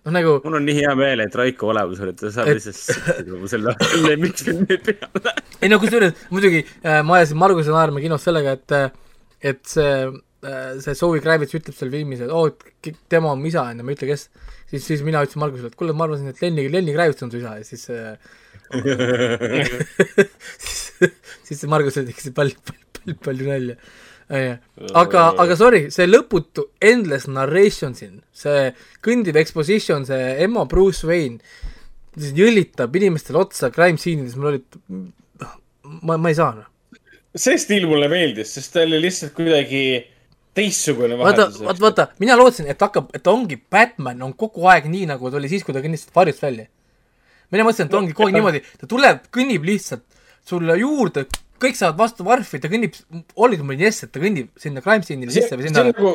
[0.05, 3.73] noh, nagu mul on nii hea meel, et Raiko olemusel, et ta saab lihtsalt selle
[4.05, 5.33] lemmikfilmi peale.
[5.63, 8.89] ei no kusjuures muidugi äh, ma ajasin Marguse naerma kinos sellega, et äh,
[9.51, 9.89] et see
[10.45, 12.51] äh, see Zoe Kravitz ütleb seal filmis, et oo,
[12.83, 14.29] k- tema on isa, onju, ma ei ütle, kes.
[14.69, 17.41] siis, siis mina ütlesin Margusele, et kuule, ma arvasin, et Lenni, Lenni Kravitz on su
[17.41, 18.15] isa ja siis äh,
[20.59, 20.81] siis,
[21.47, 23.75] siis see Margus tegi palju, palju, palju, palju nalja.
[24.99, 28.69] aga, aga sorry, see lõputu endless narration siin, see
[29.05, 31.41] kõndiv exposition, see ema Bruce Wayne,
[32.19, 34.61] jõllitab inimestele otsa crime scene'ides, mul oli,
[36.03, 36.69] ma, ma ei saa noh.
[37.33, 39.83] see stiil mulle meeldis, sest ta oli lihtsalt kuidagi
[40.59, 41.59] teistsugune vaheldus.
[41.63, 45.39] vaata, vaata, mina lootsin, et hakkab, et ongi Batman on kogu aeg nii, nagu ta
[45.39, 46.67] oli siis, kui ta kõndis varjust välja.
[47.51, 50.05] mina mõtlesin, et ongi kogu aeg niimoodi, ta tuleb, kõnnib lihtsalt
[50.49, 51.25] sulle juurde,
[51.59, 52.95] kõik saavad vastu varfi, ta kõnnib,
[53.81, 56.13] nii hästi, et ta kõnnib sinna crime scene'ile sisse või see sinna on nagu,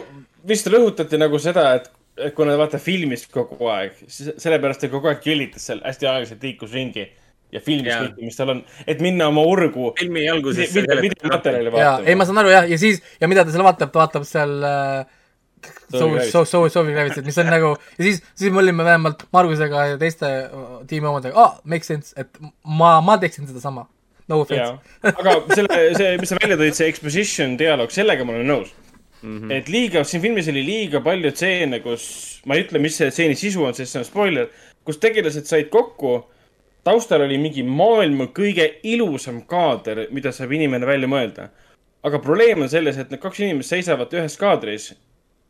[0.49, 1.91] vist rõhutati nagu seda, et,
[2.21, 6.49] et kuna vaata filmis kogu aeg, siis sellepärast ta kogu aeg jõllitas seal hästi aeglaselt
[6.49, 7.09] liikus ringi
[7.55, 8.05] ja filmis Jaa.
[8.05, 9.93] kõike, mis tal on, et minna oma urgu.
[9.99, 12.09] filmi alguses see video, seletab videomaterjali vaatama.
[12.11, 14.57] ei ma saan aru jah, ja siis, ja mida ta seal vaatab, ta vaatab seal
[14.69, 15.21] äh,
[15.65, 16.31] Kravitz.
[16.33, 19.99] Soul, Soul, Soul Kravitsit, mis on nagu ja siis, siis me olime vähemalt Margusega ja
[20.01, 23.87] teiste äh, tiimi omadega, aa, make sense, et ma, ma teeksin sedasama.
[24.29, 24.79] No offense
[25.21, 28.71] aga selle, see, mis sa välja tõid, see exposition dialoog, sellega ma olen nõus
[29.21, 29.35] mm.
[29.35, 29.53] -hmm.
[29.53, 32.07] et liiga, siin filmis oli liiga palju stseene, kus,
[32.49, 34.49] ma ei ütle, mis see stseeni sisu on, sest see on spoiler,
[34.89, 36.23] kus tegelased said kokku,
[36.85, 41.49] taustal oli mingi maailma kõige ilusam kaader, mida saab inimene välja mõelda.
[42.05, 44.91] aga probleem on selles, et need kaks inimest seisavad ühes kaadris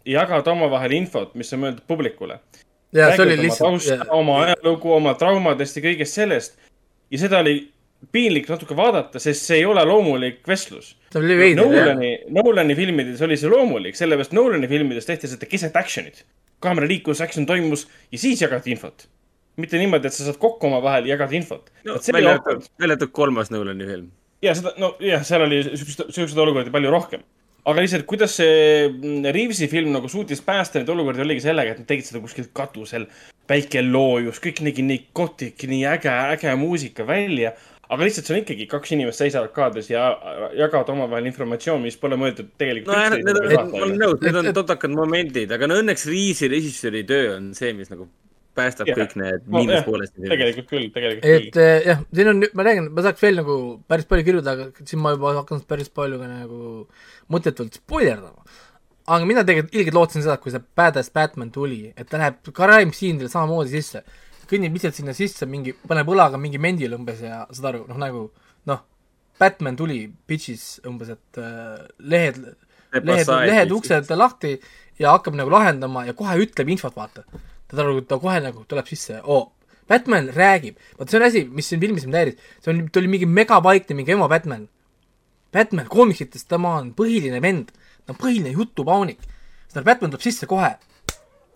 [0.07, 2.39] ja jagavad omavahel infot, mis on mõeldud publikule.
[2.95, 6.55] Jaa, see oli oma lihtsalt- jaa., oma ajalugu, oma traumadest ja kõigest sellest.
[7.11, 7.69] ja seda oli
[8.13, 10.95] piinlik natuke vaadata, sest see ei ole loomulik vestlus.
[11.15, 16.25] Nolani, Nolani filmides oli see loomulik, sellepärast Nolani filmides tehti seda keset action'it.
[16.61, 19.07] kaamera liikus, action toimus ja siis jagati infot.
[19.61, 23.15] Mitte niimoodi, et sa saad kokku omavahel ja jagad infot no, välja arvatud, välja arvatud
[23.15, 24.09] kolmas Nolani film.
[24.43, 27.23] ja seda, no jah, seal oli siukseid, siukseid olukordi palju rohkem.
[27.65, 31.85] aga lihtsalt, kuidas see mm, Reavesi film nagu suutis päästa neid olukordi, oligi sellega, et
[31.85, 33.07] nad tegid seda kuskil katusel.
[33.47, 37.55] päike loojus, kõik nägi nii kotik, nii äge, äge muusika välja.
[37.85, 40.09] aga lihtsalt see on ikkagi kaks inimest seisavad kaadris ja
[40.57, 44.41] jagavad omavahel informatsiooni, mis pole mõeldud tegelikult no jah, need on, ma olen nõus, need
[44.41, 48.09] on totakad momendid, aga no õnneks Riisi režissööri töö on see, mis nagu
[48.55, 48.99] päästab Jah.
[48.99, 50.13] kõik need No, jah, miinuspooled.
[50.33, 51.63] tegelikult küll, tegelikult et küll.
[51.63, 53.57] eh, jah, siin on, ma räägin, ma saaks veel nagu
[53.91, 56.61] päris palju kirjutada, aga siin ma juba hakkan päris palju ka nagu
[57.35, 58.45] mõttetult spoilerdama.
[59.07, 62.39] aga mina tegelikult ilgelt lootsin seda, et kui see Badass Batman tuli, et ta läheb
[62.57, 64.05] crime scene'idele samamoodi sisse.
[64.49, 68.31] kõnnib lihtsalt sinna sisse mingi, paneb õlaga mingi mendile umbes ja saad aru, noh nagu
[68.69, 68.81] noh,
[69.41, 72.37] Batman tuli pitch'is umbes, et äh, lehed,
[72.93, 74.61] lehed, lehed uksed lahti
[75.01, 77.25] ja hakkab nagu lahendama ja kohe ütleb infot, vaata.
[77.69, 79.55] Ta aru, ta kohe nagu tuleb sisse, oo,
[79.89, 83.11] Batman räägib, vot see on asi, mis siin filmis mind häiris, see on, ta oli
[83.13, 84.69] mingi megapaikne mingi ema Batman.
[85.55, 87.73] Batman koomiksites, tema on põhiline vend,
[88.05, 89.21] ta on põhiline jutupaunik.
[89.69, 90.73] seda Batman tuleb sisse kohe.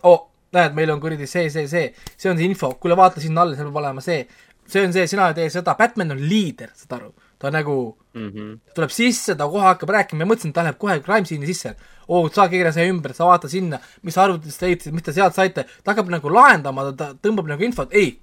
[0.04, 0.18] oo,
[0.54, 3.56] näed, meil on kuradi see, see, see, see on see info, kuule vaata sinna alla,
[3.56, 4.26] seal peab olema see.
[4.68, 8.28] see on see, sina tee seda, Batman on liider, saad aru, ta nagu mm.
[8.28, 8.58] -hmm.
[8.76, 11.74] tuleb sisse, ta kohe hakkab rääkima, ma mõtlesin, et ta läheb kohe crime scene'i sisse.
[12.08, 15.36] oo, saa keera see ümber, sa vaata sinna, mis sa arvutist leidsite, mis te sealt
[15.36, 18.16] saite, ta hakkab nagu lahendama, ta tõmbab nagu infot, ei,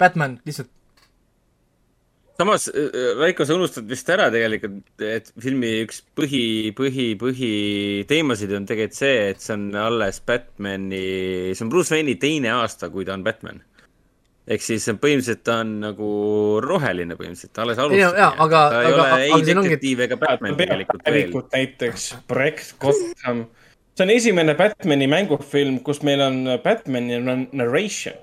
[0.00, 0.72] Batman lihtsalt
[2.36, 2.66] samas,
[3.16, 9.14] Raiko, sa unustad vist ära tegelikult, et filmi üks põhi, põhi, põhiteemasid on tegelikult see,
[9.32, 13.62] et see on alles Batman'i, see on Bruce Wayne'i teine aasta, kui ta on Batman.
[14.46, 16.08] Ehk siis põhimõtteliselt ta on nagu
[16.62, 18.18] roheline põhimõtteliselt, alles Ei, alustab.
[18.20, 21.32] jaa, aga- ta ei aga- ole ei detektiiv ega Batman tegelikult veel.
[21.52, 23.46] näiteks, projekt Gotham.
[23.96, 28.14] see on esimene Batman'i mängufilm, kus meil on Batman'i nar- narration.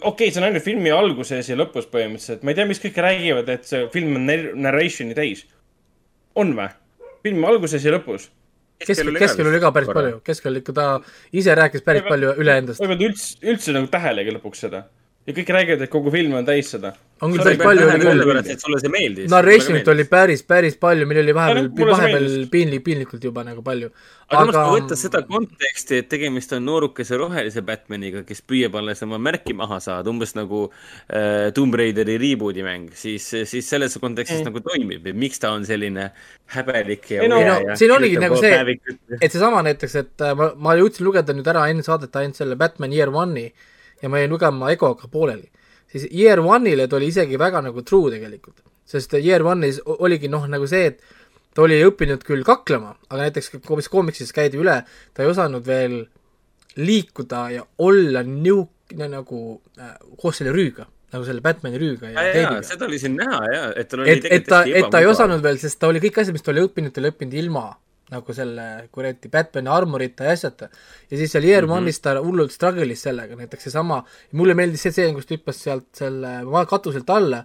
[0.00, 2.96] okei okay,, see on ainult filmi alguses ja lõpus põhimõtteliselt, ma ei tea, miks kõik
[3.06, 5.44] räägivad, et see film on nar- narration'i täis.
[6.34, 6.70] on või?
[7.22, 8.28] filmi alguses ja lõpus.
[8.82, 10.86] keskel, keskel oli ka päris palju, keskel ikka ta
[11.32, 12.80] ise rääkis päris palju üle endast.
[12.80, 14.82] ma ei pannud üldse, üldse nagu tähelegi lõpuks seda.
[15.26, 16.92] Ja kõik räägivad, et kogu film on täis seda.
[17.22, 18.08] on küll päris palju oli küll.
[18.08, 19.28] sellepärast, et sulle see meeldis.
[19.30, 23.92] narration'it oli päris, päris palju, meil oli vahepeal vahepeal piinlik, piinlikult juba nagu palju.
[24.26, 28.74] aga samas, aga kui võtta seda konteksti, et tegemist on noorukese rohelise Batmaniga, kes püüab
[28.82, 33.98] alles oma märki maha saada, umbes nagu äh, Tomb Raideri reboot'i mäng, siis, siis selles
[34.02, 34.48] kontekstis Mm.
[34.48, 36.10] nagu toimib ja miks ta on selline
[36.54, 38.56] häbelik ja ei no ja siin oligi nagu see
[39.20, 42.56] et seesama näiteks, et äh, ma, ma jõudsin lugeda nüüd ära enne saadet ainult selle
[42.58, 43.52] Batman Year One'i
[44.02, 45.48] ja ma jäin lugema Egoga pooleli.
[45.92, 50.46] siis Year One'ile ta oli isegi väga nagu true tegelikult, sest Year One'is oligi noh,
[50.48, 51.02] nagu see, et
[51.54, 54.80] ta oli õppinud küll kaklema, aga näiteks mis koomiksis käidi üle,
[55.12, 56.00] ta ei osanud veel
[56.80, 59.38] liikuda ja olla niisugune nagu
[59.78, 62.62] äh, koos selle rüüga, nagu selle Batman'i rüüga ja, ja, teibiga.
[62.64, 65.44] seda oli siin näha ja, et tal oli et, et ta, et ta ei osanud
[65.44, 67.66] veel, sest ta oli kõik asjad, mis ta oli õppinud, ta oli õppinud ilma
[68.12, 70.68] nagu selle kuradi Batman'i armorita ja asjata.
[71.10, 71.72] ja siis seal Year Mhm.
[71.78, 75.88] One'is ta hullult struggle'is sellega, näiteks seesama, mulle meeldis see stseen, kus ta hüppas sealt
[75.96, 76.32] selle
[76.68, 77.44] katuselt alla,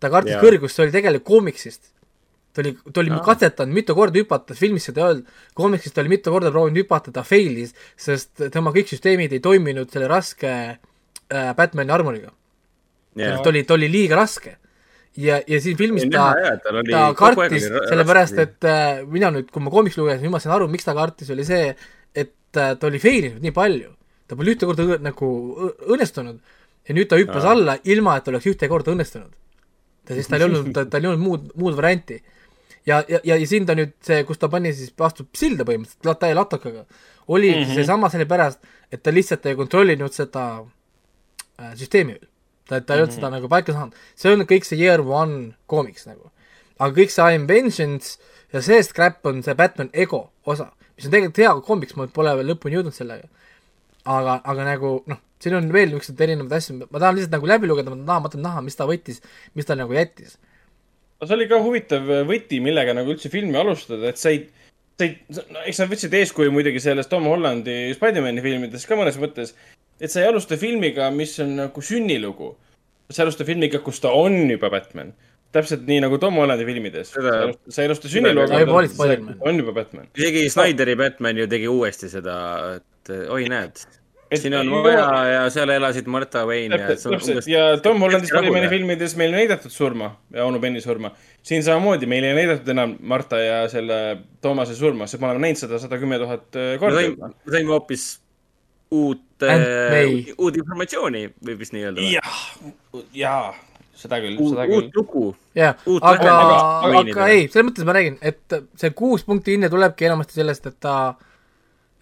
[0.00, 0.42] ta kartis Jaa.
[0.42, 1.92] kõrgust, see oli tegelikult koomiksist.
[2.54, 3.20] ta oli, ta oli Aa.
[3.22, 7.12] katsetanud mitu korda hüpata, filmis seda ei olnud, koomiksis ta oli mitu korda proovinud hüpata,
[7.12, 12.32] ta fail'is, sest tema kõik süsteemid ei toiminud selle raske äh, Batman'i armoriga
[13.14, 13.42] Jaa.
[13.42, 14.56] ta oli, ta oli liiga raske.
[15.18, 19.00] ja, ja siin filmis Ei, ta oli ta aeg kartis oli ra-, sellepärast et äh,
[19.10, 21.72] mina nüüd, kui ma koomiks lugesin, nüüd ma sain aru, miks ta kartis, oli see,
[22.14, 23.92] et äh, ta oli fail inud nii palju.
[24.28, 25.28] ta pole ühte korda õ- nagu
[25.88, 26.56] õnnestunud
[26.88, 29.30] ja nüüd ta hüppas alla, ilma et oleks ühte korda õnnestunud.
[30.08, 32.22] ta siis, tal ei olnud, tal ei olnud muud, muud varianti.
[32.86, 36.22] ja, ja, ja, ja siin ta nüüd see, kus ta pani siis vastu silda põhimõtteliselt,
[36.22, 36.86] täie latokaga,
[37.28, 37.64] oligi mm.
[37.64, 37.74] -hmm.
[37.80, 40.48] seesama sellepärast, et ta lihtsalt ei kontrollinud seda
[41.60, 42.27] äh, süsteemi veel.
[42.68, 43.20] ta, ta ei olnud Mhm.
[43.20, 46.30] seda nagu paika saanud, see on kõik see Year One koomiks nagu.
[46.78, 48.18] aga kõik see I am vengeance
[48.52, 52.34] ja see scrap on see Batman ego osa, mis on tegelikult hea koomiks, ma pole
[52.38, 53.26] veel lõpuni jõudnud sellega.
[54.06, 57.66] aga, aga nagu noh, siin on veel niisuguseid erinevaid asju, ma tahan lihtsalt nagu läbi
[57.68, 59.18] lugeda, ma tahan, ma tahan näha, mis ta võttis,
[59.54, 60.38] mis ta nagu jättis.
[61.26, 64.48] see oli ka huvitav võti, millega nagu üldse filmi alustada, et sa ei,
[64.98, 65.18] sa ei,
[65.50, 69.52] no eks nad võtsid eeskuju muidugi sellest Tom Hollandi Spider-man'i filmidest ka mõnes mõttes.
[70.00, 72.54] Et sa ei alusta filmiga, mis on nagu sünnilugu.
[73.10, 75.14] sa alustad filmiga, kus ta on juba Batman.
[75.52, 77.14] täpselt nii nagu Tom Hollandi filmides.
[77.68, 78.52] sa ei alusta sünnilugu,
[79.40, 80.10] on juba Batman.
[80.16, 82.36] isegi Snyderi Batman ju tegi uuesti seda,
[82.76, 83.80] et oi näed,
[84.30, 88.28] Et- siin on vaja ja seal elasid Martha Wayne ja täpselt, täpselt ja Tom Hollandi
[88.28, 91.14] Spider-man'i filmides meile ei näidatud surma ja onu Benni surma.
[91.42, 95.64] siin samamoodi meile ei näidatud enam Marta ja selle Toomase surma, sest me oleme näinud
[95.64, 98.20] seda sada kümme tuhat äh, korda me saime hoopis
[98.90, 102.04] uut äh, uut informatsiooni, võib vist nii öelda.
[102.08, 102.38] jah,
[103.16, 103.52] jaa,
[103.98, 104.96] seda küll, seda, küll uut.
[104.96, 105.24] lugu.
[105.58, 106.58] jah, aga, aga
[106.94, 107.28] Wayne'idele.
[107.34, 110.96] ei, selles mõttes ma räägin, et see kuus punkti hinne tulebki enamasti sellest, et ta,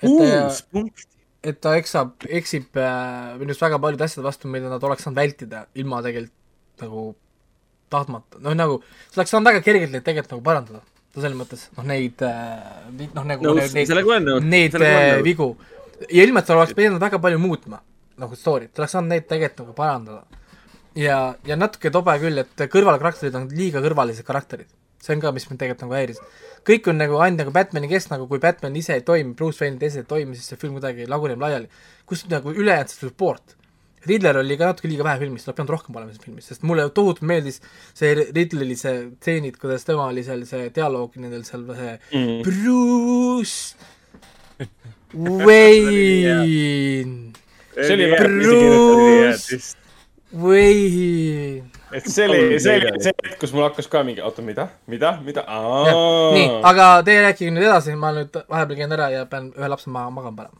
[0.01, 1.09] et kuus punkti.
[1.47, 5.21] et ta eksab, eksib äh, minu arust väga paljude asjade vastu, mida nad oleks saanud
[5.21, 7.07] vältida ilma tegelikult nagu
[7.93, 10.83] tahtmata, noh nagu, sa oleks saanud väga kergelt neid tegelikult nagu parandada,
[11.17, 13.95] selles mõttes, noh neid äh,, noh nagu Nõus, neid,
[14.45, 15.55] neid olen äh, vigu
[16.13, 17.83] ja sa oleks pidanud väga palju muutma
[18.17, 20.25] nagu story't, oleks saanud neid tegelikult nagu parandada
[20.97, 24.69] ja, ja natuke tobe küll, et kõrvalkarakterid on liiga kõrvalised karakterid.
[25.03, 26.23] see on ka, mis mind tegelikult nagu häiris.
[26.67, 29.79] kõik on nagu ainult nagu Batman'i kes nagu, kui Batman ise ei toimi, Bruce Wayne
[29.79, 31.69] teised ei toimi, siis see film kuidagi laguneb laiali.
[32.07, 33.57] kus nagu ülejäänud see support.
[34.07, 36.63] Riddler oli ka natuke liiga vähe filmis, ta oleks pidanud rohkem olema siin filmis, sest
[36.63, 37.61] mulle tohutult meeldis
[37.95, 42.43] see Riddleri see stseenid, kuidas tema oli seal, see dialoog nendel seal see Mm.
[42.47, 43.75] Bruce
[45.15, 46.67] Wayne.
[47.75, 49.77] see oli Bruce
[50.35, 51.71] Wayne.
[51.93, 55.17] et see oli, see oli see hetk, kus mul hakkas ka mingi, oota, mida, mida,
[55.23, 55.47] mida,
[56.35, 59.91] nii, aga teie rääkige nüüd edasi, ma nüüd vahepeal käin ära ja pean ühe lapse
[59.91, 60.59] maha magama panema.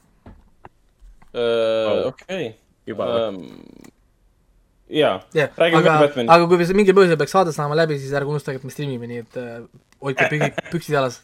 [2.07, 2.55] okei.
[2.87, 3.05] juba
[4.89, 6.31] jaa jah, räägime aga Batmanist.
[6.31, 9.23] aga kui mingil põhjusel peaks saade saama läbi, siis ärge unustage, et me striimime, nii
[9.25, 9.63] et äh,
[10.03, 10.29] hoidke
[10.71, 11.21] püksid jalas.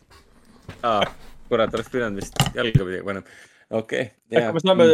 [0.83, 1.05] aa,
[1.53, 3.39] kurat, oleks pidanud vist jalga pidi panema.
[3.79, 4.05] okei.
[4.31, 4.87] et kui me saame,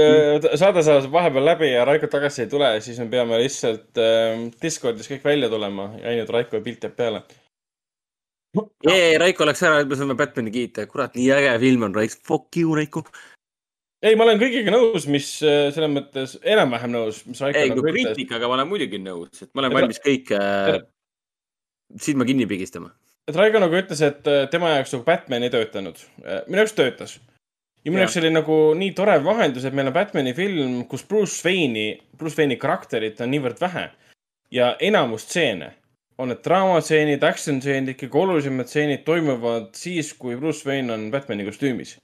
[0.62, 5.10] saade saab vahepeal läbi ja Raiko tagasi ei tule, siis me peame lihtsalt äh, Discordis
[5.12, 7.24] kõik välja tulema ja ainult Raiko pilt jääb peale.
[8.86, 12.24] jee, Raiko läks ära, et me saame Batman'i kiita, kurat, nii äge film on, Raiko,
[12.28, 13.06] fuck you, Raiko.
[14.04, 17.84] ei, ma olen kõigiga nõus, mis äh, selles mõttes enam-vähem nõus, mis Raiko ei, nagu
[17.84, 18.14] kui ütles.
[18.14, 20.80] kriitikaga ma olen muidugi nõus, et ma olen valmis kõik äh,
[21.98, 22.94] silma kinni pigistama.
[23.30, 26.02] Et Raiko nagu ütles, et äh, tema jaoks nagu Batman ei töötanud.
[26.48, 27.20] minu jaoks töötas.
[27.86, 31.42] ja minu jaoks oli nagu nii tore vahendus, et meil on Batman'i film, kus Bruce
[31.46, 33.90] Wayne'i, Bruce Wayne'i karakterit on niivõrd vähe
[34.52, 35.74] ja enamus stseene
[36.20, 41.46] on need draamastseenid, action stseenid, ikkagi olulisemad stseenid toimuvad siis, kui Bruce Wayne on Batman'i
[41.48, 41.98] kostüümis.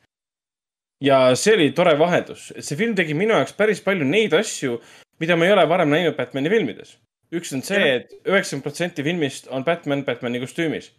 [1.03, 4.79] ja see oli tore vaheldus, et see film tegi minu jaoks päris palju neid asju,
[5.19, 6.95] mida ma ei ole varem näinud Batman'i filmides.
[7.35, 10.93] üks on see et, et üheksakümmend protsenti filmist on Batman Batman'i kostüümis.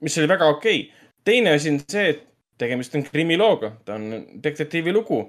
[0.00, 1.10] Mis oli väga okei okay..
[1.24, 2.24] teine asi on see, et
[2.58, 5.22] tegemist on krimilooga, ta on detektiivi lugu.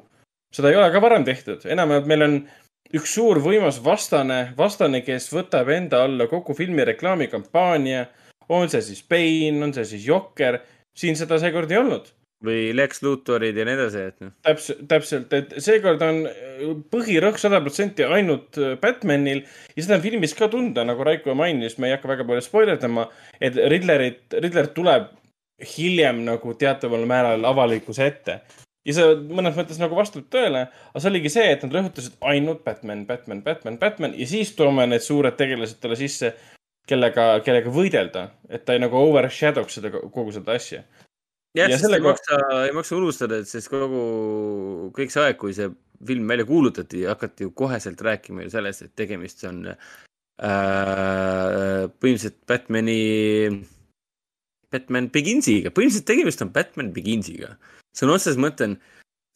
[0.54, 2.38] seda ei ole ka varem tehtud, enamjaolt meil on
[2.98, 8.06] üks suur võimas vastane, vastane, kes võtab enda alla kogu filmi reklaamikampaania.
[8.50, 10.60] on see siis Bane, on see siis Jokker,
[10.98, 12.10] siin seda seekord ei olnud
[12.46, 14.32] või Lex Lutorid ja nii edasi, et noh.
[14.48, 16.22] täpselt, täpselt, et seekord on
[16.94, 21.90] põhirõhk sada protsenti ainult Batmanil ja seda on filmis ka tunda, nagu Raiko mainis, me
[21.90, 23.10] ei hakka väga palju spoilerdama,
[23.44, 25.10] et Riddlerit, Riddler tuleb
[25.76, 28.40] hiljem nagu teataval määral avalikkuse ette.
[28.88, 32.64] ja see mõnes mõttes nagu vastab tõele, aga see oligi see, et nad rõhutasid ainult
[32.64, 36.32] Batman, Batman, Batman, Batman ja siis toome need suured tegelased talle sisse,
[36.88, 40.86] kellega, kellega võidelda, et ta ei nagu overshadow'ks seda, kogu seda asja
[41.58, 44.04] jah, Ja sest selle ei maksa, ei maksa unustada, et sest kogu,
[44.96, 45.70] kõik see aeg, kui see
[46.06, 49.76] film välja kuulutati, hakati ju koheselt rääkima ju sellest, et tegemist on äh,
[52.00, 53.02] põhimõtteliselt Batman'i,
[54.72, 57.56] Batman Beginsiga, põhimõtteliselt tegemist on Batman Beginsiga.
[57.98, 58.78] sõna otseses mõttes,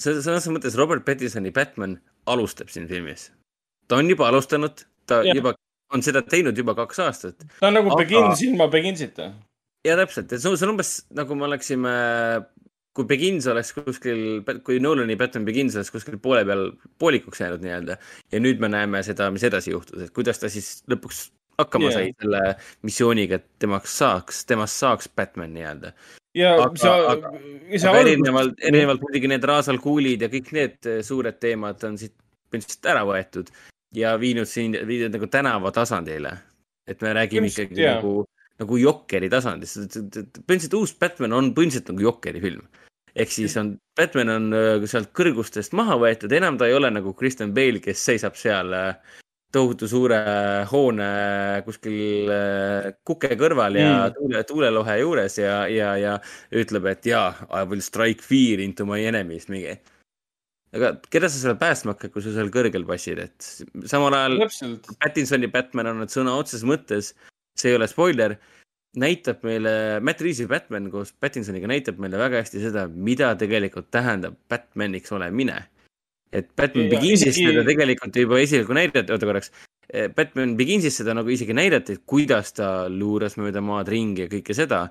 [0.04, 1.98] sõna otseses mõttes Robert Pattinsoni Batman
[2.30, 3.32] alustab siin filmis.
[3.88, 5.36] ta on juba alustanud, ta ja.
[5.36, 5.56] juba
[5.94, 9.34] on seda teinud juba kaks aastat ta on nagu Aga- Begins ilma Beginsita.
[9.88, 11.94] Ja täpselt, et see on umbes nagu me oleksime,
[12.94, 16.68] kui Begins oleks kuskil, kui Nolani Batman Begins oleks kuskil poole peal
[17.02, 17.98] poolikuks jäänud nii-öelda
[18.32, 21.28] ja nüüd me näeme seda, mis edasi juhtus, et kuidas ta siis lõpuks
[21.60, 21.96] hakkama yeah.
[22.00, 22.42] sai selle
[22.88, 25.94] missiooniga, et temaks saaks, temast saaks Batman nii-öelda.
[26.38, 31.02] ja aga, sa see aga erinevalt, erinevalt muidugi need Raasal kuulid ja kõik need eh,
[31.06, 32.16] suured teemad on siit
[32.50, 33.52] põhimõtteliselt ära võetud
[33.98, 36.38] ja viinud siin, viidud nagu tänava tasandile.
[36.88, 37.96] et me räägime Põhimõtteliselt, ikkagi jaa.
[38.02, 38.26] nagu,
[38.64, 42.64] nagu Jokeri tasandist, põhimõtteliselt uus Batman on põhimõtteliselt nagu Jokeri film.
[43.14, 47.14] ehk siis on, Batman on öö, sealt kõrgustest maha võetud, enam ta ei ole nagu
[47.14, 48.96] Kristen Bale, kes seisab seal äh,
[49.54, 50.18] tohutu suure
[50.72, 51.08] hoone
[51.68, 54.14] kuskil äh, kuke kõrval ja Mm.
[54.18, 56.14] tuule, tuulelohe juures ja, ja, ja
[56.58, 59.78] ütleb, et jaa, I will strike fear into my enemies, mingi.
[60.74, 63.52] aga keda sa seal päästma hakkad, kui sa seal kõrgel passid, et
[63.86, 64.40] samal ajal
[64.98, 67.14] Pattinsoni Batman on sõna otseses mõttes,
[67.60, 68.36] see ei ole spoiler,
[69.00, 74.38] näitab meile, Matt Reeve'i Batman koos Pattinsoniga näitab meile väga hästi seda, mida tegelikult tähendab
[74.50, 75.64] Batmaniks olemine.
[76.34, 79.52] et Batman Ja Beginsis isegi- seda tegelikult juba esialgu näidati, oota korraks,
[80.16, 84.56] Batman Beginsis seda nagu isegi näidati, et kuidas ta luuras mööda maad ringi ja kõike
[84.58, 84.88] seda,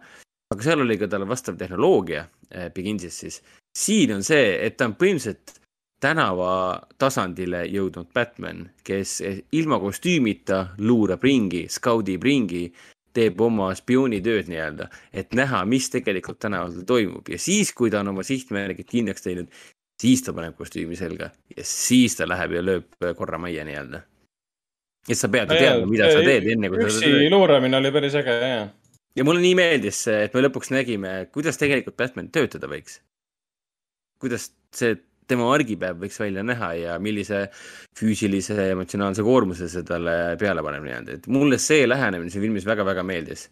[0.53, 3.41] aga seal oli ka tal vastav tehnoloogia eh, Beginsis siis.
[3.75, 5.62] siin on see, et ta on põhimõtteliselt
[6.03, 6.55] tänava
[6.99, 9.21] tasandile jõudnud Batman, kes
[9.55, 12.67] ilma kostüümita luurab ringi, skaudib ringi,
[13.15, 18.13] teeb oma spioonitööd nii-öelda, et näha, mis tegelikult tänaval toimub ja siis, kui ta on
[18.15, 19.53] oma sihtmärgid kindlaks teinud,
[20.01, 24.03] siis ta paneb kostüümi selga ja siis ta läheb ja lööb korra majja nii-öelda.
[25.09, 27.33] et sa pead ju teadma, mida sa teed, enne kui sa üksi seda teed.
[27.35, 28.67] luuramine oli päris äge, jaa.
[29.17, 33.01] ja mulle nii meeldis see, et me lõpuks nägime, kuidas tegelikult Batman töötada võiks.
[34.23, 34.97] kuidas see
[35.33, 37.47] tema argipäev võiks välja näha ja millise
[37.99, 42.69] füüsilise ja emotsionaalse koormuse see talle peale paneb nii-öelda, et mulle see lähenemine siin filmis
[42.69, 43.49] väga-väga meeldis.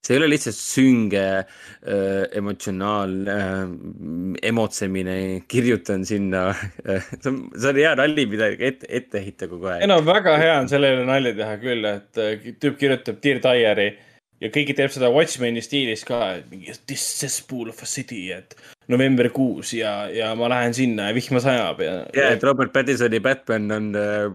[0.00, 3.72] see ei ole lihtsalt sünge äh, emotsionaalne äh,
[4.48, 5.16] emotsemine,
[5.48, 9.84] kirjutan sinna äh,, see on, see on hea nali, mida ette, ette heita kogu aeg
[9.84, 9.90] ei.
[9.90, 13.90] no väga hea on selle üle nalja teha küll, et äh, tüüp kirjutab Dear Diary
[14.40, 18.56] ja keegi teeb seda Watchmeni stiilis ka, mingi this cesspool of a city, et
[18.90, 21.96] novembrikuus ja, ja ma lähen sinna ja vihma sajab ja.
[22.16, 24.30] ja, et Robert Pattinsoni Batman on äh,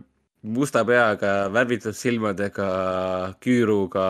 [0.46, 2.68] musta peaga, värvitud silmadega,
[3.44, 4.08] küüruga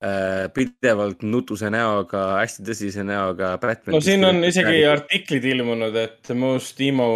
[0.00, 3.96] äh,, pidevalt nutuse näoga, hästi tõsise näoga Batman.
[3.96, 7.08] no siin on isegi artiklid ilmunud, et most emo,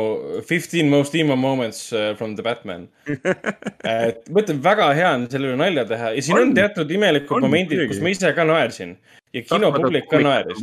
[0.49, 2.89] fifteen most emo moments uh, from the Batman.
[3.09, 6.57] et ma ütlen, väga hea on selle üle nalja teha ja siin on, On.
[6.61, 8.99] teatud imelikud On, momendid, kus ma ise ka naersin
[9.33, 10.61] ja kinopublik ka naeris.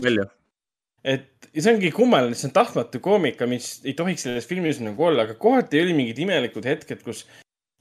[1.03, 5.09] Et ja see ongi kummaline, see on tahtmatu koomika, mis ei tohiks selles filmis nagu
[5.09, 7.25] olla, aga kohati oli mingid imelikud hetked, kus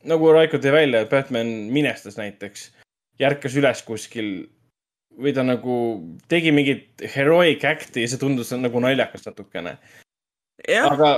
[0.09, 2.69] nagu Raiko tõi välja, et Batman minestas näiteks,
[3.21, 4.31] järkas üles kuskil
[5.19, 5.75] või ta nagu
[6.31, 9.77] tegi mingit heroic act'i ja see tundus nagu naljakas natukene.
[10.69, 11.11] aga,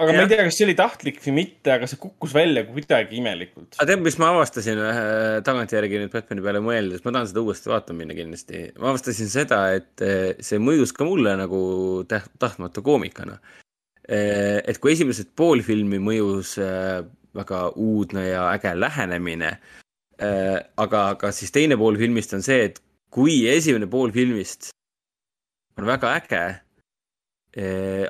[0.00, 3.18] aga ma ei tea, kas see oli tahtlik või mitte, aga see kukkus välja kuidagi
[3.20, 3.76] imelikult.
[3.76, 5.00] aga tead, mis ma avastasin äh,
[5.46, 8.62] tagantjärgi nüüd Batman'i peale mõeldes, ma tahan seda uuesti vaatama minna kindlasti.
[8.80, 11.60] ma avastasin seda, et äh, see mõjus ka mulle nagu
[12.10, 13.38] täht-, tahtmatu koomikana.
[14.10, 17.04] et kui esimesed pool filmi mõjus äh,
[17.36, 19.52] väga uudne ja äge lähenemine,
[20.20, 22.80] aga, aga siis teine pool filmist on see, et
[23.14, 24.72] kui esimene pool filmist
[25.78, 26.42] on väga äge,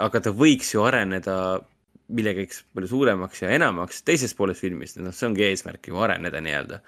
[0.00, 1.36] aga ta võiks ju areneda
[2.10, 6.80] millegiks palju suuremaks ja enamaks teises pooles filmist, noh, see ongi eesmärk ju areneda nii-öelda.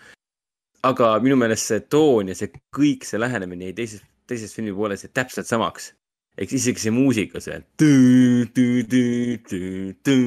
[0.82, 5.06] aga minu meelest see toon ja see kõik see lähenemine jäi teises, teises filmi pooles
[5.14, 5.92] täpselt samaks.
[6.38, 9.04] ehk isegi see muusika, see tü, tü, tü,
[9.48, 9.62] tü,
[10.02, 10.18] tü,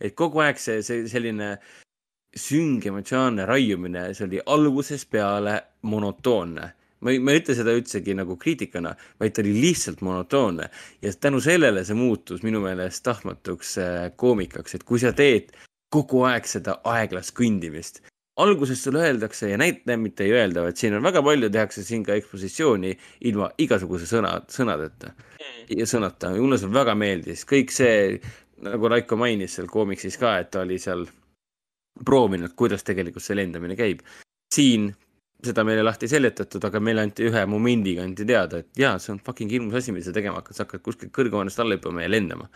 [0.00, 1.58] et kogu aeg see, see selline
[2.34, 6.72] sünge emotsionaalne raiumine, see oli algusest peale monotoonne.
[7.02, 10.70] Ma ei, ma ei ütle seda üldsegi nagu kriitikana, vaid ta oli lihtsalt monotoonne.
[11.02, 15.52] Ja tänu sellele see muutus minu meelest tahtmatuks äh, koomikaks, et kui sa teed
[15.92, 18.00] kogu aeg seda aeglast kõndimist,
[18.40, 22.04] alguses sulle öeldakse ja näitleja mitte ei öelda, vaid siin on väga palju, tehakse siin
[22.06, 22.94] ka ekspositsiooni
[23.28, 25.12] ilma igasuguse sõna, sõnadeta.
[25.68, 26.32] Ja sõnata.
[26.38, 28.20] mulle see väga meeldis, kõik see,
[28.64, 31.04] nagu Raiko mainis seal koomiksis ka, et ta oli seal
[32.04, 34.00] proovinud, kuidas tegelikult see lendamine käib.
[34.54, 34.92] siin
[35.42, 39.12] seda meile lahti ei seletatud, aga meile anti ühe momendiga anti teada, et jaa, see
[39.14, 42.12] on fucking hirmus asi, mida sa tegema hakkad, sa hakkad kuskilt kõrghoonest alla hüppama ja
[42.12, 42.48] lendama.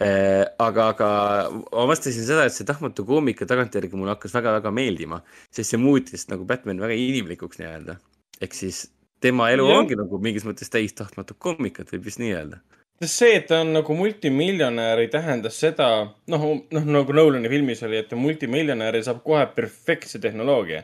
[0.00, 1.10] aga, aga
[1.54, 6.28] ma vastasin seda, et see tahtmatu koomika tagantjärgi mulle hakkas väga-väga meeldima, sest see muutis
[6.32, 7.96] nagu Batman väga inimlikuks nii-öelda.
[8.40, 8.86] ehk siis
[9.20, 9.78] tema elu Jah.
[9.78, 12.60] ongi nagu mingis mõttes täis tahtmatut koomikat, võib vist nii öelda.
[13.00, 15.90] sest see, et ta on nagu multimiljonär, ei tähenda seda,
[16.28, 20.82] noh, noh nagu Nolani filmis oli, et multimiljonär ja saab kohe perfektse tehnoloogia.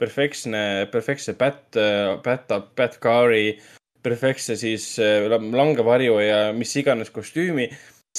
[0.00, 0.62] perfektne,
[0.92, 1.76] perfektse Bat,
[2.24, 3.58] Bat, Batcari,
[4.02, 7.68] perfektse siis äh, langevarju ja mis iganes kostüümi.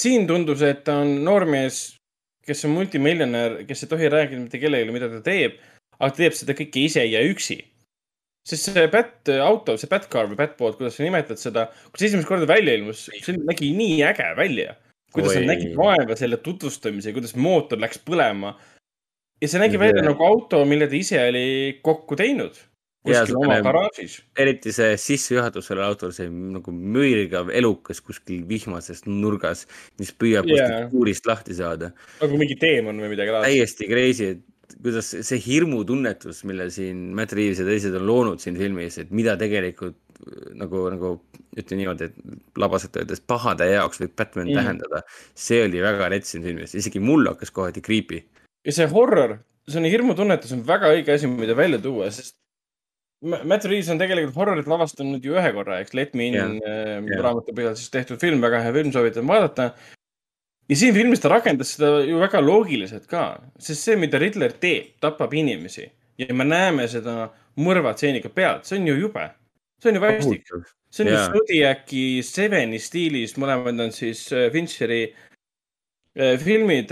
[0.00, 1.82] siin tundus, et ta on noormees,
[2.46, 5.58] kes on multimiljonär, kes ei tohi rääkida mitte kellelegi, mida ta teeb,
[5.98, 7.60] aga teeb seda kõike ise ja üksi
[8.48, 12.28] sest see Bat auto, see Batcar või Batboat, kuidas sa nimetad seda, kui see esimest
[12.30, 14.76] korda välja ilmus, see nägi nii äge välja.
[15.12, 15.42] kuidas Oi.
[15.42, 18.54] nad nägid vaeva selle tutvustamise, kuidas mootor läks põlema.
[19.42, 21.46] Ja see nägi Ja välja nagu auto, mille ta ise oli
[21.82, 22.60] kokku teinud.
[23.02, 24.20] kuskil oma garaažis.
[24.38, 29.66] eriti see sissejuhatus sellel autol, see nagu mürgav elukas kuskil vihmases nurgas,
[29.98, 30.54] mis püüab Jaa.
[30.54, 31.90] kuskilt kuurist lahti saada.
[32.22, 33.50] nagu mingi teemon või midagi laadset.
[33.50, 38.56] täiesti crazy, et kuidas see- hirmutunnetus, mille siin Matt Reaves ja teised on loonud siin
[38.56, 39.98] filmis, et mida tegelikult
[40.54, 41.12] nagu, nagu
[41.58, 44.58] ütlen niimoodi, et labaselt öeldes pahade jaoks võib Batman mm.
[44.60, 45.02] tähendada.
[45.34, 48.22] see oli väga rets siin filmis, isegi mul hakkas kohati creepy.
[48.66, 52.36] Ja see horror, see on hirmutunnetus on väga õige asi, mida välja tuua, sest
[53.22, 56.54] Ma- Matt Reaves on tegelikult horrorit lavastanud ju ühe korra, eks Let Me In Jah.
[56.66, 57.20] äh, Jah.
[57.22, 59.68] raamatu põhjal siis tehtud film, väga hea film, soovitan vaadata.
[60.68, 63.26] ja siin filmis ta rakendas seda ju väga loogiliselt ka,
[63.58, 65.86] sest see, mida Riddler teeb, tapab inimesi
[66.18, 67.30] ja me näeme seda
[67.62, 69.28] mõrvatseeni ka pealt, see on ju jube.
[69.82, 70.50] see on ju vastik.
[70.90, 71.30] see on ju Jaa.
[71.30, 75.02] Zodiaci Seveni stiilis, mõlemad on siis äh, Fincheri
[76.18, 76.90] äh, filmid,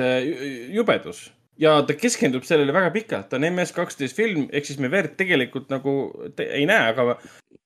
[0.70, 1.26] jubedus
[1.60, 5.16] ja ta keskendub sellele väga pikalt, ta on MS kaksteist film, ehk siis me verd
[5.18, 5.96] tegelikult nagu
[6.40, 7.18] ei näe, aga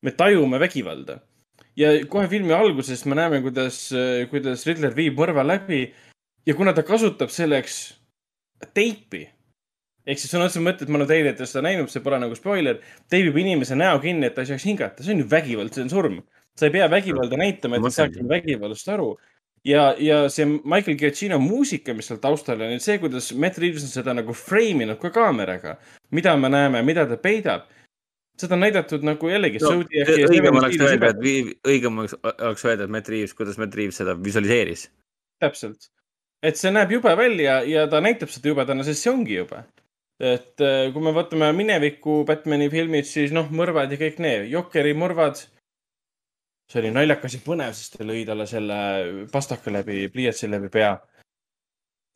[0.02, 1.20] me tajume vägivalda.
[1.76, 3.88] ja kohe filmi alguses me näeme, kuidas,
[4.30, 5.88] kuidas Riddler viib mõrva läbi
[6.46, 7.94] ja kuna ta kasutab selleks
[8.74, 9.24] teipi
[10.04, 12.80] ehk siis sõna otseses mõttes, ma olen teile, seda näinud, see pole nagu spoiler,
[13.12, 15.92] teibib inimese näo kinni, et ta ei saaks hingata, see on ju vägivald, see on
[15.92, 16.22] surm.
[16.54, 19.16] sa ei pea vägivalda näitama, et Ma sa saaksid vägivallast aru.
[19.64, 23.92] ja, ja see Michael Giacchino muusika, mis seal taustal on, see, kuidas Matt Reaves on
[23.92, 25.78] seda nagu frame inud ka kaameraga,
[26.14, 27.70] mida me näeme, mida ta peidab.
[28.40, 29.76] seda on näidatud nagu jällegi no,
[30.26, 34.16] õigem oleks öelda, et õigem oleks, oleks öelda, et Matt Reaves, kuidas Matt Reaves seda
[34.18, 34.88] visualiseeris.
[35.42, 35.88] täpselt,
[36.42, 39.64] et see näeb jube välja ja ta näitab seda jubedana, sest see ongi jube.
[40.20, 44.94] et äh, kui me vaatame mineviku Batman'i filmid, siis noh, mõrvad ja kõik need, Jokeri
[44.94, 45.42] mõrvad.
[46.70, 48.78] See oli naljakas ja põnev, sest ta lõi talle selle
[49.32, 50.94] pastaka läbi, pliiatsi läbi pea.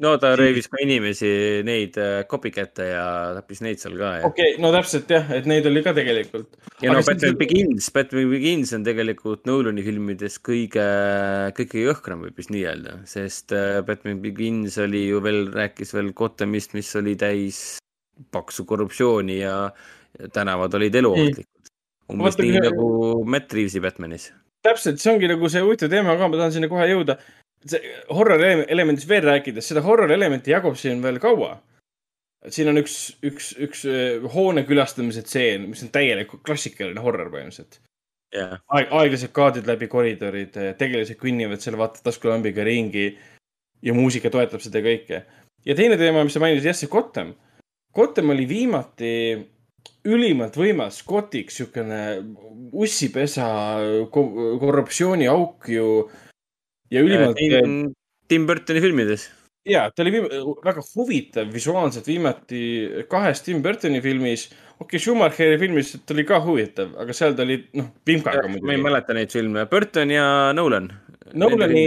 [0.04, 1.30] no ta röövis ka inimesi,
[1.66, 3.06] neid äh, copycat'e ja
[3.38, 6.54] tappis neid seal ka okei okay,, no täpselt jah, et neid oli ka tegelikult.
[6.84, 10.86] ja no Batman Begins, Batman Begins on tegelikult Nolani filmides kõige,
[11.58, 16.14] kõige jõhkram võib vist nii öelda, sest äh, Batman Begins oli ju veel, rääkis veel
[16.16, 17.62] Gothamist, mis oli täis
[18.34, 19.58] paksu korruptsiooni ja
[20.18, 21.44] ja tänavad olid eluohtlikud.
[22.12, 22.88] Umbes Vaata, nii nagu
[23.28, 24.30] Matt Reavesi Batmanis.
[24.64, 27.18] täpselt, see ongi nagu see huvitav teema ka, ma tahan sinna kohe jõuda.
[27.68, 27.80] see
[28.14, 31.58] horror elemendist veel rääkides, seda horror elementi jagub siin veel kaua.
[32.54, 32.96] siin on üks,
[33.26, 37.80] üks, üks äh, hoone külastamise tseen, mis on täielik klassikaline horror põhimõtteliselt.
[38.34, 43.10] jah, aeg, aeglased kaadrid läbi koridoride, tegelased kõnnivad seal vaata taskulambiga ringi
[43.82, 45.22] ja muusika toetab seda kõike.
[45.66, 47.34] ja teine teema, mis sa mainisid, jah, see Gotham.
[47.94, 49.12] Gotham oli viimati
[50.08, 52.00] ülimalt võimas gotiks, siukene
[52.72, 53.48] ussipesa,
[54.12, 55.88] korruptsiooniauk ju
[56.92, 57.36] ja ülimalt.
[57.38, 57.90] Tim,
[58.28, 59.28] Tim Burtoni filmides.
[59.68, 60.30] ja ta oli viim-
[60.64, 62.62] väga huvitav visuaalselt viimati
[63.08, 64.48] kahes Tim Burtoni filmis.
[64.78, 68.54] okei okay,, Schumacheri filmis ta oli ka huvitav, aga seal ta oli noh, vimkaga ma
[68.54, 68.82] ei muidugi.
[68.82, 70.92] mäleta neid filme, Burton ja Nolan.
[71.34, 71.86] Nolani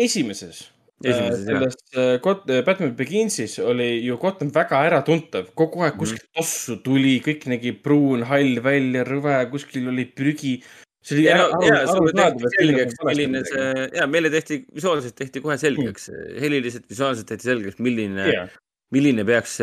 [0.00, 0.70] esimeses.
[1.04, 1.58] Esimeses, jah.
[1.58, 5.98] selles äh, Got- Batman Beginsis oli ju Gotham väga äratuntav, kogu aeg Mhm.
[6.02, 10.62] kuskilt tossu tuli, kõik nägi pruun, hall välja, rõve, kuskil oli prügi.
[11.02, 14.58] see oli ja, ära- ja aru- arusaadav, tehti et selgeks, milline see, ja meile tehti,
[14.74, 18.48] visuaalselt tehti kohe selgeks, heliliselt, visuaalselt tehti selgeks, milline Jaa.
[18.92, 19.58] milline peaks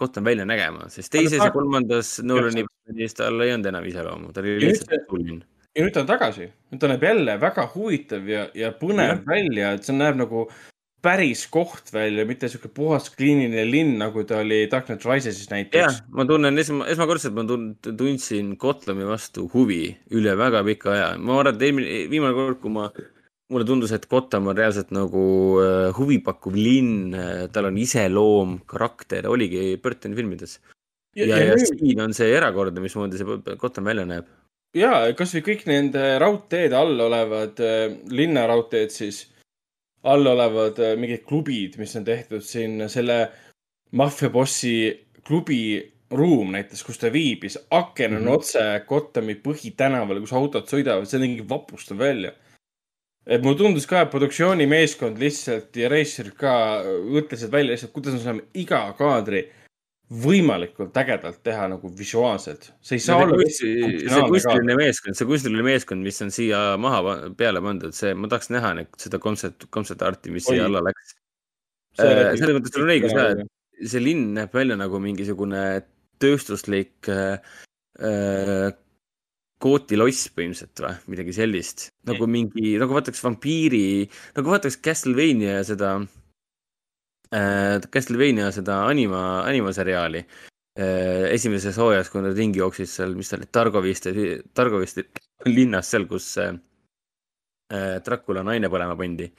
[0.00, 4.40] Gotham välja nägema, sest teises ja kolmandas Nolani filmis tal ei olnud enam iseloomu, ta
[4.40, 5.42] oli Ja lihtsalt tuline.
[5.76, 9.24] ja nüüd ta on tagasi, nüüd ta näeb jälle väga huvitav ja, ja põnev Jah.
[9.26, 10.48] välja, et see näeb nagu
[11.02, 15.56] päris koht välja, mitte sihuke puhas kliiniline linn, nagu ta oli Dark Knight Risesis jah
[15.56, 19.84] näiteks., ma tunnen esma, esmakordselt ma tun-, tundsin Gothami vastu huvi
[20.16, 21.08] üle väga pika aja.
[21.18, 22.90] ma arvan, et eelmine, viimane kord, kui ma,
[23.50, 25.24] mulle tundus, et Gotham on reaalselt nagu
[25.62, 27.16] äh, huvipakkuv linn,
[27.54, 30.60] tal on iseloom, karakter, oligi Burtoni filmides.
[31.16, 34.28] ja, ja, ja, ja siin on see erakordne, mismoodi see Gotham välja näeb.
[34.76, 39.24] ja kasvõi kõik nende raudteede all olevad äh, linnaraudteed siis,
[40.02, 43.20] all olevad äh, mingid klubid, mis on tehtud siin selle
[43.96, 44.74] maffiabossi
[45.26, 45.80] klubi
[46.10, 48.26] ruum näiteks, kus ta viibis, aken on mm.
[48.26, 48.32] -hmm.
[48.32, 52.32] otse Gothami põhitänavale, kus autod sõidavad, see nägi vapustav välja.
[53.26, 58.20] et mulle tundus ka, et produktsioonimeeskond lihtsalt ja reisijad ka mõtlesid välja lihtsalt, kuidas me
[58.20, 59.44] saame iga kaadri
[60.10, 62.72] võimalikult ägedalt teha nagu visuaalselt.
[62.82, 67.14] see ei saa see olla see kunstiline meeskond, see kunstiline meeskond, mis on siia maha
[67.38, 70.56] peale pandud, see, ma tahaks näha neid, seda kontsept, kontsept arti, mis Oi.
[70.56, 71.14] siia alla läks.
[72.00, 75.64] Näeb selles mõttes sul on õigus jah, et see linn näeb välja nagu mingisugune
[76.20, 77.38] tööstuslik äh,
[78.02, 78.68] äh,
[79.62, 81.90] kootiloss põhimõtteliselt või midagi sellist.
[82.08, 84.08] nagu mingi, nagu vaataks vampiiri,
[84.38, 86.19] nagu vaataks Castlevania seda äh,,
[87.30, 93.46] Castlevania seda anima, animaseriaali äh, esimeses hooajas, kui nad ringi jooksid seal, mis ta oli,
[93.46, 94.14] Targoviste,
[94.54, 95.06] Targoviste
[95.56, 96.56] linnas seal, kus äh,
[97.72, 99.30] äh, Dracula naine põlema pandi.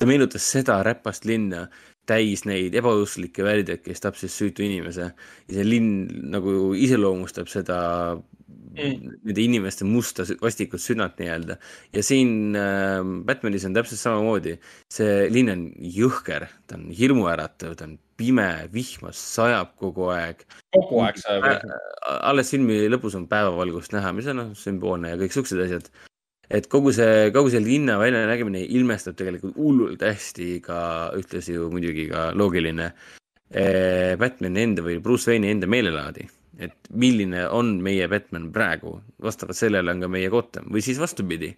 [0.00, 1.66] ta meenutas seda räpast linna
[2.08, 7.78] täis neid ebausklikke värdjaid, kes tapsid süütu inimese ja see linn nagu iseloomustab seda
[8.16, 9.16] mm.
[9.26, 11.56] nende inimeste musta vastikut südant nii-öelda.
[11.94, 14.56] ja siin äh, Batmanis on täpselt samamoodi,
[14.92, 15.66] see linn on
[16.00, 20.44] jõhker, ta on hirmuäratav, ta on pime, vihmas, sajab kogu aeg.
[20.76, 21.66] kogu aeg sajab jah.
[22.20, 25.90] alles filmi lõpus on päevavalgust näha, mis on noh, sümboolne ja kõik siuksed asjad.
[26.50, 30.80] Et kogu see, kogu see linna väljanägemine ilmestab tegelikult hullult hästi ka
[31.18, 36.28] ühtlasi ju muidugi ka loogiline eh, Batman'i enda või Bruce Wayne'i enda meelelaadi.
[36.60, 41.54] et milline on meie Batman praegu, vastavalt sellele on ka meie Gotham või siis vastupidi.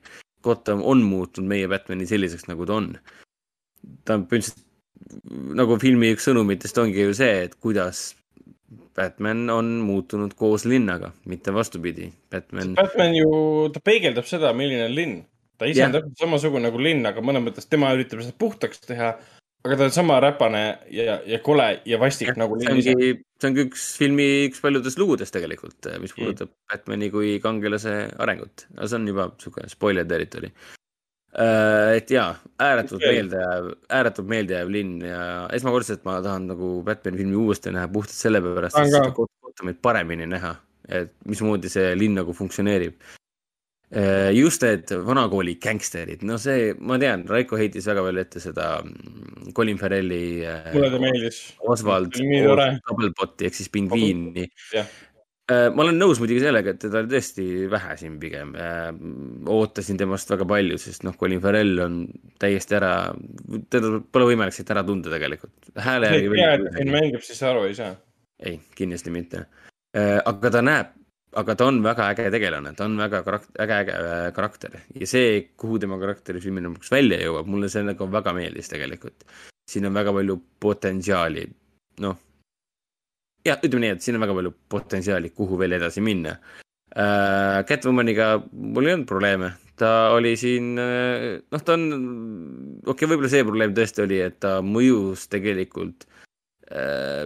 [0.46, 2.92] Gotham on muutnud meie Batman'i selliseks, nagu ta on.
[4.04, 4.68] ta on põhimõtteliselt
[5.58, 8.12] nagu filmi üks sõnumitest ongi ju see, et kuidas
[8.96, 12.10] Batman on muutunud koos linnaga, mitte vastupidi.
[12.30, 13.28] Batman, Batman ju,
[13.72, 15.20] ta peegeldab seda, milline on linn.
[15.58, 15.88] ta ise Jah.
[15.88, 19.12] on täpselt samasugune nagu linn, aga mõnes mõttes tema üritab seda puhtaks teha.
[19.62, 22.94] aga ta on sama räpane ja, ja kole ja vastik nagu see linn ise.
[23.38, 26.56] see ongi üks filmi üks paljudest lugudest tegelikult, mis puudutab mm.
[26.72, 30.50] Batman'i kui kangelase arengut, aga see on juba sihuke spoiler territory.
[31.32, 35.22] Et jaa, ääretult meeldejääv, ääretult meeldejääv linn ja
[35.56, 40.54] esmakordselt ma tahan nagu Batman'i filmi uuesti näha puhtalt sellepärast, et seda Gothamit paremini näha,
[40.88, 43.00] et mismoodi see linn nagu funktsioneerib.
[44.32, 49.52] just need vanakooli gängsterid, no see, ma tean, Raiko heitis väga palju ette seda mm,
[49.52, 50.40] Colin Farrelli.
[50.72, 51.40] mulle ta meeldis.
[51.60, 52.16] Oswald.
[52.16, 54.46] Doublebotti ehk siis pingviini.
[54.72, 54.88] jah,
[55.74, 58.54] ma olen nõus muidugi sellega, et teda oli tõesti vähe siin pigem.
[59.56, 61.98] ootasin temast väga palju, sest noh, Colin Farrell on
[62.42, 62.94] täiesti ära,
[63.72, 65.72] teda pole võimalik siit ära tunda tegelikult.
[65.76, 67.94] hääle järgi siin mängib, siis aru ei saa.
[68.42, 69.46] ei, kindlasti mitte.
[70.24, 70.98] aga ta näeb,
[71.40, 75.08] aga ta on väga äge tegelane, ta on väga karak-, äge, äge äh, karakter ja
[75.08, 79.24] see, kuhu tema karakter filmi lõpuks välja jõuab, mulle see nagu väga meeldis tegelikult.
[79.68, 81.46] siin on väga palju potentsiaali,
[82.04, 82.18] noh.
[83.46, 87.62] jah, ütleme nii, et siin on väga palju potentsiaali, kuhu veel edasi minna äh,.
[87.68, 91.86] Catwomaniga mul ei olnud probleeme, ta oli siin, noh, ta on,
[92.84, 96.06] okei okay,, võib-olla see probleem tõesti oli, et ta mõjus tegelikult
[96.70, 97.24] äh,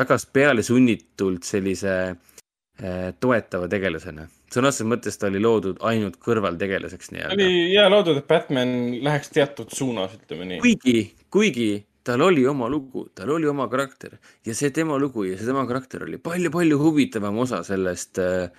[0.00, 4.28] väga pealesunnitult sellise äh, toetava tegelasena.
[4.54, 7.36] sõna otseses mõttes ta oli loodud ainult kõrvaltegelaseks nii-öelda.
[7.36, 10.62] oli hea loodud, et Batman läheks teatud suunas, ütleme nii.
[10.64, 10.98] kuigi,
[11.30, 11.70] kuigi
[12.04, 15.66] tal oli oma lugu, tal oli oma karakter ja see tema lugu ja see tema
[15.68, 18.50] karakter oli palju-palju huvitavam osa sellest äh,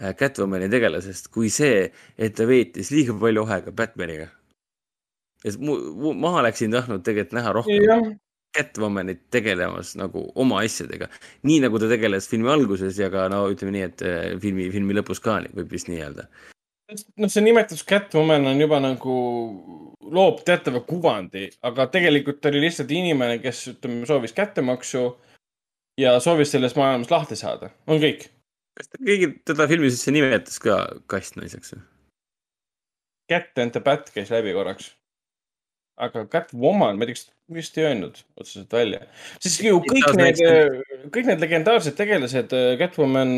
[0.00, 1.88] äh, Catwomani tegelasest kui see,
[2.18, 4.28] et ta veetis liiga palju aega Batmaniga.
[5.44, 8.10] ja siis mu, mu, ma oleksin tahtnud tegelikult näha rohkem jah,
[8.56, 11.08] Catwomanit tegelemas nagu oma asjadega.
[11.46, 14.96] nii nagu ta tegeles filmi alguses ja ka no ütleme nii, et äh, filmi, filmi
[14.98, 16.26] lõpus ka võib vist nii öelda.
[16.90, 19.16] noh, see nimetus Catwoman on juba nagu
[20.10, 25.04] loob teatava kuvandi, aga tegelikult oli lihtsalt inimene, kes ütleme, soovis kättemaksu
[26.00, 28.28] ja soovis sellest maailmast lahti saada, on kõik.
[28.78, 31.76] kas ta keegi teda filmi sisse nimetas ka kastnaiseks?
[33.30, 34.94] Cat and the Bat käis läbi korraks.
[36.00, 39.04] aga Catwoman, ma ei tea, kas vist ei öelnud otseselt välja.
[39.38, 40.42] siis ju kõik need
[41.12, 43.36] kõik need legendaarsed tegelased, Catwoman,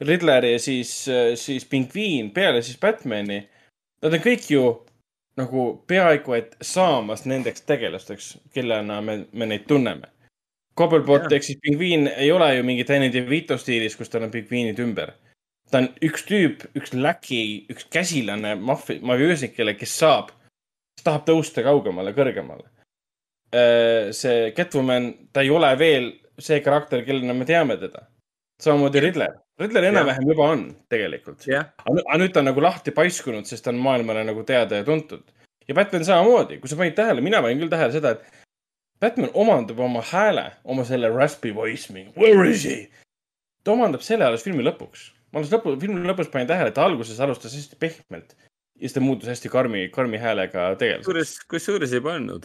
[0.00, 0.90] Riddler ja siis,
[1.38, 3.44] siis Pingviin peale siis Batman'i.
[4.02, 4.64] Nad on kõik ju
[5.38, 10.10] nagu peaaegu et saamas nendeks tegelasteks, kellena me, me neid tunneme.
[10.78, 14.80] Cobblepot ehk siis pingviin ei ole ju mingi Danny DeVito stiilis, kus tal on pingviinid
[14.82, 15.12] ümber.
[15.70, 20.30] ta on üks tüüp, üks läki, üks käsilane maffi-, mafioosnikele, kes saab,
[20.94, 22.66] kes tahab tõusta kaugemale, kõrgemale.
[24.10, 28.06] see Catwoman, ta ei ole veel see karakter, kellena me teame teda.
[28.62, 29.43] samamoodi Riddler.
[29.60, 31.44] Riddler enam-vähem juba on tegelikult.
[31.46, 34.84] nüüd- aga nüüd ta on nagu lahti paiskunud, sest ta on maailmale nagu teada ja
[34.84, 35.22] tuntud.
[35.68, 38.42] ja Batman samamoodi, kui sa panid tähele, mina panin küll tähele seda, et
[39.00, 42.88] Batman omandab oma hääle, oma selle raspy voice, mingi where is he?
[43.64, 45.12] ta omandab selle alles filmi lõpuks.
[45.32, 48.92] ma alles lõpu, filmi lõpus panin tähele, et ta alguses alustas hästi pehmelt ja siis
[48.92, 51.06] ta muutus hästi karmi, karmi häälega tegelaseks.
[51.06, 52.44] kusjuures, kusjuures ei pannud.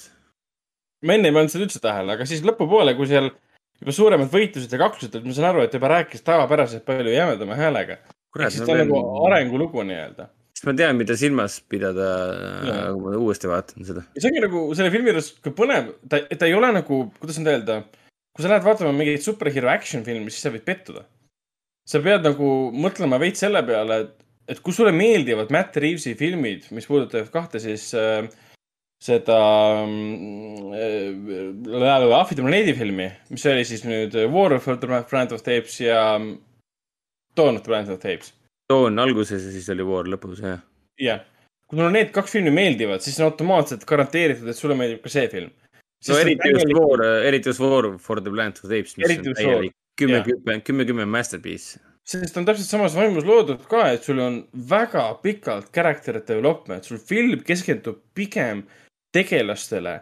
[1.05, 3.31] ma enne ei pannud seda üldse tähele, aga siis lõpupoole, kui seal
[3.79, 7.57] juba suuremad võitlused ja kaklused olid, ma saan aru, et juba rääkis tavapäraselt palju jämedama
[7.59, 7.99] häälega.
[8.37, 10.27] Ehk siis ta on nagu arengulugu nii-öelda.
[10.53, 12.09] siis ma tean, mida silmas pidada,
[12.91, 14.03] kui ma uuesti vaatan seda.
[14.15, 17.39] ja see ongi nagu selle filmi juures ka põnev, ta, ta ei ole nagu, kuidas
[17.39, 17.79] nüüd öelda,
[18.35, 21.05] kui sa lähed vaatama mingit superhero action filmi, siis sa võid pettuda.
[21.89, 24.13] sa pead nagu mõtlema veits selle peale, et,
[24.53, 28.27] et kui sulle meeldivad Matt Reavesi filmid, mis puudutavad kahte siis äh,
[28.99, 29.37] seda
[30.75, 31.15] äh,
[32.19, 36.01] Ahvide planeedi filmi, mis oli siis nüüd War of the Planet of the Apes ja
[37.37, 38.33] Dawn of the Planet of the Apes.
[38.69, 40.59] Dawn alguses ja siis oli War lõpus, jah.
[40.99, 41.23] jah,
[41.67, 45.31] kui sulle need kaks filmi meeldivad, siis on automaatselt garanteeritud, et sulle meeldib ka see
[45.31, 45.51] film.
[46.07, 49.31] no eriti just War, eriti just War for the Planet of the Apes, mis Eriti
[49.31, 51.79] on täielik kümme kümme, kümme, kümme masterpiece.
[52.09, 56.97] sest on täpselt samas vaimus loodud ka, et sul on väga pikalt character development, sul
[56.97, 58.63] film keskendub pigem
[59.15, 59.95] tegelastele,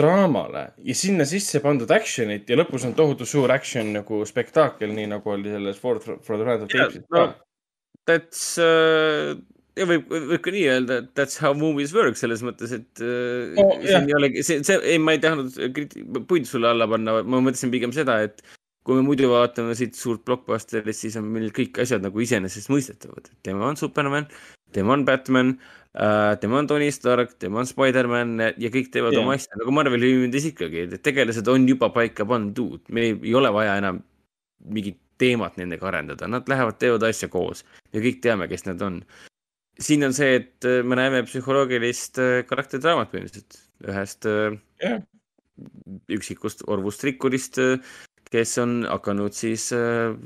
[0.00, 5.10] draamale ja sinna sisse pandud action'it ja lõpus on tohutu suur action nagu spektaakel, nii
[5.10, 7.00] nagu oli selles Ford for the the Apes.
[7.10, 7.32] no
[8.08, 9.34] that's uh,,
[9.86, 13.68] võib, võib ka nii öelda, et that's how movies work selles mõttes, et uh, No,
[13.82, 14.08] siin jah.
[14.08, 17.94] ei olegi, see, see, ei, ma ei tahtnud puid sulle alla panna, ma mõtlesin pigem
[17.96, 18.42] seda, et
[18.86, 23.28] kui me muidu vaatame siit suurt blockbusterit, siis on meil kõik asjad nagu iseenesestmõistetavad.
[23.46, 24.26] tema on Superman,
[24.74, 25.54] tema on Batman
[25.94, 29.24] uh,, tema on Tony Stark, tema on Spider-man ja kõik teevad Jah.
[29.24, 33.52] oma asja, nagu Marveli filmides ikkagi, et tegelased on juba paika pandud, meil ei, ole
[33.54, 34.02] vaja enam
[34.70, 39.02] mingit teemat nendega arendada, nad lähevad, teevad asja koos ja kõik teame, kes nad on.
[39.80, 45.00] siin on see, et äh, me näeme psühholoogilist äh, karakteridraamat põhimõtteliselt ühest äh, Jah.
[46.12, 47.60] üksikust orvust rikkurist,
[48.30, 50.16] kes on hakanud siis äh,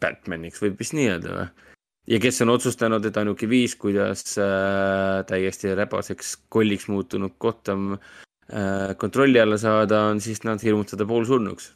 [0.00, 1.71] Batmaniks, võib vist nii öelda või?
[2.06, 8.96] Ja kes on otsustanud, et ainuke viis, kuidas äh, täiesti räbaseks kolliks muutunud Gotham äh,
[8.98, 11.72] kontrolli alla saada, on siis nad hirmutada poolsurnuks.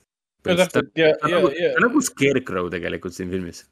[0.46, 1.50] Nagu,
[1.82, 3.64] nagu Scarecrow tegelikult siin filmis.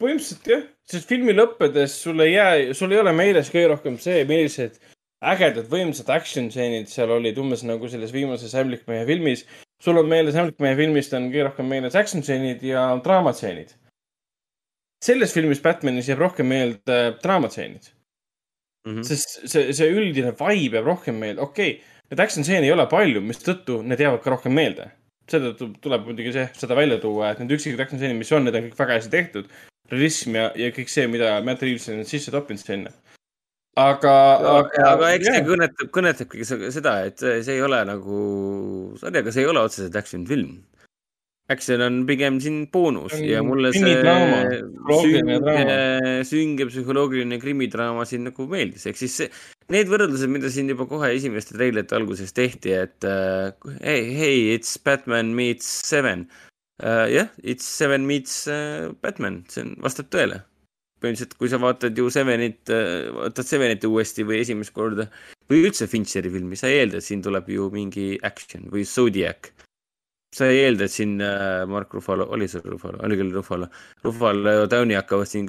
[0.00, 4.24] põhimõtteliselt jah, sest filmi lõppedes sul ei jää, sul ei ole meeles kõige rohkem see,
[4.28, 4.76] millised
[5.24, 9.46] ägedad võimsad action stseenid seal olid umbes nagu selles viimases Ämblikmehe filmis.
[9.80, 13.72] sul on meeles Ämblikmehe filmist on kõige rohkem meeles action stseenid ja draamatseenid.
[15.04, 17.90] Selles filmis Batmanis jääb rohkem meelde draamatseenid
[18.86, 18.94] mm.
[18.94, 19.04] -hmm.
[19.04, 22.86] sest see, see üldine vibe jääb rohkem meelde, okei okay,, neid action stseene ei ole
[22.90, 24.90] palju, mistõttu need jäävad ka rohkem meelde.
[25.26, 28.54] seetõttu tuleb muidugi see, seda välja tuua, et need üksikud action stseenid, mis on, need
[28.54, 29.48] on kõik väga hästi tehtud.
[29.90, 32.92] realism ja, ja kõik see, mida Matt Reaves on sisse toppinud sinna.
[33.76, 34.14] aga,
[34.52, 38.16] aga, aga eks see kõnetab, kõnetabki se- seda, et see see ei ole nagu,
[39.00, 40.62] sorry, aga see ei ole otseselt action film.
[41.52, 43.92] Action on pigem siin boonus On ja mulle see
[44.98, 45.36] sünge,
[46.26, 49.28] sünge psühholoogiline krimidraama siin nagu meeldis, ehk siis see,
[49.70, 54.74] need võrdlused, mida siin juba kohe esimeste treilerite alguses tehti, et uh, hey, hey, it's
[54.82, 56.26] Batman meets Seven
[56.82, 57.06] uh,.
[57.12, 60.42] jah, it's Seven meets uh, Batman, see on, vastab tõele
[60.96, 62.72] põhimõtteliselt, kui sa vaatad ju Sevenit,
[63.20, 65.06] vaatad Sevenit uuesti või esimest korda
[65.50, 69.52] või üldse Fincheri filmi, sa ei eelda, et siin tuleb ju mingi action või Zodiac.
[70.36, 73.70] Sa ei eelda, et siin äh, Mark Ruffalo, oli see Ruffalo, oli küll Ruffalo,
[74.04, 75.48] Ruffalo ja Downey hakkavad siin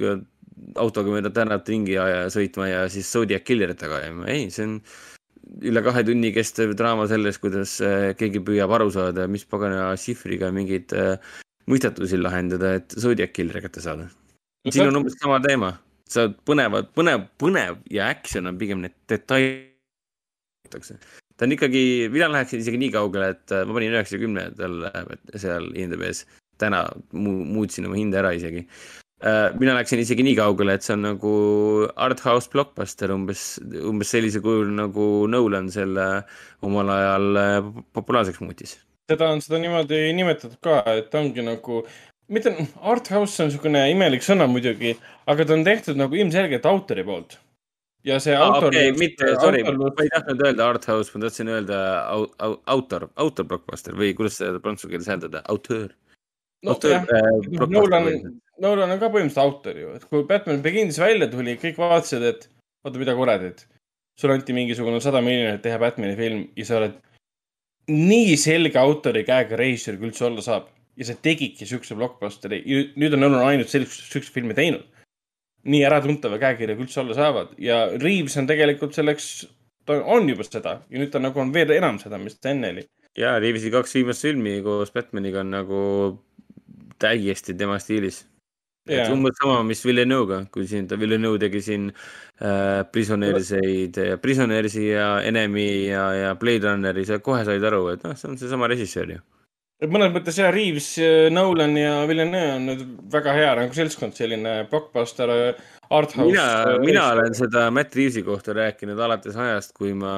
[0.79, 4.77] autoga mööda tänavat ringi aja sõitma ja siis Zodiac Killerit taga ajama, ei, see on
[5.67, 10.51] üle kahe tunni kestev draama sellest, kuidas äh, keegi püüab aru saada, mis pagana šifriga
[10.55, 11.35] mingeid äh,
[11.71, 14.07] mõistatusi lahendada, et Zodiac Killer kätte saada.
[14.67, 15.73] siin on umbes sama teema,
[16.09, 19.73] sa põnevad, põnev, põnev ja action on pigem need detailid.
[21.37, 21.83] Ta on ikkagi,
[22.13, 24.91] mina läheksin isegi nii kaugele, et äh, ma panin üheksakümne talle
[25.37, 26.25] seal IMDB-s,
[26.61, 28.65] täna mu- muutsin oma hinde ära isegi.
[29.57, 31.29] mina läksin isegi nii kaugele, et see on nagu
[31.97, 36.05] art house blockbuster umbes, umbes sellisel kujul nagu Nolan selle
[36.61, 38.75] omal ajal äh, populaarseks muutis.
[39.09, 41.81] seda on seda niimoodi nimetatud ka, et ongi nagu,
[42.29, 44.93] mitte, art house on niisugune imelik sõna muidugi,
[45.25, 47.39] aga ta on tehtud nagu ilmselgelt autori poolt.
[48.07, 51.79] Ja see autor okei, mitte, sorry, ma ei tahtnud öelda art house, ma tahtsin öelda
[52.07, 55.89] au, au, autor, autor blockbuster või kuidas seda prantsuse keeles hääldada, auteur.
[56.65, 57.07] no jah,
[57.67, 58.07] Nolan,
[58.63, 62.47] Nolan on ka põhimõtteliselt autor ju, et kui Batman Begins välja tuli, kõik vaatasid, et
[62.85, 63.67] oota, mida kuradit.
[64.17, 66.95] sulle anti mingisugune sada miljonit teha Batman'i film ja sa oled
[67.91, 70.71] nii selge autori käega režissöör kui üldse olla saab.
[70.97, 72.63] ja sa tegidki siukse blockbusteri,
[72.97, 74.87] nüüd on Nolan ainult sellist, siukseid filme teinud.
[75.67, 79.47] Nii äratuntava käekirjaga üldse olla saavad ja Reaves on tegelikult selleks,
[79.87, 82.71] ta on juba seda ja nüüd ta nagu on veel enam seda, mis ta enne
[82.75, 82.87] oli.
[83.17, 85.83] ja Reavesi kaks viimast filmi koos Batmaniga on nagu
[86.99, 88.25] täiesti tema stiilis.
[88.87, 95.09] et umbes sama, mis Villeneuve'ga, kui siin ta Villeneuve tegi siin äh, Prisonerseid, Prisonersi ja
[95.27, 99.17] Enemy ja, ja Blade Runneri, sa kohe said aru, et noh, see on seesama režissöör
[99.17, 99.19] ju.
[99.83, 100.89] Et mõnes mõttes jah, Reaves,
[101.33, 105.29] Nolan ja Villeneuve on nüüd väga hea nagu seltskond, selline blockbuster,
[105.93, 106.31] art house.
[106.31, 110.15] mina, mina olen seda Matt Reavesi kohta rääkinud alates ajast, kui ma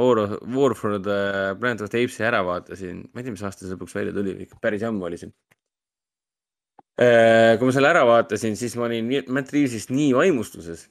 [0.00, 0.22] War,
[0.54, 3.02] War for the Planet of the Apes'i ära vaatasin.
[3.10, 5.32] ma ei tea, mis aasta see lõpuks välja tuli, ikka päris ammu oli see.
[6.96, 10.86] kui ma selle ära vaatasin, siis ma olin Matt Reavesist nii vaimustuses,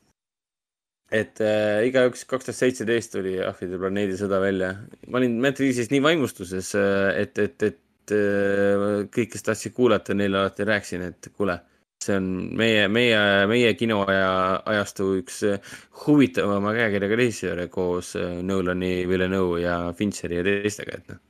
[1.15, 4.75] et äh, igaüks kaks tuhat seitseteist tuli Ahvide planeedi sõda välja.
[5.07, 10.41] ma olin Matt Reavesist nii vaimustuses, et, et, et äh, kõik, kes tahtsid kuulata, neile
[10.41, 11.57] alati rääkisin, et kuule,
[12.03, 12.27] see on
[12.57, 13.19] meie, meie,
[13.49, 14.29] meie kinoaja,
[14.73, 15.73] ajastu üks äh,
[16.05, 21.21] huvitavama käekirjaga režissööre koos äh, Nolani, Villeneuve ja Fincheri ja teistega, et noh.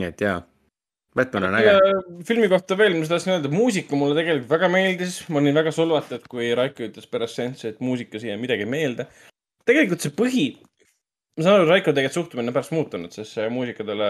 [0.00, 0.40] nii et jaa,
[1.16, 1.76] Batman on äge.
[2.28, 6.26] filmi kohta veel, mis tahtsin öelda, muusika mulle tegelikult väga meeldis, ma olin väga solvatud,
[6.32, 9.08] kui Raiko ütles pärast seanssi, et muusika siia midagi ei meelde.
[9.66, 10.46] tegelikult see põhi,
[11.36, 14.08] ma saan aru, Raiko tegelikult suhtumine on pärast muutunud, sest see muusika talle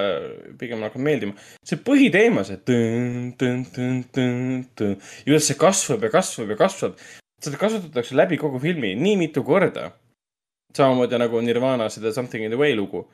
[0.61, 1.35] pigem hakkab meeldima.
[1.67, 6.59] see põhiteema, see tõ-n, tõ-n, tõ-n, tõ-n, tõ-n ja kuidas see kasvab ja kasvab ja
[6.61, 7.01] kasvab.
[7.43, 9.91] seda kasutatakse läbi kogu filmi nii mitu korda.
[10.77, 13.07] samamoodi nagu Nirvana seda Something in the way lugu.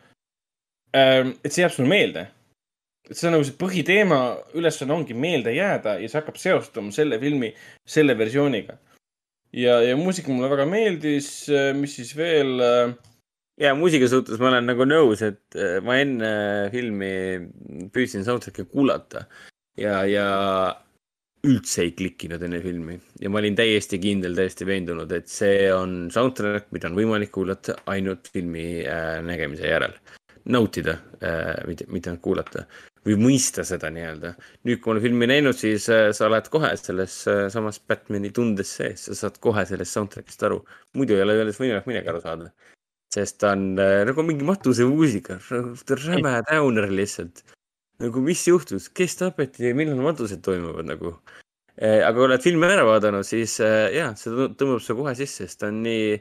[0.92, 2.28] et see jääb sulle meelde
[3.10, 4.18] et see on nagu see põhiteema
[4.58, 7.50] ülesanne ongi meelde jääda ja see hakkab seostuma selle filmi
[7.88, 8.76] selle versiooniga.
[9.52, 11.48] ja, ja muusika mulle väga meeldis,
[11.80, 12.60] mis siis veel.
[13.62, 16.30] Ja muusika suhtes ma olen nagu nõus, et äh, ma enne
[16.72, 17.12] filmi
[17.94, 19.26] püüdsin soundtrack'i kuulata
[19.78, 20.26] ja, ja
[21.46, 26.08] üldse ei klikkinud enne filmi ja ma olin täiesti kindel, täiesti veendunud, et see on
[26.14, 29.96] soundtrack, mida on võimalik kuulata ainult filmi äh, nägemise järel.
[30.44, 32.64] nautida äh,, mitte, mitte ainult kuulata
[33.06, 34.34] või mõista seda nii-öelda.
[34.66, 38.74] nüüd, kui olen filmi näinud, siis äh, sa oled kohe selles äh, samas Batman'i tundes
[38.78, 40.62] sees, sa saad kohe sellest soundtrack'ist aru.
[40.98, 42.50] muidu ei ole sellest võimalik midagi aru saada.
[43.12, 45.38] Sest ta on äh, nagu mingi matusemuusika,
[46.06, 47.44] räme downer lihtsalt.
[48.02, 51.16] nagu mis juhtus, kes tapeti ja millal matused toimuvad nagu.
[51.82, 55.46] aga kui oled filmi ära vaadanud, siis äh, jaa, see tõ- tõmbab su kohe sisse,
[55.46, 56.18] sest ta on nii,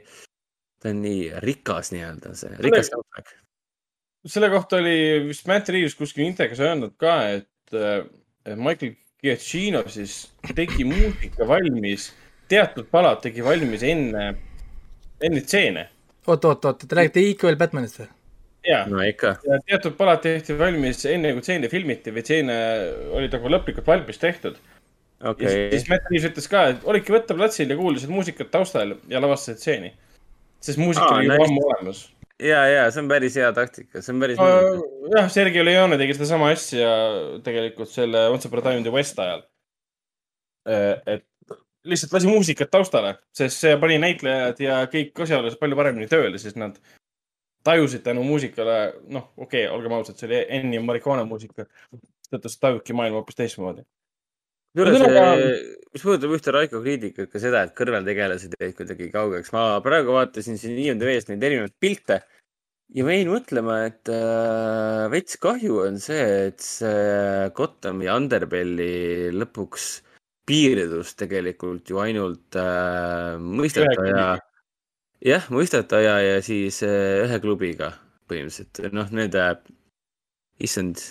[0.80, 3.36] ta on nii rikas nii-öelda, see rikas soundtrack.
[4.32, 4.96] selle kohta oli
[5.28, 8.04] vist Matt Reaves kuskil intekas öelnud ka, et äh,
[8.46, 12.10] et Michael Giacchino siis tegi muusika valmis,
[12.50, 14.32] teatud palad tegi valmis enne,
[15.22, 15.86] enne stseene.
[16.26, 18.10] oot, oot, oot, te räägite ikka veel Batmanist või?
[18.66, 19.02] ja no
[19.66, 22.56] teatud palad tehti valmis enne, kui stseene filmiti või stseene
[23.16, 24.58] olid nagu lõplikult valmis tehtud.
[25.18, 28.96] ja okei siis Matt Reaves ütles ka, et olidki võtta platsil ja kuulasid muusikat taustal
[29.10, 29.92] ja lavastasid stseeni.
[30.62, 32.04] sest muusika Aa, oli juba ammu olemas.
[32.38, 34.38] ja, ja see on päris hea taktika, see on päris.
[35.16, 36.94] jah, Sergei Leone tegi sedasama asja
[37.42, 39.42] tegelikult selle Once Upon a Time in the West ajal.
[40.66, 41.26] et
[41.88, 46.58] lihtsalt lasi muusikat taustale, sest see pani näitlejad ja kõik asjaolased palju paremini tööle, sest
[46.60, 46.78] nad
[47.66, 48.78] tajusid tänu muusikale,
[49.10, 51.66] noh, okei okay,, olgem ausad, see oli Ennio Morricone muusika.
[52.26, 53.84] seetõttu sa tajudki maailma hoopis teistmoodi.
[54.78, 59.52] kusjuures mis puudutab ühte Raiko kriitikat, ka seda, et kõrvaltegelased jäid kuidagi kaugeks.
[59.52, 62.22] ma praegu vaatasin siin IMDB-st neid erinevaid pilte
[62.96, 69.92] ja ma jäin mõtlema, et äh, veits kahju on see, et see Gothami Underbelli lõpuks
[70.48, 74.24] piirdus tegelikult ju ainult äh, mõistetaja,
[75.22, 77.92] jah, mõistetaja ja siis äh, ühe klubiga
[78.30, 79.44] põhimõtteliselt, noh, nende,
[80.62, 81.02] issand,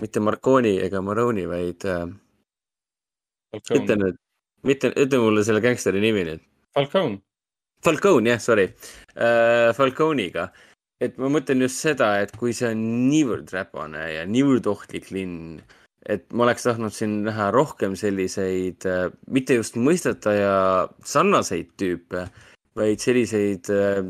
[0.00, 2.06] mitte Marconi ega Maroni, vaid äh,
[3.56, 4.20] ütle nüüd,
[4.66, 6.44] mitte, ütle mulle selle gängsteri nimi nüüd.
[6.76, 7.20] Falcone.
[7.84, 10.50] Falcone jah, sorry uh,, Falcone'iga.
[11.00, 15.60] et ma mõtlen just seda, et kui see on niivõrd räpane ja niivõrd ohtlik linn,
[16.08, 22.26] et ma oleks tahtnud siin näha rohkem selliseid uh,, mitte just mõistetaja sarnaseid tüüpe,
[22.76, 24.02] vaid selliseid uh,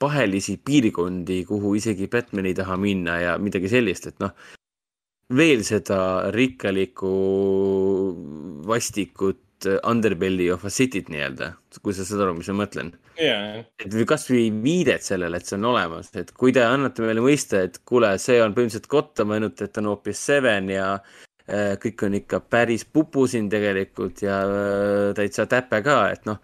[0.00, 4.34] pahelisi piirkondi, kuhu isegi Batman ei taha minna ja midagi sellist, et noh,
[5.36, 6.00] veel seda
[6.34, 7.12] rikkalikku
[8.66, 9.44] vastikut
[9.82, 12.92] underbelly of a city't nii-öelda, kui sa saad aru, mis ma mõtlen.
[13.20, 17.24] jaa, et või kasvõi viidet sellele, et see on olemas, et kui te annate meile
[17.24, 22.06] mõista, et kuule, see on põhimõtteliselt Gotham, ainult et on hoopis Seven ja äh, kõik
[22.08, 26.40] on ikka päris pupu siin tegelikult ja äh, täitsa täpe ka, et noh,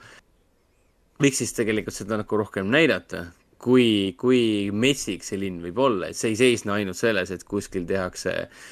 [1.22, 3.26] võiks siis tegelikult seda nagu rohkem näidata,
[3.62, 7.88] kui, kui metsik see linn võib olla, et see ei seisne ainult selles, et kuskil
[7.88, 8.64] tehakse äh,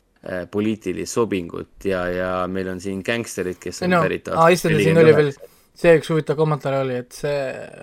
[0.50, 5.00] poliitilist sobingut ja, ja meil on siin gängsterid, kes on no pärit aa, issand, siin
[5.02, 5.32] oli veel
[5.74, 7.38] see üks huvitav kommentaar oli, et see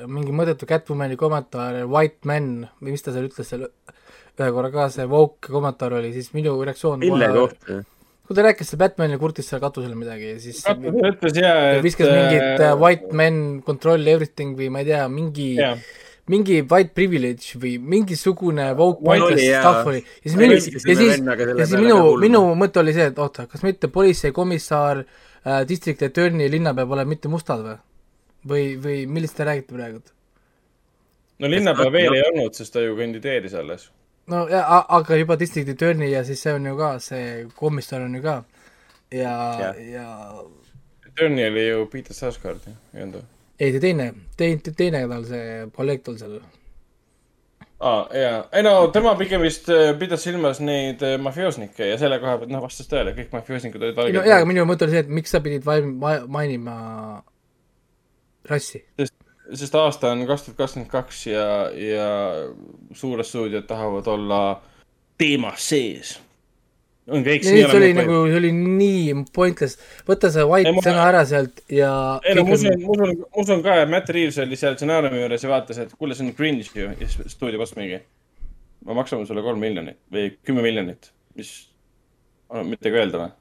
[0.09, 3.67] mingi mõttetu Catwomani kommentaar, white man või mis ta seal ütles seal
[4.41, 7.81] ühe korra ka see woke kommentaar oli, siis minu reaktsioon mille kohta?
[8.31, 11.83] kui ta rääkis seal Batman'i kurtis seal katusel midagi ja siis katusel ütles jaa, et
[11.83, 15.75] viskas mingit uh, white man control everything või ma ei tea, mingi Jaa.
[16.29, 21.65] Mingi white privilege või mingisugune woke pointless stuff oli ja siis minu, ja siis, ja
[21.65, 26.49] siis minu kulmu., minu mõte oli see, et oota, kas mitte politseikomissar äh,, district attorney,
[26.51, 27.77] linnapea pole mitte mustad või?
[28.47, 30.03] või, või millest te räägite praegu?
[31.41, 33.89] no linnapea veel ei olnud, sest ta ju kandideeris alles.
[34.31, 38.15] no ja, aga juba district attorney ja siis see on ju ka, see komissar on
[38.15, 38.41] ju ka
[39.11, 39.85] ja, Jah.
[39.91, 40.07] ja
[41.17, 42.63] Turni oli ju Peter Sarsgaard,
[42.95, 43.29] ei olnud või?
[43.61, 44.09] ei, see teine,
[44.39, 46.39] teine, teine tal see kolleeg tal seal
[47.81, 52.19] aa, jaa, ei no tema pigem vist äh, pidas silmas neid äh, mafioosnikke ja selle
[52.21, 54.87] koha pealt, noh, vastas tõele, kõik mafioosnikud olid ei no valged jaa, aga minu mõte
[54.87, 56.75] oli see, et miks sa pidid mainima
[58.49, 58.83] rassi.
[58.99, 59.15] sest,
[59.63, 62.09] sest aasta on kaks tuhat kakskümmend kaks ja, ja
[62.97, 64.41] suured stuudiod tahavad olla
[65.21, 66.17] teemas sees.
[67.11, 71.03] On kõik, see oli nagu, see oli nii pointless, võta see white Ei, ma- sõna
[71.09, 71.91] ära sealt ja
[72.25, 74.77] ei no ma usun, on- ma usun, ma usun ka, et Matt Reaves oli seal
[74.79, 78.01] stsenaariumi juures ja vaatas, et kuule, see on cringe ju ja siis stuudio vastas mingi.
[78.85, 81.51] me maksame sulle kolm miljonit või kümme miljonit, mis
[82.63, 83.31] midagi öelda või?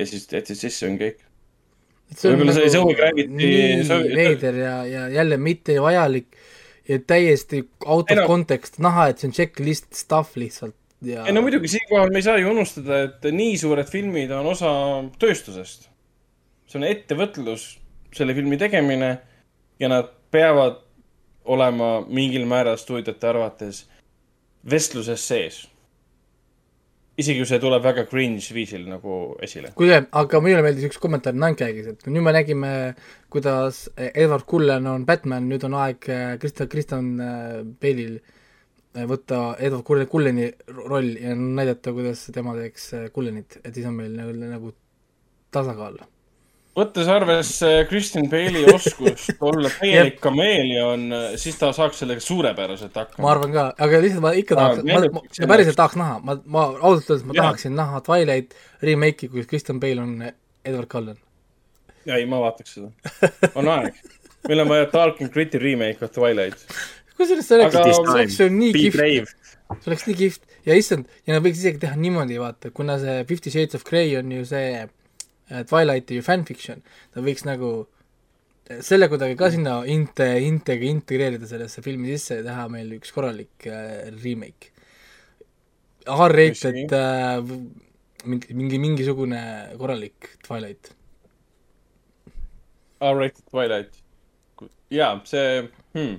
[0.00, 1.20] ja siis jätsid sisse, on kõik.
[2.22, 6.36] võib-olla see Zoe nagu Gravity, nii veider ja, ja jälle mitte vajalik
[6.88, 11.32] ja täiesti out of no- context näha, et see on checklist stuff lihtsalt ja ei
[11.32, 14.70] no muidugi, siinkohal me ei saa ju unustada, et nii suured filmid on osa
[15.20, 15.88] tööstusest.
[16.70, 17.64] see on ettevõtlus,
[18.14, 19.10] selle filmi tegemine
[19.80, 20.78] ja nad peavad
[21.50, 23.84] olema mingil määral stuudiote arvates
[24.70, 25.60] vestluses sees.
[27.20, 29.72] isegi kui see tuleb väga cringe viisil nagu esile.
[29.76, 32.74] kuule, aga minule meeldis üks kommentaar Nankäigis, et nüüd me nägime,
[33.32, 38.36] kuidas Edward Cullen on Batman, nüüd on aeg äh, Krista, Kristjan äh, Bale'il äh,
[38.94, 44.16] võtta Edward Culleni roll ja näidata, kuidas tema teeks äh, Cullenit, et siis on meil
[44.16, 44.72] nagu, nagu
[45.54, 46.00] tasakaal.
[46.78, 53.26] võttes arvesse Kristjan Bale'i oskust olla täielik kameeleon, siis ta saaks sellega suurepäraselt hakkama.
[53.26, 56.38] ma arvan ka, aga lihtsalt ma ikka tahaks, ma, ma, ma päriselt tahaks näha, ma,
[56.44, 57.48] ma ausalt öeldes ma Jaa.
[57.48, 60.16] tahaksin näha Twilight remake'i, kus Kristjan Bale on
[60.64, 61.18] Edward Cullen.
[62.06, 62.90] ei, ma vaataks seda.
[63.54, 64.02] on aeg.
[64.48, 66.66] meil on vaja Dark and Gritty remake of Twilight.
[67.20, 69.36] Kusjuures see oleks Aga-, see on nii kihvt
[69.78, 73.22] see oleks nii kihvt ja issand, ja nad võiks isegi teha niimoodi, vaata, kuna see
[73.28, 76.82] Fifty Shades of Grey on ju see äh, Twilighti ju fanfiction,
[77.14, 77.72] ta võiks nagu
[78.68, 83.14] äh, selle kuidagi ka sinna inte, intega integreerida sellesse filmi sisse ja teha meil üks
[83.14, 84.74] korralik äh, remake.
[86.10, 87.38] R-rated äh,
[88.24, 89.42] mingi, mingi, mingisugune
[89.80, 90.92] korralik Twilight.
[93.00, 94.02] R-rated Twilight.
[94.90, 95.62] jaa, see
[95.94, 96.18] hmm..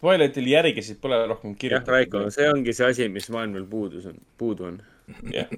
[0.00, 1.92] Twilightil järgisid pole rohkem jah, kirjutatud.
[1.92, 4.80] Raiko, see ongi see asi, mis maailmal puudus on, puudu on.
[5.34, 5.48] jah.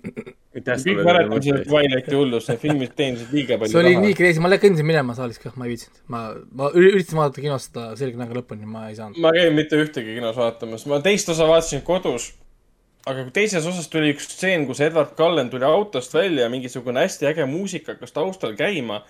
[0.52, 4.48] kõik mäletavad seda Twilighti hullust, need filmid teenisid liiga palju see oli nii crazy, ma
[4.50, 6.22] lä- kõndisin minema saalist kah, ma ei viitsinud, ma,
[6.58, 9.20] ma üri- üritasin vaadata kinos seda selge näoga lõpuni, ma ei saanud.
[9.22, 12.32] ma käin mitte ühtegi kinos vaatamas, ma teist osa vaatasin kodus.
[13.06, 17.26] aga kui teises osas tuli üks stseen, kus Edward Cullen tuli autost välja, mingisugune hästi
[17.32, 19.02] äge muusika hakkas taustal käima.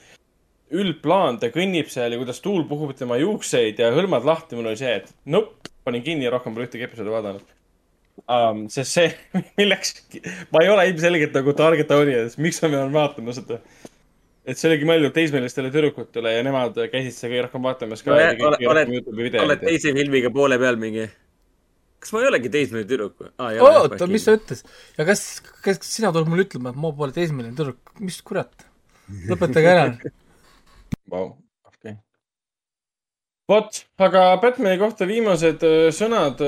[0.72, 4.80] üldplaan, ta kõnnib seal ja kuidas tuul puhub tema juukseid ja hõlmad lahti, mul oli
[4.80, 7.50] see, et nope, panin kinni ja rohkem pole ühtegi episoodi vaadanud
[8.26, 8.66] um,.
[8.72, 9.08] sest see,
[9.60, 9.96] milleks,
[10.52, 13.58] ma ei ole ilmselgelt nagu target audience, miks ma pean vaatama seda.
[14.46, 18.14] et see oligi mõeldud teismelistele tüdrukutele ja nemad käisid seda kõige rohkem vaatamas ka.
[18.16, 21.06] oled, oled, oled teise filmiga poole peal mingi.
[22.02, 23.62] kas ma ei olegi teismeline tüdruk või ah,?
[23.68, 24.66] oota, mis ta ütles?
[24.98, 25.26] ja kas,
[25.64, 28.68] kas sina tuled mulle ütlema, et ma pole teismeline tüdruk, mis kurat?
[29.28, 29.86] lõpetage ära.
[31.12, 31.26] Vau,
[31.68, 31.96] okei.
[33.50, 36.40] vot, aga Batman'i kohta viimased öö, sõnad,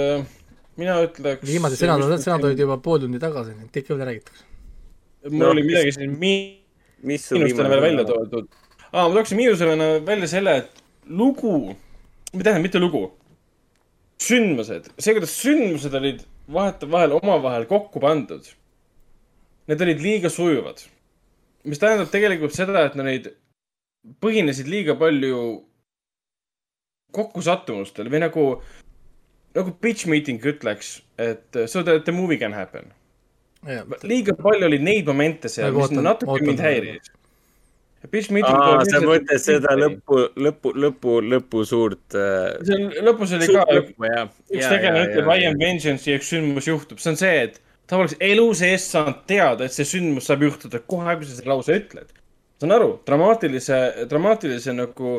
[0.80, 1.44] mina ütleks.
[1.48, 4.46] viimased sõnad, sõnad olid juba pool tundi tagasi, nii et ikka veel räägitakse.
[5.30, 8.48] mul oli midagi siin miinustena veel välja toodud.
[8.92, 11.74] aa, ma tooksin miinusena välja selle, et lugu,
[12.32, 13.04] või tähendab, mitte lugu,
[14.24, 18.46] sündmused, see, kuidas sündmused olid vahetevahel omavahel kokku pandud.
[19.68, 20.82] Need olid liiga sujuvad.
[21.64, 23.08] mis tähendab tegelikult seda, et nad
[24.24, 25.38] põhinesid liiga palju
[27.14, 28.44] kokkusattumustel või nagu,
[29.56, 32.90] nagu pitch meeting ütleks, et so that the movie can happen.
[34.04, 37.12] liiga palju oli neid momente seal, Nagu mis ootan- natuke ootan mind häiris.
[38.10, 38.52] Pitch meeting.
[38.52, 42.58] aa, sa mõtled seda lõppu, lõppu, lõppu, lõppu suurt äh,.
[42.68, 44.28] seal lõpus oli ka lõppu, jah.
[44.50, 47.96] üks tegelane ütleb I am vengeance ja üks sündmus juhtub, see on see, et ta
[47.96, 51.78] oleks elu sees saanud teada, et see sündmus saab juhtuda kohe, kui sa selle lause
[51.80, 52.12] ütled.
[52.64, 55.18] Saan aru, dramaatilise, dramaatilise nagu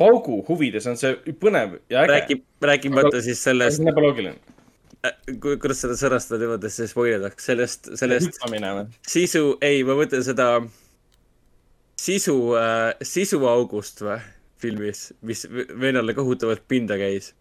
[0.00, 2.12] paugu huvides on see põnev ja äge.
[2.12, 4.36] räägib, rääkimata siis sellest, see on ebaloogiline.
[5.40, 8.40] kuidas seda sõnastada niimoodi, et see spoiledaks, sellest, sellest
[9.06, 10.50] sisu, ei, ma mõtlen seda
[12.00, 14.20] sisu äh,, sisuaugust või,
[14.60, 15.46] filmis, mis
[15.80, 17.32] vennale kohutavalt pinda käis.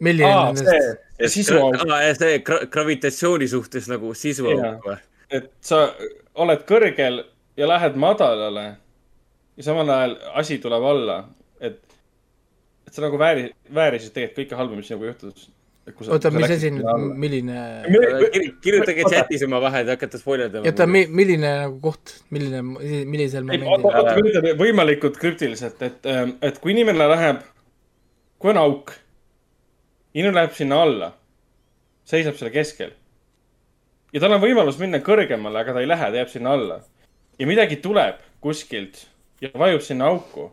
[0.00, 1.76] milline nendest see- sisuauk.
[2.18, 4.98] see gra gravitatsiooni suhtes nagu sisuauk või?
[5.30, 5.92] et sa
[6.34, 7.22] oled kõrgel
[7.60, 8.66] ja lähed madalale
[9.60, 11.22] ja samal ajal asi tuleb alla,
[11.60, 11.80] et,
[12.88, 15.48] et sa nagu vääri-, väärisid tegelikult kõike halba, mis nagu juhtus.
[16.06, 17.56] oota, mis asi nüüd, milline,
[18.64, 20.70] kirjutage chatis oma vahel, te hakkate spoilerdama.
[20.70, 22.62] oota, milline nagu koht, milline,
[23.10, 24.54] millisel momendil?
[24.60, 26.08] võimalikult krüptiliselt, et,
[26.48, 27.42] et kui inimene läheb,
[28.40, 28.94] kui on auk,
[30.14, 31.10] inimene läheb sinna alla,
[32.08, 32.96] seisab selle keskel
[34.14, 36.80] ja tal on võimalus minna kõrgemale, aga ta ei lähe, ta jääb sinna alla
[37.40, 39.06] ja midagi tuleb kuskilt
[39.40, 40.50] ja vajub sinna auku,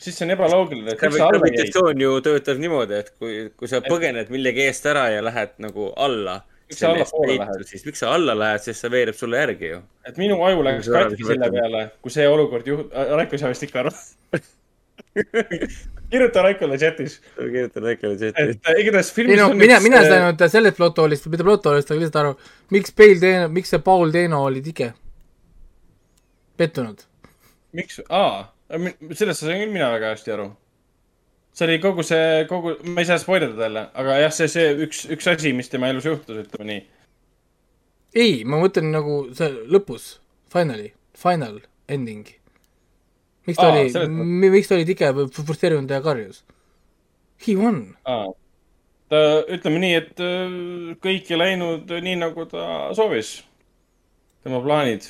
[0.00, 4.64] siis see on ebaloogiline, sa gravitatsioon ju töötab niimoodi, et kui, kui sa põgened millegi
[4.66, 6.40] eest ära ja lähed nagu alla.
[6.66, 7.66] Miks sa allapoole lähed?
[7.68, 9.82] siis miks sa alla lähed, sest see veereb sulle järgi ju.
[10.08, 13.84] et minu aju läks katki selle peale, kui see olukord juht-, Raiko saa vist ikka
[13.84, 13.92] aru.
[16.10, 17.20] kirjuta Raikole chatis.
[17.36, 18.56] kirjuta Raikole chatis.
[18.56, 21.28] et äh, igatahes ei filmis no on mina, üks, mina ei äh, saanud sellest plotoolist,
[21.30, 22.36] mitte plotoolist, aga lihtsalt aru,
[22.74, 24.90] miks Paul Teeno, miks see Paul Teeno oli tige?
[26.56, 27.02] pettunud.
[27.76, 28.46] miks, aa,
[29.12, 30.48] sellest sain küll mina väga hästi aru.
[31.56, 35.06] see oli kogu see, kogu, ma ei saa spoilerdada jälle, aga jah, see, see üks,
[35.12, 36.82] üks asi, mis tema elus juhtus, ütleme nii.
[38.24, 40.16] ei, ma mõtlen nagu see lõpus,
[40.52, 42.26] finally, final ending.
[43.46, 44.10] miks ta Aa, oli selles,
[44.50, 46.42] miks ta oli tige või frustreerunud ja karjus?
[47.46, 47.82] He won.
[49.10, 49.20] ta,
[49.52, 50.56] ütleme nii, et äh,
[51.04, 53.38] kõik ei läinud nii, nagu ta soovis.
[54.46, 55.06] tema plaanid.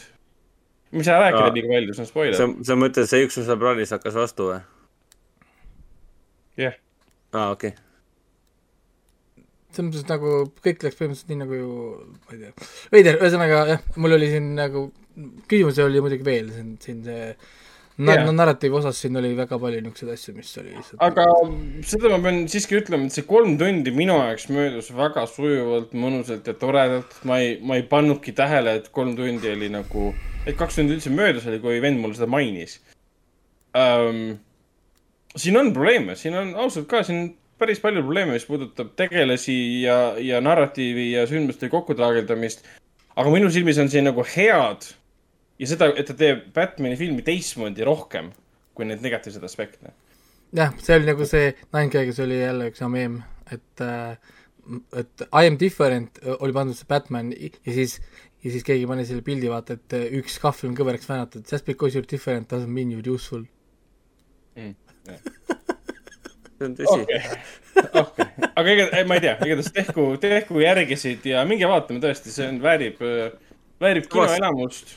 [0.92, 1.54] Ma ei saa rääkida Aa.
[1.54, 4.60] liiga palju, see on spoiler sa, sa mõtled, see üks osa plaanis hakkas vastu või?
[6.62, 6.78] jah.
[7.32, 7.82] aa, okei okay..
[9.72, 10.32] selles mõttes nagu
[10.64, 11.74] kõik läks põhimõtteliselt nii nagu ju,
[12.26, 14.88] ma ei tea, veider, ühesõnaga jah, mul oli siin nagu,
[15.50, 17.30] küsimusi oli muidugi veel siin, siin see
[18.00, 18.32] yeah.
[18.32, 21.26] narratiivi osas siin oli väga palju niisuguseid asju, mis oli lihtsalt aga
[21.92, 26.48] seda ma pean siiski ütlema, et see kolm tundi minu jaoks möödus väga sujuvalt, mõnusalt
[26.48, 27.16] ja toredalt.
[27.28, 30.10] ma ei, ma ei pannudki tähele, et kolm tundi oli nagu,
[30.44, 32.78] et kaks tundi üldse möödas oli, kui vend mulle seda mainis
[33.76, 34.36] um,.
[35.36, 39.98] siin on probleeme, siin on ausalt ka, siin päris palju probleeme, mis puudutab tegelasi ja,
[40.20, 42.64] ja narratiivi ja sündmuste kokkutraageldamist.
[43.16, 44.84] aga minu silmis on siin nagu head
[45.58, 48.32] ja seda, et ta teeb Batman'i filmi teistmoodi rohkem
[48.76, 49.94] kui neid negatiivseid aspekte.
[50.56, 53.20] Jah, see oli nagu see Nine Gag'is oli jälle üks hea meem,
[53.52, 54.16] et äh,
[54.98, 58.00] et I am different oli pandud see Batman ja siis
[58.44, 61.66] ja siis keegi pani selle pildi, vaata, et äh, üks kahvli on kõveraks väänatud, just
[61.66, 63.42] because you are different doesn't mean you are useful.
[66.56, 67.00] see on tõsi.
[67.00, 67.20] Okei,
[68.00, 72.46] okei, aga ega, ma ei tea, igatahes tehku, tehku järgisid ja minge vaatama tõesti, see
[72.52, 73.02] on, väärib,
[73.82, 74.96] väärib kinoelamust.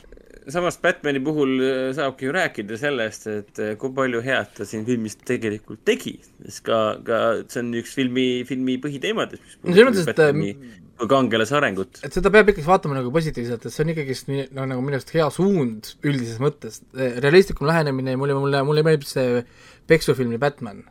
[0.53, 4.85] Samas Batman'i puhul äh, saabki ju rääkida sellest, et äh, kui palju head ta siin
[4.87, 9.89] filmis tegelikult tegi, sest ka, ka see on üks filmi, filmi põhiteemadest, mis No selles
[9.91, 10.77] mõttes, et, Batman'i
[11.09, 12.01] kangelase arengut.
[12.03, 14.97] et seda peab ikkagi vaatama nagu positiivselt, et see on ikkagist nii- no nagu minu
[14.97, 16.81] arust hea suund üldises mõttes,
[17.23, 19.43] realistlikum lähenemine ja mulle, mulle, mulle meeldib see
[19.87, 20.83] peksufilmi Batman.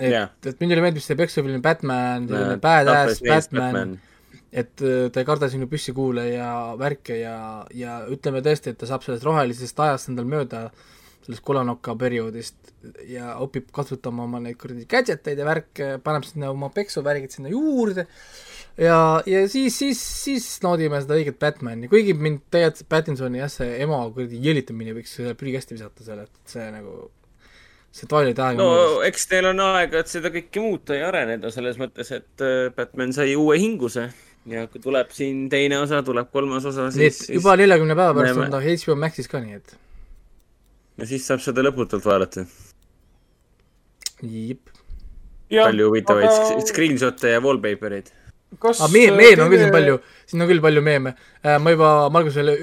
[0.00, 0.28] et Jah.
[0.44, 3.98] et minule meeldib see peksufilmi Batman, selline badass Batman, Batman.
[4.50, 7.36] Et äh, ta ei karda sinu püssikuule ja värke ja,
[7.74, 10.68] ja ütleme tõesti, et ta saab sellest rohelisest ajast endal mööda,
[11.24, 12.72] sellest kolanoka perioodist
[13.06, 17.52] ja õpib kasutama oma neid kuradi gadget eid ja värke, paneb sinna oma peksuvärgid sinna
[17.52, 18.06] juurde
[18.80, 18.98] ja,
[19.28, 24.02] ja siis, siis, siis naudime seda õiget Batman'i, kuigi mind tegelikult Pattinsoni jah, see ema
[24.10, 26.96] kuradi jõlitamine võiks selle prügikasti visata seal, et see nagu,
[27.94, 28.72] see Twilighti aeg no
[29.06, 33.14] eks neil on aega, et seda kõike muuta ja areneda selles mõttes, et äh, Batman
[33.14, 34.08] sai uue hinguse
[34.50, 38.14] ja kui tuleb siin teine osa, tuleb kolmas osa, nii siis et, juba neljakümne päeva
[38.16, 38.48] pärast näeme.
[38.48, 39.76] on ta HBO Maxis ka, nii et
[41.00, 42.46] ja siis saab seda lõputult vaadata.
[45.50, 48.10] palju huvitavaid aga- screenshot'e ja wallpaper eid.
[48.58, 51.14] kas aga meem, meem on küll siin palju, siin on küll palju meeme.
[51.44, 52.56] ma juba Margusele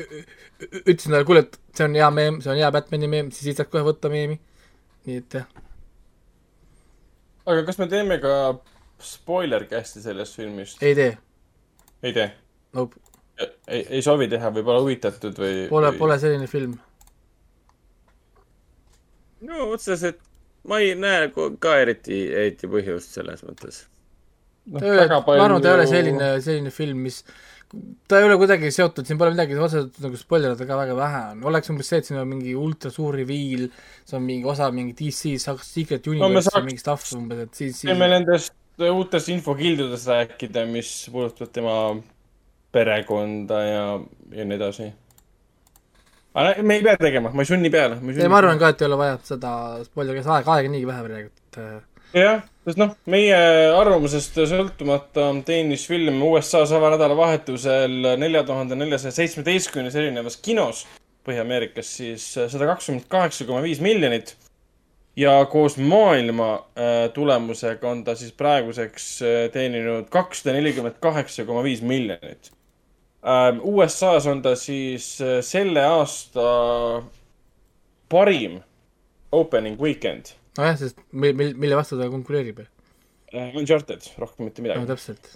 [0.58, 3.62] ütlesin talle, kuule, et see on hea meem, see on hea Batman'i meem, siis siit
[3.62, 4.40] saab kohe võtta meemi.
[5.08, 5.48] nii et jah,
[7.48, 8.34] aga kas me teeme ka
[9.00, 10.84] spoiler cast'i sellest filmist?
[10.84, 11.14] ei tee,
[12.04, 12.28] ei tee?
[12.78, 13.00] Nope.
[13.68, 15.66] ei, ei soovi teha või pole huvitatud või?
[15.72, 16.00] pole, või...
[16.02, 16.78] pole selline film.
[19.48, 20.22] no otseselt
[20.68, 23.86] ma ei näe ka eriti, eriti põhjust selles mõttes.
[24.72, 27.22] väga ma arvan, ta ei ole selline, selline film, mis,
[28.10, 31.46] ta ei ole kuidagi seotud, siin pole midagi otseselt nagu spoilerida ka väga vähe on,
[31.52, 33.68] oleks umbes see, et siin on mingi ultra suur reveal,
[34.04, 37.80] see on mingi osa mingi DC Secret Universe saaks- no, mingi stuff umbes, et siis,
[37.80, 41.76] siis võime nendest uutest infokildudest rääkida, mis puudutavad tema
[42.72, 43.84] perekonda ja,
[44.32, 44.92] ja nii edasi.
[46.38, 47.98] aga me ei pea tegema, ma ei sunni peale.
[48.14, 49.54] ei, ma arvan ka, et ei ole vaja seda
[49.88, 51.80] spoiler'i, aega, aega niigi vähe praegu, et äh,
[52.14, 53.40] jah, sest noh, meie
[53.74, 60.86] arvamusest sõltumata teenis film USA-sava nädalavahetusel nelja tuhande neljasaja seitsmeteistkümnes erinevas kinos
[61.28, 64.36] Põhja-Ameerikas siis sada kakskümmend kaheksa koma viis miljonit.
[65.18, 71.64] Ja koos maailma äh, tulemusega on ta siis praeguseks äh, teeninud kakssada nelikümmend kaheksa koma
[71.66, 72.52] viis miljonit.
[73.62, 76.50] USA-s on ta siis äh, selle aasta
[78.10, 78.62] parim
[79.32, 82.64] opening weekend nojah, sest mil-, mil-, mille vastu ta konkureerib.
[83.34, 84.88] Uncharted, rohkem mitte no midagi.
[84.90, 85.34] täpselt.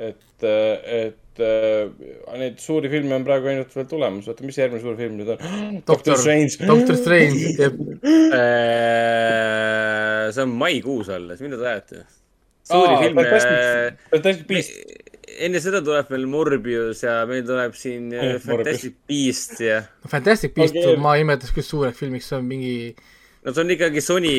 [0.00, 4.96] et, et äh, neid suuri filme on praegu ainult veel tulemas, oota, mis järgmine suur
[4.98, 5.44] film nüüd on?
[5.90, 6.56] Doctor Strange.
[6.68, 7.76] Doctor Strange, jep.
[8.60, 12.02] Äh, see on maikuus alles, mida te ajate?
[12.70, 13.22] suuri Aa, filme
[14.12, 14.70] Fantastic- Beast..
[15.40, 19.80] enne seda tuleb veel Morbius ja meil tuleb siin Eh, Fantastic Beast ja.
[20.10, 22.74] Fantastic Beast okay., ma ei imetleks küll suureks filmiks, see on mingi
[23.44, 24.34] no see on ikkagi Sony,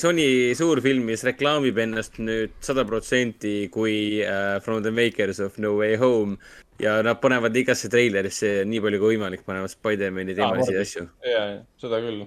[0.00, 5.58] Sony suur film, mis reklaamib ennast nüüd sada protsenti kui uh, From the Makers of
[5.60, 6.38] No Way Home
[6.80, 11.06] ja nad panevad igasse treilerisse nii palju kui võimalik, panevad Spider-man'i teemalisi asju.
[11.26, 12.26] ja, ja seda küll.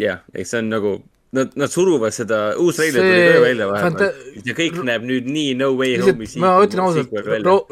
[0.00, 0.94] jah, eks see on nagu,
[1.38, 5.30] nad, nad suruvad seda, uus treiler tuli See ka välja vahepeal ja kõik näeb nüüd
[5.30, 7.14] nii No Way Home'i ma ütlen ausalt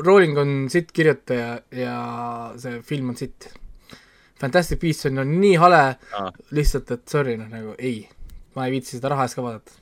[0.06, 1.98] Rowling on sitt kirjutaja ja
[2.62, 3.52] see film on sitt.
[4.42, 5.82] Fantastic Beasts on, on nii hale
[6.18, 6.30] Aa.
[6.56, 8.00] lihtsalt, et sorry, noh nagu ei,
[8.56, 9.78] ma ei viitsi seda raha eest ka vaadata.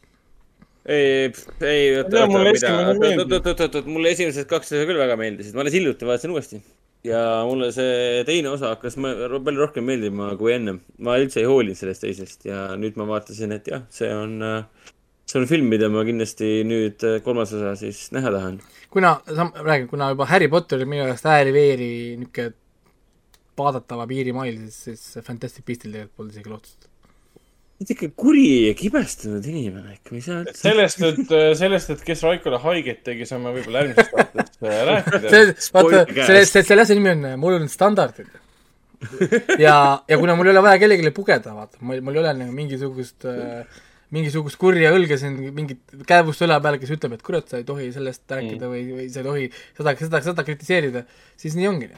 [0.90, 1.30] ei,
[1.64, 3.24] ei, oot, meeldib.
[3.24, 6.34] oot, oot, oot, oot, mulle esimesed kaks osa küll väga meeldisid, ma alles hiljuti vaatasin
[6.36, 6.60] uuesti.
[7.04, 9.14] ja mulle see teine osa hakkas ma-
[9.44, 10.80] palju rohkem meeldima kui ennem.
[10.98, 14.36] ma üldse ei hoolinud sellest teisest ja nüüd ma vaatasin, et jah, see on,
[15.24, 18.60] see on film, mida ma kindlasti nüüd äh, kolmas osa siis näha tahan.
[18.92, 22.52] kuna, sa räägid, kuna juba Harry Potter on minu jaoks ääri-veeri niisugune
[23.58, 26.86] vaadatava piirimail, siis, siis Fantastic Beastil tegelikult polnud isegi lootust.
[27.80, 30.58] ikka kuri ja kibestunud inimene ikka, mis sa üldse.
[30.60, 35.34] sellest, et, sellest, et kes Raikole haiget tegi, saame võib-olla järgmises saates äh, rääkida.
[35.34, 38.32] see, vaata, selle, selle asja nimi on, mul on standardid.
[39.66, 39.76] ja,
[40.08, 43.24] ja kuna mul ei ole vaja kellelegi pugeda, vaata, mul, mul ei ole nagu mingisugust
[43.28, 43.80] äh,
[44.14, 47.90] mingisugust kurja õlga siin, mingit käevust õla peal, kes ütleb, et kurat, sa ei tohi
[47.94, 48.72] sellest rääkida mm.
[48.72, 51.04] või, või sa ei tohi seda, seda, seda kritiseerida,
[51.40, 51.90] siis nii ongi.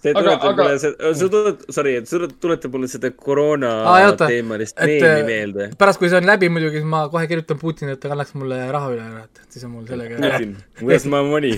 [0.00, 4.28] See tuletab aga- mulle seda, sa tuled, sorry, et sul tuletab mulle seda koroona oota,
[4.32, 5.68] teemalist meemi äh, meelde.
[5.80, 8.60] pärast, kui see on läbi muidugi, siis ma kohe kirjutan Putinile, et ta kannaks mulle
[8.72, 11.56] raha üle ära, et siis on mul sellega Putin, where's my money?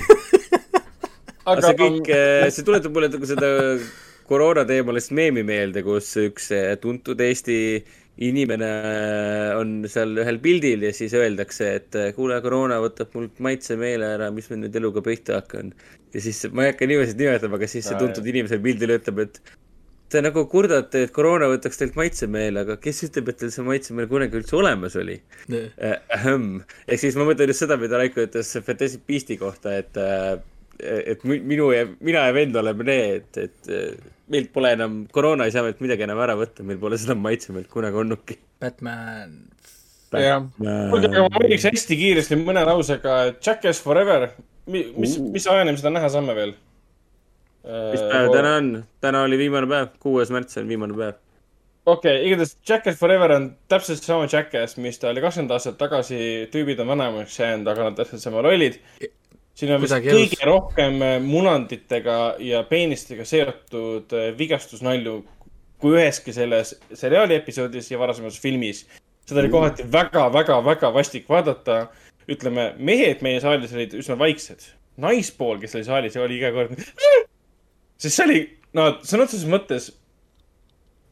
[1.48, 2.14] aga see kõik,
[2.54, 3.52] see tuletab mulle nagu seda
[4.28, 6.50] koroona teemalist meemi meelde, kus üks
[6.82, 7.58] tuntud Eesti
[8.20, 8.68] inimene
[9.56, 14.28] on seal ühel pildil ja siis öeldakse, et eh, kuule, koroona võtab mult maitsemeele ära,
[14.34, 15.72] mis ma nüüd eluga pihta hakkan.
[16.12, 19.22] ja siis ma ei hakka nimesid nimetama, aga siis see tuntud inimene seal pildil ütleb,
[19.24, 19.40] et
[20.12, 24.10] te nagu kurdate, et koroona võtaks teilt maitsemeele, aga kes ütleb, et teil see maitsemeel
[24.10, 25.16] kunagi üldse olemas oli?
[26.12, 26.48] Ahem.
[26.84, 29.96] ehk siis ma mõtlen just seda, mida Raiko ütles Fantastic Beasti kohta, et,
[30.84, 33.72] et mi- minu ja mina ja vend oleme need, et
[34.32, 37.70] meilt pole enam, koroona ei saa meilt midagi enam ära võtta, meil pole seda maitsemeelt
[37.72, 38.38] kunagi olnudki.
[38.62, 39.36] Batman.
[40.12, 44.30] jah, kuulge, aga ma mainiks hästi kiiresti mõne lausega, Jackass Forever,
[44.70, 46.54] mis, mis ajani me seda näha saame veel?
[47.62, 48.70] mis päev täna on?
[49.00, 51.16] täna oli viimane päev, kuues märts on viimane päev.
[51.86, 56.20] okei okay,, igatahes Jackass Forever on täpselt sama Jackass, mis ta oli kakskümmend aastat tagasi,
[56.52, 58.80] tüübid on vanemaks jäänud, aga nad täpselt sama lollid.
[59.54, 60.42] Siin on vist kõige elus.
[60.48, 65.20] rohkem äh, munanditega ja peenistega seotud äh, vigastusnalju
[65.82, 68.84] kui üheski selles seriaali episoodis ja varasemas filmis.
[69.26, 71.88] seda oli kohati väga-väga-väga vastik vaadata.
[72.30, 74.62] ütleme, mehed meie saalis olid üsna vaiksed.
[74.96, 76.76] naispool, kes oli saalis, oli iga kord.
[77.98, 78.40] sest see oli,
[78.72, 79.90] no sõna otseses mõttes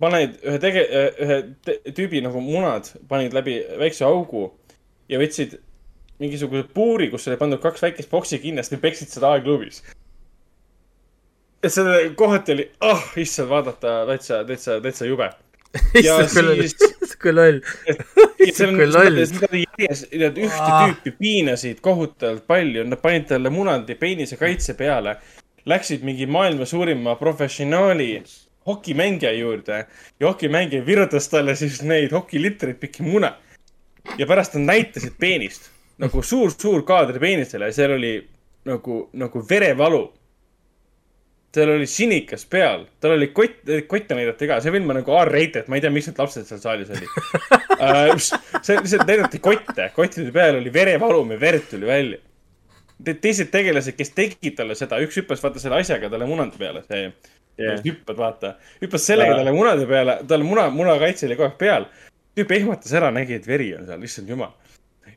[0.00, 0.86] paned ühe tege-,
[1.20, 4.48] ühe te- tüübi nagu munad, panid läbi väikse augu
[5.10, 5.58] ja võtsid
[6.20, 9.82] mingisuguse puuri, kus oli pandud kaks väikest boksi kinnast ja peksid seda aegluubis.
[11.62, 15.30] et selle kohati oli, ah, issand, vaadata täitsa, täitsa, täitsa jube.
[15.94, 16.30] issand,
[17.20, 17.60] küll loll.
[17.60, 19.20] on, Kui loll.
[19.20, 25.18] järjest, nad ühte tüüpi piinasid kohutavalt palju, nad panid talle munandi peenise kaitse peale.
[25.68, 28.14] Läksid mingi maailma suurima professionaali
[28.66, 29.84] hokimängija juurde
[30.20, 33.32] ja hokimängija virutas talle siis neid hokilitreid pikki mune.
[34.18, 38.14] ja pärast nad näitasid peenist nagu suur-suur kaader peenisele ja seal oli
[38.68, 40.06] nagu, nagu verevalu
[41.54, 45.66] seal oli sinikas peal, tal oli kott, kotte näidati ka, see film on nagu R-rated,
[45.66, 47.08] ma ei tea, miks need lapsed seal saalis olid
[47.82, 48.12] uh,.
[48.62, 52.20] see lihtsalt näidati kotte, kottide peal oli verevalum ja verd tuli välja.
[53.10, 57.08] teised tegelased, kes tegid talle seda, üks hüppas vaata selle asjaga talle munade peale, see
[57.08, 58.54] yeah., hüppad vaata,
[58.84, 61.90] hüppas sellega talle munade peale, tal muna, munakaitse oli kogu aeg peal.
[62.38, 64.54] tüüp ehmatas ära, nägi, et veri on seal, issand jumal.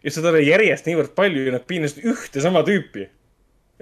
[0.04, 3.10] Ja seda oli järjest niivõrd palju ja nad piinasid ühte sama tüüpi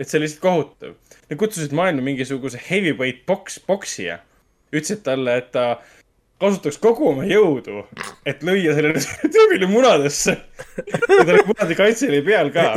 [0.01, 0.93] et see oli lihtsalt kohutav.
[1.29, 4.19] Nad kutsusid maailma mingisuguse heavyweight boks, poksija.
[4.71, 5.81] ütlesid talle, et ta
[6.41, 7.83] kasutaks kogu oma jõudu,
[8.25, 9.01] et lüüa sellele
[9.35, 10.37] tüübile munadesse.
[10.87, 12.71] ja tal oli munade kaitse oli peal ka.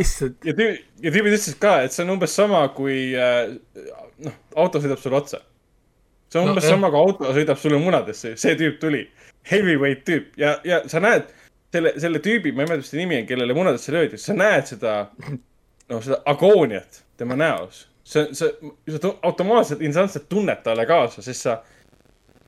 [0.45, 3.55] ja tüüp, ja tüübid ütlesid ka, et see on umbes sama, kui äh,
[4.27, 5.41] noh, auto sõidab sulle otsa.
[6.29, 6.75] see on No, umbes jah.
[6.75, 9.07] sama, kui auto sõidab sulle munadesse, see tüüp tuli.
[9.49, 11.31] Heavyweight tüüp ja, ja sa näed
[11.75, 14.71] selle, selle tüübi, ma ei mäleta, mis ta nimi on, kellele munadesse löödi, sa näed
[14.71, 14.95] seda,
[15.91, 17.85] noh, seda agooniat tema näos.
[18.05, 18.51] see, see,
[18.93, 21.59] sa tu- automaatselt, instantselt tunned talle kaasa, sest sa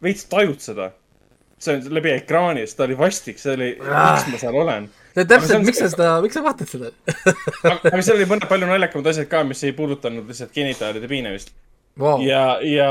[0.04, 0.90] veits tajud seda.
[1.58, 4.88] see on läbi ekraani, sest ta oli vastik, see oli, miks ma seal olen.
[5.16, 6.90] täpselt, miks sa seda, miks sa vaatad seda?
[7.72, 11.54] aga seal oli mõned palju naljakamad asjad ka, mis ei puudutanud lihtsalt genitaalide piinamist
[11.96, 12.20] Wow.
[12.20, 12.88] ja, ja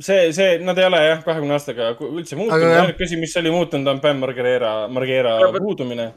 [0.00, 3.92] see, see, nad ei ole jah, kahekümne aastaga üldse muutunud ainuke asi, mis oli muutunud,
[3.92, 6.10] on Bam Margera, Margera puudumine.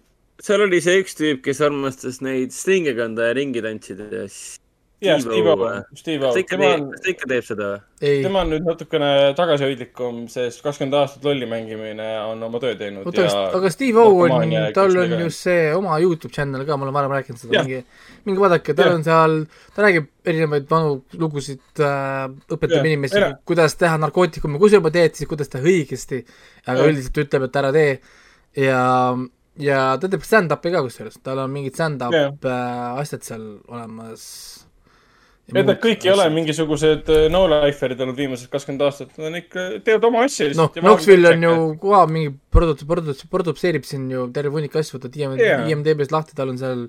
[0.44, 4.60] seal oli see üks tüüp, kes armastas neid slinge kanda ja ringi tantsida ja siis.
[5.04, 6.32] Jaa, Steve O, Steve O.
[6.32, 7.70] kas ta ikka Tema teeb on-, kas ta ikka teeb seda?
[8.00, 13.26] tema on nüüd natukene tagasihoidlikum, sest kakskümmend aastat lolli mängimine on oma töö teinud oota,
[13.26, 16.98] ja aga Steve O on tal on ju see oma Youtube channel ka, ma olen
[17.00, 17.84] varem rääkinud seda, mingi,
[18.30, 18.98] mingi vaadake, tal Jah.
[19.00, 19.38] on seal,
[19.76, 25.18] ta räägib erinevaid vanu lugusid äh,, õpetab inimesi kuidas teha narkootikume, kui sa juba teed,
[25.20, 26.24] siis kuidas teha õigesti.
[26.68, 26.92] aga Jah.
[26.94, 27.98] üldiselt ütleb, et ära tee
[28.64, 28.84] ja,
[29.60, 32.36] ja ta teeb stand-up'i ka kusjuures, tal on mingid stand-up Jah.
[32.48, 34.63] äh, asjad seal olemas.
[35.52, 39.66] Et nad kõik ei ole mingisugused äh, no-lifer'id olnud viimased kakskümmend aastat, nad on ikka,
[39.86, 44.56] teevad oma asja noh, Knoxville on ju koha mingi produt-, produt-, produtseerib siin ju terve
[44.56, 45.66] hunnik asju, võtad IM- Jaa.
[45.74, 46.86] IMDB-s lahti, tal on seal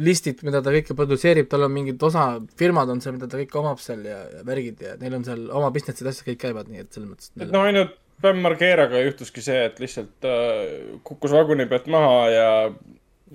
[0.00, 2.28] listid, mida ta kõike produtseerib, tal on mingid osa,
[2.60, 5.42] firmad on seal, mida ta kõike omab seal ja, ja värgid ja neil on seal
[5.50, 9.42] oma business'id, asjad kõik käivad, nii et selles mõttes et no ainult Bam Margeraga juhtuski
[9.44, 12.48] see, et lihtsalt äh, kukkus vaguni pealt maha ja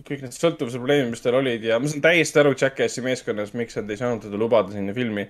[0.03, 3.77] kõik need sõltuvuse probleemid, mis tal olid ja ma saan täiesti aru Jackassi meeskonnas, miks
[3.79, 5.29] nad ei saanud teda lubada sinna filmi.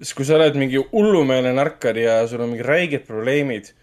[0.00, 3.74] sest kui sa oled mingi hullumeelne narkar ja sul on mingid räiged probleemid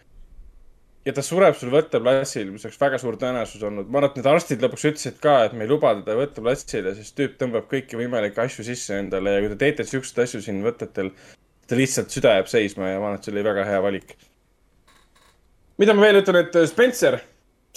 [1.08, 3.88] ja ta sureb sul võtteplatsil, mis oleks väga suur tõenäosus olnud.
[3.88, 7.16] ma arvan, et need arstid lõpuks ütlesid ka, et me ei luba teda võtteplatsile, sest
[7.20, 11.14] tüüp tõmbab kõiki võimalikke asju sisse endale ja kui te teete siukseid asju siin võtetel,
[11.68, 14.18] ta lihtsalt süda jääb seisma ja ma arvan, et see oli väga hea valik.
[15.78, 17.22] mida ma veel ütlen, et äh, Spencer,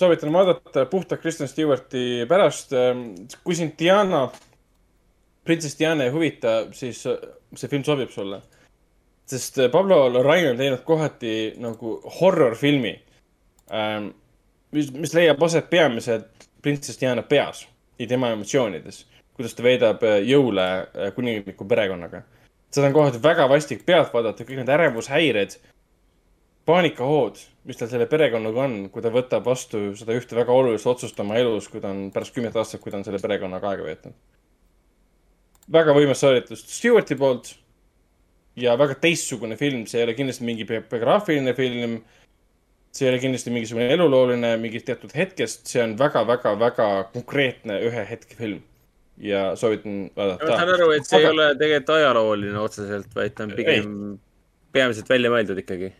[0.01, 2.73] soovitan vaadata puhtalt Kristen Stewarti pärast.
[3.45, 4.29] kui sind Diana,
[5.45, 8.41] printsess Diana ei huvita, siis see film sobib sulle.
[9.31, 12.97] sest Pablo Larrain on teinud kohati nagu horror-filmi,
[14.75, 17.67] mis, mis leiab aset peamiselt printsess Diana peas
[17.99, 19.05] ja tema emotsioonides,
[19.37, 22.23] kuidas ta veedab äh, jõule äh, kuningliku perekonnaga.
[22.71, 25.57] seda on kohati väga vastik pealt vaadata, kõik need ärevushäired,
[26.69, 31.19] paanikahood, mis tal selle perekonnaga on, kui ta võtab vastu seda ühte väga olulist otsust
[31.23, 34.15] oma elus, kui ta on pärast kümmet aastat, kui ta on selle perekonnaga aega veetnud.
[35.73, 37.53] väga võimas sooritus Stewarti poolt
[38.59, 42.01] ja väga teistsugune film, see ei ole kindlasti mingi bi- biograafiline film.
[42.91, 48.37] see ei ole kindlasti mingisugune elulooline mingist teatud hetkest, see on väga-väga-väga konkreetne ühe hetke
[48.37, 48.63] film.
[49.17, 50.57] ja soovitan ma vaadata.
[50.57, 53.95] saan aru, et see ei ole tegelikult ajalooline otseselt, vaid ta on pigem
[54.73, 55.93] peamiselt välja mõeldud ikkagi.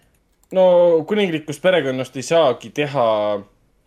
[0.57, 0.65] No
[1.09, 3.07] kuninglikust perekonnast ei saagi teha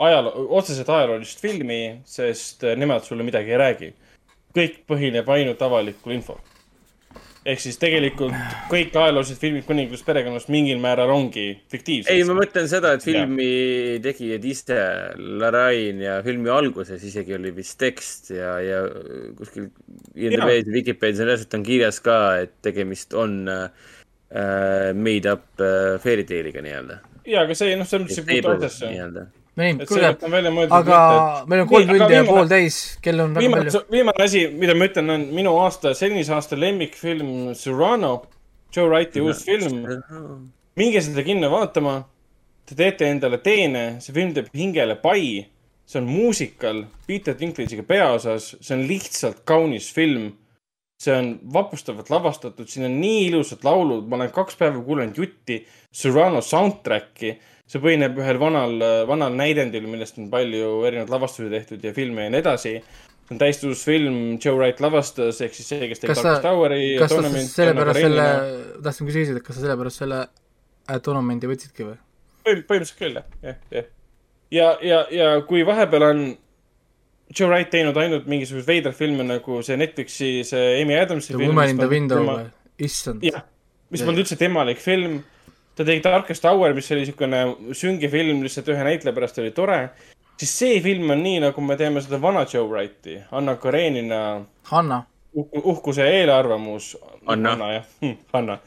[0.08, 3.94] ajaloo, otseselt ajaloolist filmi, sest nemad sulle midagi ei räägi.
[4.54, 6.38] kõik põhineb ainult avalikul infol.
[7.46, 8.36] ehk siis tegelikult
[8.74, 12.12] kõik ajaloolised filmid kuninglikust perekonnast mingil määral ongi fiktiivsed.
[12.14, 14.80] ei, ma mõtlen seda, et filmi tegijad ise,
[15.18, 18.86] Larain ja filmi alguses isegi oli vist tekst ja, ja
[19.38, 19.68] kuskil
[20.16, 23.92] IMDB-s ja Vikipeedias on reaalselt on kirjas ka, et tegemist on äh,
[24.98, 27.00] made up äh, fairy tale'iga nii-öelda.
[27.26, 28.90] ja, aga see, noh, selles mõttes ei puutu asjasse.
[28.90, 29.74] nii,
[30.50, 31.00] mõeldud aga
[31.48, 34.48] meil on kolm tundi ja viimane- pool täis, kell on väga viimane palju., viimane asi,
[34.64, 38.16] mida ma ütlen, on minu aasta, senise aasta lemmikfilm Cyrano,
[38.74, 39.84] Joe Wrighti uus film.
[40.76, 42.00] minge seda kinno vaatama.
[42.66, 45.46] Te teete endale teene, see film teeb hingele pai.
[45.86, 50.32] see on muusikal Peter Dinklage'iga peaosas, see on lihtsalt kaunis film.
[51.04, 55.60] See on vapustavalt lavastatud, siin on nii ilusad laulud, ma olen kaks päeva kuulanud jutti
[55.94, 57.34] Cyrano soundtrack'i.
[57.74, 58.76] see põhineb ühel vanal,
[59.08, 62.74] vanal näidendil, millest on palju erinevaid lavastusi tehtud ja filme ja nii edasi.
[63.24, 66.96] see on täiesti uus film, Joe Wright lavastas, ehk siis see, kes tegi Darkest Hour'i,
[67.00, 67.24] kas sa
[67.58, 68.30] sellepärast selle,
[68.84, 70.24] tahtsin küsida, et kas sa sellepärast selle
[70.92, 72.00] Atonemendi võtsidki või?
[72.44, 73.92] põhim-, põhimõtteliselt küll jah, jah, jah.
[74.52, 76.26] ja, ja, ja kui vahepeal on
[77.32, 81.54] Joe Wright teinud ainult mingisuguseid veidraid filme nagu see Netflixi see Amy Adamsi The film.
[81.56, 82.50] Woman in the Window või?
[82.84, 83.24] issand.
[83.26, 83.46] jah,
[83.94, 85.22] mis polnud üldse temalik film.
[85.76, 87.40] ta tegi Darkest Hour, mis oli niisugune
[87.74, 89.80] sünge film lihtsalt ühe näitleja pärast oli tore.
[90.38, 94.22] siis see film on nii, nagu me teeme seda vana Joe Wrighti, Anna Karenina
[94.70, 95.04] Hanna.
[95.36, 96.98] uhku- uhkuse eelarvamus.
[97.26, 97.52] Anna.
[97.54, 97.86] Anna jah,
[98.34, 98.60] Anna.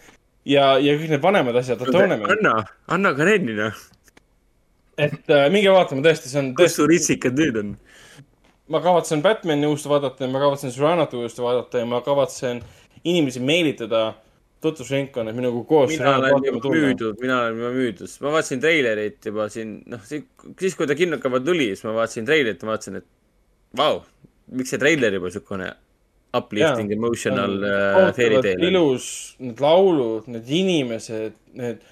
[0.44, 1.82] ja, ja kõik need vanemad asjad.
[1.94, 2.54] Anna,
[2.88, 3.70] Anna Karenina.
[4.98, 7.74] et äh, minge vaatama, tõesti, see on kus su ritsikad nüüd on?
[8.68, 12.62] Ma kavatsen Batman'i uuesti vaadata ja ma kavatsen Serenat uuesti vaadata ja ma kavatsen
[13.04, 14.14] inimesi meelitada
[14.60, 15.90] tutvusringkonna minuga koos.
[15.90, 20.76] mina olen juba müüdud, mina olen juba müüdud, ma vaatasin treilerit juba siin, noh, siis
[20.76, 23.06] kui ta kinnokava tuli, siis ma vaatasin treilerit ja vaatasin, et
[23.76, 24.00] vau,
[24.56, 25.72] miks see treiler juba siukene
[26.36, 26.96] uplifting Jaa.
[26.98, 29.08] emotional uh, fairy tale ilus,
[29.42, 31.84] need laulud, need inimesed, need,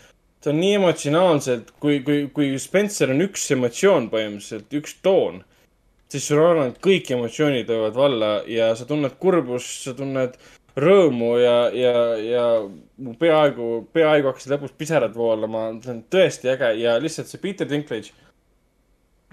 [0.43, 5.43] ta on nii emotsionaalselt, kui, kui, kui Spencer on üks emotsioon põhimõtteliselt, üks toon,
[6.15, 10.37] siis sul on kõik emotsioonid löövad valla ja sa tunned kurbust, sa tunned
[10.79, 12.45] rõõmu ja, ja, ja
[13.03, 17.69] mu peaaegu, peaaegu hakkasid lõpus pisarad voolama, see on tõesti äge ja lihtsalt see Peter
[17.71, 18.15] Dinklage,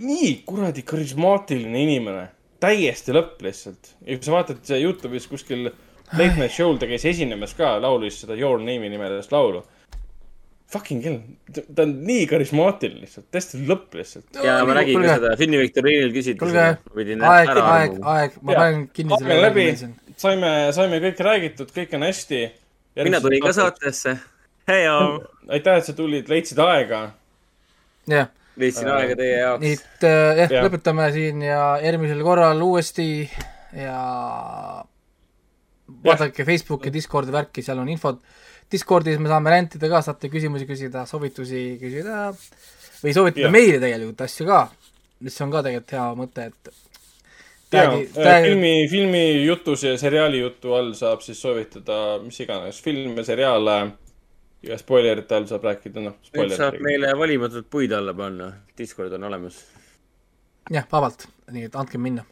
[0.02, 2.28] nii kuradi karismaatiline inimene,
[2.62, 3.96] täiesti lõpp lihtsalt.
[4.06, 5.70] ja kui sa vaatad Youtube'is kuskil
[6.12, 9.64] Late Night Show'l ta käis esinemas ka, laulis seda Your Name'i nimelist laulu.
[10.72, 11.18] Fucking hell,
[11.52, 14.40] ta on nii karismaatiline lihtsalt, täiesti lõpp lihtsalt.
[14.40, 19.42] ja ma nägin ka seda filmiviktoriinil küsiti kuulge aeg, aeg, aeg, ma panen kinni selle
[19.44, 19.66] läbi
[20.22, 22.44] saime, saime kõik räägitud, kõik on hästi.
[23.04, 23.54] mina tulin ka.
[23.56, 24.18] saatesse.
[24.68, 27.02] Aitäh, et sa tulid, leidsid aega.
[28.10, 29.64] jah, leidsin aega teie jaoks.
[29.64, 33.10] nii et äh, jah Jah., lõpetame siin ja järgmisel korral uuesti
[33.78, 33.98] ja
[36.06, 38.22] vaadake Facebooki, Discordi värki, seal on infot.
[38.72, 42.30] Discordis me saame rentida ka, saate küsimusi küsida, soovitusi küsida
[43.02, 43.52] või soovitada Jah.
[43.56, 44.62] meile tegelikult asju ka,
[45.26, 46.72] mis on ka tegelikult hea mõte, et
[47.72, 52.82] ja Tagi- tagi- filmi, filmi jutus ja seriaali jutu all saab siis soovitada mis iganes
[52.84, 53.76] filme, seriaale
[54.64, 56.18] ja spoilerite all saab rääkida, noh.
[56.36, 59.62] nüüd saab meile valimatult puid alla panna, Discord on olemas.
[60.70, 62.24] jah, vabalt, nii et andke minna.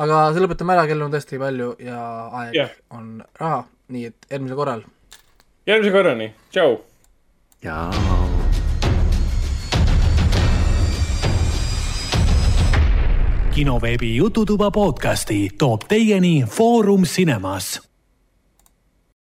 [0.00, 2.00] aga see lõpetame ära, kell on tõesti palju ja
[2.40, 2.70] aeg Jah.
[2.96, 4.82] on raha, nii et järgmisel korral.
[5.70, 6.78] Järgmise korrani, tšau.
[7.62, 7.94] jaa.
[13.54, 17.89] kinoveebi Jututuba podcasti toob teieni Foorum Cinemas